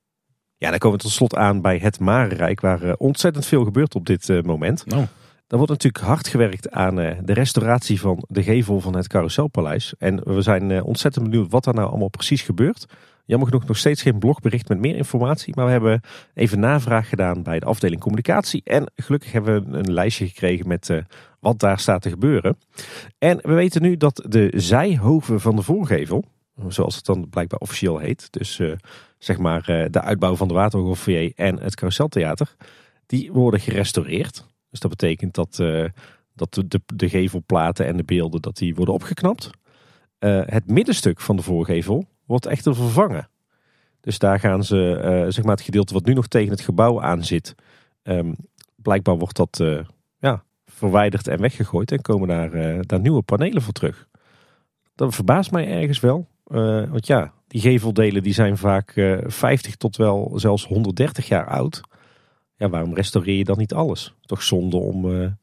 [0.59, 3.94] Ja, dan komen we tot slot aan bij het Marenrijk, waar uh, ontzettend veel gebeurt
[3.94, 4.85] op dit moment.
[4.89, 5.02] Oh.
[5.48, 9.94] Er wordt natuurlijk hard gewerkt aan de restauratie van de gevel van het Carouselpaleis.
[9.98, 12.86] En we zijn ontzettend benieuwd wat daar nou allemaal precies gebeurt.
[13.24, 15.55] Jammer genoeg nog steeds geen blogbericht met meer informatie.
[15.56, 16.01] Maar we hebben
[16.35, 18.60] even navraag gedaan bij de afdeling communicatie.
[18.64, 20.90] En gelukkig hebben we een lijstje gekregen met
[21.40, 22.59] wat daar staat te gebeuren.
[23.18, 26.24] En we weten nu dat de zijhoven van de voorgevel,
[26.68, 28.32] zoals het dan blijkbaar officieel heet.
[28.32, 28.60] Dus
[29.19, 32.57] zeg maar uh, de uitbouw van de Waterhoffoyer en het Carouseltheater.
[33.07, 34.47] Die worden gerestaureerd.
[34.70, 35.57] Dus dat betekent dat,
[36.35, 39.51] dat de, de, gevelplaten en de beelden dat die worden opgeknapt.
[40.45, 43.28] het middenstuk van de voorgevel wordt echter vervangen.
[44.01, 47.24] Dus daar gaan ze, zeg maar het gedeelte wat nu nog tegen het gebouw aan
[47.24, 47.55] zit,
[48.03, 48.36] um,
[48.77, 49.62] blijkbaar wordt dat
[50.19, 54.09] ja, verwijderd en weggegooid en komen daar, daar nieuwe panelen voor terug.
[54.99, 56.28] Dat verbaast mij ergens wel,
[56.90, 58.92] want ja, die geveldelen die zijn vaak
[59.26, 61.80] 50 tot wel zelfs 130 jaar oud.
[62.56, 64.14] Ja, waarom restaureer je dan niet alles?
[64.20, 65.36] Toch zonde om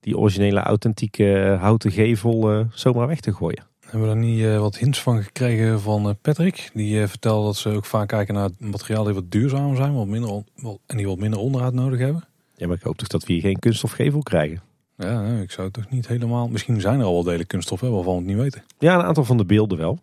[0.00, 3.68] die originele authentieke houten gevel zomaar weg te gooien.
[3.90, 6.70] Hebben we daar niet uh, wat hints van gekregen van uh, Patrick?
[6.74, 10.06] Die uh, vertelde dat ze ook vaak kijken naar materiaal die wat duurzamer zijn wat
[10.06, 10.42] minder
[10.86, 12.24] en die wat minder onderhoud nodig hebben.
[12.56, 14.62] Ja, maar ik hoop toch dat we hier geen kunststofgevel krijgen?
[14.96, 16.48] Ja, nee, ik zou het toch niet helemaal...
[16.48, 18.64] Misschien zijn er al wel delen kunststof, hè, waarvan we het niet weten.
[18.78, 19.98] Ja, een aantal van de beelden wel.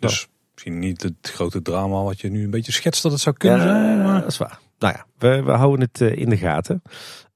[0.00, 3.36] Dus misschien niet het grote drama wat je nu een beetje schetst dat het zou
[3.36, 3.98] kunnen zijn.
[3.98, 4.20] Ja, Maar...
[4.20, 4.58] dat is waar.
[4.78, 6.82] Nou ja, we, we houden het eh, in de gaten.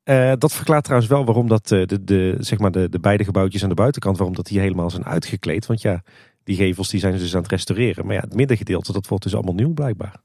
[0.05, 3.25] Eh, dat verklaart trouwens wel waarom dat, eh, de, de, zeg maar de, de beide
[3.25, 5.67] gebouwtjes aan de buitenkant, waarom dat die helemaal zijn uitgekleed.
[5.67, 6.03] Want ja,
[6.45, 8.07] die gevels die zijn ze dus aan het restaureren.
[8.07, 10.17] Maar ja, het middengedeelte, dat wordt dus allemaal nieuw blijkbaar.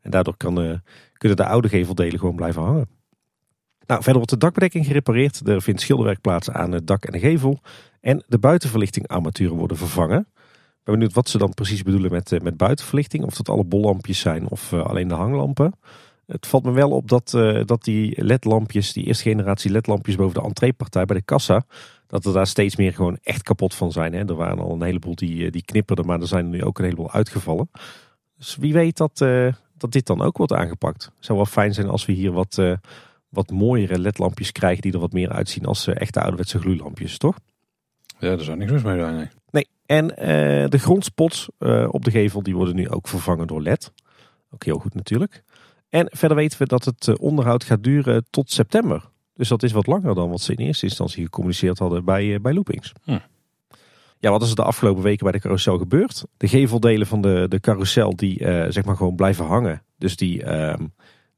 [0.00, 0.78] En daardoor kan, eh,
[1.12, 2.88] kunnen de oude geveldelen gewoon blijven hangen.
[3.86, 5.48] Nou, verder wordt de dakbedekking gerepareerd.
[5.48, 7.60] Er vindt schilderwerk plaats aan het dak en de gevel.
[8.00, 10.28] En de buitenverlichtingarmaturen worden vervangen.
[10.84, 13.24] Ben benieuwd wat ze dan precies bedoelen met, eh, met buitenverlichting.
[13.24, 15.72] Of dat alle bollampjes zijn of eh, alleen de hanglampen.
[16.26, 20.34] Het valt me wel op dat, eh, dat die ledlampjes, die eerste generatie ledlampjes boven
[20.40, 21.64] de entreepartij bij de kassa,
[22.06, 24.12] dat er daar steeds meer gewoon echt kapot van zijn.
[24.12, 24.18] Hè.
[24.18, 26.84] Er waren al een heleboel die, die knipperden, maar er zijn er nu ook een
[26.84, 27.70] heleboel uitgevallen.
[28.36, 29.18] Dus wie weet dat,
[29.76, 31.04] dat dit dan ook wordt aangepakt.
[31.04, 32.62] Het zou wel fijn zijn als we hier wat,
[33.28, 37.36] wat mooiere ledlampjes krijgen die er wat meer uitzien als echte ouderwetse gloeilampjes, toch?
[38.18, 39.30] Ja, daar zou niks mis mee zijn.
[39.86, 43.92] En eh, de grondspots eh, op de gevel die worden nu ook vervangen door LED.
[44.50, 45.42] Ook heel goed natuurlijk.
[45.88, 49.10] En verder weten we dat het eh, onderhoud gaat duren tot september.
[49.34, 52.52] Dus dat is wat langer dan wat ze in eerste instantie gecommuniceerd hadden bij, bij
[52.52, 52.92] Loopings.
[53.04, 53.18] Hm.
[54.18, 56.24] Ja, wat is er de afgelopen weken bij de carousel gebeurd?
[56.36, 58.38] De geveldelen van de, de carousel die
[58.68, 59.82] zeg maar gewoon blijven hangen.
[59.98, 60.86] Dus die, ehm,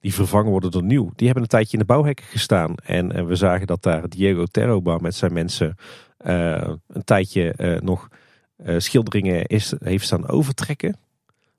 [0.00, 1.10] die vervangen worden door nieuw.
[1.14, 2.74] Die hebben een tijdje in de bouwhekken gestaan.
[2.74, 5.76] En we zagen dat daar Diego Terroba met zijn mensen
[6.16, 8.08] een tijdje nog
[8.76, 10.96] schilderingen is, heeft staan overtrekken.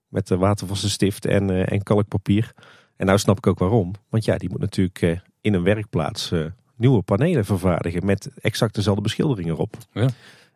[0.07, 2.53] Met de watervaste stift en, eh, en kalkpapier.
[2.95, 3.93] En nou snap ik ook waarom.
[4.09, 6.45] Want ja, die moet natuurlijk eh, in een werkplaats eh,
[6.75, 8.05] nieuwe panelen vervaardigen.
[8.05, 9.77] Met exact dezelfde beschildering erop.
[9.91, 10.07] Ja.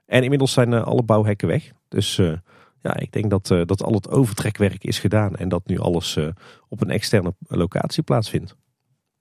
[0.05, 1.72] En inmiddels zijn eh, alle bouwhekken weg.
[1.88, 2.34] Dus eh,
[2.81, 5.35] ja, ik denk dat, eh, dat al het overtrekwerk is gedaan.
[5.35, 6.27] En dat nu alles eh,
[6.69, 8.55] op een externe locatie plaatsvindt.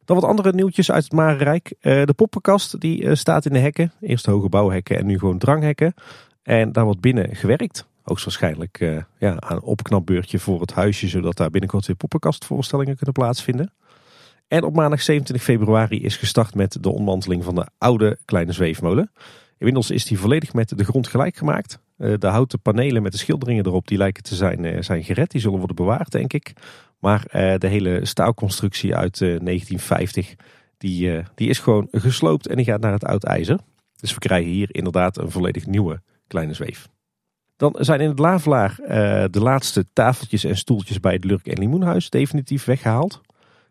[0.04, 1.74] Dan wat andere nieuwtjes uit het Marenrijk.
[1.80, 3.92] Eh, de poppenkast die eh, staat in de hekken.
[4.00, 5.94] Eerst hoge bouwhekken en nu gewoon dranghekken.
[6.42, 7.88] En daar wordt binnen gewerkt.
[8.02, 11.08] Hoogstwaarschijnlijk eh, ja, aan een opknapbeurtje voor het huisje.
[11.08, 13.72] Zodat daar binnenkort weer poppenkastvoorstellingen kunnen plaatsvinden.
[14.48, 19.10] En op maandag 27 februari is gestart met de ontmanteling van de oude kleine zweefmolen.
[19.58, 21.78] Inmiddels is die volledig met de grond gelijk gemaakt.
[21.96, 25.30] Eh, De houten panelen met de schilderingen erop die lijken te zijn, eh, zijn gered.
[25.30, 26.52] Die zullen worden bewaard, denk ik.
[26.98, 27.24] Maar
[27.58, 30.34] de hele staalconstructie uit eh, 1950,
[30.78, 33.58] die, die is gewoon gesloopt en die gaat naar het oud ijzer.
[33.96, 36.00] Dus we krijgen hier inderdaad een volledig nieuwe
[36.30, 36.88] kleine zweef.
[37.60, 41.58] Dan zijn in het Lavelaar eh, de laatste tafeltjes en stoeltjes bij het Lurk en
[41.58, 43.20] Limoenhuis definitief weggehaald.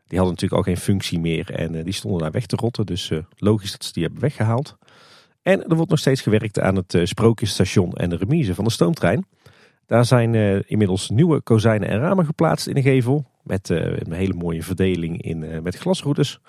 [0.07, 2.85] Die hadden natuurlijk al geen functie meer en eh, die stonden daar weg te rotten.
[2.85, 4.77] Dus eh, logisch dat ze die hebben weggehaald.
[5.41, 9.25] En er wordt nog steeds gewerkt aan het Sprookjesstation en de remise van de stoomtrein.
[9.85, 10.35] Daar zijn
[10.67, 13.25] inmiddels nieuwe kozijnen en ramen geplaatst in de gevel.
[13.43, 16.39] Met een hele mooie verdeling in, met glasroutes.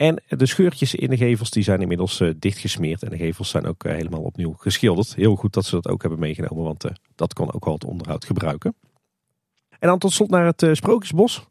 [0.00, 3.02] En de scheurtjes in de gevels die zijn inmiddels eh, dichtgesmeerd.
[3.02, 5.14] En de gevels zijn ook eh, helemaal opnieuw geschilderd.
[5.14, 6.64] Heel goed dat ze dat ook hebben meegenomen.
[6.64, 8.74] Want eh, dat kon ook wel het onderhoud gebruiken.
[9.78, 11.48] En dan tot slot naar het Sprookjesbos.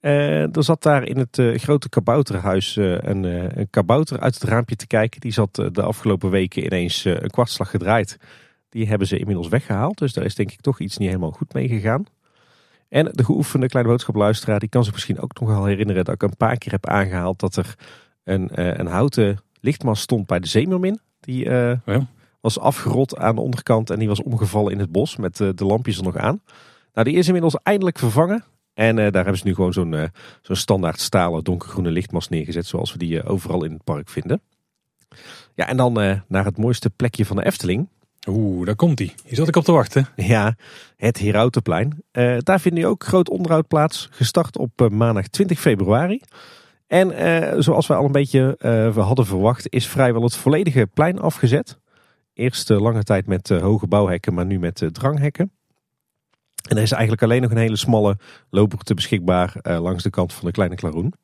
[0.00, 3.24] Er zat daar in het grote kabouterhuis een,
[3.58, 5.20] een kabouter uit het raampje te kijken.
[5.20, 8.16] Die zat de afgelopen weken ineens een kwartslag gedraaid.
[8.68, 9.98] Die hebben ze inmiddels weggehaald.
[9.98, 12.04] Dus daar is denk ik toch iets niet helemaal goed mee gegaan.
[12.94, 16.22] En de geoefende kleine boodschapluisteraar die kan zich misschien ook nog wel herinneren dat ik
[16.22, 17.74] een paar keer heb aangehaald dat er
[18.24, 21.00] een, eh, een houten lichtmast stond bij de Zeemermin.
[21.20, 22.06] Die eh, Ja.
[22.40, 25.64] was afgerot aan de onderkant en die was omgevallen in het bos met eh, de
[25.64, 26.40] lampjes er nog aan.
[26.92, 28.44] Nou, die is inmiddels eindelijk vervangen.
[28.74, 30.10] En daar hebben ze nu gewoon zo'n
[30.42, 32.66] zo'n standaard stalen donkergroene lichtmast neergezet.
[32.66, 34.40] Zoals we die overal in het park vinden.
[35.54, 35.92] Ja, en dan
[36.28, 37.88] naar het mooiste plekje van de Efteling.
[38.28, 39.14] Oeh, daar komt hij.
[39.24, 40.08] Hier zat ik op te wachten.
[40.16, 40.54] Ja,
[40.96, 42.02] het Herautenplein.
[42.10, 44.08] Eh daar vindt nu ook groot onderhoud plaats.
[44.10, 46.20] Gestart op eh, maandag 20 februari.
[46.86, 48.56] En eh, zoals we al een beetje
[48.94, 51.78] we hadden verwacht, is vrijwel het volledige plein afgezet.
[52.34, 55.52] Eerst lange tijd met hoge bouwhekken, maar nu met dranghekken.
[56.68, 58.16] En er is eigenlijk alleen nog een hele smalle
[58.50, 61.14] looproute beschikbaar langs de kant van de Kleine Klaroen.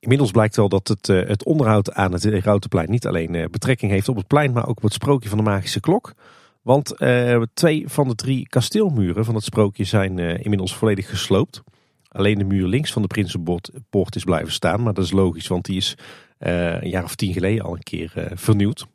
[0.00, 3.90] Inmiddels blijkt wel dat het, eh, het onderhoud aan het Herautenplein niet alleen eh, betrekking
[3.90, 6.14] heeft op het plein, maar ook op het sprookje van de magische klok.
[6.62, 11.62] Want eh, twee van de drie kasteelmuren van het sprookje zijn inmiddels volledig gesloopt.
[12.08, 14.82] Alleen de muur links van de Prinsenpoort is blijven staan.
[14.82, 15.96] Maar dat is logisch, want die is
[16.38, 18.86] een jaar of tien geleden al een keer vernieuwd.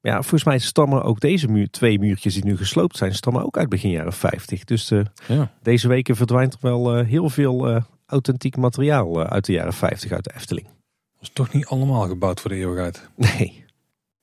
[0.00, 3.58] Ja, volgens mij stammen ook deze muur, twee muurtjes die nu gesloopt zijn, stammen ook
[3.58, 4.64] uit begin jaren 50.
[4.64, 4.88] Dus
[5.28, 5.52] Ja.
[5.62, 10.24] deze weken verdwijnt er wel heel veel authentiek materiaal eh, uit de jaren 50 uit
[10.24, 10.66] de Efteling.
[11.18, 13.08] Was toch niet allemaal gebouwd voor de eeuwigheid.
[13.14, 13.64] Nee.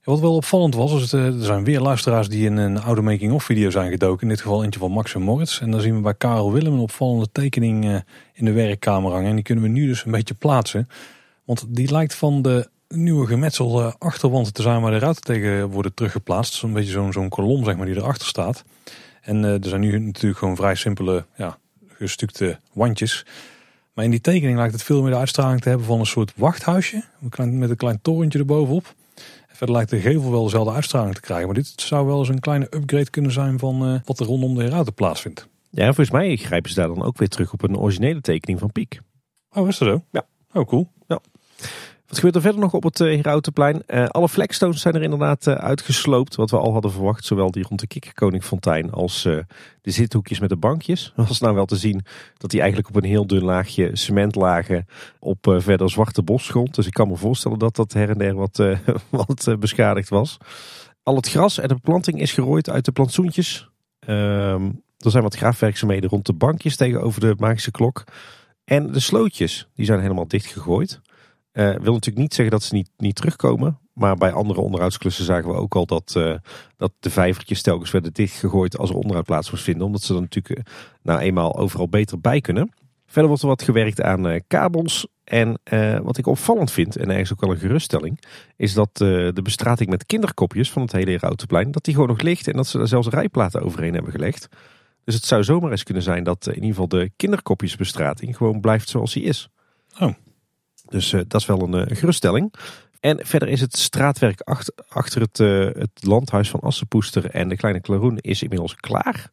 [0.08, 3.44] Wat wel opvallend was, is eh, er zijn weer luisteraars die in een oude making-of
[3.44, 4.22] video zijn gedoken.
[4.22, 5.62] In dit geval eentje van Max en Moritz.
[5.62, 7.96] En dan zien we bij Karel Willem een opvallende tekening eh,
[8.34, 9.30] in de werkkamer hangen.
[9.30, 10.90] En die kunnen we nu dus een beetje plaatsen.
[11.46, 15.94] Want die lijkt van de nieuwe gemetselde achterwand te zijn waar de ruiten tegen worden
[15.94, 16.54] teruggeplaatst.
[16.54, 18.64] Zo'n beetje zo'n zo'n kolom zeg maar, die erachter staat.
[19.22, 21.58] En er zijn nu natuurlijk gewoon vrij simpele ja,
[21.88, 23.26] gestukte wandjes.
[23.98, 26.34] Maar in die tekening lijkt het veel meer de uitstraling te hebben van een soort
[26.36, 27.04] wachthuisje.
[27.38, 28.96] Met een klein torentje erbovenop.
[29.48, 31.46] En verder lijkt de gevel wel dezelfde uitstraling te krijgen.
[31.46, 34.56] Maar dit zou wel eens een kleine upgrade kunnen zijn van uh, wat er rondom
[34.56, 35.48] de ruiten plaatsvindt.
[35.70, 38.72] Ja, volgens mij grijpen ze daar dan ook weer terug op een originele tekening van
[38.72, 39.00] Piek.
[39.50, 40.04] Oh, is dat zo?
[40.12, 40.26] Ja.
[40.54, 40.92] Oh, cool.
[41.08, 41.20] Ja.
[42.08, 43.84] Wat gebeurt er verder nog op het uh, Herautenplein?
[43.88, 46.36] Uh, alle flagstones zijn er inderdaad uh, uitgesloopt.
[46.36, 47.26] Wat we al hadden verwacht.
[47.26, 49.22] Zowel die rond de Kikkerkoningfontein als
[49.82, 51.14] de zithoekjes met de bankjes.
[51.16, 52.06] Was nou wel te zien
[52.38, 54.86] dat die eigenlijk op een heel dun laagje cement lagen.
[55.20, 56.76] Op verder zwarte bosgrond.
[56.76, 58.58] Dus ik kan me voorstellen dat dat her en der wat,
[59.10, 60.38] wat beschadigd was.
[61.04, 63.70] Al het gras en de beplanting is gerooid uit de plantsoentjes.
[64.00, 64.66] Ehm,
[64.98, 68.04] er zijn wat graafwerkzaamheden rond de bankjes tegenover de magische klok.
[68.64, 71.02] En de slootjes, die zijn helemaal dichtgegooid.
[71.58, 73.80] Uh, wil natuurlijk niet zeggen dat ze niet, niet terugkomen.
[73.94, 76.36] Maar bij andere onderhoudsklussen zagen we ook al dat, uh,
[76.76, 79.86] dat de vijvertjes telkens werden dichtgegooid als er onderhoud plaats moest vinden.
[79.86, 80.74] Omdat ze er natuurlijk uh,
[81.04, 82.74] nou eenmaal overal beter bij kunnen.
[83.06, 85.08] Verder wordt er wat gewerkt aan kabels.
[85.24, 85.60] En
[86.04, 88.22] wat ik opvallend vind, en ergens ook wel een geruststelling,
[88.56, 92.48] is dat de bestrating met kinderkopjes van het hele Herautenplein, dat die gewoon nog ligt
[92.48, 94.48] en dat ze daar zelfs rijplaten overheen hebben gelegd.
[95.04, 98.90] Dus het zou zomaar eens kunnen zijn dat in ieder geval de kinderkopjesbestrating gewoon blijft
[98.90, 99.50] zoals die is.
[100.00, 100.14] Oh.
[100.90, 102.54] Dus uh, dat is wel een, een, geruststelling.
[103.00, 107.56] En verder is het straatwerk achter, achter het, uh, het landhuis van Assenpoester en de
[107.56, 109.32] Kleine Klaroen is inmiddels klaar.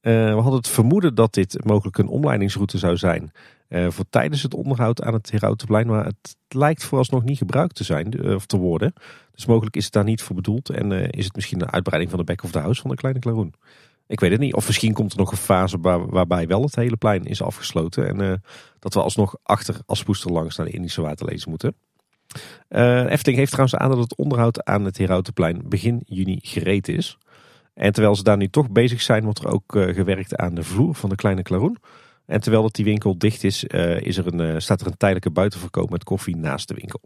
[0.00, 3.32] We hadden het vermoeden dat dit mogelijk een omleidingsroute zou zijn
[3.68, 5.86] voor tijdens het onderhoud aan het Herautenplein.
[5.86, 8.92] Maar het lijkt vooralsnog niet gebruikt te zijn of te worden.
[9.32, 12.20] Dus mogelijk is het daar niet voor bedoeld en is het misschien een uitbreiding van
[12.20, 13.54] de back of the house van de Kleine Klaroen.
[14.06, 14.54] Ik weet het niet.
[14.54, 18.08] Of misschien komt er nog een fase waar, waarbij wel het hele plein is afgesloten.
[18.08, 18.34] En uh,
[18.78, 21.74] dat we alsnog achter Aspoester langs naar de Indische waterlezen moeten.
[22.68, 27.18] Uh, Efteling heeft trouwens aan dat het onderhoud aan het Herautenplein begin juni gereed is.
[27.74, 30.62] En terwijl ze daar nu toch bezig zijn, wordt er ook uh, gewerkt aan de
[30.62, 31.76] vloer van de Kleine Klaroen.
[32.26, 33.64] En terwijl dat die winkel dicht is,
[33.98, 37.00] is er een, staat er een tijdelijke buitenverkoop met koffie naast de winkel.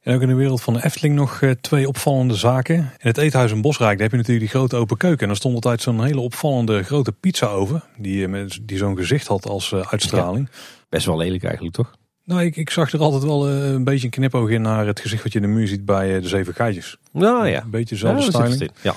[0.00, 2.74] En ook in de wereld van de Efteling nog uh, twee opvallende zaken.
[2.74, 5.24] In het Eethuis in Bosrijk daar heb je natuurlijk die grote open keuken.
[5.24, 7.84] En er stond altijd zo'n hele opvallende grote pizza over.
[7.96, 10.48] Die, uh, die zo'n gezicht had als uh, uitstraling.
[10.52, 10.58] Ja,
[10.88, 11.90] best wel lelijk eigenlijk toch?
[12.24, 15.22] Nou, ik, ik zag er altijd wel een beetje een knipoog in naar het gezicht
[15.22, 16.96] wat je in de muur ziet bij de Zeven Geitjes.
[17.12, 17.62] Nou ja.
[17.62, 18.70] Een beetje dezelfde ja, styling.
[18.82, 18.94] Ja.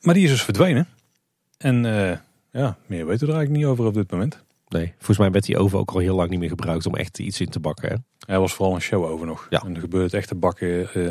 [0.00, 0.88] maar die is dus verdwenen.
[1.58, 1.82] En
[2.52, 4.38] ja, meer weten we er eigenlijk niet over op dit moment.
[4.68, 7.18] Nee, volgens mij werd die oven ook al heel lang niet meer gebruikt om echt
[7.18, 7.88] iets in te bakken.
[7.88, 8.34] Hè?
[8.34, 9.46] Er was vooral een show over nog.
[9.50, 9.62] Ja.
[9.66, 11.04] En er gebeurt echt te bakken uh,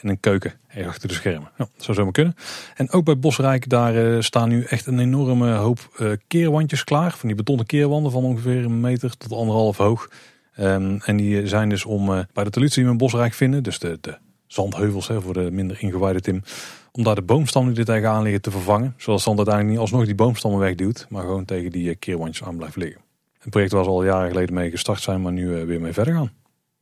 [0.00, 0.52] in een keuken,
[0.86, 1.50] achter de schermen.
[1.56, 2.34] Ja, dat zou zomaar kunnen.
[2.74, 7.12] En ook bij Bosrijk, daar uh, staan nu echt een enorme hoop uh, keerwandjes klaar.
[7.12, 10.10] Van die betonnen keerwanden van ongeveer een meter tot anderhalf hoog.
[10.58, 13.78] Um, en die zijn dus om bij de tolutie die we in Bosrijk vinden, dus
[13.78, 16.42] de, de zandheuvels hè, voor de minder ingewijde Tim,
[16.92, 18.94] om daar de boomstammen die er tegenaan liggen te vervangen.
[18.96, 22.76] Zodat zand uiteindelijk niet alsnog die boomstammen wegduwt, maar gewoon tegen die keerwandjes aan blijft
[22.76, 23.00] liggen.
[23.44, 26.14] Een project waar ze al jaren geleden mee gestart zijn, maar nu weer mee verder
[26.14, 26.32] gaan.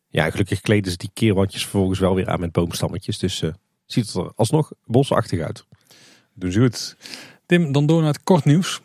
[0.08, 3.18] Ja, gelukkig kleden ze die keerwandjes vervolgens wel weer aan met boomstammetjes.
[3.18, 3.52] Dus uh,
[3.86, 5.66] ziet het er alsnog bosachtig uit.
[6.34, 6.96] Dus goed.
[7.46, 8.80] Tim, dan door naar het kort nieuws.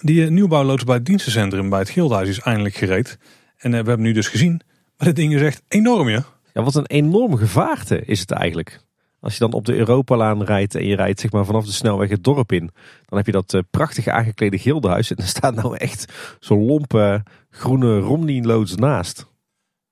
[0.00, 3.18] Die uh, nieuwbouwloods bij het dienstencentrum bij het Gildenhuis is eindelijk gereed.
[3.56, 4.60] En uh, we hebben nu dus gezien,
[4.96, 6.24] maar dit ding is echt enorm ja.
[6.52, 8.80] Ja, wat een enorm gevaarte is het eigenlijk.
[9.20, 12.10] Als je dan op de Europalaan rijdt en je rijdt zeg maar, vanaf de snelweg
[12.10, 12.70] het dorp in.
[13.06, 15.10] Dan heb je dat uh, prachtige aangeklede gildenhuis.
[15.10, 19.28] En er staat nou echt zo'n lompe groene Romney-loods naast.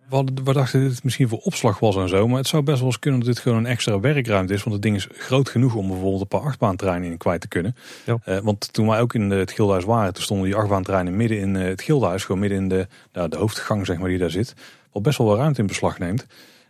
[0.09, 2.29] We, we dachten dat het misschien voor opslag was en zo.
[2.29, 4.63] Maar het zou best wel eens kunnen dat dit gewoon een extra werkruimte is.
[4.63, 7.77] Want het ding is groot genoeg om bijvoorbeeld een paar achtbaantreinen in kwijt te kunnen.
[8.07, 8.19] Ja.
[8.27, 11.55] Uh, want toen wij ook in het Gildenhuis waren, toen stonden die achtbaantreinen midden in
[11.55, 12.25] het Gildenhuis.
[12.25, 14.55] Gewoon midden in de, nou, de hoofdgang zeg maar die daar zit.
[14.93, 16.27] Wat best wel wel ruimte in beslag neemt.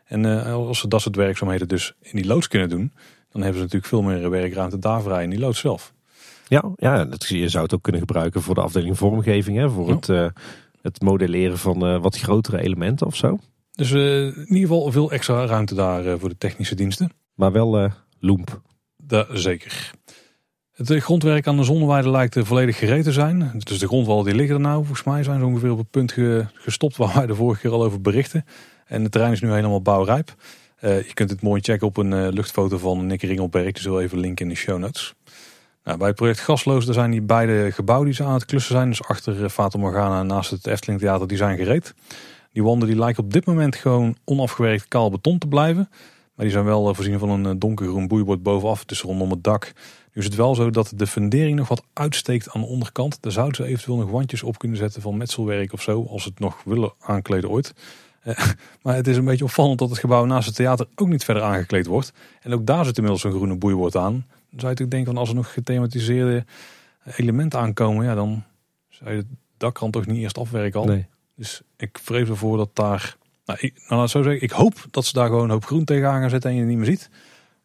[0.08, 2.92] En uh, als ze dat soort werkzaamheden dus in die loods kunnen doen,
[3.30, 5.92] dan hebben ze natuurlijk veel meer werkruimte daar vrij in die loods zelf.
[6.48, 9.88] Ja, ja dat, je zou het ook kunnen gebruiken voor de afdeling vormgeving, hè, voor
[9.88, 9.94] ja.
[9.94, 10.28] het, uh,
[10.82, 13.38] het modelleren van uh, wat grotere elementen of zo.
[13.72, 17.10] Dus in ieder geval veel extra ruimte daar voor de technische diensten.
[17.34, 18.60] Maar wel loemp.
[18.96, 19.92] Da zeker.
[20.72, 23.50] Het grondwerk aan de zonneweide lijkt volledig gereed te zijn.
[23.58, 24.76] Dus de grondwallen die liggen er nou.
[24.76, 27.70] Volgens mij zijn ze ongeveer op het punt ge gestopt waar wij de vorige keer
[27.70, 28.44] al over berichten.
[28.88, 30.34] En het terrein is nu helemaal bouwrijp.
[30.80, 33.72] Uh, je kunt het mooi checken op een uh, luchtfoto van Nick Ringelberg.
[33.72, 35.14] Die zullen even linken in de show notes.
[35.84, 38.74] Nou, bij het project Gasloos daar zijn die beide gebouwen die ze aan het klussen
[38.74, 38.88] zijn.
[38.88, 41.94] Dus achter uh, Fata Morgana naast het Efteling Theater, die zijn gereed.
[42.52, 45.88] Die wanden die lijken op dit moment gewoon onafgewerkt kaal beton te blijven.
[46.34, 49.72] Maar die zijn wel voorzien van een donkergroen boeibord bovenaf, dus rondom het dak.
[50.12, 53.22] Nu is het wel zo dat de fundering nog wat uitsteekt aan de onderkant.
[53.22, 56.28] Daar zouden ze eventueel nog wandjes op kunnen zetten van metselwerk of zo, als ze
[56.28, 57.72] het nog willen aankleden ooit.
[58.82, 61.42] maar het is een beetje opvallend dat het gebouw naast het theater ook niet verder
[61.42, 62.12] aangekleed wordt.
[62.40, 64.12] En ook daar zit inmiddels een groene boeiwoord aan.
[64.12, 66.44] Dan zou je natuurlijk denken van als er nog gethematiseerde
[67.16, 68.44] elementen aankomen, ja, dan
[68.88, 69.26] zou je het
[69.56, 70.86] dakrand toch niet eerst afwerken al.
[70.86, 71.06] Nee.
[71.36, 73.16] Dus ik vrees ervoor dat daar.
[73.44, 75.84] Nou, ik, nou, laat zo zeggen, ik hoop dat ze daar gewoon een hoop groen
[75.84, 77.10] tegenaan gaan zetten en je het niet meer ziet.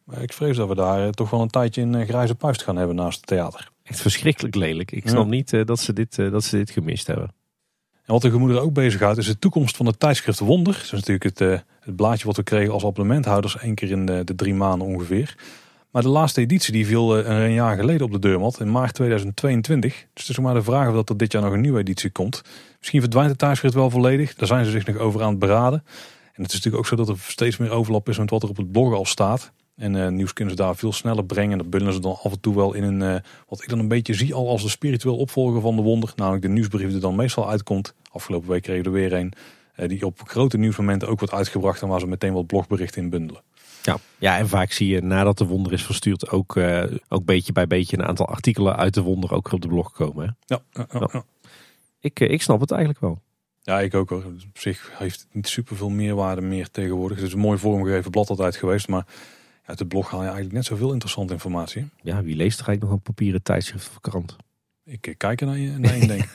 [0.04, 2.62] Maar ik vrees dat we daar eh, toch wel een tijdje een eh, grijze puist
[2.62, 3.70] gaan hebben naast het theater.
[3.82, 4.92] Echt verschrikkelijk lelijk.
[4.92, 5.10] Ik Ja.
[5.10, 7.34] snap niet eh, dat, ze dit, eh, dat ze dit gemist hebben.
[8.04, 10.72] En wat de gemoederen ook bezighoudt is de toekomst van het tijdschrift Wonder.
[10.72, 14.06] Dat is natuurlijk het, eh, het blaadje wat we kregen als abonnementhouders één keer in
[14.06, 15.36] de, de drie maanden ongeveer.
[15.90, 18.94] Maar de laatste editie die viel eh, een jaar geleden op de deurmat in maart
[18.94, 19.92] 2022.
[19.92, 22.10] Dus het is maar de vraag of dat er dit jaar nog een nieuwe editie
[22.10, 22.42] komt.
[22.78, 24.34] Misschien verdwijnt het tijdschrift wel volledig.
[24.34, 25.82] Daar zijn ze zich nog over aan het beraden.
[26.32, 28.48] En het is natuurlijk ook zo dat er steeds meer overlap is met wat er
[28.48, 29.52] op het blog al staat.
[29.76, 31.52] En eh, nieuws kunnen ze daar veel sneller brengen.
[31.52, 33.78] En dat bundelen ze dan af en toe wel in een, eh, wat ik dan
[33.78, 36.12] een beetje zie al als de spiritueel opvolger van de wonder.
[36.16, 37.94] Namelijk de nieuwsbrief die dan meestal uitkomt.
[38.12, 39.32] Afgelopen week kregen we er weer een.
[39.74, 41.82] eh, die op grote nieuwsmomenten ook wordt uitgebracht.
[41.82, 43.42] En waar ze meteen wat blogberichten in bundelen.
[43.82, 43.96] Ja.
[44.18, 46.56] ja, en vaak zie je nadat de wonder is verstuurd ook,
[47.08, 50.24] ook beetje bij beetje een aantal artikelen uit de wonder ook op de blog komen.
[50.24, 50.54] Hè?
[50.54, 51.24] Ja, ja, ja, ja.
[52.00, 53.20] Ik, ik snap het eigenlijk wel.
[53.62, 54.24] Ja, ik ook hoor.
[54.24, 57.18] Op zich heeft het niet super veel meerwaarde meer tegenwoordig.
[57.18, 58.88] Het is een mooi vormgegeven blad altijd geweest.
[58.88, 59.06] Maar
[59.64, 61.88] uit het blog haal je eigenlijk net zoveel interessante informatie.
[62.02, 64.36] Ja, wie leest er eigenlijk nog een papieren tijdschrift of krant?
[64.84, 66.24] Ik eh, kijk er naar je, naar je en denk.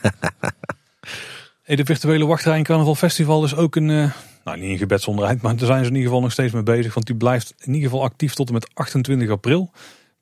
[1.70, 4.10] Hey, de virtuele wachtrij in Carnaval Festival is ook een, eh,
[4.44, 6.52] nou niet een gebed zonder eind, maar daar zijn ze in ieder geval nog steeds
[6.52, 6.94] mee bezig.
[6.94, 9.70] Want die blijft in ieder geval actief tot en met 28 april.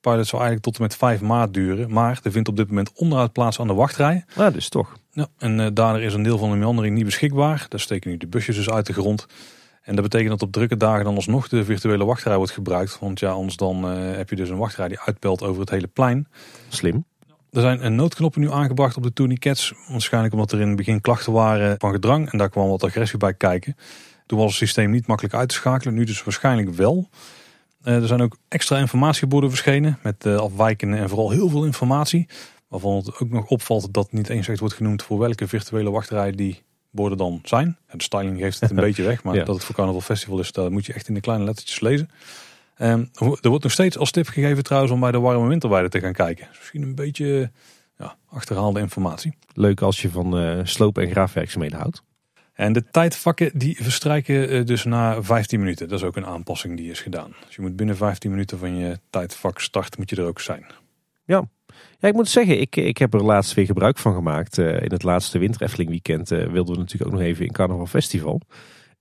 [0.01, 1.91] Pilot zou eigenlijk tot en met 5 maart duren.
[1.91, 4.25] Maar er vindt op dit moment onderhoud plaats aan de wachtrij.
[4.37, 4.97] Nou, dus toch.
[5.11, 7.67] Ja, en eh, daardoor is een deel van de meandering niet beschikbaar.
[7.69, 9.27] Daar steken nu de busjes dus uit de grond.
[9.89, 12.99] En dat betekent dat op drukke dagen dan alsnog de virtuele wachtrij wordt gebruikt.
[12.99, 15.87] Want ja, anders dan eh, heb je dus een wachtrij die uitpelt over het hele
[15.87, 16.29] plein.
[16.69, 17.05] Slim.
[17.51, 19.73] Er zijn een noodknoppen nu aangebracht op de tourniquets.
[19.89, 22.31] Waarschijnlijk omdat er in het begin klachten waren van gedrang.
[22.33, 23.77] En daar kwam wat agressie bij kijken.
[24.27, 25.95] Toen was het systeem niet makkelijk uit te schakelen.
[25.95, 27.09] Nu dus waarschijnlijk wel.
[27.83, 29.99] Eh, er zijn ook extra informatieborden verschenen.
[30.03, 32.29] Met eh, afwijkende en vooral heel veel informatie.
[32.69, 36.33] Waarvan het ook nog opvalt dat niet eens echt wordt genoemd voor welke virtuele wachtrij
[36.33, 37.77] die borden dan zijn.
[37.93, 39.23] De styling geeft het een beetje weg.
[39.23, 39.45] Maar Ja.
[39.45, 42.11] dat het voor Carnival Festival is, daar moet je echt in de kleine lettertjes lezen.
[42.77, 43.05] Ehm,
[43.41, 46.13] er wordt nog steeds als tip gegeven trouwens om bij de warme winterweide te gaan
[46.13, 46.47] kijken.
[46.49, 47.51] Dus Misschien een beetje
[47.99, 49.37] ja, achterhaalde informatie.
[49.55, 52.03] Leuk als je van eh, sloop- en graafwerkzaamheden houdt.
[52.53, 55.89] En de tijdvakken die verstrijken eh, dus na 15 minuten.
[55.89, 57.35] Dat is ook een aanpassing die is gedaan.
[57.47, 60.67] Dus je moet binnen 15 minuten van je tijdvak start moet je er ook zijn.
[61.25, 61.49] Ja,
[62.01, 64.59] ik moet zeggen, ik, ik heb er laatst weer gebruik van gemaakt.
[64.59, 67.87] Eh, in het laatste Winter weekend eh, wilden we natuurlijk ook nog even in Carnaval
[67.87, 68.41] Festival.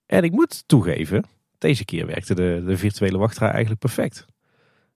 [0.06, 1.24] En ik moet toegeven,
[1.57, 4.26] deze keer werkte de, de virtuele wachtrij eigenlijk perfect.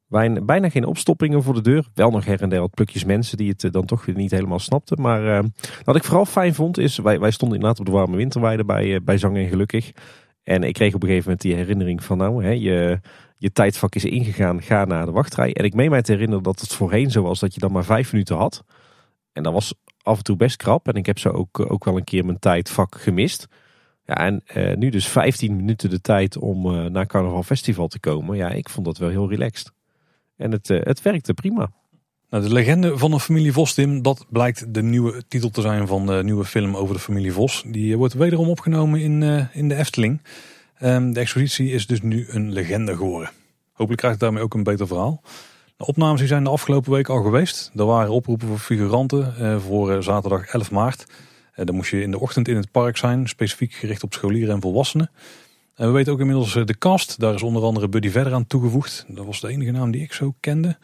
[0.07, 1.88] Wijn- Bijna geen opstoppingen voor de deur.
[1.94, 4.32] Wel nog her en der wat plukjes mensen die het eh, dan toch weer niet
[4.32, 5.02] helemaal snapten.
[5.02, 5.44] Maar
[5.84, 9.03] wat ik vooral fijn vond is, wij, wij stonden inderdaad op de warme winterweide bij,
[9.03, 9.91] bij Zang en Gelukkig.
[10.44, 12.99] En ik kreeg op een gegeven moment die herinnering van nou, hè, je,
[13.42, 15.54] je tijdvak is ingegaan, ga naar de wachtrij.
[15.54, 17.84] En ik meen mij te herinneren dat het voorheen zo was dat je dan maar
[17.84, 18.64] vijf minuten had.
[19.34, 20.88] En dat was af en toe best krap.
[20.88, 23.48] En ik heb zo ook, ook wel een keer mijn tijdvak gemist.
[24.06, 28.00] Ja, en eh, nu dus 15 minuten de tijd om eh, naar Carnaval Festival te
[28.00, 28.38] komen.
[28.38, 29.72] Ja, ik vond dat wel heel relaxed.
[30.38, 31.72] En het, eh, het werkte prima.
[32.32, 35.88] Nou, de legende van de familie Vos, Tim, dat blijkt de nieuwe titel te zijn
[35.88, 37.64] van de nieuwe film over de familie Vos.
[37.68, 40.22] Die eh, wordt wederom opgenomen in, eh, in de Efteling.
[40.82, 43.30] Ehm, de expositie is dus nu een legende geworden.
[43.72, 45.22] Hopelijk krijgt het daarmee ook een beter verhaal.
[45.78, 47.72] De opnames die zijn de afgelopen week al geweest.
[47.76, 51.06] Er waren oproepen voor figuranten eh, voor eh, zaterdag 11 maart.
[51.53, 54.56] Eh, dan moest je in de ochtend in het park zijn, specifiek gericht op scholieren
[54.56, 55.12] en volwassenen.
[55.76, 57.20] En we weten ook inmiddels de cast.
[57.20, 59.06] Daar is onder andere Buddy Verder aan toegevoegd.
[59.08, 60.78] Dat was de enige naam die ik zo kende.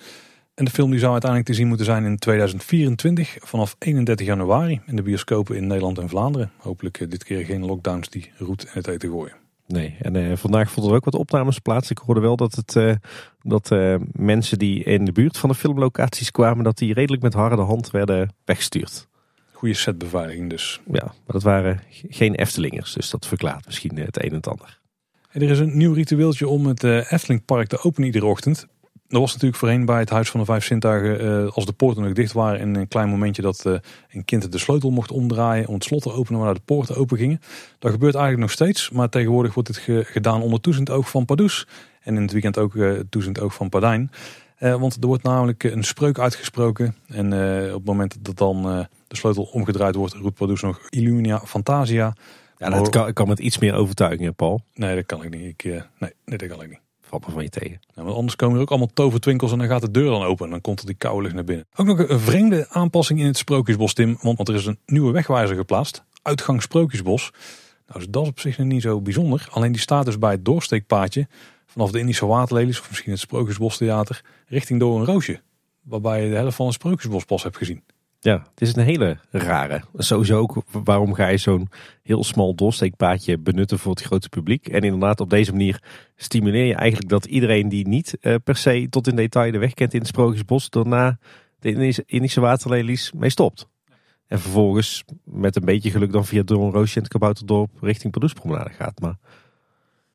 [0.53, 4.81] En de film die zou uiteindelijk te zien moeten zijn in 2024 vanaf 31 januari
[4.85, 6.51] in de bioscopen in Nederland en Vlaanderen.
[6.57, 9.46] Hopelijk dit keer geen lockdowns die roet in het eten gooien.
[9.67, 11.91] Nee, en eh, vandaag vonden er ook wat opnames plaats.
[11.91, 12.95] Ik hoorde wel dat, het, eh,
[13.41, 17.33] dat eh, mensen die in de buurt van de filmlocaties kwamen, dat die redelijk met
[17.33, 19.07] harde hand werden weggestuurd.
[19.51, 20.81] Goede setbeveiliging dus.
[20.91, 24.79] Ja, maar dat waren geen Eftelingers, dus dat verklaart misschien het een en het ander.
[25.31, 28.67] En er is een nieuw ritueeltje om het Eftelingpark te openen iedere ochtend.
[29.09, 32.03] Dat was natuurlijk voorheen bij het Huis van de Vijf Zintuigen, eh, als de poorten
[32.03, 33.73] nog dicht waren, en een klein momentje dat eh,
[34.11, 37.17] een kind de sleutel mocht omdraaien om het slot te openen waarna de poorten open
[37.17, 37.39] gingen.
[37.79, 41.25] Dat gebeurt eigenlijk nog steeds, maar tegenwoordig wordt dit ge- gedaan onder toezicht oog van
[41.25, 41.67] Pardoes.
[42.01, 44.11] En in het weekend ook eh toezicht oog van Pardijn.
[44.59, 46.95] Want er wordt namelijk een spreuk uitgesproken.
[47.07, 47.25] En
[47.67, 48.61] op het moment dat dan
[49.07, 52.13] de sleutel omgedraaid wordt, roept Pardoes nog Illumina Fantasia.
[52.57, 54.61] Ja, dat kan, kan met iets meer overtuiging, Paul.
[54.73, 55.43] Nee, dat kan ik niet.
[55.43, 55.63] Ik,
[55.99, 56.79] nee, nee, dat kan ik niet.
[57.07, 57.79] Valt van je tegen.
[57.93, 60.45] Want anders komen er ook allemaal tovertwinkels en dan gaat de deur dan open.
[60.45, 61.67] En dan komt er die koude lucht naar binnen.
[61.75, 64.17] Ook nog een vreemde aanpassing in het Sprookjesbos, Tim.
[64.21, 66.03] Want, er is een nieuwe wegwijzer geplaatst.
[66.21, 67.31] Uitgang Sprookjesbos.
[67.87, 69.47] Nou, dus dat is op zich niet zo bijzonder.
[69.51, 71.27] Alleen die staat dus bij het doorsteekpaadje
[71.65, 75.41] vanaf de Indische Waterlelies, of misschien het Sprookjesbostheater, richting Door een Roosje.
[75.81, 77.83] Waarbij je de helft van het Sprookjesbos pas hebt gezien.
[78.19, 79.81] Ja, het is een hele rare.
[79.95, 81.69] Sowieso ook waarom ga je zo'n
[82.03, 84.67] heel smal doorsteekpaadje benutten voor het grote publiek.
[84.67, 85.83] En inderdaad, op deze manier
[86.15, 89.73] stimuleer je eigenlijk dat iedereen die niet uh, per se tot in detail de weg
[89.73, 91.19] kent in het Sprookjesbos, daarna
[91.59, 93.67] de Indische waterlelies mee stopt.
[94.27, 98.69] En vervolgens met een beetje geluk dan via Doorn Roosje en het Kabouterdorp richting Pardoespromenade
[98.69, 98.99] gaat.
[98.99, 99.17] Maar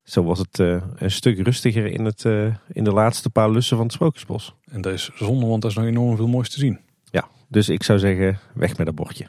[0.02, 3.76] zo was het uh, een stuk rustiger in, het, uh, in de laatste paar lussen
[3.76, 4.54] van het Sprookjesbos.
[4.70, 6.80] En dat is zonde, want er is nog enorm veel moois te zien.
[7.52, 9.26] Dus ik zou zeggen, weg met dat bordje.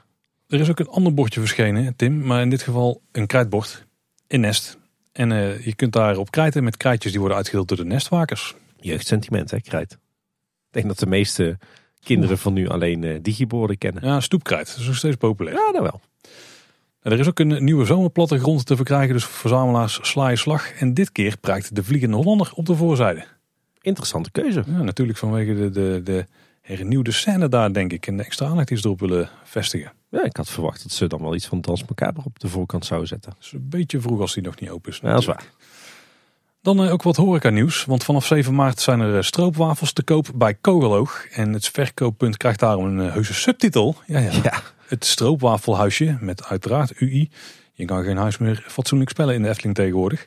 [0.47, 3.85] Er is ook een ander bordje verschenen, Tim, maar in dit geval een krijtbord
[4.27, 4.77] in Nest.
[5.11, 8.55] En uh, je kunt daarop krijten met krijtjes die worden uitgedeeld door de nestwakers.
[8.79, 9.91] Jeugdsentiment, hè, krijt.
[9.91, 11.57] Ik denk dat de meeste
[11.99, 14.05] kinderen van nu alleen uh, digiborden kennen.
[14.05, 14.67] Ja, stoepkrijt.
[14.67, 15.55] Dat is nog steeds populair.
[15.55, 16.01] Ja, dat wel.
[17.01, 20.71] er is ook een nieuwe zomerplattegrond te verkrijgen, dus verzamelaars sla je slag.
[20.71, 23.25] En dit keer prijkt de Vliegende Hollander op de voorzijde.
[23.81, 24.63] Interessante keuze.
[24.67, 26.25] Ja, natuurlijk vanwege de, de, de
[26.63, 28.07] hernieuwde scène daar, denk ik.
[28.07, 29.91] En de extra aandacht die ze erop willen vestigen.
[30.09, 32.85] Ja, ik had verwacht dat ze dan wel iets van Dans Macabre op de voorkant
[32.85, 33.31] zouden zetten.
[33.31, 34.99] Dat is een beetje vroeg als die nog niet open is.
[35.01, 35.51] Ja, dat is waar.
[36.61, 37.85] Dan ook wat horeca nieuws.
[37.85, 41.25] Want vanaf 7 maart zijn er stroopwafels te koop bij Kogeloog.
[41.31, 43.95] En het verkooppunt krijgt daarom een heuse subtitel.
[44.05, 44.31] Ja, ja.
[44.43, 44.61] ja.
[44.87, 47.29] Het stroopwafelhuisje met uiteraard UI.
[47.73, 50.21] Je kan geen huis meer fatsoenlijk spellen in de Efteling tegenwoordig.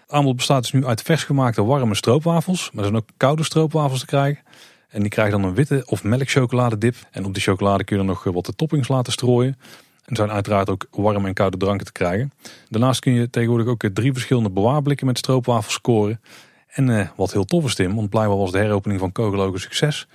[0.00, 2.70] Het aanbod bestaat dus nu uit vers gemaakte warme stroopwafels.
[2.70, 4.42] Maar er zijn ook koude stroopwafels te krijgen.
[4.88, 6.96] En die krijgen dan een witte of melkchocoladedip.
[7.10, 9.58] En op die chocolade kun je dan nog wat de toppings laten strooien.
[10.04, 12.32] En zijn uiteraard ook warme en koude dranken te krijgen.
[12.68, 16.20] Daarnaast kun je tegenwoordig ook drie verschillende bewaarblikken met stroopwafels scoren.
[16.66, 19.60] En eh, wat heel tof is Tim, want blijkbaar was de heropening van Kogeloog een
[19.60, 20.08] succes.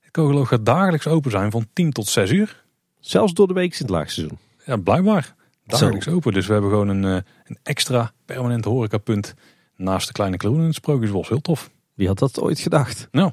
[0.00, 2.64] Het Kogeloog gaat dagelijks open zijn van 10 tot 6 uur.
[3.00, 4.38] Zelfs door de week in het laagseizoen.
[4.64, 5.34] Ja, blijkbaar.
[5.66, 6.32] Dagelijks open.
[6.32, 7.14] Dus we hebben gewoon een, uh,
[7.44, 9.34] een extra permanent horecapunt
[9.76, 11.28] naast de Kleine Kloen in het Sprookjesbos.
[11.28, 11.70] Heel tof.
[11.94, 13.08] Wie had dat ooit gedacht?
[13.10, 13.32] Nou.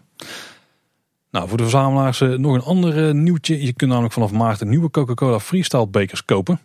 [1.35, 3.65] Nou, voor de verzamelaars uh, nog een ander uh, nieuwtje.
[3.65, 6.59] Je kunt namelijk vanaf maart een nieuwe Coca-Cola Freestyle bekers kopen.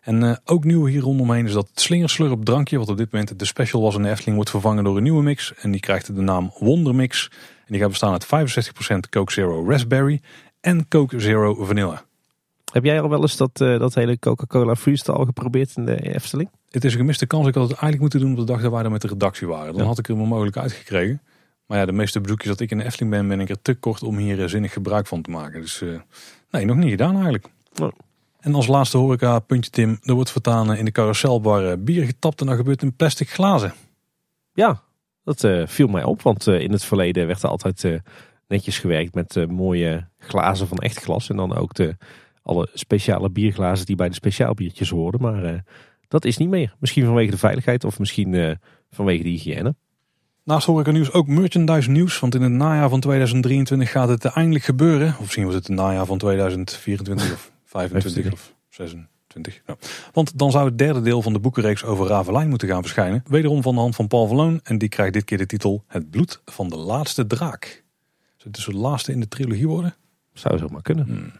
[0.00, 3.38] En uh, ook nieuw hier rondomheen is dat het slingerslurp drankje, wat op dit moment
[3.38, 5.54] de special was in de Efteling, wordt vervangen door een nieuwe mix.
[5.54, 7.30] En die krijgt de naam Wonder Mix.
[7.58, 8.28] En die gaat bestaan uit 65%
[9.10, 10.20] Coke Zero Raspberry
[10.60, 12.04] en Coke Zero Vanilla.
[12.72, 16.50] Heb jij al wel eens dat, dat hele Coca-Cola Freestyle geprobeerd in de Efteling?
[16.70, 17.46] Het is een gemiste kans.
[17.46, 19.46] Ik had het eigenlijk moeten doen op de dag dat wij er met de redactie
[19.46, 19.72] waren.
[19.72, 19.88] Dan ja.
[19.88, 21.20] had ik er maar mogelijk uitgekregen.
[21.72, 23.74] Maar ja, de meeste bezoekjes dat ik in de Efteling ben, ben ik er te
[23.74, 25.60] kort om hier zinnig gebruik van te maken.
[25.60, 26.00] Dus uh,
[26.50, 27.46] nee, nog niet gedaan eigenlijk.
[28.40, 32.46] En als laatste horeca puntje Tim, er wordt vertaan in de carouselbar bier getapt en
[32.46, 33.72] dat gebeurt in plastic glazen.
[34.52, 34.82] Ja,
[35.24, 38.00] dat uh, viel mij op, want uh, in het verleden werd er altijd
[38.48, 41.30] netjes gewerkt met mooie glazen van echt glas.
[41.30, 41.96] En dan ook de,
[42.42, 45.20] alle speciale bierglazen die bij de speciaalbiertjes hoorden.
[45.20, 45.64] Maar
[46.08, 46.74] dat is niet meer.
[46.78, 48.58] Misschien vanwege de veiligheid of misschien
[48.90, 49.74] vanwege de hygiëne.
[50.44, 52.20] Naast horeca nieuws ook merchandise nieuws.
[52.20, 55.08] Want in het najaar van 2023 gaat het eindelijk gebeuren.
[55.08, 59.60] Of misschien was het het najaar van 2024 of 25 of 26.
[59.66, 59.78] Nou.
[60.12, 63.22] Want dan zou het derde deel van de boekenreeks over Ravelijn moeten gaan verschijnen.
[63.26, 64.60] Wederom van de hand van Paul Verloon.
[64.62, 67.84] En die krijgt dit keer de titel Het bloed van de laatste draak.
[68.36, 69.94] Zou het dus de laatste in de trilogie worden?
[70.32, 71.04] Zou zo maar kunnen.
[71.04, 71.32] Hmm.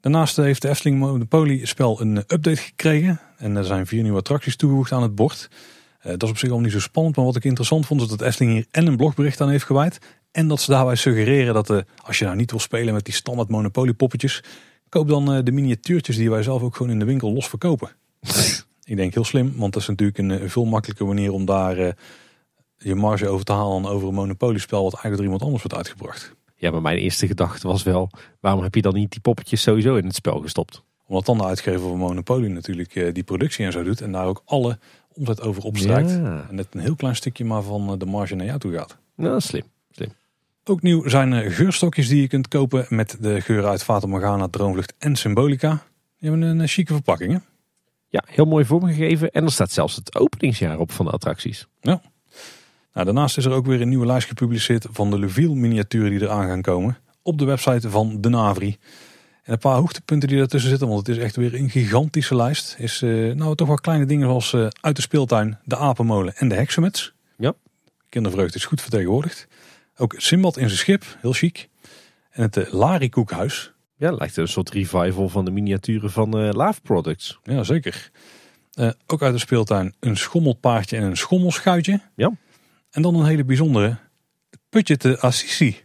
[0.00, 3.20] Daarnaast heeft de Efteling Monopoly spel een update gekregen.
[3.36, 5.48] En er zijn vier nieuwe attracties toegevoegd aan het bord.
[6.06, 8.08] Uh, dat is op zich al niet zo spannend, maar wat ik interessant vond is
[8.08, 9.98] dat Efteling hier en een blogbericht aan heeft gewijd.
[10.30, 13.14] En dat ze daarbij suggereren dat uh, als je nou niet wil spelen met die
[13.14, 14.42] standaard Monopoly poppetjes,
[14.88, 17.90] koop dan uh, de miniatuurtjes die wij zelf ook gewoon in de winkel los verkopen.
[18.84, 21.94] ik denk heel slim, want dat is natuurlijk een, een veel makkelijke manier om daar
[22.76, 25.76] je marge over te halen over een Monopoly spel wat eigenlijk door iemand anders wordt
[25.76, 26.34] uitgebracht.
[26.56, 29.96] Ja, maar mijn eerste gedachte was wel, waarom heb je dan niet die poppetjes sowieso
[29.96, 30.82] in het spel gestopt?
[31.06, 34.42] Omdat dan de uitgever van Monopoly natuurlijk die productie en zo doet en daar ook
[34.44, 34.78] alle
[35.14, 36.10] omzet over opstrijkt.
[36.10, 36.46] Ja.
[36.48, 38.96] En net een heel klein stukje maar van de marge naar jou toe gaat.
[39.16, 39.62] Nou, slim.
[39.90, 40.12] slim.
[40.64, 44.94] Ook nieuw zijn geurstokjes die je kunt kopen met de geuren uit Fata Morgana, Droomvlucht
[44.98, 45.82] en Symbolica.
[46.18, 47.38] Die hebben een chique verpakking hè?
[48.08, 49.30] Ja, heel mooi vormgegeven.
[49.30, 51.66] En er staat zelfs het openingsjaar op van de attracties.
[51.80, 52.00] Ja.
[52.92, 56.22] Nou, daarnaast is er ook weer een nieuwe lijst gepubliceerd van de Luville miniaturen die
[56.22, 56.98] eraan gaan komen.
[57.22, 58.76] Op de website van de Navri.
[59.42, 62.74] En een paar hoogtepunten die daartussen zitten, want het is echt weer een gigantische lijst.
[62.78, 66.48] Is uh, nou toch wel kleine dingen zoals uh, uit de speeltuin, de apenmolen en
[66.48, 67.12] de heksenmets.
[67.36, 67.54] Ja.
[68.08, 69.48] Kindervreugde is goed vertegenwoordigd.
[69.96, 71.68] Ook Simbad in zijn schip, heel chic.
[72.30, 73.72] En het uh, Lari koekhuis.
[73.96, 77.38] Ja, lijkt een soort revival van de miniaturen van uh, Love Products.
[77.42, 78.10] Ja, zeker.
[79.06, 82.00] ook uit de speeltuin een schommelpaardje en een schommelschuitje.
[82.14, 82.32] Ja.
[82.90, 83.96] En dan een hele bijzondere,
[84.68, 85.80] Putje te Assisi.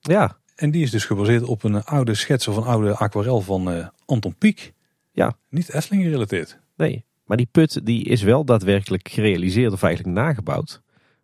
[0.00, 3.72] Ja, en die is dus gebaseerd op een oude schets of een oude aquarel van
[3.72, 4.72] uh, Anton Pieck.
[5.12, 5.36] Ja.
[5.48, 6.58] Niet Efteling gerelateerd.
[6.76, 10.82] Nee, Maar die put die is wel daadwerkelijk gerealiseerd of eigenlijk nagebouwd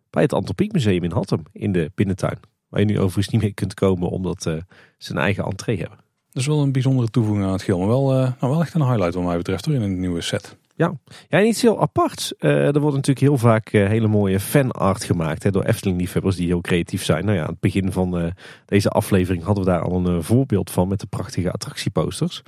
[0.09, 2.39] bij het Antropiek Museum in Hattem in de binnentuin.
[2.69, 4.53] Waar je nu overigens niet meer kunt komen omdat uh,
[4.97, 5.97] ze een eigen entree hebben.
[6.31, 7.79] Dat is wel een bijzondere toevoeging aan het geheel.
[7.79, 10.21] Maar wel, uh, nou wel echt een highlight wat mij betreft hoor, in een nieuwe
[10.21, 10.57] set.
[10.77, 10.93] Ja,
[11.27, 12.33] ja iets heel aparts.
[12.39, 16.47] Uh, er wordt natuurlijk heel vaak uh, hele mooie fanart gemaakt hè, door Efteling-liefhebbers die
[16.47, 17.25] heel creatief zijn.
[17.25, 18.31] Nou ja, aan het begin van uh,
[18.65, 22.41] deze aflevering hadden we daar al een voorbeeld van met de prachtige attractieposters.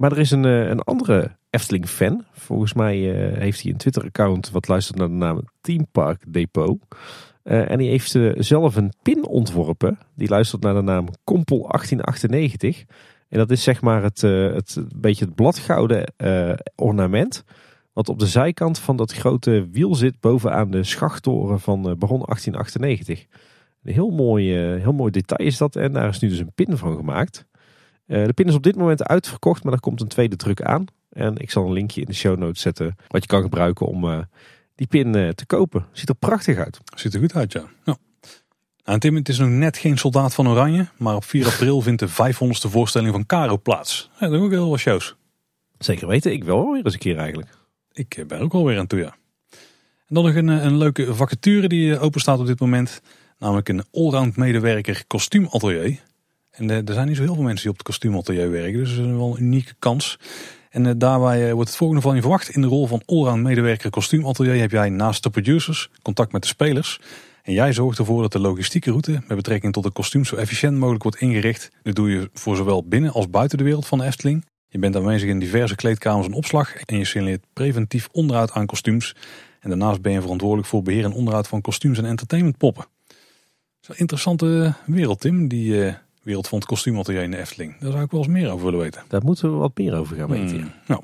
[0.00, 2.24] Maar er is een, een andere Efteling-fan.
[2.32, 2.96] Volgens mij
[3.38, 6.78] heeft hij een Twitter-account wat luistert naar de naam Team Park Depot.
[7.42, 9.98] en die heeft zelf een pin ontworpen.
[10.14, 12.84] Die luistert naar de naam Kompel 1898.
[13.32, 17.44] En dat is zeg maar het, uh, het beetje het bladgouden uh, ornament.
[17.92, 22.22] Wat op de zijkant van dat grote wiel zit bovenaan de schachttoren van uh, Baron
[22.24, 23.26] 1898.
[23.82, 25.76] Een heel mooi, heel mooi detail is dat.
[25.76, 27.46] En daar is nu dus een pin van gemaakt.
[28.06, 30.84] de pin is op dit moment uitverkocht, maar er komt een tweede druk aan.
[31.10, 32.96] En ik zal een linkje in de show notes zetten.
[33.08, 34.26] Wat je kan gebruiken om
[34.74, 35.86] die pin te kopen.
[35.92, 36.80] Ziet er prachtig uit.
[36.94, 37.64] Ziet er goed uit, ja.
[37.84, 37.96] ja.
[38.84, 42.00] Nou, Tim, het is nog net geen soldaat van Oranje, maar op 4 april vindt
[42.00, 44.10] de 500ste voorstelling van Caro plaats.
[44.18, 45.16] Ja, dat is ook heel wat shows.
[45.78, 47.48] Zeker weten, ik wel weer eens een keer eigenlijk.
[47.92, 49.14] Ik eh, ben ook alweer aan toe, ja.
[50.06, 53.00] En dan nog een, eh, een leuke vacature die eh, open staat op dit moment.
[53.38, 56.00] Namelijk een allround medewerker kostuumatelier.
[56.50, 59.06] En er zijn niet zo heel veel mensen die op het kostuumatelier werken, dus dat
[59.06, 60.18] is wel een unieke kans.
[60.70, 62.48] En daarbij wordt het volgende van je verwacht.
[62.48, 66.48] In de rol van allround medewerker kostuumatelier heb jij naast de producers contact met de
[66.48, 67.00] spelers
[67.42, 70.78] en jij zorgt ervoor dat de logistieke route met betrekking tot de kostuum zo efficiënt
[70.78, 71.70] mogelijk wordt ingericht.
[71.82, 74.44] Dat doe je voor zowel binnen als buiten de wereld van de Efteling.
[74.68, 79.16] Je bent aanwezig in diverse kleedkamers en opslag en je signaleert preventief onderhoud aan kostuums.
[79.60, 82.84] En daarnaast ben je verantwoordelijk voor beheer en onderhoud van kostuums en entertainmentpoppen.
[83.06, 83.16] Dat
[83.80, 87.78] is een interessante wereld, Tim, die uh, wereld van het kostuumatelier in de Efteling.
[87.78, 89.02] Daar zou ik wel eens meer over willen weten.
[89.08, 90.56] Daar moeten we wat meer over gaan weten.
[90.56, 91.02] Hmm, nou.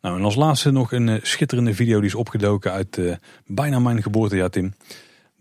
[0.00, 3.14] nou, en als laatste nog een uh, schitterende video die is opgedoken uit uh,
[3.46, 4.74] bijna mijn geboortejaar, Tim.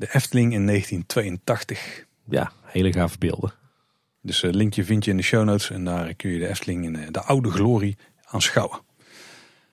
[0.03, 2.05] De Efteling in 1982.
[2.29, 3.53] Ja, hele gave beelden.
[4.21, 6.47] Dus het eh, linkje vind je in de show notes en daar kun je de
[6.47, 8.79] Efteling in eh, de oude glorie aanschouwen.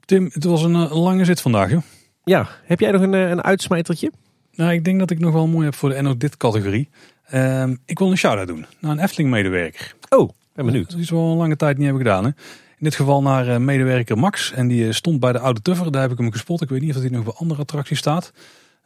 [0.04, 1.70] Tim, het was een, eh, lange zit vandaag.
[1.70, 1.82] Joh.
[2.24, 4.12] Ja, heb jij nog een, een uitsmijtertje?
[4.52, 6.88] Nou, ik denk dat ik nog wel mooi heb voor de ook dit categorie.
[7.34, 9.94] Uh, ik wil een shout-out doen naar een Efteling-medewerker.
[10.08, 10.90] Oh, ben benieuwd.
[10.90, 12.24] Dat is wel een lange tijd niet hebben gedaan.
[12.24, 12.30] Hè?
[12.78, 14.52] In dit geval naar medewerker Max.
[14.52, 15.92] En die stond bij de Oude Tuffer.
[15.92, 16.62] Daar heb ik hem gespot.
[16.62, 18.32] Ik weet niet of hij nog bij andere attracties staat.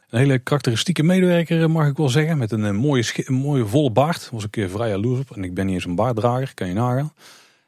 [0.09, 2.37] Een hele karakteristieke medewerker eh, mag ik wel zeggen.
[2.37, 4.29] Met een, eh, mooie, mooie volle baard.
[4.31, 5.35] Was ik vrij jaloers op.
[5.35, 7.13] En ik ben niet eens een baarddrager, kan je nagaan.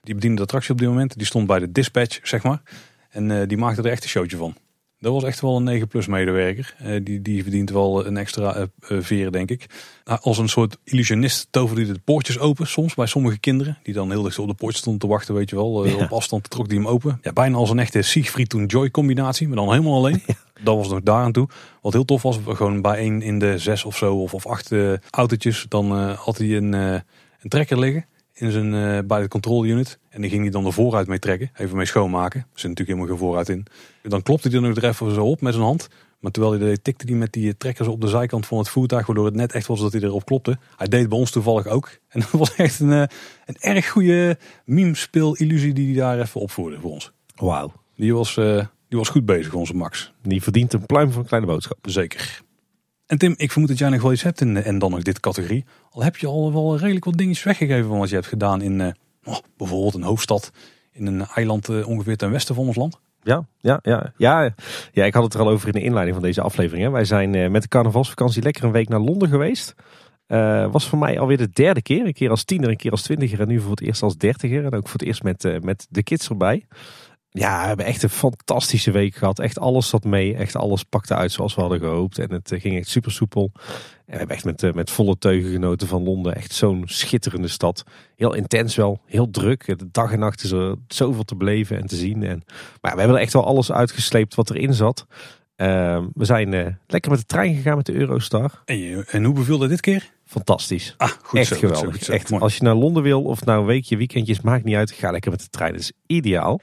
[0.02, 1.18] Die bediende de attractie op dit moment.
[1.18, 2.62] Die stond bij de dispatch, zeg maar.
[3.10, 4.56] En die maakte er echt een showtje van.
[5.00, 6.76] Dat was echt wel een 9 plus medewerker.
[6.84, 8.68] Uh, die, die verdient wel een extra uh,
[9.02, 9.66] veer, denk ik.
[10.06, 13.78] Uh, als een soort illusionist toverde hij de poortjes open soms bij sommige kinderen.
[13.84, 15.86] Die dan heel dicht op de poortjes stonden te wachten, weet je wel.
[15.86, 15.96] Ja.
[15.96, 17.20] Op afstand trok die hem open.
[17.22, 20.22] Ja, bijna als een echte Siegfried toen Joy combinatie, maar dan helemaal alleen.
[20.58, 20.64] Ja.
[20.64, 21.48] Dat was nog daar aan toe.
[21.82, 24.72] Wat heel tof was, gewoon bij één in de zes of zo of, of acht
[25.10, 25.66] autootjes.
[25.70, 27.04] Dan had hij een, een
[27.50, 28.06] trekker liggen
[28.40, 30.00] in zijn, uh, bij de control unit.
[30.10, 31.52] En die ging hij dan de vooruit mee trekken.
[31.56, 32.40] Even mee schoonmaken.
[32.40, 33.66] Er zit natuurlijk helemaal geen vooruit in.
[34.02, 35.88] Dan klopte hij er nog even zo op met zijn hand.
[36.20, 39.06] Maar terwijl hij deed, tikte hij met die trekkers op de zijkant van het voertuig.
[39.06, 40.58] Waardoor het net echt was dat hij erop klopte.
[40.76, 41.90] Hij deed bij ons toevallig ook.
[42.08, 43.10] En dat was echt een, een
[43.60, 47.12] erg goede meme-speel-illusie die hij daar even opvoerde voor ons.
[47.36, 47.72] Wauw.
[47.96, 50.14] Die was, uh, die was goed bezig, onze Max.
[50.22, 51.78] Die verdient een pluim van een kleine boodschap.
[51.82, 52.42] Zeker.
[53.08, 55.20] En Tim, ik vermoed dat jij nog wel iets hebt in, en dan nog dit
[55.20, 55.66] categorie.
[55.90, 58.80] Al heb je al wel redelijk wat dingetjes weggegeven van wat je hebt gedaan in
[58.80, 58.88] uh,
[59.24, 60.52] oh, bijvoorbeeld een hoofdstad.
[60.92, 63.00] In een eiland uh, ongeveer ten westen van ons land.
[63.24, 64.54] Ja, ja, ja, ja,
[64.92, 66.86] ja, ik had het er al over in de inleiding van deze aflevering.
[66.86, 66.92] Hè.
[66.92, 69.76] Wij zijn met de carnavalsvakantie lekker een week naar Londen geweest.
[70.72, 72.06] was voor mij alweer de derde keer.
[72.06, 74.66] Een keer als tiener, een keer als twintiger en nu voor het eerst als dertiger.
[74.66, 76.66] En ook voor het eerst met, met de kids erbij.
[77.40, 79.40] Ja, we hebben echt een fantastische week gehad.
[79.40, 80.36] Echt alles zat mee.
[80.36, 82.20] Echt alles pakte uit zoals we hadden gehoopt.
[82.20, 83.52] En het eh, ging echt super soepel.
[83.54, 83.62] En
[84.06, 86.36] we hebben echt met, eh, met volle teugen genoten van Londen.
[86.36, 87.84] Echt zo'n schitterende stad.
[88.16, 89.02] Heel intens wel.
[89.06, 89.66] Heel druk.
[89.66, 92.24] De dag en nacht is er zoveel te beleven en te zien.
[92.24, 92.44] En,
[92.82, 95.06] maar we hebben er echt wel alles uitgesleept wat erin zat.
[95.58, 98.62] Uh, we zijn uh, lekker met de trein gegaan met de Eurostar.
[98.66, 100.12] En, en hoe beviel dit keer?
[100.26, 100.94] Fantastisch.
[100.98, 101.94] Ah, goed echt zo, geweldig.
[101.94, 104.76] Goed zo, echt, als je naar Londen wil of nou een weekje, weekendjes, maakt niet
[104.76, 104.92] uit.
[104.92, 105.72] Ga lekker met de trein.
[105.72, 106.62] Dat is ideaal.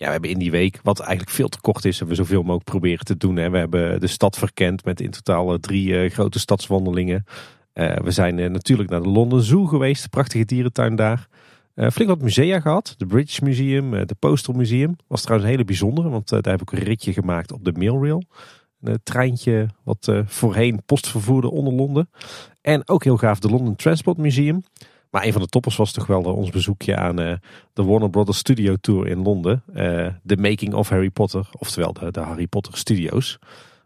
[0.00, 2.40] Ja, we hebben in die week, wat eigenlijk veel te kort is, hebben we zoveel
[2.40, 3.36] mogelijk proberen te doen.
[3.36, 3.50] Hè.
[3.50, 7.24] We hebben de stad verkend met in totaal drie uh, grote stadswandelingen.
[7.74, 11.28] Uh, we zijn natuurlijk naar de London Zoo geweest, prachtige dierentuin daar.
[11.74, 14.96] flink wat musea gehad, de British Museum, de Postal Museum.
[15.08, 18.22] Was trouwens een hele bijzondere, want daar heb ik een ritje gemaakt op de Mailrail.
[18.80, 22.10] Een treintje wat voorheen post vervoerde onder Londen.
[22.60, 24.62] En ook heel gaaf de London Transport Museum.
[25.10, 27.40] Maar een van de toppers was toch wel ons bezoekje aan de
[27.74, 29.62] Warner Brothers Studio Tour in Londen.
[30.22, 33.38] De Making of Harry Potter, oftewel de, de Harry Potter Studios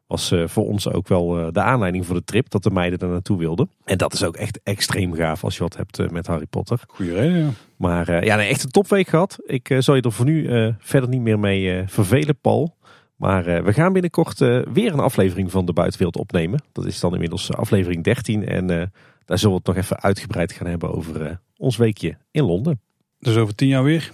[0.06, 3.38] was voor ons ook wel de aanleiding voor de trip dat de meiden er naartoe
[3.38, 3.70] wilden.
[3.84, 6.80] En dat is ook echt extreem gaaf als je wat hebt met Harry Potter.
[6.86, 7.48] Goeie reden, ja.
[7.76, 9.38] Maar ja, nee, echt een topweek gehad.
[9.44, 12.76] Ik zal je er voor nu verder niet meer mee vervelen, Paul.
[13.16, 14.38] Maar we gaan binnenkort
[14.72, 16.62] weer een aflevering van de buitenwereld opnemen.
[16.72, 18.46] Dat is dan inmiddels aflevering 13.
[18.46, 18.92] En
[19.24, 22.80] daar zullen we het nog even uitgebreid gaan hebben over ons weekje in Londen.
[23.18, 24.12] Dus over tien jaar weer?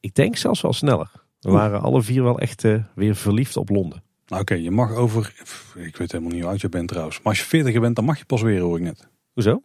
[0.00, 1.10] ik denk zelfs wel sneller.
[1.40, 4.02] We waren alle vier wel echt weer verliefd op Londen.
[4.26, 5.32] Nou oké, je mag over,
[5.76, 7.16] ik weet helemaal niet hoe oud je bent trouwens.
[7.16, 9.08] Maar als je 40 bent, dan mag je pas weer hoor ik net.
[9.32, 9.62] Hoezo?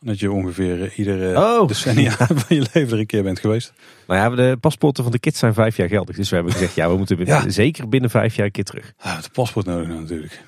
[0.00, 1.68] Dat je ongeveer uh, iedere oh.
[1.68, 3.72] decennia van je leven er een keer bent geweest.
[4.06, 6.16] Nou ja, de paspoorten van de kids zijn vijf jaar geldig.
[6.16, 8.92] Dus we hebben gezegd, ja, we moeten binnen, zeker binnen vijf jaar een keer terug.
[9.02, 10.44] Ja, het paspoort nodig natuurlijk.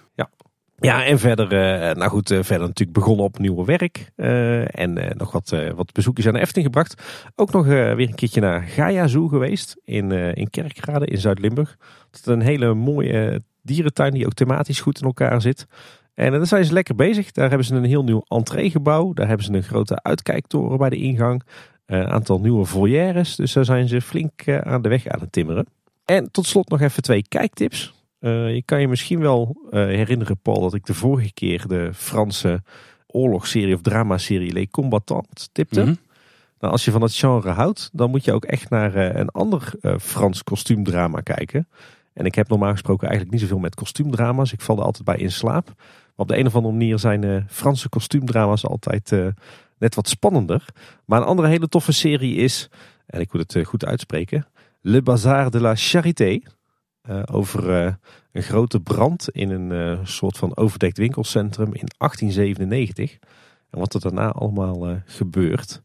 [0.84, 1.04] Ja.
[1.04, 4.10] En verder, uh, nou goed, uh, verder natuurlijk begonnen op nieuwe werk.
[4.16, 7.02] en nog wat, wat bezoekjes aan de Efteling gebracht.
[7.34, 11.76] Ook nog weer een keertje naar Gaia Zoo geweest in, in Kerkrade in Zuid-Limburg.
[12.10, 15.66] Dat is een hele mooie dierentuin die ook thematisch goed in elkaar zit.
[16.14, 17.32] En daar zijn ze lekker bezig.
[17.32, 19.12] Daar hebben ze een heel nieuw entreegebouw.
[19.12, 21.42] Daar hebben ze een grote uitkijktoren bij de ingang.
[21.86, 23.36] Een aantal nieuwe volières.
[23.36, 25.66] Dus daar zijn ze flink eh, aan de weg aan het timmeren.
[26.04, 28.01] En tot slot nog even twee kijktips.
[28.22, 31.90] Uh, je kan je misschien wel uh, herinneren, Paul, dat ik de vorige keer de
[31.94, 32.62] Franse
[33.06, 35.80] oorlogsserie of dramaserie Les Combattants tipte.
[35.80, 35.94] Mhm.
[36.58, 39.72] Nou, als je van het genre houdt, dan moet je ook echt naar een ander
[40.00, 41.68] Frans kostuumdrama kijken.
[42.12, 44.52] En ik heb normaal gesproken eigenlijk niet zoveel met kostuumdrama's.
[44.52, 45.66] Ik val er altijd bij in slaap.
[45.76, 49.10] Maar op de een of andere manier zijn Franse kostuumdrama's altijd
[49.78, 50.64] net wat spannender.
[51.04, 52.68] Maar een andere hele toffe serie is,
[53.06, 54.46] en ik moet het goed uitspreken,
[54.80, 56.40] Le Bazar de la Charité.
[57.30, 57.68] Over
[58.32, 63.18] een grote brand in een soort van overdekt winkelcentrum in 1897.
[63.70, 65.80] En wat er daarna allemaal gebeurt.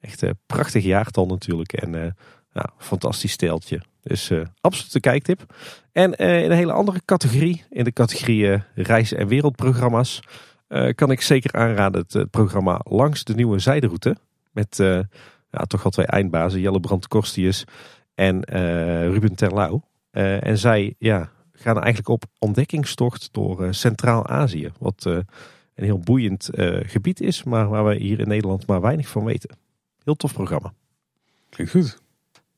[0.00, 1.72] Echt een prachtig jaartal natuurlijk.
[1.72, 2.16] En
[2.78, 3.80] fantastisch steltje.
[4.02, 5.54] Dus absoluut een kijktip.
[5.92, 10.20] En in een hele andere categorie, in de categorie reis- en wereldprogramma's,
[10.94, 14.16] kan ik zeker aanraden het, programma Langs de Nieuwe Zijderoute.
[14.52, 14.76] Met
[15.50, 17.64] ja, toch wel twee eindbazen, Jelle Brandt Korstius
[18.14, 18.44] en
[19.12, 19.82] Ruben Terlouw.
[20.10, 24.70] En zij ja, gaan eigenlijk op ontdekkingstocht door Centraal-Azië.
[24.78, 25.24] Wat een
[25.74, 26.48] heel boeiend
[26.82, 29.56] gebied is, maar waar we hier in Nederland maar weinig van weten.
[30.04, 30.72] Heel tof programma.
[31.48, 31.98] Klinkt goed.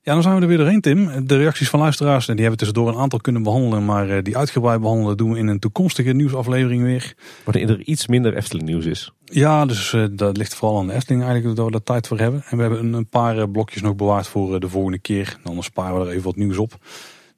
[0.04, 1.26] Ja, dan zijn we er weer doorheen, Tim.
[1.26, 3.84] De reacties van luisteraars, die hebben we tussendoor een aantal kunnen behandelen.
[3.84, 7.14] Maar eh, die uitgebreid behandelen doen we in een toekomstige nieuwsaflevering weer.
[7.44, 9.12] Waarin er iets minder Efteling nieuws is.
[9.24, 12.18] Ja, dus uh, dat ligt vooral aan de Efteling eigenlijk dat we daar tijd voor
[12.18, 12.42] hebben.
[12.48, 15.38] En we hebben een, paar eh, blokjes nog bewaard voor de volgende keer.
[15.42, 16.74] Dan sparen we er even wat nieuws op.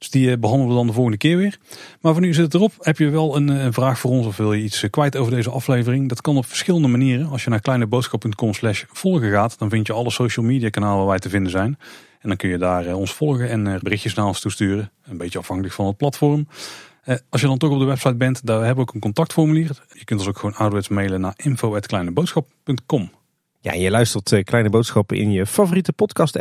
[0.09, 1.57] Die behandelen we dan de volgende keer weer.
[2.01, 2.73] Maar voor nu zit het erop.
[2.79, 5.49] Heb je wel een, een, vraag voor ons of wil je iets kwijt over deze
[5.49, 6.09] aflevering?
[6.09, 7.29] Dat kan op verschillende manieren.
[7.29, 11.07] Als je naar kleineboodschap.com slash volgen gaat, dan vind je alle social media kanalen waar
[11.07, 11.77] wij te vinden zijn.
[12.25, 14.91] En dan kun je daar eh, ons volgen en eh, berichtjes naar ons toesturen.
[15.03, 16.47] Een beetje afhankelijk van het platform.
[17.03, 19.85] Eh, als je dan toch op de website bent, daar hebben we ook een contactformulier.
[19.93, 23.11] Je kunt ons ook gewoon ouderwets mailen naar info.kleineboodschap.com.
[23.59, 26.35] Ja, je luistert Kleine Boodschappen in je favoriete podcast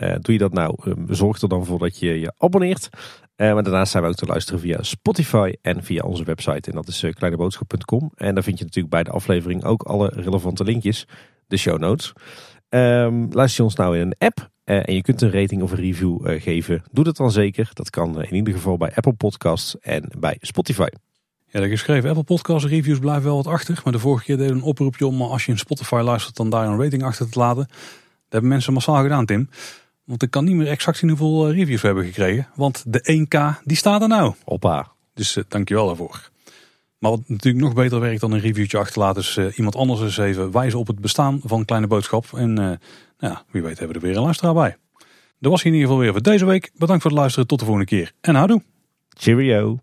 [0.00, 0.24] app.
[0.24, 0.76] doe je dat nou,
[1.08, 2.88] zorg er dan voor dat je je abonneert.
[3.36, 6.70] maar daarnaast zijn we ook te luisteren via Spotify en via onze website.
[6.70, 8.12] En dat is kleineboodschap.com.
[8.14, 11.06] En daar vind je natuurlijk bij de aflevering ook alle relevante linkjes,
[11.46, 12.12] de show notes.
[12.68, 15.78] Um, luister je ons nou in een app en je kunt een rating of een
[15.78, 17.70] review geven, doe dat dan zeker.
[17.72, 20.88] Dat kan in ieder geval bij Apple Podcasts en bij Spotify.
[21.52, 23.80] Ja, de geschreven Apple Podcast reviews blijven wel wat achter.
[23.84, 26.66] Maar de vorige keer deden een oproepje om als je in Spotify luistert dan daar
[26.66, 27.66] een rating achter te laten.
[27.66, 29.48] Dat hebben mensen massaal gedaan, Tim.
[30.10, 32.48] Want ik kan niet meer exact zien hoeveel eh, reviews we hebben gekregen.
[32.54, 34.34] Want de 1K, die staat er nou.
[34.44, 34.92] Hoppa.
[35.14, 36.30] Dus uh, dankjewel daarvoor.
[36.98, 40.18] Maar wat natuurlijk nog beter werkt dan een reviewtje achterlaten is uh, iemand anders eens
[40.18, 42.26] even wijzen op het bestaan van Kleine Boodschap.
[42.34, 42.78] En uh, nou
[43.18, 44.76] ja, wie weet hebben we er weer een luisteraar bij.
[45.38, 46.70] Dat was in ieder geval weer voor deze week.
[46.74, 47.48] Bedankt voor het luisteren.
[47.48, 48.12] Tot de volgende keer.
[48.20, 48.62] En houdoe.
[49.08, 49.78] Cheerio.